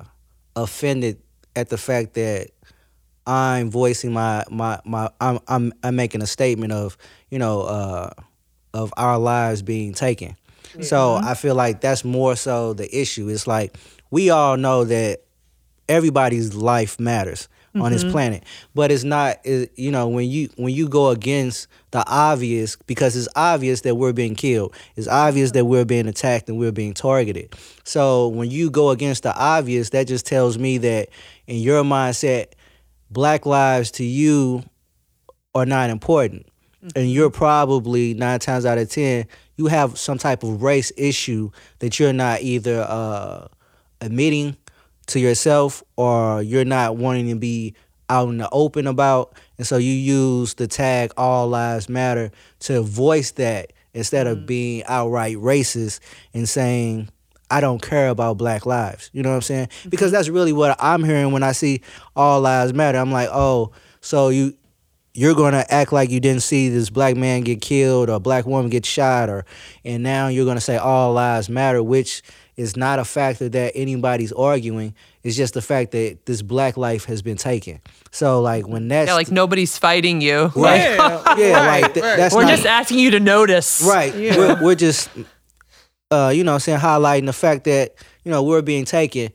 offended 0.55 1.21
at 1.55 1.69
the 1.69 1.77
fact 1.77 2.15
that 2.15 2.49
I'm 3.27 3.69
voicing 3.69 4.11
my 4.11 4.43
my 4.49 4.79
my 4.83 5.09
I'm 5.21 5.39
I'm 5.47 5.73
I'm 5.83 5.95
making 5.95 6.23
a 6.23 6.27
statement 6.27 6.73
of 6.73 6.97
you 7.29 7.37
know 7.37 7.61
uh, 7.61 8.09
of 8.73 8.91
our 8.97 9.19
lives 9.19 9.61
being 9.61 9.93
taken. 9.93 10.35
Mm-hmm. 10.69 10.81
So 10.81 11.15
I 11.15 11.35
feel 11.35 11.53
like 11.53 11.81
that's 11.81 12.03
more 12.03 12.35
so 12.35 12.73
the 12.73 12.99
issue. 12.99 13.29
It's 13.29 13.45
like 13.45 13.77
we 14.09 14.31
all 14.31 14.57
know 14.57 14.85
that 14.85 15.21
everybody's 15.87 16.55
life 16.55 16.99
matters 16.99 17.47
mm-hmm. 17.73 17.81
on 17.81 17.91
this 17.91 18.03
mm-hmm. 18.03 18.11
planet, 18.11 18.43
but 18.75 18.91
it's 18.91 19.03
not. 19.03 19.37
It, 19.43 19.71
you 19.75 19.91
know 19.91 20.07
when 20.07 20.29
you 20.29 20.49
when 20.57 20.73
you 20.73 20.87
go 20.87 21.09
against 21.09 21.67
the 21.91 22.03
obvious 22.07 22.77
because 22.87 23.15
it's 23.15 23.27
obvious 23.35 23.81
that 23.81 23.95
we're 23.95 24.13
being 24.13 24.35
killed. 24.35 24.75
It's 24.95 25.07
obvious 25.07 25.51
that 25.51 25.65
we're 25.65 25.85
being 25.85 26.07
attacked 26.07 26.49
and 26.49 26.57
we're 26.57 26.71
being 26.71 26.93
targeted. 26.93 27.53
So 27.83 28.29
when 28.29 28.49
you 28.49 28.69
go 28.69 28.89
against 28.89 29.23
the 29.23 29.35
obvious, 29.35 29.89
that 29.91 30.07
just 30.07 30.25
tells 30.25 30.57
me 30.57 30.77
that 30.79 31.09
in 31.47 31.57
your 31.57 31.83
mindset, 31.83 32.53
black 33.09 33.45
lives 33.45 33.91
to 33.91 34.03
you 34.03 34.63
are 35.53 35.65
not 35.65 35.89
important. 35.89 36.47
Mm-hmm. 36.83 36.99
And 36.99 37.11
you're 37.11 37.29
probably 37.29 38.13
nine 38.13 38.39
times 38.39 38.65
out 38.65 38.77
of 38.77 38.89
10, 38.89 39.27
you 39.57 39.67
have 39.67 39.99
some 39.99 40.17
type 40.17 40.43
of 40.43 40.63
race 40.63 40.91
issue 40.97 41.51
that 41.79 41.99
you're 41.99 42.13
not 42.13 42.41
either 42.41 42.81
uh, 42.87 43.47
admitting 43.99 44.57
to 45.11 45.19
yourself 45.19 45.83
or 45.95 46.41
you're 46.41 46.65
not 46.65 46.97
wanting 46.97 47.29
to 47.29 47.35
be 47.35 47.75
out 48.09 48.29
in 48.29 48.37
the 48.37 48.49
open 48.51 48.87
about. 48.87 49.33
And 49.57 49.65
so 49.65 49.77
you 49.77 49.93
use 49.93 50.55
the 50.55 50.67
tag 50.67 51.13
All 51.17 51.47
Lives 51.47 51.87
Matter 51.87 52.31
to 52.59 52.81
voice 52.81 53.31
that 53.31 53.73
instead 53.93 54.27
mm-hmm. 54.27 54.41
of 54.41 54.45
being 54.45 54.83
outright 54.85 55.37
racist 55.37 55.99
and 56.33 56.47
saying, 56.47 57.09
I 57.49 57.59
don't 57.59 57.81
care 57.81 58.09
about 58.09 58.37
black 58.37 58.65
lives. 58.65 59.09
You 59.13 59.23
know 59.23 59.29
what 59.29 59.35
I'm 59.35 59.41
saying? 59.41 59.67
Mm-hmm. 59.67 59.89
Because 59.89 60.11
that's 60.11 60.29
really 60.29 60.53
what 60.53 60.75
I'm 60.79 61.03
hearing 61.03 61.31
when 61.31 61.43
I 61.43 61.51
see 61.51 61.81
all 62.15 62.41
lives 62.41 62.73
matter. 62.73 62.97
I'm 62.97 63.11
like, 63.11 63.29
oh, 63.31 63.71
so 63.99 64.29
you 64.29 64.55
you're 65.13 65.35
gonna 65.35 65.65
act 65.67 65.91
like 65.91 66.09
you 66.09 66.21
didn't 66.21 66.41
see 66.41 66.69
this 66.69 66.89
black 66.89 67.17
man 67.17 67.41
get 67.41 67.59
killed 67.59 68.09
or 68.09 68.17
black 68.17 68.45
woman 68.45 68.69
get 68.69 68.85
shot 68.85 69.29
or 69.29 69.43
and 69.83 70.03
now 70.03 70.29
you're 70.29 70.45
gonna 70.45 70.61
say 70.61 70.77
all 70.77 71.11
lives 71.11 71.49
matter, 71.49 71.83
which 71.83 72.21
is 72.57 72.75
not 72.75 72.99
a 72.99 73.05
factor 73.05 73.49
that 73.49 73.71
anybody's 73.75 74.31
arguing. 74.31 74.93
It's 75.23 75.35
just 75.35 75.53
the 75.53 75.61
fact 75.61 75.91
that 75.91 76.25
this 76.25 76.41
black 76.41 76.77
life 76.77 77.05
has 77.05 77.21
been 77.21 77.37
taken. 77.37 77.81
So 78.11 78.41
like 78.41 78.67
when 78.67 78.87
that's 78.87 79.07
yeah, 79.07 79.13
like 79.13 79.31
nobody's 79.31 79.77
fighting 79.77 80.21
you. 80.21 80.51
Right. 80.55 80.81
Yeah, 80.81 81.35
yeah 81.37 81.65
right, 81.67 81.81
like 81.81 81.93
th- 81.93 82.03
right. 82.03 82.17
that's 82.17 82.35
we're 82.35 82.43
not, 82.43 82.51
just 82.51 82.65
asking 82.65 82.99
you 82.99 83.11
to 83.11 83.19
notice. 83.19 83.81
Right. 83.81 84.13
Yeah. 84.15 84.37
We're, 84.37 84.63
we're 84.63 84.75
just 84.75 85.09
uh, 86.11 86.31
you 86.35 86.43
know, 86.43 86.57
saying 86.57 86.79
highlighting 86.79 87.25
the 87.25 87.33
fact 87.33 87.63
that 87.63 87.95
you 88.23 88.31
know 88.31 88.43
we're 88.43 88.61
being 88.61 88.85
taken 88.85 89.31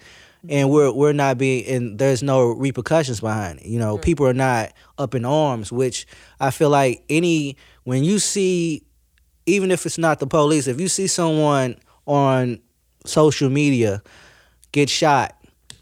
and 0.48 0.70
we're 0.70 0.92
we're 0.92 1.12
not 1.12 1.38
being 1.38 1.66
and 1.66 1.98
there's 1.98 2.22
no 2.22 2.50
repercussions 2.50 3.20
behind 3.20 3.60
it. 3.60 3.66
You 3.66 3.78
know, 3.78 3.94
mm-hmm. 3.94 4.02
people 4.02 4.26
are 4.26 4.34
not 4.34 4.72
up 4.98 5.14
in 5.14 5.24
arms, 5.24 5.72
which 5.72 6.06
I 6.38 6.50
feel 6.50 6.70
like 6.70 7.02
any 7.08 7.56
when 7.84 8.04
you 8.04 8.18
see 8.18 8.82
even 9.46 9.70
if 9.70 9.86
it's 9.86 9.98
not 9.98 10.18
the 10.18 10.26
police, 10.26 10.66
if 10.66 10.80
you 10.80 10.88
see 10.88 11.06
someone 11.06 11.76
on 12.06 12.60
social 13.06 13.48
media 13.48 14.02
get 14.72 14.90
shot, 14.90 15.36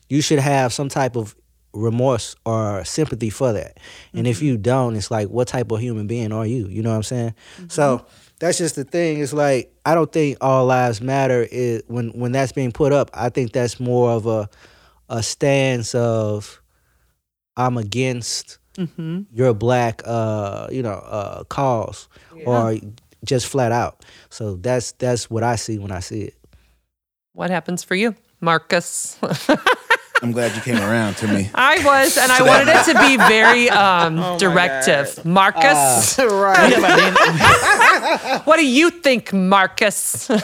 you 0.09 0.21
should 0.21 0.39
have 0.39 0.73
some 0.73 0.89
type 0.89 1.17
of 1.17 1.35
remorse 1.73 2.37
or 2.47 2.85
sympathy 2.85 3.31
for 3.31 3.53
that. 3.53 3.79
And 4.13 4.23
mm-hmm. 4.23 4.27
if 4.27 4.43
you 4.43 4.57
don't, 4.57 4.97
it's 4.97 5.11
like 5.11 5.29
what 5.29 5.49
type 5.49 5.71
of 5.71 5.81
human 5.81 6.07
being 6.07 6.33
are 6.33 6.47
you? 6.47 6.69
You 6.69 6.83
know 6.83 6.91
what 6.91 6.97
I'm 6.97 7.03
saying? 7.03 7.35
Mm-hmm. 7.57 7.69
So 7.69 8.07
that's 8.39 8.59
just 8.59 8.77
the 8.77 8.85
thing. 8.85 9.21
It's 9.21 9.33
like 9.33 9.73
I 9.85 9.95
don't 9.95 10.13
think 10.13 10.39
all 10.41 10.67
lives 10.67 11.01
matter. 11.01 11.47
Is 11.51 11.83
when 11.87 12.11
when 12.11 12.33
that's 12.33 12.53
being 12.53 12.73
put 12.73 12.93
up. 12.93 13.11
I 13.15 13.29
think 13.29 13.53
that's 13.53 13.81
more 13.81 14.11
of 14.11 14.27
a 14.27 14.49
a 15.09 15.23
stance 15.23 15.95
of 15.95 16.61
I'm 17.57 17.77
against 17.77 18.59
mm-hmm. 18.77 19.23
your 19.33 19.55
black, 19.55 20.03
uh, 20.05 20.69
you 20.71 20.83
know, 20.83 20.95
uh, 20.95 21.45
cause 21.45 22.09
yeah. 22.37 22.45
or 22.45 22.77
just 23.25 23.47
flat 23.47 23.73
out. 23.73 24.05
So 24.31 24.57
that's 24.57 24.93
that's 24.93 25.31
what 25.31 25.43
I 25.43 25.57
see 25.57 25.79
when 25.79 25.91
I 25.91 26.01
see 26.01 26.23
it. 26.23 26.35
What 27.35 27.51
happens 27.51 27.83
for 27.83 27.97
you, 27.97 28.15
Marcus? 28.41 29.19
I'm 30.23 30.31
glad 30.31 30.55
you 30.55 30.63
came 30.63 30.77
around 30.77 31.17
to 31.17 31.27
me. 31.27 31.51
I 31.53 31.85
was, 31.85 32.17
and 32.17 32.31
I 32.31 32.43
wanted 32.43 32.69
it 32.69 32.85
to 32.93 33.01
be 33.01 33.17
very 33.17 33.69
um, 33.71 34.19
oh 34.21 34.39
directive. 34.39 35.25
Marcus, 35.25 36.17
uh, 36.17 36.29
right? 36.33 38.41
what 38.47 38.57
do 38.57 38.65
you 38.65 38.91
think, 38.91 39.33
Marcus? 39.33 40.29
we, 40.29 40.37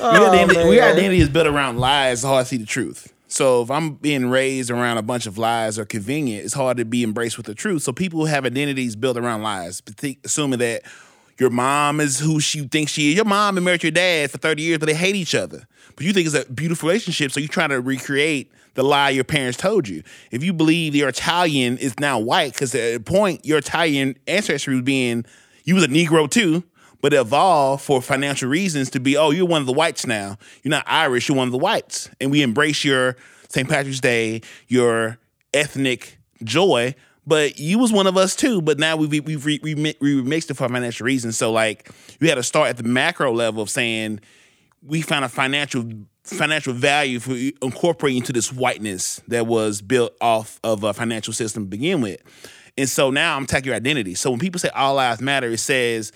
identity, 0.00 0.68
we 0.68 0.80
identity 0.80 1.20
is 1.20 1.28
built 1.28 1.46
around 1.46 1.78
lies. 1.78 2.18
It's 2.18 2.24
hard 2.24 2.44
to 2.44 2.48
see 2.48 2.56
the 2.56 2.66
truth. 2.66 3.12
So 3.28 3.62
if 3.62 3.70
I'm 3.70 3.94
being 3.94 4.26
raised 4.26 4.72
around 4.72 4.98
a 4.98 5.02
bunch 5.02 5.26
of 5.26 5.38
lies 5.38 5.78
or 5.78 5.84
convenient, 5.84 6.44
it's 6.44 6.54
hard 6.54 6.78
to 6.78 6.84
be 6.84 7.04
embraced 7.04 7.36
with 7.36 7.46
the 7.46 7.54
truth. 7.54 7.82
So 7.82 7.92
people 7.92 8.24
have 8.26 8.44
identities 8.44 8.96
built 8.96 9.16
around 9.16 9.42
lies, 9.42 9.80
assuming 10.24 10.58
that 10.58 10.82
your 11.38 11.50
mom 11.50 12.00
is 12.00 12.20
who 12.20 12.40
she 12.40 12.66
thinks 12.68 12.92
she 12.92 13.10
is. 13.10 13.16
Your 13.16 13.24
mom 13.24 13.56
and 13.56 13.64
married 13.64 13.82
your 13.82 13.92
dad 13.92 14.30
for 14.30 14.38
30 14.38 14.62
years, 14.62 14.78
but 14.78 14.86
they 14.86 14.94
hate 14.94 15.16
each 15.16 15.34
other. 15.34 15.66
But 15.96 16.06
you 16.06 16.12
think 16.12 16.26
it's 16.26 16.36
a 16.36 16.50
beautiful 16.52 16.88
relationship, 16.88 17.32
so 17.32 17.40
you 17.40 17.48
try 17.48 17.66
to 17.66 17.80
recreate 17.80 18.52
the 18.74 18.82
lie 18.82 19.10
your 19.10 19.24
parents 19.24 19.56
told 19.56 19.88
you. 19.88 20.02
If 20.30 20.42
you 20.42 20.52
believe 20.52 20.94
your 20.94 21.08
Italian 21.08 21.78
is 21.78 21.98
now 21.98 22.18
white, 22.18 22.52
because 22.52 22.74
at 22.74 22.96
a 22.96 23.00
point 23.00 23.44
your 23.44 23.58
Italian 23.58 24.16
ancestry 24.26 24.74
was 24.74 24.82
being 24.82 25.24
you 25.64 25.74
was 25.74 25.84
a 25.84 25.88
Negro 25.88 26.30
too, 26.30 26.62
but 27.00 27.12
it 27.12 27.20
evolved 27.20 27.82
for 27.82 28.00
financial 28.00 28.48
reasons 28.48 28.90
to 28.90 29.00
be, 29.00 29.16
oh, 29.16 29.30
you're 29.30 29.46
one 29.46 29.60
of 29.60 29.66
the 29.66 29.72
whites 29.72 30.06
now. 30.06 30.36
You're 30.62 30.70
not 30.70 30.84
Irish, 30.86 31.28
you're 31.28 31.36
one 31.36 31.48
of 31.48 31.52
the 31.52 31.58
whites. 31.58 32.10
And 32.20 32.30
we 32.30 32.42
embrace 32.42 32.84
your 32.84 33.16
St. 33.48 33.68
Patrick's 33.68 34.00
Day, 34.00 34.42
your 34.68 35.18
ethnic 35.52 36.18
joy, 36.42 36.94
but 37.26 37.58
you 37.58 37.78
was 37.78 37.92
one 37.92 38.06
of 38.06 38.16
us 38.16 38.36
too. 38.36 38.60
But 38.60 38.78
now 38.78 38.96
we 38.96 39.06
we 39.06 39.20
we 39.20 39.36
we, 39.36 39.60
we, 39.62 39.74
mi- 39.74 39.96
we 40.00 40.20
remixed 40.20 40.50
it 40.50 40.54
for 40.54 40.68
financial 40.68 41.04
reasons. 41.04 41.36
So 41.36 41.52
like 41.52 41.90
we 42.20 42.28
had 42.28 42.36
to 42.36 42.42
start 42.42 42.68
at 42.68 42.76
the 42.76 42.82
macro 42.82 43.32
level 43.32 43.62
of 43.62 43.70
saying 43.70 44.20
we 44.82 45.02
found 45.02 45.24
a 45.24 45.28
financial 45.28 45.84
financial 46.24 46.72
value 46.72 47.20
for 47.20 47.34
incorporating 47.62 48.18
into 48.18 48.32
this 48.32 48.52
whiteness 48.52 49.20
that 49.28 49.46
was 49.46 49.82
built 49.82 50.14
off 50.20 50.58
of 50.64 50.82
a 50.82 50.94
financial 50.94 51.32
system 51.34 51.64
to 51.64 51.68
begin 51.68 52.00
with. 52.00 52.22
And 52.76 52.88
so 52.88 53.10
now 53.10 53.36
I'm 53.36 53.44
attacking 53.44 53.66
your 53.66 53.76
identity. 53.76 54.14
So 54.14 54.30
when 54.30 54.40
people 54.40 54.58
say 54.58 54.70
all 54.70 54.94
lives 54.94 55.20
matter, 55.20 55.48
it 55.48 55.58
says 55.58 56.12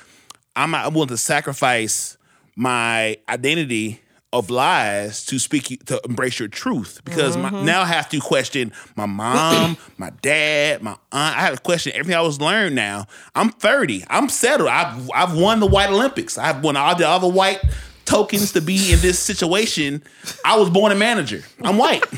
I'm 0.57 0.75
I'm 0.75 0.93
willing 0.95 1.09
to 1.09 1.17
sacrifice 1.17 2.17
my 2.57 3.17
identity 3.29 4.01
of 4.33 4.51
lies 4.51 5.25
to 5.25 5.39
speak 5.39 5.85
to 5.87 6.01
embrace 6.05 6.39
your 6.39 6.49
truth 6.49 7.01
because 7.05 7.37
my, 7.37 7.51
mm-hmm. 7.51 7.65
now 7.65 7.83
I 7.83 7.87
have 7.87 8.11
to 8.11 8.21
question 8.21 8.73
my 8.95 9.07
mom, 9.07 9.79
my 9.97 10.11
dad, 10.21 10.83
my 10.83 10.91
aunt. 10.91 11.01
I 11.13 11.41
have 11.41 11.57
to 11.57 11.63
question 11.63 11.93
everything 11.95 12.15
I 12.15 12.21
was 12.21 12.41
learned. 12.41 12.75
Now 12.75 13.07
I'm 13.35 13.51
30. 13.51 14.05
I'm 14.09 14.29
settled. 14.29 14.69
I've 14.69 15.11
I've 15.15 15.37
won 15.37 15.61
the 15.61 15.67
white 15.67 15.91
Olympics. 15.91 16.37
I've 16.37 16.63
won 16.63 16.77
all 16.77 16.95
the 16.95 17.09
other 17.09 17.29
white 17.29 17.61
tokens 18.05 18.53
to 18.53 18.61
be 18.61 18.93
in 18.93 19.01
this 19.01 19.19
situation. 19.19 20.03
I 20.45 20.59
was 20.59 20.69
born 20.71 20.93
a 20.93 20.95
manager. 20.95 21.43
I'm 21.63 21.79
white. 21.79 22.05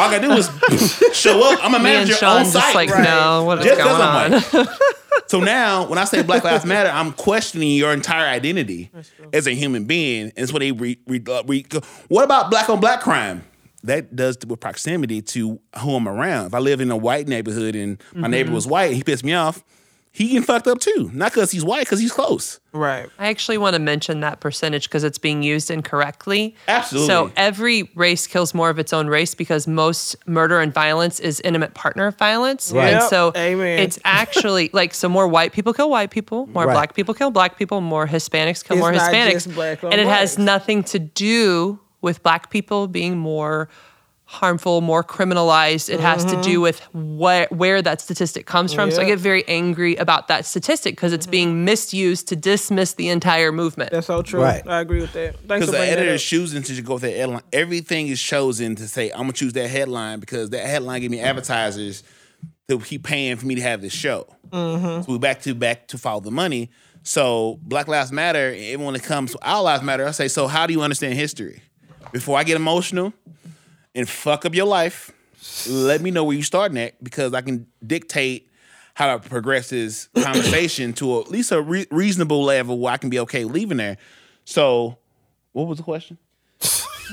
All 0.00 0.08
I 0.08 0.18
gotta 0.18 0.28
do 0.28 0.74
is 0.74 1.16
show 1.16 1.52
up. 1.52 1.60
I'm 1.62 1.74
a 1.74 1.78
manager 1.78 2.14
on 2.24 2.44
site. 2.46 2.74
like, 2.74 2.88
no, 2.88 3.44
what 3.44 3.58
is 3.60 3.66
Just 3.66 3.78
going 3.80 4.00
on? 4.00 4.32
white. 4.32 4.68
So 5.26 5.38
now, 5.38 5.86
when 5.88 5.96
I 5.98 6.04
say 6.06 6.22
Black 6.22 6.42
Lives 6.42 6.64
Matter, 6.64 6.88
I'm 6.90 7.12
questioning 7.12 7.70
your 7.76 7.92
entire 7.92 8.26
identity 8.26 8.90
as 9.32 9.46
a 9.46 9.52
human 9.52 9.84
being. 9.84 10.22
And 10.24 10.32
it's 10.36 10.52
what 10.52 10.58
they 10.58 10.72
re, 10.72 10.98
re, 11.06 11.22
uh, 11.28 11.44
re, 11.46 11.64
What 12.08 12.24
about 12.24 12.50
black 12.50 12.68
on 12.68 12.80
black 12.80 13.00
crime? 13.00 13.44
That 13.84 14.16
does 14.16 14.36
with 14.44 14.58
proximity 14.58 15.22
to 15.22 15.60
who 15.78 15.94
I'm 15.94 16.08
around. 16.08 16.46
If 16.46 16.54
I 16.54 16.58
live 16.58 16.80
in 16.80 16.90
a 16.90 16.96
white 16.96 17.28
neighborhood 17.28 17.76
and 17.76 17.98
my 18.12 18.22
Mm-hmm. 18.22 18.30
neighbor 18.30 18.50
was 18.52 18.66
white, 18.66 18.92
he 18.92 19.04
pissed 19.04 19.22
me 19.24 19.34
off. 19.34 19.62
He 20.12 20.26
getting 20.26 20.42
fucked 20.42 20.66
up 20.66 20.80
too, 20.80 21.08
not 21.14 21.32
because 21.32 21.52
he's 21.52 21.64
white, 21.64 21.82
because 21.86 22.00
he's 22.00 22.10
close. 22.10 22.58
Right. 22.72 23.08
I 23.18 23.28
actually 23.28 23.58
want 23.58 23.74
to 23.74 23.78
mention 23.80 24.20
that 24.20 24.40
percentage 24.40 24.88
because 24.88 25.04
it's 25.04 25.18
being 25.18 25.44
used 25.44 25.70
incorrectly. 25.70 26.56
Absolutely. 26.66 27.06
So 27.06 27.30
every 27.36 27.90
race 27.94 28.26
kills 28.26 28.52
more 28.52 28.70
of 28.70 28.80
its 28.80 28.92
own 28.92 29.06
race 29.06 29.36
because 29.36 29.68
most 29.68 30.16
murder 30.26 30.58
and 30.60 30.74
violence 30.74 31.20
is 31.20 31.40
intimate 31.42 31.74
partner 31.74 32.10
violence. 32.10 32.72
Right. 32.72 32.88
And 32.92 33.00
Yep. 33.02 33.08
so 33.10 33.32
Amen. 33.36 33.78
it's 33.78 34.00
actually 34.04 34.70
like 34.72 34.94
so 34.94 35.08
more 35.08 35.28
white 35.28 35.52
people 35.52 35.72
kill 35.72 35.90
white 35.90 36.10
people, 36.10 36.46
more 36.48 36.66
Right. 36.66 36.74
black 36.74 36.94
people 36.94 37.14
kill 37.14 37.30
black 37.30 37.56
people, 37.56 37.80
more 37.80 38.08
Hispanics 38.08 38.64
kill 38.64 38.78
It's 38.78 38.82
more 38.82 38.90
not 38.92 39.12
Hispanics. 39.12 39.32
just 39.32 39.54
black 39.54 39.82
and 39.84 39.94
it 39.94 40.06
has 40.08 40.38
nothing 40.38 40.82
to 40.84 40.98
do 40.98 41.78
with 42.00 42.20
black 42.24 42.50
people 42.50 42.88
being 42.88 43.16
more 43.16 43.68
harmful, 44.30 44.80
more 44.80 45.02
criminalized. 45.02 45.90
It 45.92 45.98
has 45.98 46.24
to 46.26 46.40
do 46.40 46.60
with 46.60 46.78
where 46.94 47.48
where 47.50 47.82
that 47.82 48.00
statistic 48.00 48.46
comes 48.46 48.72
from. 48.72 48.90
So 48.90 48.98
I 48.98 49.00
Mm-hmm. 49.00 49.10
Get 49.10 49.18
very 49.18 49.48
angry 49.48 49.96
about 49.96 50.28
that 50.28 50.46
statistic 50.46 50.94
because 50.94 51.12
it's 51.12 51.26
being 51.26 51.64
misused 51.64 52.28
to 52.28 52.36
dismiss 52.36 52.94
the 52.94 53.08
entire 53.08 53.50
movement. 53.50 53.90
That's 53.90 54.06
so 54.06 54.22
true. 54.22 54.40
Right. 54.40 54.62
I 54.68 54.80
agree 54.80 55.00
with 55.00 55.12
that. 55.14 55.34
Thanks 55.34 55.42
Because 55.42 55.60
for 55.66 55.72
the 55.72 55.78
bringing 55.78 55.86
that 55.90 55.98
editor 55.98 56.10
up. 56.10 56.14
is 56.14 56.22
choosing 56.22 56.62
to 56.62 56.82
go 56.82 56.92
with 56.94 57.02
that 57.02 57.16
headline. 57.16 57.42
Everything 57.52 58.06
is 58.06 58.22
chosen 58.22 58.76
to 58.76 58.86
say, 58.86 59.10
I'm 59.10 59.22
gonna 59.22 59.32
choose 59.32 59.52
that 59.54 59.68
headline 59.68 60.20
because 60.20 60.50
that 60.50 60.64
headline 60.64 61.00
gave 61.00 61.10
me 61.10 61.18
advertisers 61.20 62.04
to 62.68 62.78
keep 62.78 63.02
paying 63.02 63.34
for 63.36 63.46
me 63.46 63.56
to 63.56 63.62
have 63.62 63.80
this 63.82 63.92
show. 63.92 64.28
So 64.52 65.04
we 65.08 65.18
back 65.18 65.42
to 65.42 65.54
back 65.56 65.88
to 65.88 65.98
follow 65.98 66.20
the 66.20 66.30
money. 66.30 66.70
So 67.02 67.58
Black 67.62 67.88
Lives 67.88 68.12
Matter, 68.12 68.54
and 68.56 68.84
when 68.84 68.94
it 68.94 69.02
comes 69.02 69.32
to 69.32 69.38
our 69.42 69.62
lives 69.62 69.82
matter, 69.82 70.06
I 70.06 70.12
say, 70.12 70.28
so 70.28 70.46
how 70.46 70.66
do 70.68 70.72
you 70.72 70.82
understand 70.82 71.14
history? 71.14 71.62
Before 72.12 72.38
I 72.38 72.44
get 72.44 72.54
emotional 72.56 73.12
and 73.94 74.08
fuck 74.08 74.44
up 74.44 74.54
your 74.54 74.66
life, 74.66 75.12
let 75.68 76.00
me 76.00 76.10
know 76.10 76.24
where 76.24 76.36
you 76.36 76.42
starting 76.42 76.78
at 76.78 77.02
because 77.02 77.34
I 77.34 77.40
can 77.40 77.66
dictate 77.84 78.48
how 78.94 79.16
to 79.16 79.28
progress 79.28 79.70
this 79.70 80.08
conversation 80.22 80.92
to 80.94 81.20
at 81.20 81.30
least 81.30 81.52
a 81.52 81.60
re- 81.60 81.86
reasonable 81.90 82.42
level 82.44 82.78
where 82.78 82.92
I 82.92 82.96
can 82.96 83.10
be 83.10 83.18
okay 83.20 83.44
leaving 83.44 83.78
there. 83.78 83.96
So, 84.44 84.98
what 85.52 85.66
was 85.66 85.78
the 85.78 85.84
question? 85.84 86.18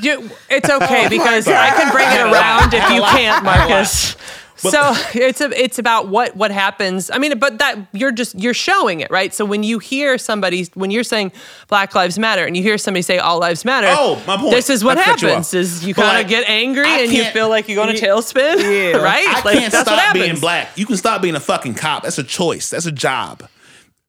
You, 0.01 0.29
it's 0.49 0.69
okay 0.69 1.07
because 1.09 1.47
I 1.47 1.69
can 1.71 1.91
bring 1.91 2.07
it 2.07 2.31
around 2.31 2.73
if 2.73 2.89
you 2.89 3.01
can't, 3.01 3.43
Marcus. 3.43 4.15
So 4.57 4.93
it's 5.13 5.39
a, 5.41 5.49
it's 5.51 5.77
about 5.79 6.07
what 6.09 6.35
what 6.35 6.51
happens. 6.51 7.09
I 7.11 7.17
mean, 7.19 7.37
but 7.37 7.59
that 7.59 7.75
you're 7.93 8.11
just 8.11 8.39
you're 8.39 8.53
showing 8.53 8.99
it, 9.01 9.11
right? 9.11 9.33
So 9.33 9.45
when 9.45 9.63
you 9.63 9.79
hear 9.79 10.17
somebody 10.17 10.65
when 10.73 10.89
you're 10.91 11.03
saying 11.03 11.31
Black 11.67 11.93
Lives 11.95 12.17
Matter 12.17 12.45
and 12.45 12.57
you 12.57 12.63
hear 12.63 12.77
somebody 12.77 13.01
say 13.03 13.17
All 13.19 13.39
Lives 13.39 13.63
Matter, 13.65 13.87
Oh, 13.89 14.21
my 14.25 14.35
point. 14.37 14.51
This 14.51 14.69
is 14.69 14.83
what 14.83 14.97
I 14.97 15.03
cut 15.03 15.21
you 15.21 15.27
happens: 15.29 15.53
is 15.53 15.85
you 15.85 15.93
kind 15.93 16.07
of 16.09 16.13
like, 16.15 16.27
get 16.27 16.49
angry 16.49 16.85
I 16.87 16.99
and 17.01 17.11
you 17.11 17.23
feel 17.25 17.49
like 17.49 17.67
you're 17.67 17.75
going 17.83 17.95
Yeah. 17.95 18.01
tailspin, 18.01 18.57
Yeah. 18.93 18.97
right? 18.97 19.27
I 19.27 19.41
like 19.45 19.59
can't 19.59 19.71
that's 19.71 19.89
what 19.89 19.99
stop 19.99 20.13
being 20.13 20.25
happens. 20.25 20.41
black. 20.41 20.77
You 20.77 20.85
can 20.85 20.97
stop 20.97 21.21
being 21.21 21.35
a 21.35 21.39
fucking 21.39 21.75
cop. 21.75 22.03
That's 22.03 22.17
a 22.17 22.23
choice. 22.23 22.69
That's 22.69 22.85
a 22.85 22.91
job. 22.91 23.47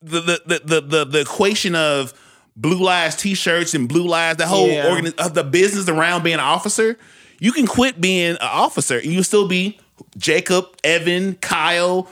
The 0.02 0.20
the 0.20 0.42
the 0.46 0.60
the 0.64 0.80
the, 0.80 1.04
the 1.04 1.20
equation 1.20 1.74
of 1.74 2.14
blue 2.56 2.78
lives 2.82 3.16
t-shirts 3.16 3.74
and 3.74 3.88
blue 3.88 4.06
lives, 4.06 4.38
the 4.38 4.46
whole 4.46 4.68
Yeah. 4.68 4.86
organi- 4.86 5.14
of 5.24 5.34
the 5.34 5.44
business 5.44 5.88
around 5.88 6.22
being 6.22 6.34
an 6.34 6.40
officer. 6.40 6.98
You 7.40 7.52
can 7.52 7.66
quit 7.66 8.00
being 8.00 8.30
an 8.32 8.38
officer 8.40 8.96
and 8.98 9.12
you'll 9.12 9.22
still 9.24 9.46
be 9.46 9.78
Jacob, 10.18 10.66
Evan, 10.84 11.36
Kyle, 11.36 12.08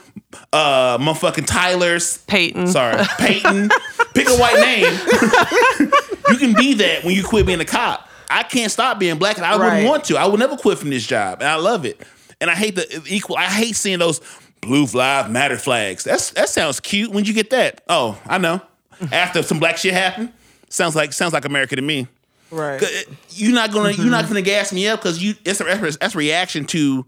uh, 0.53 0.97
motherfucking 0.97 1.45
Tyler's 1.45 2.17
Peyton. 2.19 2.67
Sorry, 2.67 3.03
Peyton. 3.19 3.69
Pick 4.15 4.27
a 4.29 4.37
white 4.37 4.55
name. 4.59 4.83
you 6.29 6.37
can 6.37 6.53
be 6.53 6.73
that 6.75 7.03
when 7.03 7.13
you 7.15 7.23
quit 7.23 7.45
being 7.45 7.59
a 7.59 7.65
cop. 7.65 8.09
I 8.29 8.43
can't 8.43 8.71
stop 8.71 8.99
being 8.99 9.17
black, 9.17 9.37
and 9.37 9.45
I 9.45 9.57
Right. 9.57 9.65
wouldn't 9.73 9.87
want 9.87 10.03
to. 10.05 10.17
I 10.17 10.25
would 10.25 10.39
never 10.39 10.57
quit 10.57 10.77
from 10.79 10.89
this 10.89 11.05
job, 11.05 11.39
and 11.41 11.47
I 11.49 11.55
love 11.55 11.85
it. 11.85 12.01
And 12.41 12.49
I 12.49 12.55
hate 12.55 12.75
the 12.75 13.03
equal. 13.07 13.37
I 13.37 13.45
hate 13.45 13.75
seeing 13.75 13.99
those 13.99 14.21
blue 14.61 14.85
lives 14.85 15.29
matter 15.29 15.57
flags. 15.57 16.03
That's 16.03 16.31
that 16.31 16.49
sounds 16.49 16.79
cute. 16.79 17.11
When'd 17.11 17.27
you 17.27 17.33
get 17.33 17.49
that? 17.51 17.81
Oh, 17.87 18.19
I 18.25 18.37
know. 18.37 18.61
After 19.11 19.43
some 19.43 19.59
black 19.59 19.77
shit 19.77 19.93
happened. 19.93 20.33
Sounds 20.69 20.95
like 20.95 21.13
sounds 21.13 21.33
like 21.33 21.45
America 21.45 21.75
to 21.75 21.81
me. 21.81 22.07
Right. 22.51 22.81
You're 23.29 23.53
not 23.53 23.71
gonna 23.71 23.91
you're 23.91 24.05
not 24.11 24.27
gonna 24.27 24.41
gas 24.41 24.71
me 24.73 24.87
up 24.87 24.99
because 25.01 25.21
you 25.23 25.35
it's 25.45 25.61
a 25.61 25.63
that's 25.99 26.15
a 26.15 26.17
reaction 26.17 26.65
to 26.67 27.05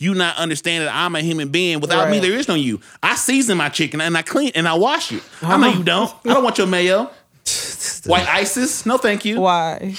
you 0.00 0.14
not 0.14 0.36
understand 0.38 0.84
that 0.84 0.94
I'm 0.94 1.14
a 1.14 1.20
human 1.20 1.50
being. 1.50 1.80
Without 1.80 2.10
me, 2.10 2.18
there 2.18 2.32
is 2.32 2.48
no 2.48 2.54
you. 2.54 2.80
I 3.02 3.16
season 3.16 3.58
my 3.58 3.68
chicken 3.68 4.00
and 4.00 4.16
I 4.16 4.22
clean 4.22 4.50
and 4.54 4.66
I 4.66 4.74
wash 4.74 5.12
it. 5.12 5.22
I 5.42 5.58
know 5.58 5.66
you 5.66 5.72
uh-huh. 5.74 5.82
don't. 5.82 6.14
I 6.24 6.34
don't 6.34 6.42
want 6.42 6.56
your 6.56 6.66
mayo. 6.66 7.10
White 8.06 8.26
ISIS? 8.26 8.86
No, 8.86 8.96
thank 8.96 9.26
you. 9.26 9.40
Why? 9.40 9.94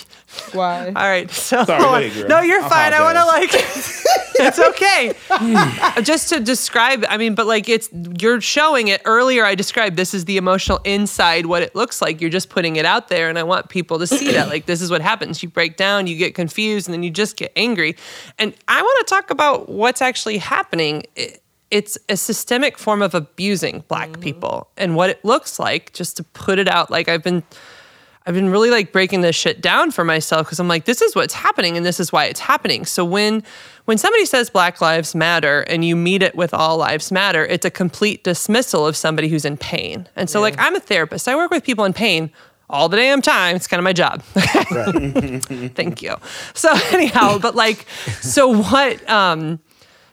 Why? 0.54 0.88
All 0.88 0.94
right. 0.94 1.30
So 1.30 1.64
Sorry, 1.66 2.10
go 2.10 2.16
girl. 2.22 2.30
no, 2.30 2.42
you're 2.42 2.64
I 2.64 2.70
fine. 2.70 2.94
I 2.94 3.02
want 3.02 3.18
to 3.18 3.26
like. 3.26 3.52
it's 4.36 4.60
okay. 4.60 5.14
Just 6.04 6.30
to 6.30 6.40
describe, 6.40 7.06
I 7.10 7.18
mean, 7.18 7.36
but 7.36 7.48
like 7.48 7.70
it's 7.70 7.90
you're 8.20 8.42
showing 8.42 8.88
it 8.88 9.02
earlier. 9.06 9.46
I 9.46 9.56
described 9.56 9.98
this 9.98 10.14
is 10.14 10.26
the 10.26 10.38
emotional 10.38 10.80
inside, 10.84 11.46
what 11.46 11.64
it 11.64 11.76
looks 11.76 12.02
like. 12.02 12.22
You're 12.22 12.30
just 12.30 12.50
putting 12.50 12.76
it 12.76 12.86
out 12.86 13.08
there, 13.08 13.30
and 13.30 13.38
I 13.38 13.44
want 13.44 13.70
people 13.70 14.00
to 14.00 14.08
see 14.08 14.32
that. 14.32 14.50
Like 14.50 14.66
this 14.66 14.82
is 14.82 14.92
what 14.92 15.02
happens. 15.02 15.42
You 15.42 15.50
break 15.50 15.78
down, 15.78 16.08
you 16.08 16.18
get 16.18 16.36
confused, 16.36 16.88
and 16.88 16.94
then 16.94 17.04
you 17.04 17.10
just 17.10 17.38
get 17.38 17.52
angry. 17.56 17.96
And 18.38 18.54
I 18.68 18.82
want 18.82 19.08
to 19.08 19.14
talk 19.14 19.30
about 19.30 19.70
what's 19.70 20.02
actually 20.02 20.38
happening. 20.38 21.04
It- 21.16 21.38
it's 21.70 21.98
a 22.10 22.18
systemic 22.18 22.78
form 22.78 23.02
of 23.02 23.16
abusing 23.16 23.86
black 23.88 24.10
mm-hmm. 24.10 24.22
people 24.22 24.68
and 24.76 24.94
what 24.94 25.10
it 25.10 25.24
looks 25.24 25.58
like 25.58 25.94
just 25.94 26.18
to 26.18 26.24
put 26.24 26.60
it 26.60 26.68
out 26.68 26.92
like 26.92 27.08
i've 27.08 27.24
been 27.24 27.42
I've 28.26 28.36
been 28.36 28.50
really 28.50 28.70
like 28.70 28.92
breaking 28.92 29.22
this 29.22 29.36
shit 29.36 29.62
down 29.62 29.92
for 29.92 30.04
myself 30.04 30.46
because 30.46 30.60
I'm 30.60 30.68
like, 30.68 30.86
this 30.86 31.02
is 31.02 31.16
what's 31.16 31.34
happening 31.34 31.76
and 31.76 31.86
this 31.86 32.00
is 32.00 32.12
why 32.12 32.26
it's 32.26 32.40
happening. 32.40 32.86
So 32.86 33.04
when 33.04 33.44
when 33.86 33.98
somebody 33.98 34.26
says 34.26 34.50
Black 34.50 34.82
Lives 34.82 35.16
Matter 35.16 35.62
and 35.62 35.84
you 35.84 35.96
meet 35.96 36.22
it 36.22 36.36
with 36.36 36.54
All 36.54 36.78
Lives 36.78 37.12
Matter, 37.12 37.46
it's 37.46 37.66
a 37.66 37.72
complete 37.72 38.24
dismissal 38.24 38.86
of 38.86 38.96
somebody 38.96 39.28
who's 39.28 39.46
in 39.46 39.58
pain. 39.58 40.08
And 40.16 40.30
so 40.30 40.40
like 40.40 40.56
I'm 40.58 40.76
a 40.76 40.80
therapist. 40.80 41.28
I 41.28 41.36
work 41.36 41.52
with 41.52 41.64
people 41.64 41.86
in 41.86 41.94
pain 41.94 42.32
all 42.70 42.90
the 42.90 42.98
damn 42.98 43.22
time. 43.22 43.56
It's 43.56 43.68
kind 43.68 43.80
of 43.80 43.84
my 43.84 43.94
job. 43.94 44.22
Thank 45.76 46.02
you. 46.02 46.16
So 46.54 46.72
anyhow, 46.92 47.38
but 47.38 47.54
like, 47.56 47.86
so 48.22 48.48
what? 48.48 49.08
Um, 49.10 49.60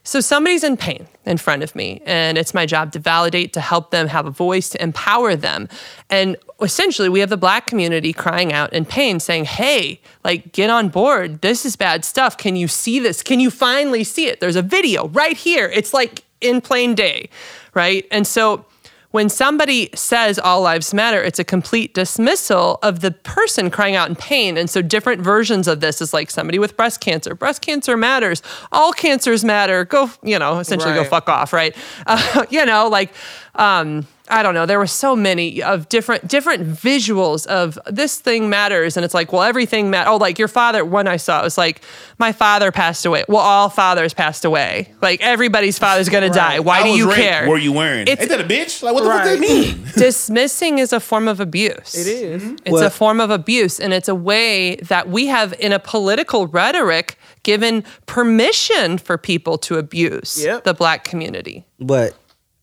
so 0.09 0.21
somebody's 0.21 0.65
in 0.65 0.79
pain 0.79 1.07
in 1.27 1.37
front 1.37 1.63
of 1.63 1.77
me, 1.77 2.01
and 2.07 2.39
it's 2.39 2.55
my 2.55 2.65
job 2.65 2.93
to 2.93 2.99
validate, 2.99 3.53
to 3.53 3.61
help 3.61 3.91
them 3.91 4.09
have 4.09 4.25
a 4.25 4.31
voice, 4.31 4.71
to 4.71 4.83
empower 4.83 5.37
them. 5.37 5.69
And 6.09 6.39
essentially, 6.63 7.11
we 7.11 7.21
have 7.21 7.29
the 7.29 7.37
black 7.37 7.67
community 7.67 8.15
crying 8.15 8.51
out 8.51 8.73
in 8.73 8.87
pain, 8.87 9.21
saying, 9.21 9.45
Hey, 9.45 10.01
like, 10.25 10.53
get 10.53 10.71
on 10.71 10.89
board. 10.89 11.43
This 11.43 11.67
is 11.67 11.77
bad 11.77 12.07
stuff. 12.07 12.39
Can 12.39 12.57
you 12.57 12.69
see 12.69 12.99
this? 12.99 13.23
Can 13.23 13.39
you 13.39 13.51
finally 13.51 14.03
see 14.03 14.29
it? 14.29 14.41
There's 14.41 14.57
a 14.57 14.63
video 14.63 15.09
right 15.09 15.37
here. 15.37 15.71
It's 15.75 15.93
like 15.93 16.25
in 16.41 16.63
plain 16.63 16.95
day, 16.95 17.29
right? 17.75 18.07
And 18.11 18.27
so 18.27 18.65
when 19.11 19.31
somebody 19.31 19.89
says 19.95 20.39
all 20.39 20.61
lives 20.61 20.93
matter, 20.93 21.23
it's 21.23 21.39
a 21.39 21.45
complete 21.45 21.95
dismissal 21.95 22.79
of 22.83 23.01
the 23.01 23.11
person 23.11 23.71
crying 23.71 23.97
out 23.97 24.09
in 24.09 24.15
pain. 24.15 24.59
And 24.59 24.69
so 24.69 24.83
different 24.83 25.23
versions 25.23 25.67
of 25.67 25.81
this 25.81 26.03
is 26.03 26.13
like 26.13 26.31
somebody 26.31 26.59
with 26.59 26.77
breast 26.77 27.01
cancer. 27.01 27.35
Breast 27.35 27.63
cancer 27.63 27.97
matters. 27.97 28.43
All 28.71 28.93
cancers 28.93 29.45
matter. 29.45 29.87
Go, 29.87 30.11
you 30.23 30.39
know, 30.39 30.59
essentially 30.59 30.93
go 30.93 31.05
fuck 31.05 31.29
off, 31.29 31.53
right? 31.53 31.75
Uh, 32.07 32.47
you 32.49 32.65
know, 32.65 32.89
like, 32.89 33.13
um, 33.59 34.07
I 34.31 34.43
don't 34.43 34.53
know. 34.53 34.67
There 34.67 34.79
were 34.79 34.87
so 34.87 35.17
many 35.17 35.63
of 35.63 35.89
different 35.89 36.29
different 36.29 36.67
visuals 36.69 37.47
of 37.47 37.79
this 37.87 38.19
thing 38.21 38.51
matters, 38.51 38.97
and 38.97 39.03
it's 39.05 39.15
like, 39.15 39.33
well, 39.33 39.43
everything 39.43 39.89
matters. 39.89 40.11
Oh, 40.11 40.17
like 40.17 40.39
your 40.39 40.49
father. 40.49 40.85
One 40.85 41.09
I 41.09 41.17
saw 41.17 41.41
it 41.41 41.45
was 41.45 41.57
like, 41.57 41.81
my 42.19 42.33
father 42.33 42.71
passed 42.71 43.07
away. 43.07 43.25
Well, 43.27 43.39
all 43.41 43.71
fathers 43.71 44.13
passed 44.13 44.45
away. 44.45 44.93
Like 45.01 45.23
everybody's 45.23 45.79
father's 45.79 46.11
gonna 46.11 46.29
die. 46.47 46.61
Why 46.61 46.81
I 46.81 46.83
do 46.83 46.89
you 46.91 47.07
ranked, 47.09 47.23
care? 47.23 47.49
Were 47.49 47.57
you 47.59 47.73
wearing? 47.73 48.03
It's- 48.03 48.21
Ain't 48.21 48.29
that 48.29 48.41
a 48.43 48.45
bitch? 48.45 48.83
Like 48.83 48.93
what 48.95 49.03
the 49.05 49.09
fuck 49.11 49.25
Right. 49.25 49.39
that 49.39 49.41
mean? 49.41 49.83
Dismissing 49.97 50.79
is 50.79 50.93
a 50.93 51.01
form 51.01 51.27
of 51.27 51.41
abuse. 51.41 51.95
It 51.95 52.07
is. 52.07 52.45
It's 52.45 52.71
Well- 52.71 52.83
a 52.87 52.91
form 52.91 53.21
of 53.21 53.31
abuse, 53.31 53.81
and 53.81 53.95
it's 53.95 54.09
a 54.09 54.15
way 54.15 54.77
that 54.77 55.09
we 55.09 55.27
have 55.29 55.55
in 55.59 55.73
a 55.73 55.79
political 55.79 56.47
rhetoric 56.49 57.17
given 57.45 57.83
permission 58.05 58.99
for 58.99 59.17
people 59.17 59.57
to 59.57 59.79
abuse 59.79 60.43
Yep. 60.45 60.65
the 60.65 60.75
black 60.75 61.05
community. 61.05 61.65
But 61.81 62.15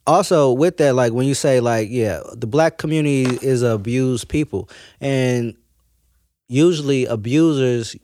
also 0.08 0.51
with 0.51 0.78
that, 0.78 0.95
like 0.95 1.14
when 1.14 1.28
you 1.28 1.34
say 1.34 1.60
like, 1.60 1.89
yeah, 1.91 2.22
the 2.34 2.47
black 2.47 2.78
community 2.78 3.24
is 3.45 3.62
abused 3.64 4.28
people, 4.30 4.70
and 5.01 5.56
usually 6.47 7.06
abusers, 7.06 7.95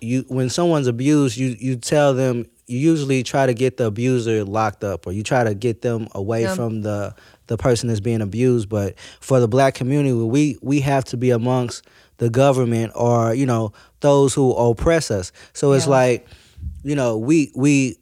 you 0.00 0.24
when 0.28 0.48
someone's 0.50 0.86
abused, 0.86 1.36
you 1.36 1.56
you 1.58 1.76
tell 1.76 2.14
them 2.14 2.46
you 2.66 2.78
usually 2.78 3.22
try 3.22 3.46
to 3.46 3.54
get 3.54 3.76
the 3.76 3.86
abuser 3.86 4.44
locked 4.44 4.84
up, 4.84 5.06
or 5.06 5.12
you 5.12 5.22
try 5.22 5.44
to 5.44 5.54
get 5.54 5.82
them 5.82 6.08
away 6.12 6.42
Yeah. 6.42 6.54
from 6.54 6.82
the 6.82 7.14
the 7.46 7.56
person 7.56 7.88
that's 7.88 8.00
being 8.00 8.20
abused. 8.20 8.68
But 8.68 8.94
for 9.20 9.40
the 9.40 9.48
black 9.48 9.74
community, 9.74 10.12
we 10.12 10.58
we 10.62 10.80
have 10.80 11.04
to 11.06 11.16
be 11.16 11.30
amongst 11.30 11.86
the 12.18 12.28
government 12.28 12.92
or 12.94 13.34
you 13.34 13.46
know 13.46 13.72
those 14.00 14.34
who 14.34 14.52
oppress 14.52 15.10
us. 15.10 15.32
So 15.52 15.72
it's 15.72 15.86
Yeah. 15.86 15.90
like, 15.92 16.26
you 16.82 16.94
know, 16.94 17.16
we 17.16 17.52
we 17.54 17.96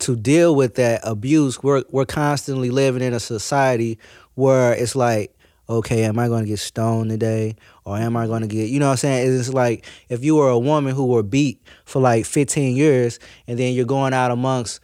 to 0.00 0.16
deal 0.16 0.54
with 0.54 0.74
that 0.76 1.00
abuse, 1.04 1.62
we're 1.62 1.82
we're 1.90 2.06
constantly 2.06 2.70
living 2.70 3.02
in 3.02 3.12
a 3.14 3.20
society 3.20 3.98
where 4.34 4.72
it's 4.72 4.96
like, 4.96 5.34
okay, 5.68 6.04
am 6.04 6.18
I 6.18 6.28
going 6.28 6.42
to 6.44 6.48
get 6.48 6.58
stoned 6.58 7.10
today, 7.10 7.56
or 7.84 7.96
am 7.96 8.16
I 8.16 8.26
going 8.26 8.42
to 8.42 8.48
get, 8.48 8.68
you 8.70 8.80
know, 8.80 8.86
what 8.86 8.92
I'm 8.92 8.96
saying? 8.98 9.38
It's 9.38 9.50
like 9.52 9.84
if 10.08 10.24
you 10.24 10.36
were 10.36 10.48
a 10.48 10.58
woman 10.58 10.94
who 10.94 11.06
were 11.06 11.22
beat 11.22 11.62
for 11.84 12.00
like 12.00 12.24
15 12.26 12.76
years, 12.76 13.18
and 13.46 13.58
then 13.58 13.74
you're 13.74 13.84
going 13.86 14.12
out 14.12 14.30
amongst 14.30 14.80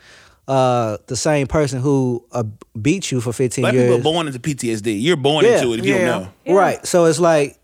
uh, 0.49 0.97
the 1.09 1.17
same 1.17 1.47
person 1.49 1.81
who 1.81 2.25
uh, 2.33 2.45
beat 2.81 3.11
you 3.11 3.21
for 3.21 3.33
15 3.33 3.63
Black 3.63 3.73
people 3.73 3.87
years. 3.87 3.99
are 4.01 4.03
born 4.03 4.27
into 4.29 4.39
PTSD. 4.39 5.03
You're 5.03 5.17
born 5.17 5.45
Yeah. 5.45 5.57
into 5.59 5.73
it 5.75 5.81
if 5.81 5.87
you 5.87 5.95
Yeah. 5.97 6.07
don't 6.07 6.29
know. 6.47 6.55
Right. 6.55 6.87
So 6.87 7.07
it's 7.07 7.19
like 7.19 7.59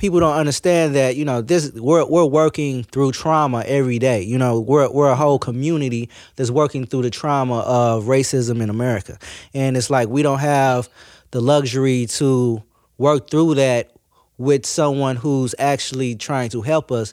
people 0.00 0.18
don't 0.18 0.34
understand 0.34 0.94
that, 0.94 1.14
you 1.14 1.26
know, 1.26 1.42
this 1.42 1.70
we're 1.74 2.06
we're 2.06 2.24
working 2.24 2.82
through 2.84 3.12
trauma 3.12 3.62
every 3.66 3.98
day. 3.98 4.22
You 4.22 4.38
know, 4.38 4.58
we're 4.58 4.90
we're 4.90 5.10
a 5.10 5.14
whole 5.14 5.38
community 5.38 6.08
that's 6.36 6.50
working 6.50 6.86
through 6.86 7.02
the 7.02 7.10
trauma 7.10 7.58
of 7.60 8.04
racism 8.04 8.62
in 8.62 8.70
America. 8.70 9.18
And 9.52 9.76
it's 9.76 9.90
like 9.90 10.08
we 10.08 10.22
don't 10.22 10.38
have 10.38 10.88
the 11.32 11.40
luxury 11.42 12.06
to 12.06 12.62
work 12.96 13.28
through 13.30 13.56
that 13.56 13.92
with 14.38 14.64
someone 14.64 15.16
who's 15.16 15.54
actually 15.58 16.14
trying 16.14 16.48
to 16.48 16.62
help 16.62 16.90
us. 16.90 17.12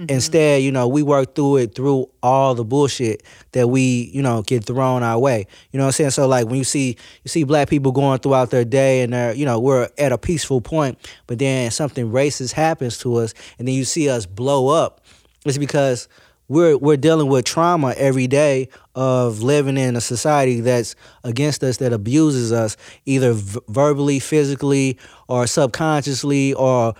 Mm-hmm. 0.00 0.14
Instead, 0.14 0.62
you 0.62 0.72
know, 0.72 0.88
we 0.88 1.02
work 1.02 1.34
through 1.34 1.58
it 1.58 1.74
through 1.74 2.08
all 2.22 2.54
the 2.54 2.64
bullshit 2.64 3.22
that 3.52 3.68
we, 3.68 4.10
you 4.14 4.22
know, 4.22 4.40
get 4.40 4.64
thrown 4.64 5.02
our 5.02 5.18
way. 5.18 5.46
You 5.72 5.78
know 5.78 5.84
what 5.84 5.88
I'm 5.88 5.92
saying? 5.92 6.10
So 6.12 6.26
like 6.26 6.46
when 6.46 6.56
you 6.56 6.64
see 6.64 6.96
you 7.22 7.28
see 7.28 7.44
black 7.44 7.68
people 7.68 7.92
going 7.92 8.18
throughout 8.20 8.48
their 8.48 8.64
day 8.64 9.02
and 9.02 9.12
they're, 9.12 9.34
you 9.34 9.44
know, 9.44 9.60
we're 9.60 9.90
at 9.98 10.10
a 10.10 10.16
peaceful 10.16 10.62
point, 10.62 10.98
but 11.26 11.38
then 11.38 11.70
something 11.70 12.10
racist 12.10 12.52
happens 12.52 12.96
to 12.98 13.16
us 13.16 13.34
and 13.58 13.68
then 13.68 13.74
you 13.74 13.84
see 13.84 14.08
us 14.08 14.24
blow 14.24 14.68
up. 14.68 15.02
It's 15.44 15.58
because 15.58 16.08
we're 16.48 16.78
we're 16.78 16.96
dealing 16.96 17.28
with 17.28 17.44
trauma 17.44 17.92
every 17.98 18.26
day 18.26 18.70
of 18.94 19.42
living 19.42 19.76
in 19.76 19.96
a 19.96 20.00
society 20.00 20.60
that's 20.60 20.96
against 21.24 21.62
us 21.62 21.76
that 21.76 21.92
abuses 21.92 22.52
us 22.52 22.78
either 23.04 23.34
v- 23.34 23.60
verbally, 23.68 24.18
physically, 24.18 24.98
or 25.28 25.46
subconsciously 25.46 26.54
or 26.54 26.94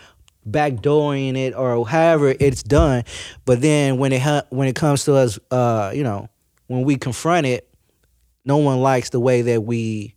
backdooring 0.50 1.36
it 1.36 1.54
or 1.54 1.86
however 1.86 2.34
it's 2.38 2.62
done. 2.62 3.04
But 3.44 3.60
then 3.60 3.98
when 3.98 4.12
it 4.12 4.22
ha- 4.22 4.44
when 4.50 4.68
it 4.68 4.74
comes 4.76 5.04
to 5.04 5.14
us, 5.14 5.38
uh, 5.50 5.92
you 5.94 6.02
know, 6.02 6.28
when 6.66 6.82
we 6.82 6.96
confront 6.96 7.46
it, 7.46 7.68
no 8.44 8.58
one 8.58 8.80
likes 8.80 9.10
the 9.10 9.20
way 9.20 9.42
that 9.42 9.62
we, 9.62 10.14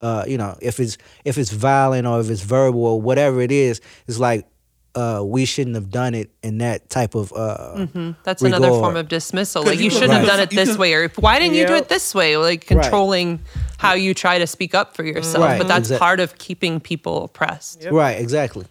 uh, 0.00 0.24
you 0.26 0.38
know, 0.38 0.56
if 0.60 0.80
it's 0.80 0.98
if 1.24 1.38
it's 1.38 1.50
violent 1.50 2.06
or 2.06 2.20
if 2.20 2.30
it's 2.30 2.42
verbal 2.42 2.84
or 2.84 3.00
whatever 3.00 3.40
it 3.40 3.52
is, 3.52 3.80
it's 4.06 4.18
like 4.18 4.46
uh, 4.94 5.22
we 5.24 5.44
shouldn't 5.44 5.76
have 5.76 5.90
done 5.90 6.14
it 6.14 6.30
in 6.42 6.58
that 6.58 6.90
type 6.90 7.14
of. 7.14 7.32
Uh, 7.32 7.86
That's 8.24 8.42
another 8.42 8.68
form 8.68 8.96
of 8.96 9.08
dismissal. 9.08 9.62
Like 9.62 9.78
you 9.78 9.84
you 9.84 9.90
shouldn't 9.90 10.12
have 10.12 10.26
done 10.26 10.40
it 10.40 10.50
this 10.50 10.76
way, 10.76 10.94
or 10.94 11.08
why 11.10 11.38
didn't 11.38 11.54
you 11.54 11.66
do 11.66 11.74
it 11.74 11.88
this 11.88 12.14
way? 12.14 12.36
Like 12.36 12.66
controlling 12.66 13.40
how 13.78 13.94
you 13.94 14.14
try 14.14 14.38
to 14.38 14.46
speak 14.46 14.74
up 14.74 14.94
for 14.96 15.04
yourself. 15.04 15.44
Right. 15.44 15.58
But 15.58 15.68
that's 15.68 15.88
Exact- 15.88 16.00
part 16.00 16.20
of 16.20 16.36
keeping 16.38 16.80
people 16.80 17.24
oppressed. 17.24 17.86
Right. 17.90 18.18
Exactly. 18.20 18.66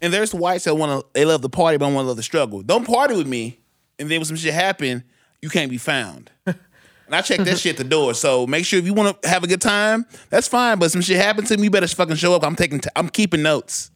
And 0.00 0.12
there's 0.12 0.32
whites 0.34 0.64
that 0.64 0.74
want 0.76 1.00
to, 1.00 1.06
they 1.14 1.24
love 1.24 1.42
the 1.42 1.48
party, 1.48 1.78
but 1.78 1.86
want 1.86 2.04
to 2.04 2.08
love 2.08 2.16
the 2.16 2.22
struggle. 2.22 2.62
Don't 2.62 2.86
party 2.86 3.16
with 3.16 3.26
me, 3.26 3.58
and 3.98 4.10
then 4.10 4.18
when 4.20 4.24
some 4.24 4.36
shit 4.36 4.54
happen, 4.54 5.02
you 5.40 5.48
can't 5.48 5.70
be 5.70 5.78
found. 5.78 6.30
And 7.12 7.18
I 7.18 7.20
check 7.20 7.40
that 7.40 7.58
shit 7.58 7.72
at 7.72 7.76
the 7.76 7.84
door. 7.84 8.14
So 8.14 8.46
make 8.46 8.64
sure 8.64 8.78
if 8.78 8.86
you 8.86 8.94
want 8.94 9.20
to 9.20 9.28
have 9.28 9.44
a 9.44 9.46
good 9.46 9.60
time, 9.60 10.06
that's 10.30 10.48
fine. 10.48 10.78
But 10.78 10.92
some 10.92 11.02
shit 11.02 11.18
happened 11.18 11.46
to 11.48 11.58
me, 11.58 11.64
you 11.64 11.70
better 11.70 11.86
fucking 11.86 12.16
show 12.16 12.34
up. 12.34 12.42
I'm 12.42 12.56
taking, 12.56 12.80
t- 12.80 12.88
I'm 12.96 13.10
keeping 13.10 13.42
notes. 13.42 13.90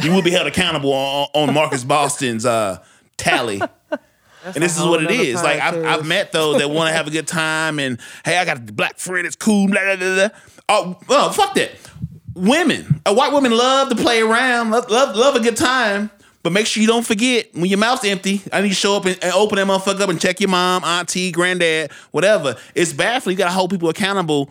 You 0.00 0.12
will 0.12 0.22
be 0.22 0.30
held 0.30 0.46
accountable 0.46 0.92
on, 0.92 1.26
on 1.34 1.54
Marcus 1.54 1.82
Boston's 1.82 2.46
uh, 2.46 2.78
tally. 3.16 3.60
and 4.44 4.54
this 4.54 4.78
is 4.78 4.84
what 4.84 5.02
it 5.02 5.10
nother. 5.10 5.42
Like 5.42 5.60
I've. 5.60 5.84
I've 5.84 6.06
met 6.06 6.30
those 6.30 6.58
that 6.58 6.70
want 6.70 6.88
to 6.88 6.94
have 6.94 7.08
a 7.08 7.10
good 7.10 7.26
time, 7.26 7.80
and 7.80 7.98
hey, 8.24 8.38
I 8.38 8.44
got 8.44 8.58
a 8.58 8.72
black 8.72 8.96
friend. 9.00 9.26
It's 9.26 9.34
cool. 9.34 9.66
Blah 9.66 9.96
blah 9.96 10.14
blah. 10.14 10.28
Oh, 10.68 11.00
oh, 11.08 11.32
fuck 11.32 11.54
that. 11.54 11.72
Women, 12.34 13.00
a 13.04 13.12
white 13.12 13.32
women 13.32 13.50
love 13.50 13.88
to 13.88 13.96
play 13.96 14.20
around, 14.22 14.70
love, 14.70 14.88
love, 14.88 15.16
love 15.16 15.34
a 15.34 15.40
good 15.40 15.56
time. 15.56 16.12
But 16.42 16.52
make 16.52 16.66
sure 16.66 16.80
you 16.80 16.88
don't 16.88 17.06
forget 17.06 17.54
when 17.54 17.66
your 17.66 17.78
mouth's 17.78 18.04
empty. 18.04 18.42
I 18.52 18.60
need 18.62 18.70
to 18.70 18.74
show 18.74 18.96
up 18.96 19.04
and, 19.04 19.16
and 19.22 19.32
open 19.32 19.56
that 19.56 19.66
motherfucker 19.66 20.00
up 20.00 20.10
and 20.10 20.20
check 20.20 20.40
your 20.40 20.48
mom, 20.48 20.82
auntie, 20.82 21.30
granddad, 21.30 21.92
whatever. 22.10 22.56
It's 22.74 22.92
bad 22.92 23.22
for 23.22 23.30
you. 23.30 23.34
You 23.34 23.38
gotta 23.38 23.52
hold 23.52 23.70
people 23.70 23.88
accountable 23.88 24.50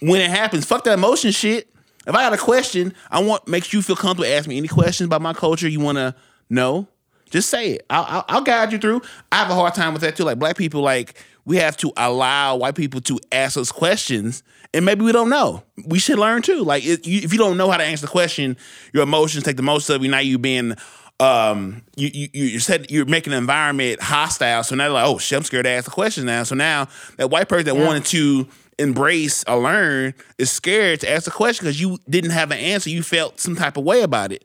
when 0.00 0.20
it 0.20 0.30
happens. 0.30 0.64
Fuck 0.64 0.84
that 0.84 0.94
emotion 0.94 1.30
shit. 1.30 1.68
If 2.06 2.14
I 2.14 2.22
got 2.22 2.32
a 2.32 2.38
question, 2.38 2.94
I 3.10 3.22
want 3.22 3.46
make 3.46 3.64
sure 3.64 3.78
you 3.78 3.82
feel 3.82 3.96
comfortable. 3.96 4.28
Ask 4.28 4.48
me 4.48 4.56
any 4.56 4.68
questions 4.68 5.06
about 5.06 5.22
my 5.22 5.32
culture 5.32 5.68
you 5.68 5.80
want 5.80 5.98
to 5.98 6.14
know. 6.48 6.88
Just 7.30 7.48
say 7.48 7.72
it. 7.72 7.86
I'll, 7.88 8.04
I'll, 8.08 8.24
I'll 8.28 8.42
guide 8.42 8.72
you 8.72 8.78
through. 8.78 9.02
I 9.30 9.36
have 9.36 9.50
a 9.50 9.54
hard 9.54 9.74
time 9.74 9.92
with 9.92 10.02
that 10.02 10.16
too. 10.16 10.24
Like 10.24 10.38
black 10.38 10.56
people, 10.56 10.80
like 10.80 11.22
we 11.44 11.56
have 11.58 11.76
to 11.78 11.92
allow 11.96 12.56
white 12.56 12.74
people 12.74 13.00
to 13.02 13.20
ask 13.30 13.56
us 13.56 13.70
questions, 13.70 14.42
and 14.74 14.84
maybe 14.84 15.04
we 15.04 15.12
don't 15.12 15.30
know. 15.30 15.62
We 15.86 16.00
should 16.00 16.18
learn 16.18 16.42
too. 16.42 16.64
Like 16.64 16.84
if 16.84 17.06
you 17.32 17.38
don't 17.38 17.56
know 17.56 17.70
how 17.70 17.76
to 17.76 17.84
answer 17.84 18.06
the 18.06 18.10
question, 18.10 18.56
your 18.92 19.04
emotions 19.04 19.44
take 19.44 19.56
the 19.56 19.62
most 19.62 19.88
of 19.90 20.02
you. 20.02 20.10
Now 20.10 20.18
you 20.18 20.38
being 20.38 20.74
um 21.20 21.82
you 21.96 22.10
you 22.12 22.28
you 22.32 22.60
said 22.60 22.90
you're 22.90 23.04
making 23.04 23.32
an 23.32 23.38
environment 23.38 24.00
hostile. 24.00 24.64
So 24.64 24.74
now 24.74 24.84
they're 24.84 24.92
like, 24.92 25.06
oh 25.06 25.18
shit, 25.18 25.36
I'm 25.36 25.44
scared 25.44 25.64
to 25.64 25.70
ask 25.70 25.84
the 25.84 25.90
question 25.90 26.24
now. 26.24 26.42
So 26.44 26.54
now 26.54 26.88
that 27.18 27.30
white 27.30 27.48
person 27.48 27.66
that 27.66 27.76
wanted 27.76 28.06
to 28.06 28.48
embrace 28.78 29.44
or 29.46 29.58
learn 29.58 30.14
is 30.38 30.50
scared 30.50 31.00
to 31.00 31.10
ask 31.10 31.26
the 31.26 31.30
question 31.30 31.64
because 31.64 31.80
you 31.80 31.98
didn't 32.08 32.30
have 32.30 32.50
an 32.50 32.58
answer. 32.58 32.90
You 32.90 33.02
felt 33.02 33.38
some 33.38 33.54
type 33.54 33.76
of 33.76 33.84
way 33.84 34.02
about 34.02 34.32
it. 34.32 34.44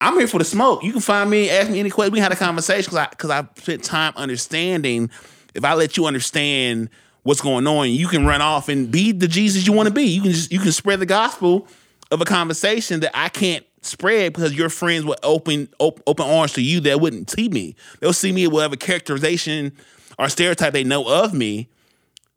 I'm 0.00 0.14
here 0.14 0.28
for 0.28 0.38
the 0.38 0.44
smoke. 0.44 0.82
You 0.82 0.92
can 0.92 1.00
find 1.00 1.28
me, 1.28 1.50
ask 1.50 1.70
me 1.70 1.80
any 1.80 1.90
question. 1.90 2.12
We 2.12 2.20
had 2.20 2.32
a 2.32 2.36
conversation 2.36 2.90
because 2.90 2.98
I 2.98 3.06
because 3.06 3.30
I 3.30 3.46
spent 3.56 3.84
time 3.84 4.12
understanding. 4.16 5.10
If 5.54 5.64
I 5.64 5.74
let 5.74 5.96
you 5.96 6.06
understand 6.06 6.90
what's 7.22 7.40
going 7.40 7.66
on, 7.66 7.90
you 7.90 8.06
can 8.08 8.26
run 8.26 8.40
off 8.40 8.68
and 8.68 8.90
be 8.90 9.12
the 9.12 9.28
Jesus 9.28 9.66
you 9.66 9.72
want 9.72 9.88
to 9.88 9.94
be. 9.94 10.04
You 10.04 10.22
can 10.22 10.32
just 10.32 10.52
you 10.52 10.60
can 10.60 10.72
spread 10.72 11.00
the 11.00 11.06
gospel 11.06 11.66
of 12.10 12.20
a 12.20 12.24
conversation 12.24 13.00
that 13.00 13.16
I 13.16 13.28
can't 13.28 13.64
spread 13.88 14.32
because 14.32 14.54
your 14.54 14.68
friends 14.68 15.04
will 15.04 15.16
open 15.22 15.68
op, 15.78 16.00
open 16.06 16.26
arms 16.26 16.52
to 16.54 16.62
you 16.62 16.80
that 16.80 17.00
wouldn't 17.00 17.30
see 17.30 17.48
me. 17.48 17.74
They'll 18.00 18.12
see 18.12 18.32
me 18.32 18.46
whatever 18.46 18.76
characterization 18.76 19.72
or 20.18 20.28
stereotype 20.28 20.72
they 20.72 20.84
know 20.84 21.08
of 21.08 21.34
me. 21.34 21.68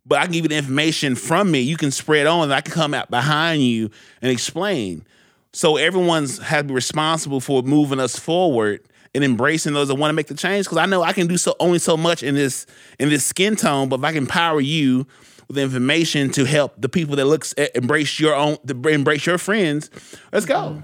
But 0.06 0.20
I 0.20 0.24
can 0.24 0.32
give 0.32 0.45
you 0.45 0.49
the 0.49 0.58
information 0.58 1.16
from 1.16 1.52
me. 1.52 1.60
You 1.60 1.78
can 1.78 1.91
spread 1.91 2.26
on, 2.26 2.43
and 2.43 2.54
I 2.54 2.62
can 2.62 2.74
come 2.74 2.93
out 2.93 3.12
behind 3.12 3.62
you 3.62 3.91
and 4.22 4.32
explain. 4.32 5.06
So 5.54 5.78
everyone's 5.78 6.39
has 6.39 6.62
to 6.62 6.68
be 6.70 6.74
responsible 6.74 7.39
for 7.39 7.62
moving 7.62 7.99
us 7.99 8.18
forward 8.18 8.82
and 9.14 9.24
embracing 9.24 9.74
those 9.74 9.89
that 9.89 9.95
want 9.95 10.10
to 10.10 10.14
make 10.14 10.28
the 10.28 10.34
change. 10.34 10.66
Because 10.66 10.78
I 10.78 10.86
know 10.86 11.04
I 11.04 11.14
can 11.14 11.28
do 11.28 11.38
so 11.38 11.56
only 11.60 11.80
so 11.80 11.97
much 11.97 12.24
in 12.24 12.36
this 12.36 12.66
in 12.99 13.10
this 13.10 13.26
skin 13.26 13.56
tone, 13.56 13.89
but 13.89 13.99
if 13.99 14.06
I 14.06 14.14
can 14.14 14.26
power 14.26 14.62
you 14.62 15.06
with 15.47 15.58
information 15.58 16.30
to 16.32 16.45
help 16.45 16.74
the 16.78 16.88
people 16.88 17.18
that 17.18 17.26
looks 17.26 17.54
at, 17.58 17.76
embrace 17.76 18.20
your 18.20 18.34
own, 18.34 18.58
embrace 18.68 19.26
your 19.26 19.38
friends, 19.38 19.89
let's 20.32 20.45
go. 20.45 20.82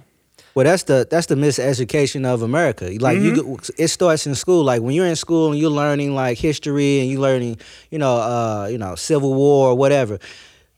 Well, 0.57 0.63
that's 0.65 0.81
the 0.83 1.05
that's 1.07 1.27
the 1.27 1.35
miseducation 1.35 2.25
of 2.25 2.41
America. 2.41 2.85
Like 2.99 3.19
you, 3.19 3.31
Mm-hmm. 3.33 3.51
go- 3.53 3.59
it 3.77 3.89
starts 3.89 4.25
in 4.25 4.33
school. 4.33 4.63
Like 4.63 4.81
when 4.81 4.95
you're 4.95 5.05
in 5.05 5.15
school 5.15 5.51
and 5.51 5.59
you're 5.59 5.69
learning 5.69 6.15
like 6.15 6.39
history 6.39 6.99
and 6.99 7.11
you're 7.11 7.21
learning, 7.21 7.59
you 7.91 7.99
know, 7.99 8.15
uh, 8.17 8.67
you 8.71 8.79
know, 8.79 8.95
Civil 8.95 9.35
War 9.35 9.69
or 9.69 9.75
whatever. 9.75 10.17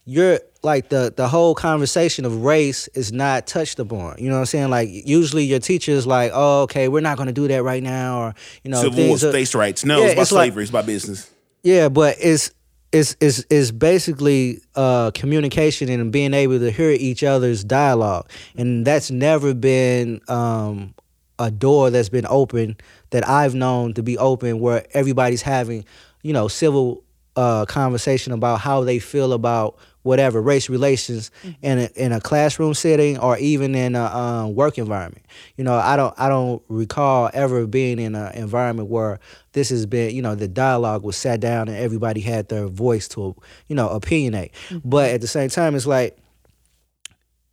You're 0.03 0.41
like 0.63 0.89
the 0.89 1.13
the 1.15 1.29
whole 1.29 1.55
conversation 1.55 2.25
of 2.25 2.43
race 2.43 2.89
is 2.89 3.13
not 3.13 3.47
touched 3.47 3.79
upon. 3.79 4.17
You 4.19 4.27
know 4.27 4.33
what 4.35 4.39
I'm 4.41 4.45
saying? 4.47 4.69
Like 4.69 4.89
usually 4.91 5.45
your 5.45 5.59
teacher's 5.59 6.05
like, 6.05 6.31
"Oh, 6.33 6.63
okay, 6.63 6.89
we're 6.89 6.99
not 6.99 7.15
going 7.15 7.27
to 7.27 7.33
do 7.41 7.47
that 7.47 7.63
right 7.63 7.81
now," 7.81 8.19
or 8.23 8.35
you 8.65 8.71
know, 8.71 8.81
Civil 8.81 8.97
War, 8.97 9.07
things 9.07 9.23
are- 9.23 9.31
states' 9.31 9.55
rights. 9.55 9.85
No, 9.85 9.99
Yeah, 9.99 10.03
it's 10.07 10.13
about 10.13 10.21
it's 10.23 10.31
like- 10.33 10.45
slavery. 10.47 10.63
it's 10.63 10.69
about 10.71 10.85
business. 10.87 11.29
yeah, 11.63 11.87
but 11.87 12.17
it's 12.19 12.51
it's 12.91 13.15
it's 13.19 13.45
it's 13.49 13.71
basically 13.71 14.61
uh, 14.75 15.11
communication 15.11 15.89
and 15.89 16.11
being 16.11 16.33
able 16.33 16.59
to 16.59 16.71
hear 16.71 16.91
each 16.91 17.23
other's 17.23 17.63
dialogue, 17.63 18.29
and 18.57 18.85
that's 18.85 19.11
never 19.11 19.53
been 19.53 20.21
um, 20.27 20.93
a 21.37 21.51
door 21.51 21.89
that's 21.89 22.09
been 22.09 22.25
open 22.27 22.77
that 23.11 23.27
I've 23.27 23.55
known 23.55 23.93
to 23.93 24.03
be 24.03 24.17
open 24.17 24.59
where 24.59 24.85
everybody's 24.93 25.41
having, 25.43 25.85
you 26.23 26.33
know, 26.33 26.47
civil 26.47 27.03
uh, 27.35 27.65
conversation 27.65 28.33
about 28.33 28.59
how 28.59 28.83
they 28.83 28.99
feel 28.99 29.33
about 29.33 29.77
whatever 30.03 30.41
race 30.41 30.69
relations 30.69 31.29
in 31.61 31.79
a, 31.79 31.89
in 31.95 32.11
a 32.11 32.21
classroom 32.21 32.73
setting 32.73 33.17
or 33.17 33.37
even 33.37 33.75
in 33.75 33.95
a 33.95 34.05
um, 34.05 34.55
work 34.55 34.77
environment. 34.77 35.25
You 35.55 35.63
know, 35.63 35.75
I 35.75 35.95
don't 35.95 36.13
I 36.17 36.29
don't 36.29 36.61
recall 36.67 37.29
ever 37.33 37.67
being 37.67 37.99
in 37.99 38.15
an 38.15 38.33
environment 38.33 38.89
where 38.89 39.19
this 39.51 39.69
has 39.69 39.85
been 39.85 40.15
you 40.15 40.21
know 40.21 40.35
the 40.35 40.47
dialogue 40.47 41.03
was 41.03 41.17
sat 41.17 41.39
down 41.39 41.67
and 41.67 41.77
everybody 41.77 42.21
had 42.21 42.49
their 42.49 42.67
voice 42.67 43.07
to 43.09 43.35
you 43.67 43.75
know 43.75 43.89
opinionate. 43.89 44.51
But 44.83 45.11
at 45.11 45.21
the 45.21 45.27
same 45.27 45.49
time, 45.49 45.75
it's 45.75 45.87
like 45.87 46.17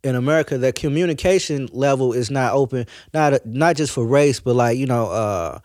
in 0.03 0.15
America, 0.15 0.57
the 0.57 0.71
communication 0.71 1.67
level 1.71 2.13
is 2.13 2.31
not 2.31 2.53
open, 2.53 2.85
not 3.13 3.45
not 3.45 3.75
just 3.75 3.93
for 3.93 4.05
race, 4.05 4.39
but 4.39 4.55
like 4.55 4.77
you 4.77 4.85
know, 4.85 5.07
uh, 5.07 5.59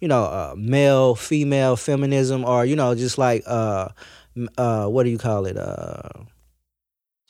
you 0.00 0.08
know, 0.08 0.24
uh, 0.24 0.54
male, 0.56 1.14
female, 1.14 1.76
feminism, 1.76 2.44
or 2.44 2.64
you 2.64 2.76
know, 2.76 2.94
just 2.94 3.18
like 3.18 3.42
uh, 3.46 3.88
uh, 4.56 4.86
what 4.86 5.04
do 5.04 5.10
you 5.10 5.18
call 5.18 5.46
it? 5.46 5.56
Uh, 5.56 6.00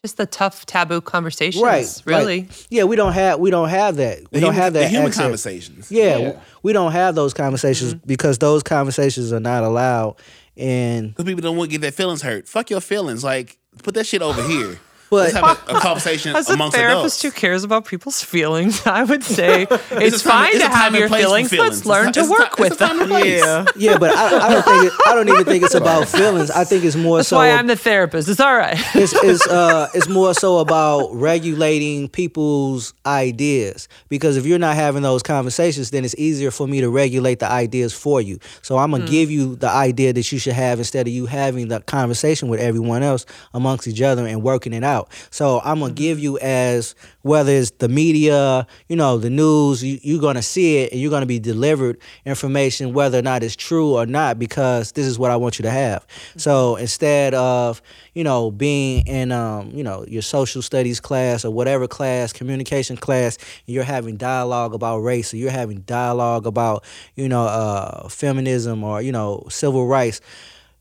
Just 0.03 0.17
the 0.17 0.27
tough 0.27 0.65
taboo 0.67 1.01
conversations. 1.01 1.63
right, 1.63 1.85
like, 1.85 2.07
Really. 2.07 2.49
yeah, 2.71 2.85
we 2.85 2.95
don't 2.97 3.13
have 3.15 3.41
we 3.41 3.51
don't 3.51 3.69
have 3.69 3.97
that. 3.97 4.19
We 4.21 4.25
The 4.25 4.41
don't 4.41 4.53
human- 4.53 4.55
have 4.63 4.73
that 4.75 4.81
the 4.81 4.89
human 4.89 5.07
access. 5.09 5.23
conversations. 5.23 5.91
Yeah, 5.91 6.17
Yeah. 6.19 6.41
we 6.63 6.73
don't 6.73 6.93
have 6.93 7.15
those 7.15 7.35
conversations 7.35 7.95
because 7.95 8.39
those 8.39 8.63
conversations 8.63 9.33
are 9.33 9.41
not 9.41 9.65
allowed. 9.65 10.17
And 10.57 11.09
Because 11.11 11.25
people 11.25 11.43
don't 11.43 11.57
want 11.57 11.71
to 11.71 11.73
get 11.73 11.81
their 11.83 11.93
feelings 11.93 12.23
hurt. 12.23 12.49
Fuck 12.49 12.71
your 12.71 12.81
feelings. 12.81 13.23
Like, 13.25 13.59
put 13.83 13.95
that 13.95 14.07
shit 14.07 14.23
over 14.23 14.43
here. 14.43 14.79
But- 15.11 15.33
Let's 15.33 15.33
have 15.35 15.69
a, 15.69 15.77
a 15.77 15.81
conversation 15.81 16.37
As 16.37 16.51
a 16.51 16.55
amongst 16.55 16.77
therapist 16.77 17.21
adults. 17.21 17.23
who 17.23 17.31
cares 17.31 17.65
about 17.65 17.85
people's 17.87 18.23
feelings, 18.23 18.87
I 18.87 19.05
would 19.05 19.25
say 19.39 19.63
it's, 19.63 20.25
a 20.25 20.29
time- 20.29 20.45
fine 20.45 20.51
it's 20.55 20.59
to 20.65 20.67
a 20.67 20.75
have 20.75 20.95
your 20.95 21.09
feelings. 21.09 21.51
feelings. 21.51 21.69
Let's 21.69 21.77
It's 21.79 21.87
learn 21.87 22.09
a- 22.09 22.13
to 22.13 22.21
it's 22.21 22.29
a 22.29 22.33
work 22.33 22.57
ti- 22.57 22.63
with 22.63 22.73
it's 22.73 22.81
a 22.81 22.87
time 22.89 22.99
them. 23.09 23.25
Yeah. 23.25 23.65
yeah, 23.77 23.99
but 23.99 24.11
I, 24.15 24.27
I 24.47 24.49
don't 24.53 24.65
think 24.65 24.85
it, 24.85 24.93
I 25.07 25.15
don't 25.15 25.29
even 25.29 25.45
think 25.45 25.65
it's 25.65 25.75
about 25.75 26.09
feelings. 26.19 26.51
I 26.51 26.65
think 26.65 26.85
it's 26.85 26.97
more 26.97 27.19
That's 27.19 27.29
so. 27.29 27.37
why 27.37 27.51
I'm 27.51 27.67
the 27.67 27.77
therapist. 27.77 28.29
It's 28.29 28.41
all 28.41 28.55
right. 28.57 28.77
it's 28.95 29.13
it's 29.15 29.47
uh 29.49 29.89
it's 29.95 30.09
more 30.09 30.35
so 30.35 30.59
about 30.59 31.09
regulating 31.15 32.09
people's 32.09 32.93
ideas 33.07 33.89
because 34.09 34.37
if 34.37 34.47
you're 34.47 34.59
not 34.59 34.75
having 34.77 35.03
those 35.03 35.23
conversations 35.23 35.91
then 35.91 36.05
it's 36.05 36.15
easier 36.17 36.51
for 36.51 36.67
me 36.67 36.81
to 36.81 36.89
regulate 36.91 37.39
the 37.39 37.51
ideas 37.51 37.93
for 37.93 38.21
you 38.21 38.39
so 38.63 38.77
i'm 38.79 38.91
gonna 38.91 39.07
give 39.07 39.31
you 39.31 39.57
the 39.57 39.69
idea 39.69 40.13
that 40.13 40.31
you 40.33 40.39
should 40.39 40.53
have 40.53 40.79
instead 40.79 41.07
of 41.07 41.13
you 41.13 41.27
having 41.27 41.69
the 41.69 41.81
conversation 41.81 42.49
with 42.49 42.61
everyone 42.61 43.03
else 43.03 43.25
amongst 43.55 43.87
each 43.87 44.01
other 44.03 44.27
and 44.27 44.43
working 44.43 44.73
it 44.73 44.83
out 44.85 44.98
so 45.31 45.61
i'm 45.65 45.81
gonna 45.81 45.93
give 45.93 46.19
you 46.19 46.39
as 46.39 46.95
whether 47.23 47.53
it's 47.53 47.71
the 47.73 47.89
media 47.89 48.67
you 48.89 48.97
know 48.97 49.19
the 49.19 49.31
news 49.31 49.83
you, 49.85 49.99
you're 50.03 50.21
gonna 50.21 50.43
see 50.43 50.79
it 50.79 50.93
and 50.93 51.01
you're 51.01 51.11
gonna 51.11 51.27
be 51.27 51.39
delivered 51.39 51.99
information 52.25 52.93
whether 52.93 53.19
or 53.19 53.23
not 53.23 53.43
it's 53.43 53.57
true 53.57 53.95
or 53.95 54.07
not 54.07 54.39
because 54.39 54.93
this 54.93 55.07
is 55.07 55.19
what 55.19 55.31
i 55.31 55.37
want 55.37 55.59
you 55.59 55.63
to 55.63 55.71
have. 55.71 56.07
So 56.37 56.77
instead 56.77 57.35
of 57.35 57.83
you 58.19 58.25
know, 58.25 58.51
being 58.51 59.07
in 59.07 59.31
um, 59.31 59.71
you 59.73 59.85
know, 59.85 60.05
your 60.09 60.23
social 60.23 60.61
studies 60.61 60.99
class 60.99 61.45
or 61.45 61.53
whatever 61.53 61.87
class, 61.87 62.33
communication 62.33 62.97
class, 62.97 63.37
and 63.37 63.75
you're 63.75 63.85
having 63.85 64.17
dialogue 64.17 64.75
about 64.75 64.99
race 64.99 65.33
or 65.33 65.37
you're 65.37 65.53
having 65.53 65.83
dialogue 65.83 66.45
about, 66.45 66.83
you 67.15 67.29
know, 67.29 67.45
uh, 67.45 68.09
feminism 68.09 68.83
or, 68.83 69.01
you 69.01 69.13
know, 69.13 69.47
civil 69.49 69.87
rights, 69.87 70.21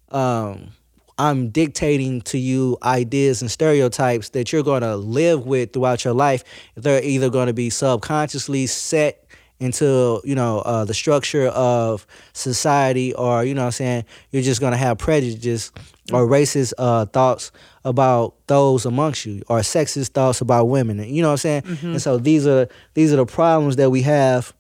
um, 0.09 0.69
I'm 1.17 1.49
dictating 1.49 2.21
to 2.21 2.37
you 2.37 2.77
ideas 2.83 3.41
and 3.41 3.49
stereotypes 3.49 4.29
that 4.29 4.51
you're 4.51 4.63
going 4.63 4.83
to 4.83 4.95
live 4.95 5.45
with 5.45 5.73
throughout 5.73 6.05
your 6.05 6.13
life. 6.13 6.43
They're 6.75 7.03
either 7.03 7.29
going 7.29 7.47
to 7.47 7.53
be 7.53 7.69
subconsciously 7.69 8.67
set 8.67 9.23
into 9.59 10.21
you 10.23 10.35
know 10.35 10.59
uh, 10.59 10.85
the 10.85 10.93
structure 10.93 11.47
of 11.47 12.05
society 12.33 13.11
or 13.15 13.43
you 13.43 13.55
know 13.55 13.61
what 13.61 13.65
i'm 13.65 13.71
saying 13.71 14.05
you're 14.29 14.43
just 14.43 14.61
going 14.61 14.69
to 14.71 14.77
have 14.77 14.99
prejudice 14.99 15.71
or 16.13 16.27
racist 16.27 16.73
uh, 16.77 17.05
thoughts 17.07 17.51
about 17.83 18.35
those 18.47 18.85
amongst 18.85 19.25
you 19.25 19.41
or 19.47 19.59
sexist 19.59 20.09
thoughts 20.09 20.41
about 20.41 20.65
women. 20.65 20.99
You 20.99 21.21
know 21.21 21.29
what 21.29 21.45
i'm 21.45 21.63
saying? 21.63 21.63
And 21.93 22.01
so 22.01 22.17
these 22.17 22.45
are 22.45 22.67
these 22.93 23.11
are 23.13 23.17
the 23.17 23.25
problems 23.25 23.77
that 23.77 23.89
we 23.89 24.03
have 24.03 24.53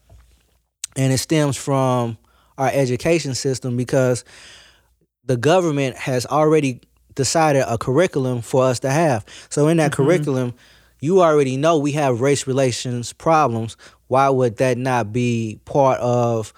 and 0.95 1.13
it 1.13 1.17
stems 1.19 1.55
from 1.57 2.17
our 2.57 2.69
education 2.73 3.35
system 3.35 3.77
because 3.77 4.25
the 5.27 5.37
government 5.37 5.95
has 5.97 6.25
already 6.25 6.81
decided 7.15 7.63
a 7.67 7.77
curriculum 7.77 8.41
for 8.41 8.63
us 8.63 8.79
to 8.79 8.89
have. 8.89 9.25
So 9.49 9.67
in 9.67 9.77
that 9.77 9.91
curriculum, 9.91 10.53
you 10.99 11.21
already 11.21 11.57
know 11.57 11.77
we 11.77 11.91
have 11.93 12.21
race 12.21 12.47
relations 12.47 13.13
problems. 13.13 13.77
Why 14.07 14.29
would 14.29 14.57
that 14.57 14.77
not 14.77 15.13
be 15.13 15.59
part 15.65 15.99
of 15.99 16.53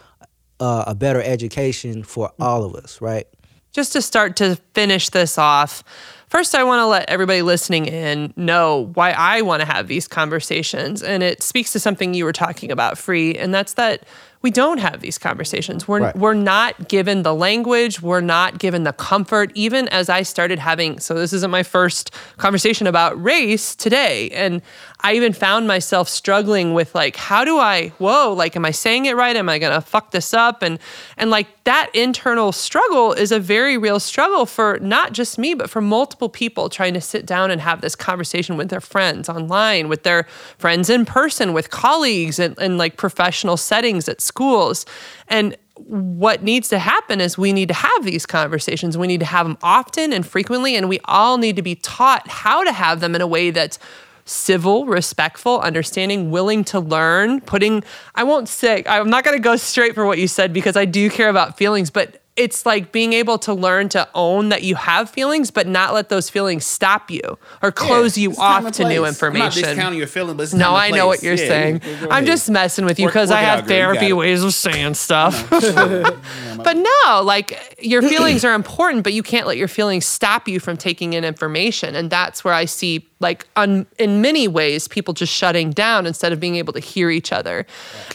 uh, 0.60 0.86
a 0.88 0.96
better 0.96 1.22
education 1.22 2.04
for 2.04 2.32
all 2.40 2.64
of 2.64 2.76
us, 2.76 3.02
right? 3.02 3.28
just 3.72 3.94
to 3.94 4.02
start 4.02 4.36
to 4.38 4.56
finish 4.74 5.10
this 5.10 5.38
off, 5.38 5.84
first, 6.28 6.56
I 6.56 6.64
want 6.64 6.82
to 6.82 6.86
let 6.86 7.10
everybody 7.10 7.42
listening 7.42 7.86
in 7.86 8.34
know 8.36 8.92
why 8.94 9.12
I 9.12 9.42
want 9.42 9.62
to 9.62 9.66
have 9.66 9.88
these 9.88 10.08
conversations. 10.08 11.04
And 11.04 11.24
it 11.24 11.44
speaks 11.44 11.72
to 11.74 11.80
something 11.80 12.14
you 12.14 12.26
were 12.26 12.34
talking 12.34 12.72
about, 12.72 12.98
Free, 12.98 13.36
and 13.36 13.54
that's 13.54 13.76
that 13.76 14.06
we 14.42 14.52
don't 14.52 14.78
have 14.78 15.02
these 15.02 15.18
conversations. 15.18 15.88
We're, 15.88 16.00
Right. 16.02 16.16
we're 16.16 16.34
not 16.34 16.88
given 16.88 17.24
the 17.24 17.36
language, 17.36 18.02
we're 18.02 18.22
not 18.22 18.58
given 18.58 18.84
the 18.84 18.94
comfort. 18.94 19.52
Even 19.54 19.88
as 19.90 20.08
I 20.10 20.22
started 20.24 20.60
having, 20.60 21.00
so 21.00 21.14
this 21.14 21.34
isn't 21.34 21.52
my 21.52 21.64
first 21.64 22.12
conversation 22.38 22.88
about 22.88 23.22
race 23.22 23.76
today. 23.76 24.30
And 24.30 24.62
I 25.02 25.14
even 25.14 25.32
found 25.32 25.66
myself 25.66 26.10
struggling 26.10 26.74
with 26.74 26.94
like, 26.94 27.16
how 27.16 27.46
do 27.46 27.58
I, 27.58 27.90
whoa, 28.00 28.34
like, 28.34 28.58
am 28.58 28.66
I 28.66 28.72
saying 28.72 29.06
it 29.06 29.16
right? 29.16 29.36
Am 29.36 29.48
I 29.48 29.58
to 29.58 29.80
fuck 29.80 30.12
this 30.12 30.34
up? 30.34 30.62
And, 30.62 30.78
and 31.16 31.30
like 31.30 31.48
that 31.64 31.90
internal 31.94 32.52
struggle 32.52 33.14
is 33.14 33.32
a 33.32 33.40
very 33.40 33.78
real 33.78 34.02
struggle 34.02 34.46
for 34.46 34.78
not 34.82 35.14
just 35.14 35.38
me, 35.38 35.54
but 35.54 35.70
for 35.70 35.80
multiple 35.80 36.28
people 36.28 36.68
trying 36.68 36.94
to 36.96 37.02
sit 37.02 37.26
down 37.26 37.50
and 37.50 37.62
have 37.62 37.80
this 37.80 37.96
conversation 37.96 38.58
with 38.58 38.70
their 38.70 38.82
friends 38.82 39.30
online, 39.30 39.88
with 39.88 40.04
their 40.04 40.24
friends 40.58 40.90
in 40.90 41.06
person, 41.06 41.54
with 41.54 41.70
colleagues 41.70 42.38
and, 42.38 42.60
and 42.60 42.78
like 42.78 42.98
professional 42.98 43.56
settings 43.56 44.10
at 44.10 44.20
schools. 44.20 44.86
And 45.30 45.56
what 45.76 46.44
needs 46.44 46.68
to 46.70 46.80
happen 46.80 47.22
is 47.22 47.38
we 47.38 47.54
need 47.54 47.70
to 47.70 47.74
have 47.74 48.04
these 48.04 48.26
conversations. 48.26 48.98
We 48.98 49.08
need 49.08 49.22
to 49.22 49.26
have 49.26 49.46
them 49.48 49.58
often 49.64 50.12
and 50.12 50.28
frequently, 50.28 50.76
and 50.76 50.90
we 50.90 51.00
all 51.06 51.38
need 51.38 51.56
to 51.56 51.62
be 51.62 51.76
taught 51.76 52.28
how 52.28 52.66
to 52.66 52.74
have 52.74 53.00
them 53.00 53.16
in 53.16 53.22
a 53.22 53.28
way 53.28 53.52
that's 53.52 53.80
civil, 54.30 54.86
respectful, 54.86 55.60
understanding, 55.60 56.32
willing 56.32 56.64
to 56.66 56.80
learn, 56.80 57.42
putting, 57.42 57.84
I 58.16 58.24
won't 58.24 58.48
say, 58.48 58.84
I'm 58.88 59.10
not 59.10 59.24
going 59.24 59.36
to 59.38 59.42
go 59.44 59.56
straight 59.56 59.96
for 59.96 60.06
what 60.06 60.20
you 60.20 60.28
said 60.28 60.54
because 60.54 60.78
I 60.78 60.86
do 60.86 61.10
care 61.10 61.30
about 61.30 61.58
feelings, 61.58 61.90
but 61.90 62.22
it's 62.36 62.66
like 62.66 62.94
being 62.94 63.12
able 63.12 63.38
to 63.40 63.54
learn 63.54 63.90
to 63.90 64.08
own 64.16 64.48
that 64.50 64.64
you 64.64 64.76
have 64.76 65.10
feelings, 65.10 65.52
but 65.52 65.68
not 65.68 65.94
let 65.94 66.08
those 66.08 66.30
feelings 66.30 66.66
stop 66.66 67.12
you 67.12 67.20
or 67.62 67.70
close 67.70 68.18
Yeah, 68.18 68.30
you 68.30 68.36
off 68.38 68.72
to 68.74 68.84
new 68.86 69.02
place. 69.02 69.22
I'm 69.22 69.34
not 69.34 69.48
information. 69.48 69.62
discounting 69.64 70.00
your 70.00 70.08
feelings, 70.08 70.38
but 70.52 70.58
No, 70.58 70.74
I 70.74 70.92
know 70.92 71.06
what 71.06 71.22
you're 71.22 71.34
Yeah, 71.34 71.48
saying. 71.48 71.82
you- 71.84 72.08
I'm 72.10 72.26
just 72.26 72.50
messing 72.50 72.86
with 72.86 72.98
you 72.98 73.08
because 73.08 73.30
I 73.32 73.42
have 73.42 73.60
out, 73.60 73.68
girl. 73.68 73.78
You 73.78 73.84
got 73.84 73.94
therapy 74.00 74.14
ways 74.14 74.42
of 74.44 74.54
saying 74.54 74.94
stuff. 74.94 75.50
but 75.50 76.78
no, 76.78 77.22
like 77.24 77.76
your 77.82 78.02
feelings 78.02 78.46
are 78.46 78.54
important, 78.54 79.04
but 79.04 79.12
you 79.12 79.24
can't 79.24 79.46
let 79.48 79.58
your 79.58 79.68
feelings 79.68 80.06
stop 80.06 80.48
you 80.48 80.62
from 80.62 80.78
taking 80.78 81.14
in 81.14 81.26
information. 81.26 81.94
And 81.96 82.10
that's 82.10 82.44
where 82.46 82.54
I 82.54 82.64
see, 82.66 83.09
like, 83.20 83.48
on, 83.56 83.86
in 83.98 84.22
many 84.22 84.48
ways, 84.48 84.88
people 84.88 85.14
just 85.14 85.34
shutting 85.34 85.72
down 85.72 86.06
instead 86.06 86.32
of 86.32 86.40
being 86.40 86.56
able 86.56 86.74
to 86.74 86.80
hear 86.80 87.10
each 87.10 87.32
other. 87.32 87.66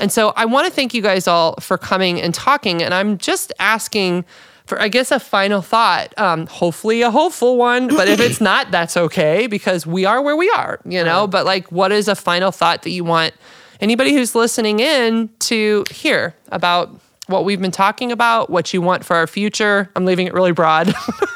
And 0.01 0.11
so 0.11 0.33
I 0.37 0.47
want 0.47 0.67
to 0.67 0.73
thank 0.73 0.95
you 0.95 1.03
guys 1.03 1.29
all 1.29 1.57
for 1.61 1.77
coming 1.77 2.21
and 2.21 2.33
talking. 2.33 2.83
And 2.83 2.95
I'm 2.95 3.19
just 3.19 3.53
asking 3.59 4.25
for 4.67 4.81
I 4.81 4.89
guess 4.89 5.11
a 5.11 5.21
final 5.21 5.61
thought. 5.61 6.19
Um, 6.19 6.47
hopefully 6.47 7.03
a 7.03 7.11
hopeful 7.11 7.57
one, 7.57 7.89
but 7.89 8.09
if 8.09 8.21
it's 8.21 8.41
not, 8.41 8.71
that's 8.71 8.97
okay 8.97 9.47
because 9.47 9.87
we 9.87 10.05
are 10.05 10.23
where 10.23 10.37
we 10.37 10.51
are, 10.51 10.81
you 10.85 11.05
know. 11.05 11.27
But 11.27 11.45
like, 11.45 11.71
what 11.71 11.93
is 11.93 12.09
a 12.09 12.15
final 12.15 12.51
thought 12.51 12.83
that 12.83 12.91
you 12.91 13.05
want 13.05 13.35
anybody 13.81 14.15
who's 14.15 14.35
listening 14.35 14.81
in 14.81 15.29
to 15.41 15.85
hear 15.91 16.35
about 16.49 16.99
what 17.27 17.45
we've 17.45 17.61
been 17.61 17.71
talking 17.71 18.13
about, 18.13 18.51
what 18.51 18.73
you 18.73 18.81
want 18.81 19.05
for 19.05 19.17
our 19.17 19.27
future? 19.27 19.91
I'm 19.97 20.05
leaving 20.05 20.27
it 20.27 20.35
really 20.35 20.53
broad. 20.53 20.95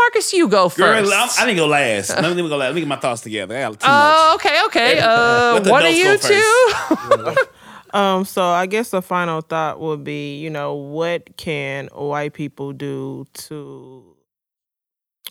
Marcus, 0.00 0.32
you 0.32 0.48
go 0.48 0.68
first. 0.68 1.12
I'm- 1.12 1.28
I 1.38 1.44
didn't 1.46 1.58
go 1.58 1.66
last. 1.66 2.10
Let 2.22 2.34
me, 2.36 2.48
go 2.48 2.56
last. 2.56 2.68
Let 2.68 2.74
me 2.74 2.80
get 2.80 2.88
my 2.88 2.96
thoughts 2.96 3.20
together. 3.22 3.56
I 3.56 3.60
got 3.60 3.72
too 3.80 3.86
Oh, 3.88 4.32
okay, 4.36 4.62
okay. 4.66 4.98
Uh, 4.98 5.60
what 5.70 5.84
are 5.84 5.90
you 5.90 6.16
two? 6.18 7.34
Um, 7.92 8.24
so 8.24 8.44
I 8.44 8.66
guess 8.66 8.90
the 8.90 9.02
final 9.02 9.40
thought 9.40 9.80
would 9.80 10.04
be, 10.04 10.38
you 10.38 10.48
know, 10.48 10.74
what 10.74 11.36
can 11.36 11.88
white 11.88 12.34
people 12.34 12.72
do 12.72 13.26
to 13.48 14.04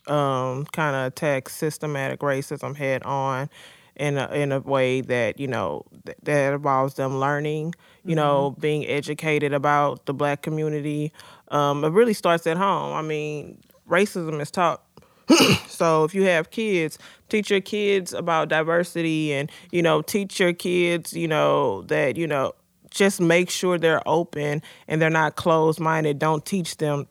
um 0.07 0.65
kind 0.74 0.93
of 0.95 1.05
attack 1.07 1.47
systematic 1.47 2.20
racism 2.20 2.76
head 2.76 3.01
on 3.03 3.49
in 3.95 4.17
a, 4.17 4.28
in 4.32 4.51
a 4.51 4.59
way 4.59 4.99
that, 4.99 5.39
you 5.39 5.47
know, 5.47 5.86
th- 6.05 6.17
that 6.24 6.53
involves 6.53 6.95
them 6.95 7.17
learning, 7.20 7.76
you 8.03 8.15
know, 8.15 8.55
being 8.59 8.86
educated 8.88 9.53
about 9.53 10.05
the 10.05 10.13
black 10.13 10.41
community. 10.41 11.13
Um, 11.49 11.86
it 11.86 11.89
really 11.91 12.13
starts 12.13 12.45
at 12.45 12.57
home. 12.57 12.93
I 12.93 13.01
mean, 13.01 13.61
racism 13.89 14.41
is 14.41 14.51
taught. 14.51 14.83
so 15.67 16.03
if 16.03 16.15
you 16.15 16.23
have 16.23 16.49
kids, 16.49 16.97
teach 17.29 17.49
your 17.49 17.61
kids 17.61 18.13
about 18.13 18.49
diversity 18.49 19.33
and, 19.33 19.51
you 19.71 19.81
know, 19.81 20.01
teach 20.01 20.39
your 20.39 20.53
kids, 20.53 21.13
you 21.13 21.27
know, 21.27 21.83
that, 21.83 22.17
you 22.17 22.25
know, 22.25 22.53
just 22.89 23.21
make 23.21 23.49
sure 23.49 23.77
they're 23.77 24.07
open 24.07 24.61
and 24.87 25.01
they're 25.01 25.09
not 25.09 25.35
closed 25.35 25.79
minded. 25.79 26.17
Don't 26.17 26.45
teach 26.45 26.77
them 26.77 27.07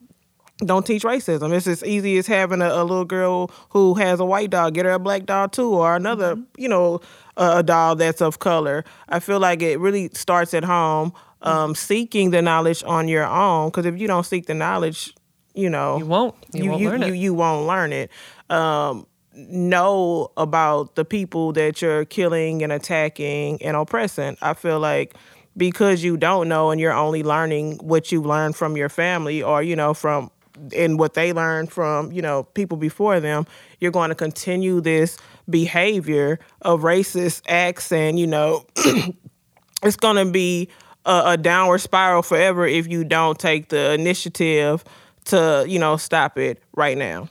don't 0.58 0.84
teach 0.84 1.04
racism. 1.04 1.52
It's 1.52 1.66
as 1.66 1.84
easy 1.84 2.18
as 2.18 2.26
having 2.26 2.60
a, 2.60 2.68
a, 2.68 2.82
little 2.82 3.04
girl 3.04 3.50
who 3.70 3.94
has 3.94 4.18
a 4.18 4.24
white 4.24 4.50
dog, 4.50 4.74
get 4.74 4.86
her 4.86 4.92
a 4.92 4.98
black 4.98 5.24
dog 5.24 5.52
too, 5.52 5.72
or 5.72 5.94
another, 5.94 6.34
mm-hmm. 6.34 6.42
you 6.56 6.68
know, 6.68 7.00
a, 7.36 7.58
a 7.58 7.62
dog 7.62 7.98
that's 7.98 8.20
of 8.20 8.40
color. 8.40 8.84
I 9.08 9.20
feel 9.20 9.38
like 9.38 9.62
it 9.62 9.78
really 9.78 10.10
starts 10.14 10.54
at 10.54 10.64
home, 10.64 11.12
um, 11.42 11.74
seeking 11.74 12.30
the 12.30 12.42
knowledge 12.42 12.82
on 12.84 13.06
your 13.06 13.24
own. 13.24 13.68
Because 13.68 13.86
if 13.86 13.98
you 13.98 14.08
don't 14.08 14.26
seek 14.26 14.46
the 14.46 14.54
knowledge, 14.54 15.14
you 15.58 15.68
know, 15.68 15.98
you 15.98 16.06
won't. 16.06 16.34
You, 16.52 16.62
you 16.62 16.70
won't 16.70 16.82
you, 16.82 16.90
learn 16.90 17.02
you, 17.02 17.08
it. 17.08 17.16
You 17.16 17.34
won't 17.34 17.66
learn 17.66 17.92
it. 17.92 18.10
Um, 18.48 19.06
know 19.34 20.30
about 20.36 20.94
the 20.94 21.04
people 21.04 21.52
that 21.52 21.82
you're 21.82 22.04
killing 22.04 22.62
and 22.62 22.72
attacking 22.72 23.62
and 23.62 23.76
oppressing. 23.76 24.36
I 24.40 24.54
feel 24.54 24.80
like 24.80 25.14
because 25.56 26.02
you 26.04 26.16
don't 26.16 26.48
know 26.48 26.70
and 26.70 26.80
you're 26.80 26.92
only 26.92 27.22
learning 27.22 27.78
what 27.78 28.12
you 28.12 28.22
learned 28.22 28.56
from 28.56 28.76
your 28.76 28.88
family 28.88 29.42
or 29.42 29.62
you 29.62 29.74
know 29.74 29.92
from 29.92 30.30
and 30.74 30.98
what 30.98 31.14
they 31.14 31.32
learned 31.32 31.70
from 31.70 32.12
you 32.12 32.22
know 32.22 32.44
people 32.44 32.76
before 32.76 33.20
them 33.20 33.46
you're 33.80 33.90
going 33.90 34.08
to 34.08 34.14
continue 34.14 34.80
this 34.80 35.18
behavior 35.50 36.38
of 36.62 36.82
racist 36.82 37.42
acts 37.48 37.92
and 37.92 38.18
you 38.18 38.26
know 38.26 38.64
it's 39.82 39.96
going 39.96 40.16
to 40.16 40.30
be 40.30 40.68
a, 41.04 41.22
a, 41.26 41.36
downward 41.36 41.78
spiral 41.78 42.22
forever 42.22 42.66
if 42.66 42.88
you 42.88 43.04
don't 43.04 43.38
take 43.38 43.68
the 43.68 43.92
initiative 43.92 44.84
to 45.28 45.64
you 45.68 45.78
know 45.78 45.96
stop 45.96 46.38
it 46.38 46.62
right 46.74 46.96
now. 46.96 47.28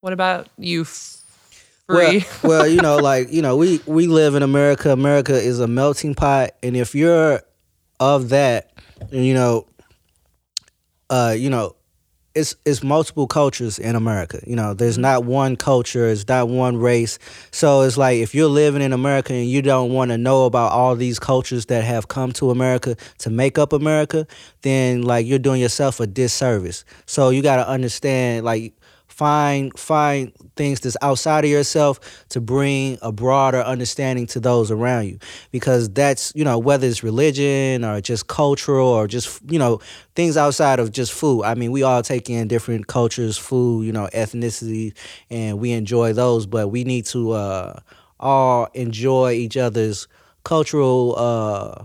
What 0.00 0.12
about 0.12 0.48
you 0.58 0.84
free 0.84 1.16
well, 1.88 2.20
well 2.42 2.68
you 2.68 2.80
know 2.80 2.96
like 2.98 3.32
you 3.32 3.42
know 3.42 3.56
we 3.56 3.80
we 3.86 4.06
live 4.06 4.34
in 4.34 4.42
america. 4.42 4.90
America 4.90 5.34
is 5.34 5.60
a 5.60 5.66
melting 5.66 6.14
pot. 6.14 6.50
And 6.62 6.76
if 6.76 6.94
you're 6.94 7.40
of 8.00 8.30
that 8.30 8.72
you 9.10 9.34
know 9.34 9.66
uh, 11.10 11.34
you 11.36 11.50
know, 11.50 11.76
it's 12.34 12.56
it's 12.64 12.82
multiple 12.82 13.26
cultures 13.26 13.78
in 13.78 13.94
America. 13.94 14.40
You 14.46 14.56
know, 14.56 14.74
there's 14.74 14.94
mm-hmm. 14.94 15.02
not 15.02 15.24
one 15.24 15.56
culture, 15.56 16.08
it's 16.08 16.26
not 16.26 16.48
one 16.48 16.76
race. 16.76 17.18
So 17.52 17.82
it's 17.82 17.96
like 17.96 18.18
if 18.18 18.34
you're 18.34 18.48
living 18.48 18.82
in 18.82 18.92
America 18.92 19.32
and 19.32 19.48
you 19.48 19.62
don't 19.62 19.92
want 19.92 20.10
to 20.10 20.18
know 20.18 20.44
about 20.46 20.72
all 20.72 20.96
these 20.96 21.18
cultures 21.18 21.66
that 21.66 21.84
have 21.84 22.08
come 22.08 22.32
to 22.34 22.50
America 22.50 22.96
to 23.18 23.30
make 23.30 23.58
up 23.58 23.72
America, 23.72 24.26
then 24.62 25.02
like 25.02 25.26
you're 25.26 25.38
doing 25.38 25.60
yourself 25.60 26.00
a 26.00 26.06
disservice. 26.06 26.84
So 27.06 27.30
you 27.30 27.42
got 27.42 27.56
to 27.56 27.68
understand 27.68 28.44
like 28.44 28.74
find 29.14 29.78
find 29.78 30.32
things 30.56 30.80
that's 30.80 30.96
outside 31.00 31.44
of 31.44 31.50
yourself 31.50 32.00
to 32.30 32.40
bring 32.40 32.98
a 33.00 33.12
broader 33.12 33.60
understanding 33.60 34.26
to 34.26 34.40
those 34.40 34.72
around 34.72 35.06
you. 35.06 35.18
Because 35.52 35.88
that's 35.88 36.32
you 36.34 36.42
know 36.44 36.58
whether 36.58 36.86
it's 36.86 37.04
religion 37.04 37.84
or 37.84 38.00
just 38.00 38.26
cultural 38.26 38.88
or 38.88 39.06
just 39.06 39.40
you 39.48 39.58
know 39.58 39.80
things 40.16 40.36
outside 40.36 40.80
of 40.80 40.90
just 40.90 41.12
food. 41.12 41.44
I 41.44 41.54
mean 41.54 41.70
we 41.70 41.84
all 41.84 42.02
take 42.02 42.28
in 42.28 42.48
different 42.48 42.88
cultures 42.88 43.38
food 43.38 43.86
you 43.86 43.92
know 43.92 44.08
ethnicity 44.12 44.94
and 45.30 45.60
we 45.60 45.70
enjoy 45.70 46.12
those. 46.12 46.46
But 46.46 46.68
we 46.68 46.82
need 46.82 47.06
to 47.06 47.32
uh 47.32 47.80
all 48.18 48.68
enjoy 48.74 49.32
each 49.32 49.56
other's 49.56 50.08
cultural 50.42 51.14
uh 51.16 51.84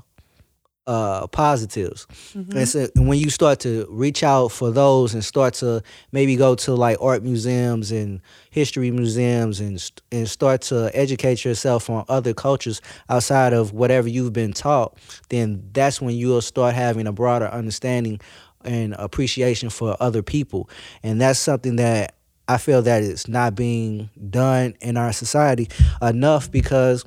uh, 0.90 1.28
positives. 1.28 2.08
Mm-hmm. 2.34 2.58
And 2.58 2.68
so 2.68 2.88
when 2.96 3.20
you 3.20 3.30
start 3.30 3.60
to 3.60 3.86
reach 3.92 4.24
out 4.24 4.48
for 4.48 4.72
those 4.72 5.14
and 5.14 5.24
start 5.24 5.54
to 5.56 5.84
maybe 6.12 6.36
go 6.36 6.56
to 6.56 6.74
like 6.74 6.98
art 7.00 7.22
museums 7.22 7.92
and 7.92 8.22
history 8.50 8.90
museums 8.90 9.60
and 9.60 9.80
and 10.12 10.28
start 10.28 10.62
to 10.64 10.90
educate 10.96 11.46
yourself 11.46 11.92
on 11.92 12.06
other 12.10 12.34
cultures 12.34 12.82
outside 13.08 13.54
of 13.54 13.72
whatever 13.72 14.10
you've 14.10 14.34
been 14.34 14.52
taught, 14.52 14.98
then 15.30 15.64
that's 15.74 16.02
when 16.02 16.16
you'll 16.16 16.42
start 16.42 16.74
having 16.74 17.06
a 17.06 17.14
broader 17.14 17.46
understanding 17.46 18.20
and 18.66 18.96
appreciation 18.98 19.70
for 19.70 19.96
other 20.00 20.24
people. 20.24 20.72
And 21.04 21.22
that's 21.22 21.38
something 21.38 21.76
that 21.76 22.16
I 22.48 22.58
feel 22.58 22.82
that 22.82 23.04
it's 23.04 23.28
not 23.28 23.54
being 23.54 24.10
done 24.28 24.74
in 24.82 24.98
our 24.98 25.14
society 25.14 25.70
enough 26.02 26.52
because 26.52 27.06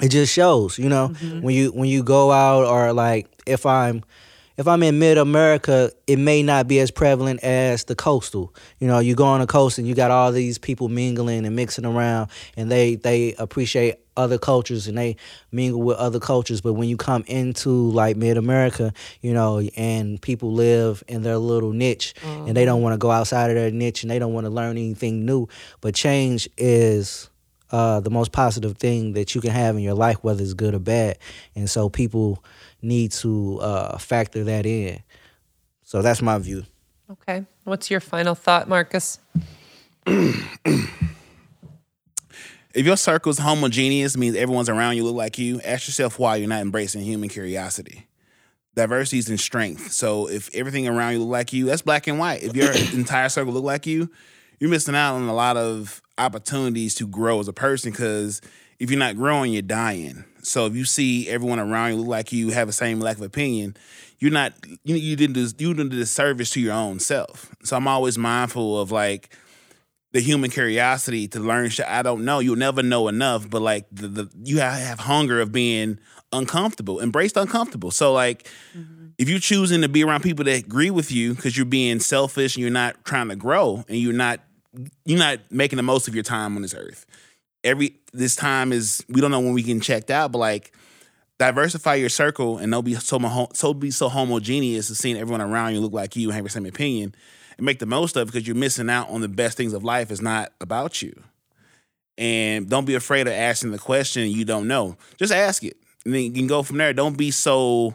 it 0.00 0.08
just 0.08 0.32
shows, 0.32 0.78
you 0.78 0.88
know, 0.88 1.08
mm-hmm. 1.08 1.40
when 1.40 1.54
you 1.54 1.70
when 1.70 1.88
you 1.88 2.02
go 2.02 2.30
out 2.30 2.66
or 2.66 2.92
like 2.92 3.28
if 3.46 3.64
I'm 3.64 4.04
if 4.56 4.66
I'm 4.66 4.82
in 4.82 4.98
mid 4.98 5.18
America, 5.18 5.90
it 6.06 6.18
may 6.18 6.42
not 6.42 6.66
be 6.66 6.80
as 6.80 6.90
prevalent 6.90 7.40
as 7.42 7.84
the 7.84 7.94
coastal. 7.94 8.54
You 8.78 8.88
know, 8.88 8.98
you 8.98 9.14
go 9.14 9.24
on 9.24 9.40
the 9.40 9.46
coast 9.46 9.78
and 9.78 9.86
you 9.86 9.94
got 9.94 10.10
all 10.10 10.32
these 10.32 10.58
people 10.58 10.88
mingling 10.88 11.44
and 11.44 11.54
mixing 11.54 11.84
around 11.84 12.30
and 12.56 12.70
they 12.70 12.96
they 12.96 13.34
appreciate 13.34 13.96
other 14.16 14.38
cultures 14.38 14.88
and 14.88 14.96
they 14.96 15.16
mingle 15.52 15.82
with 15.82 15.98
other 15.98 16.18
cultures. 16.18 16.60
But 16.60 16.72
when 16.72 16.88
you 16.88 16.96
come 16.96 17.24
into 17.26 17.70
like 17.70 18.16
mid 18.16 18.36
America, 18.36 18.92
you 19.20 19.34
know, 19.34 19.60
and 19.76 20.20
people 20.20 20.52
live 20.52 21.04
in 21.06 21.22
their 21.22 21.38
little 21.38 21.72
niche 21.72 22.14
mm-hmm. 22.22 22.48
and 22.48 22.56
they 22.56 22.64
don't 22.64 22.76
mm-hmm. 22.76 22.84
want 22.84 22.94
to 22.94 22.98
go 22.98 23.10
outside 23.10 23.50
of 23.50 23.56
their 23.56 23.70
niche 23.70 24.02
and 24.02 24.10
they 24.10 24.18
don't 24.18 24.32
want 24.32 24.46
to 24.46 24.50
learn 24.50 24.70
anything 24.76 25.26
new. 25.26 25.48
But 25.80 25.94
change 25.94 26.48
is 26.56 27.28
uh, 27.70 28.00
the 28.00 28.10
most 28.10 28.32
positive 28.32 28.76
thing 28.76 29.14
that 29.14 29.34
you 29.34 29.40
can 29.40 29.50
have 29.50 29.76
in 29.76 29.82
your 29.82 29.94
life, 29.94 30.18
whether 30.22 30.42
it's 30.42 30.54
good 30.54 30.74
or 30.74 30.78
bad. 30.78 31.18
And 31.54 31.68
so 31.68 31.88
people 31.88 32.44
need 32.82 33.12
to 33.12 33.58
uh, 33.60 33.98
factor 33.98 34.44
that 34.44 34.66
in. 34.66 35.00
So 35.82 36.02
that's 36.02 36.22
my 36.22 36.38
view. 36.38 36.64
Okay. 37.10 37.44
What's 37.64 37.90
your 37.90 38.00
final 38.00 38.34
thought, 38.34 38.68
Marcus? 38.68 39.18
if 40.06 41.04
your 42.74 42.96
circle 42.96 43.30
is 43.30 43.38
homogeneous, 43.38 44.16
means 44.16 44.36
everyone's 44.36 44.68
around 44.68 44.96
you 44.96 45.04
look 45.04 45.16
like 45.16 45.38
you, 45.38 45.60
ask 45.62 45.88
yourself 45.88 46.18
why 46.18 46.36
you're 46.36 46.48
not 46.48 46.62
embracing 46.62 47.02
human 47.02 47.28
curiosity. 47.28 48.06
Diversity 48.74 49.18
is 49.18 49.30
in 49.30 49.38
strength. 49.38 49.92
So 49.92 50.28
if 50.28 50.54
everything 50.54 50.86
around 50.86 51.14
you 51.14 51.20
look 51.20 51.30
like 51.30 51.52
you, 51.52 51.66
that's 51.66 51.82
black 51.82 52.06
and 52.06 52.18
white. 52.18 52.42
If 52.42 52.54
your 52.54 52.72
entire 52.98 53.28
circle 53.28 53.52
look 53.52 53.64
like 53.64 53.86
you, 53.86 54.10
you're 54.58 54.70
missing 54.70 54.94
out 54.94 55.16
on 55.16 55.28
a 55.28 55.34
lot 55.34 55.56
of 55.56 56.00
opportunities 56.18 56.94
to 56.96 57.06
grow 57.06 57.40
as 57.40 57.48
a 57.48 57.52
person 57.52 57.90
because 57.90 58.40
if 58.78 58.90
you're 58.90 58.98
not 58.98 59.16
growing, 59.16 59.52
you're 59.52 59.62
dying. 59.62 60.24
So 60.42 60.66
if 60.66 60.76
you 60.76 60.84
see 60.84 61.28
everyone 61.28 61.58
around 61.58 61.92
you 61.92 61.96
look 61.98 62.08
like 62.08 62.32
you 62.32 62.50
have 62.50 62.68
the 62.68 62.72
same 62.72 63.00
lack 63.00 63.16
of 63.16 63.22
opinion, 63.22 63.76
you're 64.18 64.32
not 64.32 64.54
you 64.84 64.94
you 64.94 65.16
didn't 65.16 65.34
do, 65.34 65.64
you 65.64 65.74
didn't 65.74 65.90
do 65.90 65.98
the 65.98 66.06
service 66.06 66.50
to 66.50 66.60
your 66.60 66.74
own 66.74 67.00
self. 67.00 67.54
So 67.64 67.76
I'm 67.76 67.88
always 67.88 68.16
mindful 68.16 68.80
of 68.80 68.92
like 68.92 69.34
the 70.12 70.20
human 70.20 70.50
curiosity 70.50 71.28
to 71.28 71.40
learn 71.40 71.68
shit 71.68 71.86
I 71.86 72.02
don't 72.02 72.24
know. 72.24 72.38
You'll 72.38 72.56
never 72.56 72.82
know 72.82 73.08
enough, 73.08 73.50
but 73.50 73.60
like 73.60 73.86
the, 73.90 74.08
the 74.08 74.30
you 74.44 74.60
have 74.60 75.00
hunger 75.00 75.40
of 75.40 75.52
being 75.52 75.98
uncomfortable, 76.32 77.00
embraced 77.00 77.36
uncomfortable. 77.36 77.90
So 77.90 78.12
like 78.12 78.48
mm-hmm. 78.76 79.08
if 79.18 79.28
you're 79.28 79.38
choosing 79.38 79.82
to 79.82 79.88
be 79.88 80.04
around 80.04 80.22
people 80.22 80.44
that 80.44 80.58
agree 80.64 80.90
with 80.90 81.10
you 81.10 81.34
because 81.34 81.56
you're 81.56 81.66
being 81.66 82.00
selfish 82.00 82.56
and 82.56 82.62
you're 82.62 82.70
not 82.70 83.04
trying 83.04 83.28
to 83.28 83.36
grow 83.36 83.84
and 83.88 83.98
you're 83.98 84.12
not 84.12 84.40
you're 85.04 85.18
not 85.18 85.40
making 85.50 85.76
the 85.76 85.82
most 85.82 86.08
of 86.08 86.14
your 86.14 86.24
time 86.24 86.56
on 86.56 86.62
this 86.62 86.74
earth. 86.74 87.06
Every 87.64 87.96
this 88.12 88.36
time 88.36 88.72
is 88.72 89.04
we 89.08 89.20
don't 89.20 89.30
know 89.30 89.40
when 89.40 89.52
we 89.52 89.62
can 89.62 89.80
checked 89.80 90.10
out, 90.10 90.32
but 90.32 90.38
like 90.38 90.72
diversify 91.38 91.94
your 91.94 92.08
circle 92.08 92.58
and 92.58 92.72
don't 92.72 92.84
be 92.84 92.94
so 92.94 93.48
so 93.52 93.74
be 93.74 93.90
so 93.90 94.08
homogeneous 94.08 94.90
as 94.90 94.98
seeing 94.98 95.16
everyone 95.16 95.40
around 95.40 95.74
you 95.74 95.80
look 95.80 95.92
like 95.92 96.16
you 96.16 96.28
and 96.28 96.34
have 96.34 96.44
the 96.44 96.50
same 96.50 96.66
opinion 96.66 97.14
and 97.56 97.66
make 97.66 97.78
the 97.78 97.86
most 97.86 98.16
of 98.16 98.22
it 98.22 98.32
because 98.32 98.46
you're 98.46 98.56
missing 98.56 98.88
out 98.88 99.08
on 99.10 99.20
the 99.20 99.28
best 99.28 99.56
things 99.56 99.72
of 99.72 99.84
life. 99.84 100.10
It's 100.10 100.20
not 100.20 100.52
about 100.60 101.02
you. 101.02 101.22
And 102.18 102.68
don't 102.68 102.86
be 102.86 102.94
afraid 102.94 103.26
of 103.26 103.34
asking 103.34 103.72
the 103.72 103.78
question 103.78 104.30
you 104.30 104.44
don't 104.44 104.68
know. 104.68 104.96
Just 105.18 105.32
ask 105.32 105.62
it. 105.62 105.76
And 106.04 106.14
then 106.14 106.22
you 106.22 106.32
can 106.32 106.46
go 106.46 106.62
from 106.62 106.78
there. 106.78 106.92
Don't 106.92 107.18
be 107.18 107.30
so 107.30 107.94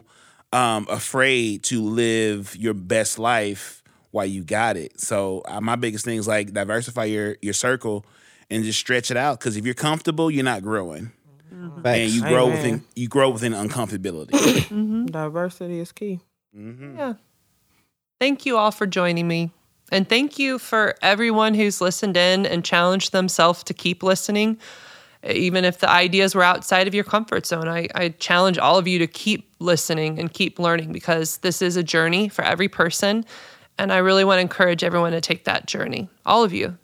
um, 0.52 0.86
afraid 0.88 1.64
to 1.64 1.82
live 1.82 2.54
your 2.56 2.74
best 2.74 3.18
life 3.18 3.81
why 4.12 4.24
you 4.24 4.44
got 4.44 4.76
it. 4.76 5.00
So 5.00 5.42
uh, 5.46 5.60
my 5.60 5.74
biggest 5.74 6.04
thing 6.04 6.18
is 6.18 6.28
like 6.28 6.52
diversify 6.52 7.04
your 7.04 7.36
your 7.42 7.54
circle 7.54 8.06
and 8.48 8.62
just 8.62 8.78
stretch 8.78 9.10
it 9.10 9.16
out. 9.16 9.40
Because 9.40 9.56
if 9.56 9.64
you're 9.64 9.74
comfortable, 9.74 10.30
you're 10.30 10.44
not 10.44 10.62
growing, 10.62 11.10
mm-hmm. 11.52 11.84
and 11.84 12.10
you 12.10 12.20
grow 12.20 12.46
Amen. 12.46 12.56
within 12.56 12.84
you 12.94 13.08
grow 13.08 13.30
within 13.30 13.52
uncomfortability. 13.52 14.30
mm-hmm. 14.30 15.06
Diversity 15.06 15.80
is 15.80 15.90
key. 15.90 16.20
Mm-hmm. 16.56 16.96
Yeah. 16.96 17.14
Thank 18.20 18.46
you 18.46 18.56
all 18.56 18.70
for 18.70 18.86
joining 18.86 19.26
me. 19.26 19.50
And 19.90 20.08
thank 20.08 20.38
you 20.38 20.58
for 20.58 20.94
everyone 21.02 21.54
who's 21.54 21.80
listened 21.80 22.16
in 22.16 22.46
and 22.46 22.64
challenged 22.64 23.12
themselves 23.12 23.62
to 23.64 23.74
keep 23.74 24.02
listening, 24.02 24.58
even 25.28 25.64
if 25.64 25.80
the 25.80 25.90
ideas 25.90 26.34
were 26.34 26.42
outside 26.42 26.88
of 26.88 26.94
your 26.94 27.04
comfort 27.04 27.46
zone. 27.46 27.68
I, 27.68 27.88
I 27.94 28.10
challenge 28.10 28.56
all 28.56 28.78
of 28.78 28.88
you 28.88 28.98
to 29.00 29.06
keep 29.06 29.52
listening 29.58 30.18
and 30.18 30.32
keep 30.32 30.58
learning 30.58 30.92
because 30.92 31.38
this 31.38 31.60
is 31.60 31.76
a 31.76 31.82
journey 31.82 32.28
for 32.28 32.42
every 32.42 32.68
person. 32.68 33.26
And 33.82 33.92
I 33.92 33.96
really 33.96 34.24
want 34.24 34.36
to 34.36 34.42
encourage 34.42 34.84
everyone 34.84 35.10
to 35.10 35.20
take 35.20 35.42
that 35.42 35.66
journey, 35.66 36.08
all 36.24 36.44
of 36.44 36.52
you. 36.52 36.78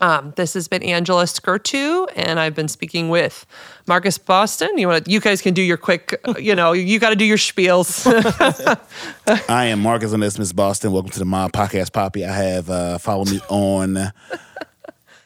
Um, 0.00 0.32
this 0.34 0.54
has 0.54 0.66
been 0.66 0.82
Angela 0.82 1.22
Skurtu, 1.22 2.08
and 2.16 2.40
I've 2.40 2.56
been 2.56 2.66
speaking 2.66 3.10
with 3.10 3.46
Marcus 3.86 4.18
Boston. 4.18 4.76
You 4.76 4.88
want 4.88 5.06
you 5.06 5.20
guys 5.20 5.40
can 5.40 5.54
do 5.54 5.62
your 5.62 5.76
quick, 5.76 6.20
uh, 6.26 6.34
you 6.36 6.56
know, 6.56 6.72
you 6.72 6.98
got 6.98 7.10
to 7.10 7.14
do 7.14 7.24
your 7.24 7.36
spiels. 7.36 8.08
I 9.48 9.66
am 9.66 9.82
Marcus 9.82 10.12
Onesimus 10.12 10.52
Boston. 10.52 10.90
Welcome 10.90 11.12
to 11.12 11.20
the 11.20 11.24
Mob 11.24 11.52
Podcast 11.52 11.92
Poppy. 11.92 12.24
I 12.24 12.32
have 12.32 12.68
uh, 12.68 12.98
follow 12.98 13.24
me 13.26 13.38
on 13.48 14.12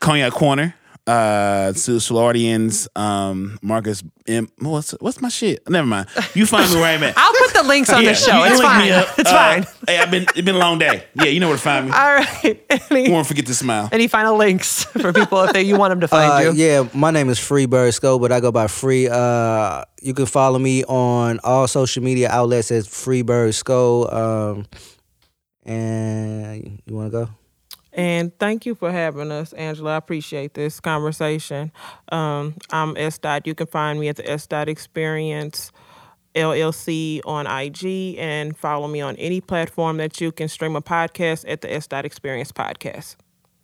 Cognac 0.00 0.34
Corner. 0.34 0.74
Uh, 1.06 1.74
Sue 1.74 2.00
Solarians, 2.00 2.88
um, 2.96 3.58
Marcus 3.60 4.02
M. 4.26 4.48
What's 4.58 4.92
what's 5.00 5.20
my 5.20 5.28
shit? 5.28 5.60
Never 5.68 5.86
mind. 5.86 6.08
You 6.32 6.46
find 6.46 6.70
me 6.72 6.76
where 6.80 6.96
I'm 6.96 7.02
at. 7.02 7.12
I'll 7.18 7.32
put 7.34 7.52
the 7.52 7.62
links 7.62 7.90
on 7.92 8.02
Yeah, 8.02 8.10
the 8.12 8.14
show. 8.14 8.38
you 8.42 8.52
It's 8.52 8.60
fine. 8.62 8.80
me 8.80 8.90
up. 8.90 9.08
It's 9.18 9.30
Uh, 9.30 9.34
fine. 9.34 9.66
Hey, 9.86 9.98
I've 9.98 10.10
been 10.10 10.22
it's 10.22 10.40
been 10.40 10.54
a 10.54 10.58
long 10.58 10.78
day. 10.78 11.04
Yeah, 11.14 11.24
you 11.26 11.40
know 11.40 11.48
where 11.48 11.58
to 11.58 11.62
find 11.62 11.86
me. 11.86 11.92
All 11.92 12.14
right. 12.14 12.64
Any, 12.90 13.10
Won't 13.10 13.26
forget 13.26 13.44
to 13.46 13.54
smile. 13.54 13.90
any 13.92 14.08
final 14.08 14.36
links 14.38 14.84
for 15.02 15.12
people 15.12 15.42
if 15.42 15.52
they, 15.52 15.62
you 15.62 15.76
want 15.76 15.90
them 15.90 16.00
to 16.00 16.08
find 16.08 16.32
Uh, 16.46 16.50
you? 16.52 16.56
yeah, 16.64 16.88
my 16.94 17.10
name 17.10 17.28
is 17.28 17.38
Freebird 17.38 17.92
Sco, 17.92 18.18
but 18.18 18.32
I 18.32 18.40
go 18.40 18.50
by 18.50 18.66
Free. 18.66 19.06
Uh, 19.06 19.84
you 20.00 20.14
can 20.14 20.24
follow 20.24 20.58
me 20.58 20.84
on 20.84 21.38
all 21.44 21.68
social 21.68 22.02
media 22.02 22.30
outlets 22.30 22.70
as 22.70 22.88
Freebird 22.88 23.52
Sco. 23.52 24.08
Um, 24.08 24.66
and 25.66 26.80
you 26.86 26.94
want 26.96 27.12
to 27.12 27.26
go? 27.26 27.28
And 27.94 28.36
thank 28.38 28.66
you 28.66 28.74
for 28.74 28.90
having 28.90 29.30
us, 29.30 29.52
Angela. 29.52 29.94
I 29.94 29.96
appreciate 29.96 30.54
this 30.54 30.80
conversation. 30.80 31.70
Um, 32.10 32.56
I'm 32.70 32.96
S. 32.96 33.18
Dot. 33.18 33.46
You 33.46 33.54
can 33.54 33.68
find 33.68 34.00
me 34.00 34.08
at 34.08 34.16
the 34.16 34.28
S. 34.28 34.48
Dot 34.48 34.68
Experience 34.68 35.70
LLC 36.34 37.20
on 37.24 37.46
IG 37.46 38.16
and 38.18 38.56
follow 38.56 38.88
me 38.88 39.00
on 39.00 39.14
any 39.16 39.40
platform 39.40 39.98
that 39.98 40.20
you 40.20 40.32
can 40.32 40.48
stream 40.48 40.74
a 40.74 40.82
podcast 40.82 41.44
at 41.46 41.60
the 41.60 41.72
S. 41.72 41.86
Dot 41.86 42.04
Experience 42.04 42.50
Podcast. 42.50 43.14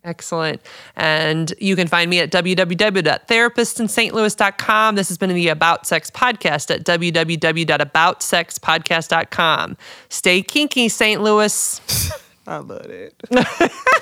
Excellent. 0.03 0.63
And 0.95 1.53
you 1.59 1.75
can 1.75 1.87
find 1.87 2.09
me 2.09 2.21
at 2.21 2.31
www.therapistsinstlouis.com. 2.31 4.95
This 4.95 5.09
has 5.09 5.19
been 5.19 5.29
the 5.29 5.49
About 5.49 5.85
Sex 5.85 6.09
podcast 6.09 6.73
at 6.73 6.83
www.aboutsexpodcast.com. 6.85 9.77
Stay 10.09 10.41
kinky, 10.41 10.89
St. 10.89 11.21
Louis. 11.21 12.11
I 12.47 12.57
love 12.57 12.87
it. 12.87 13.13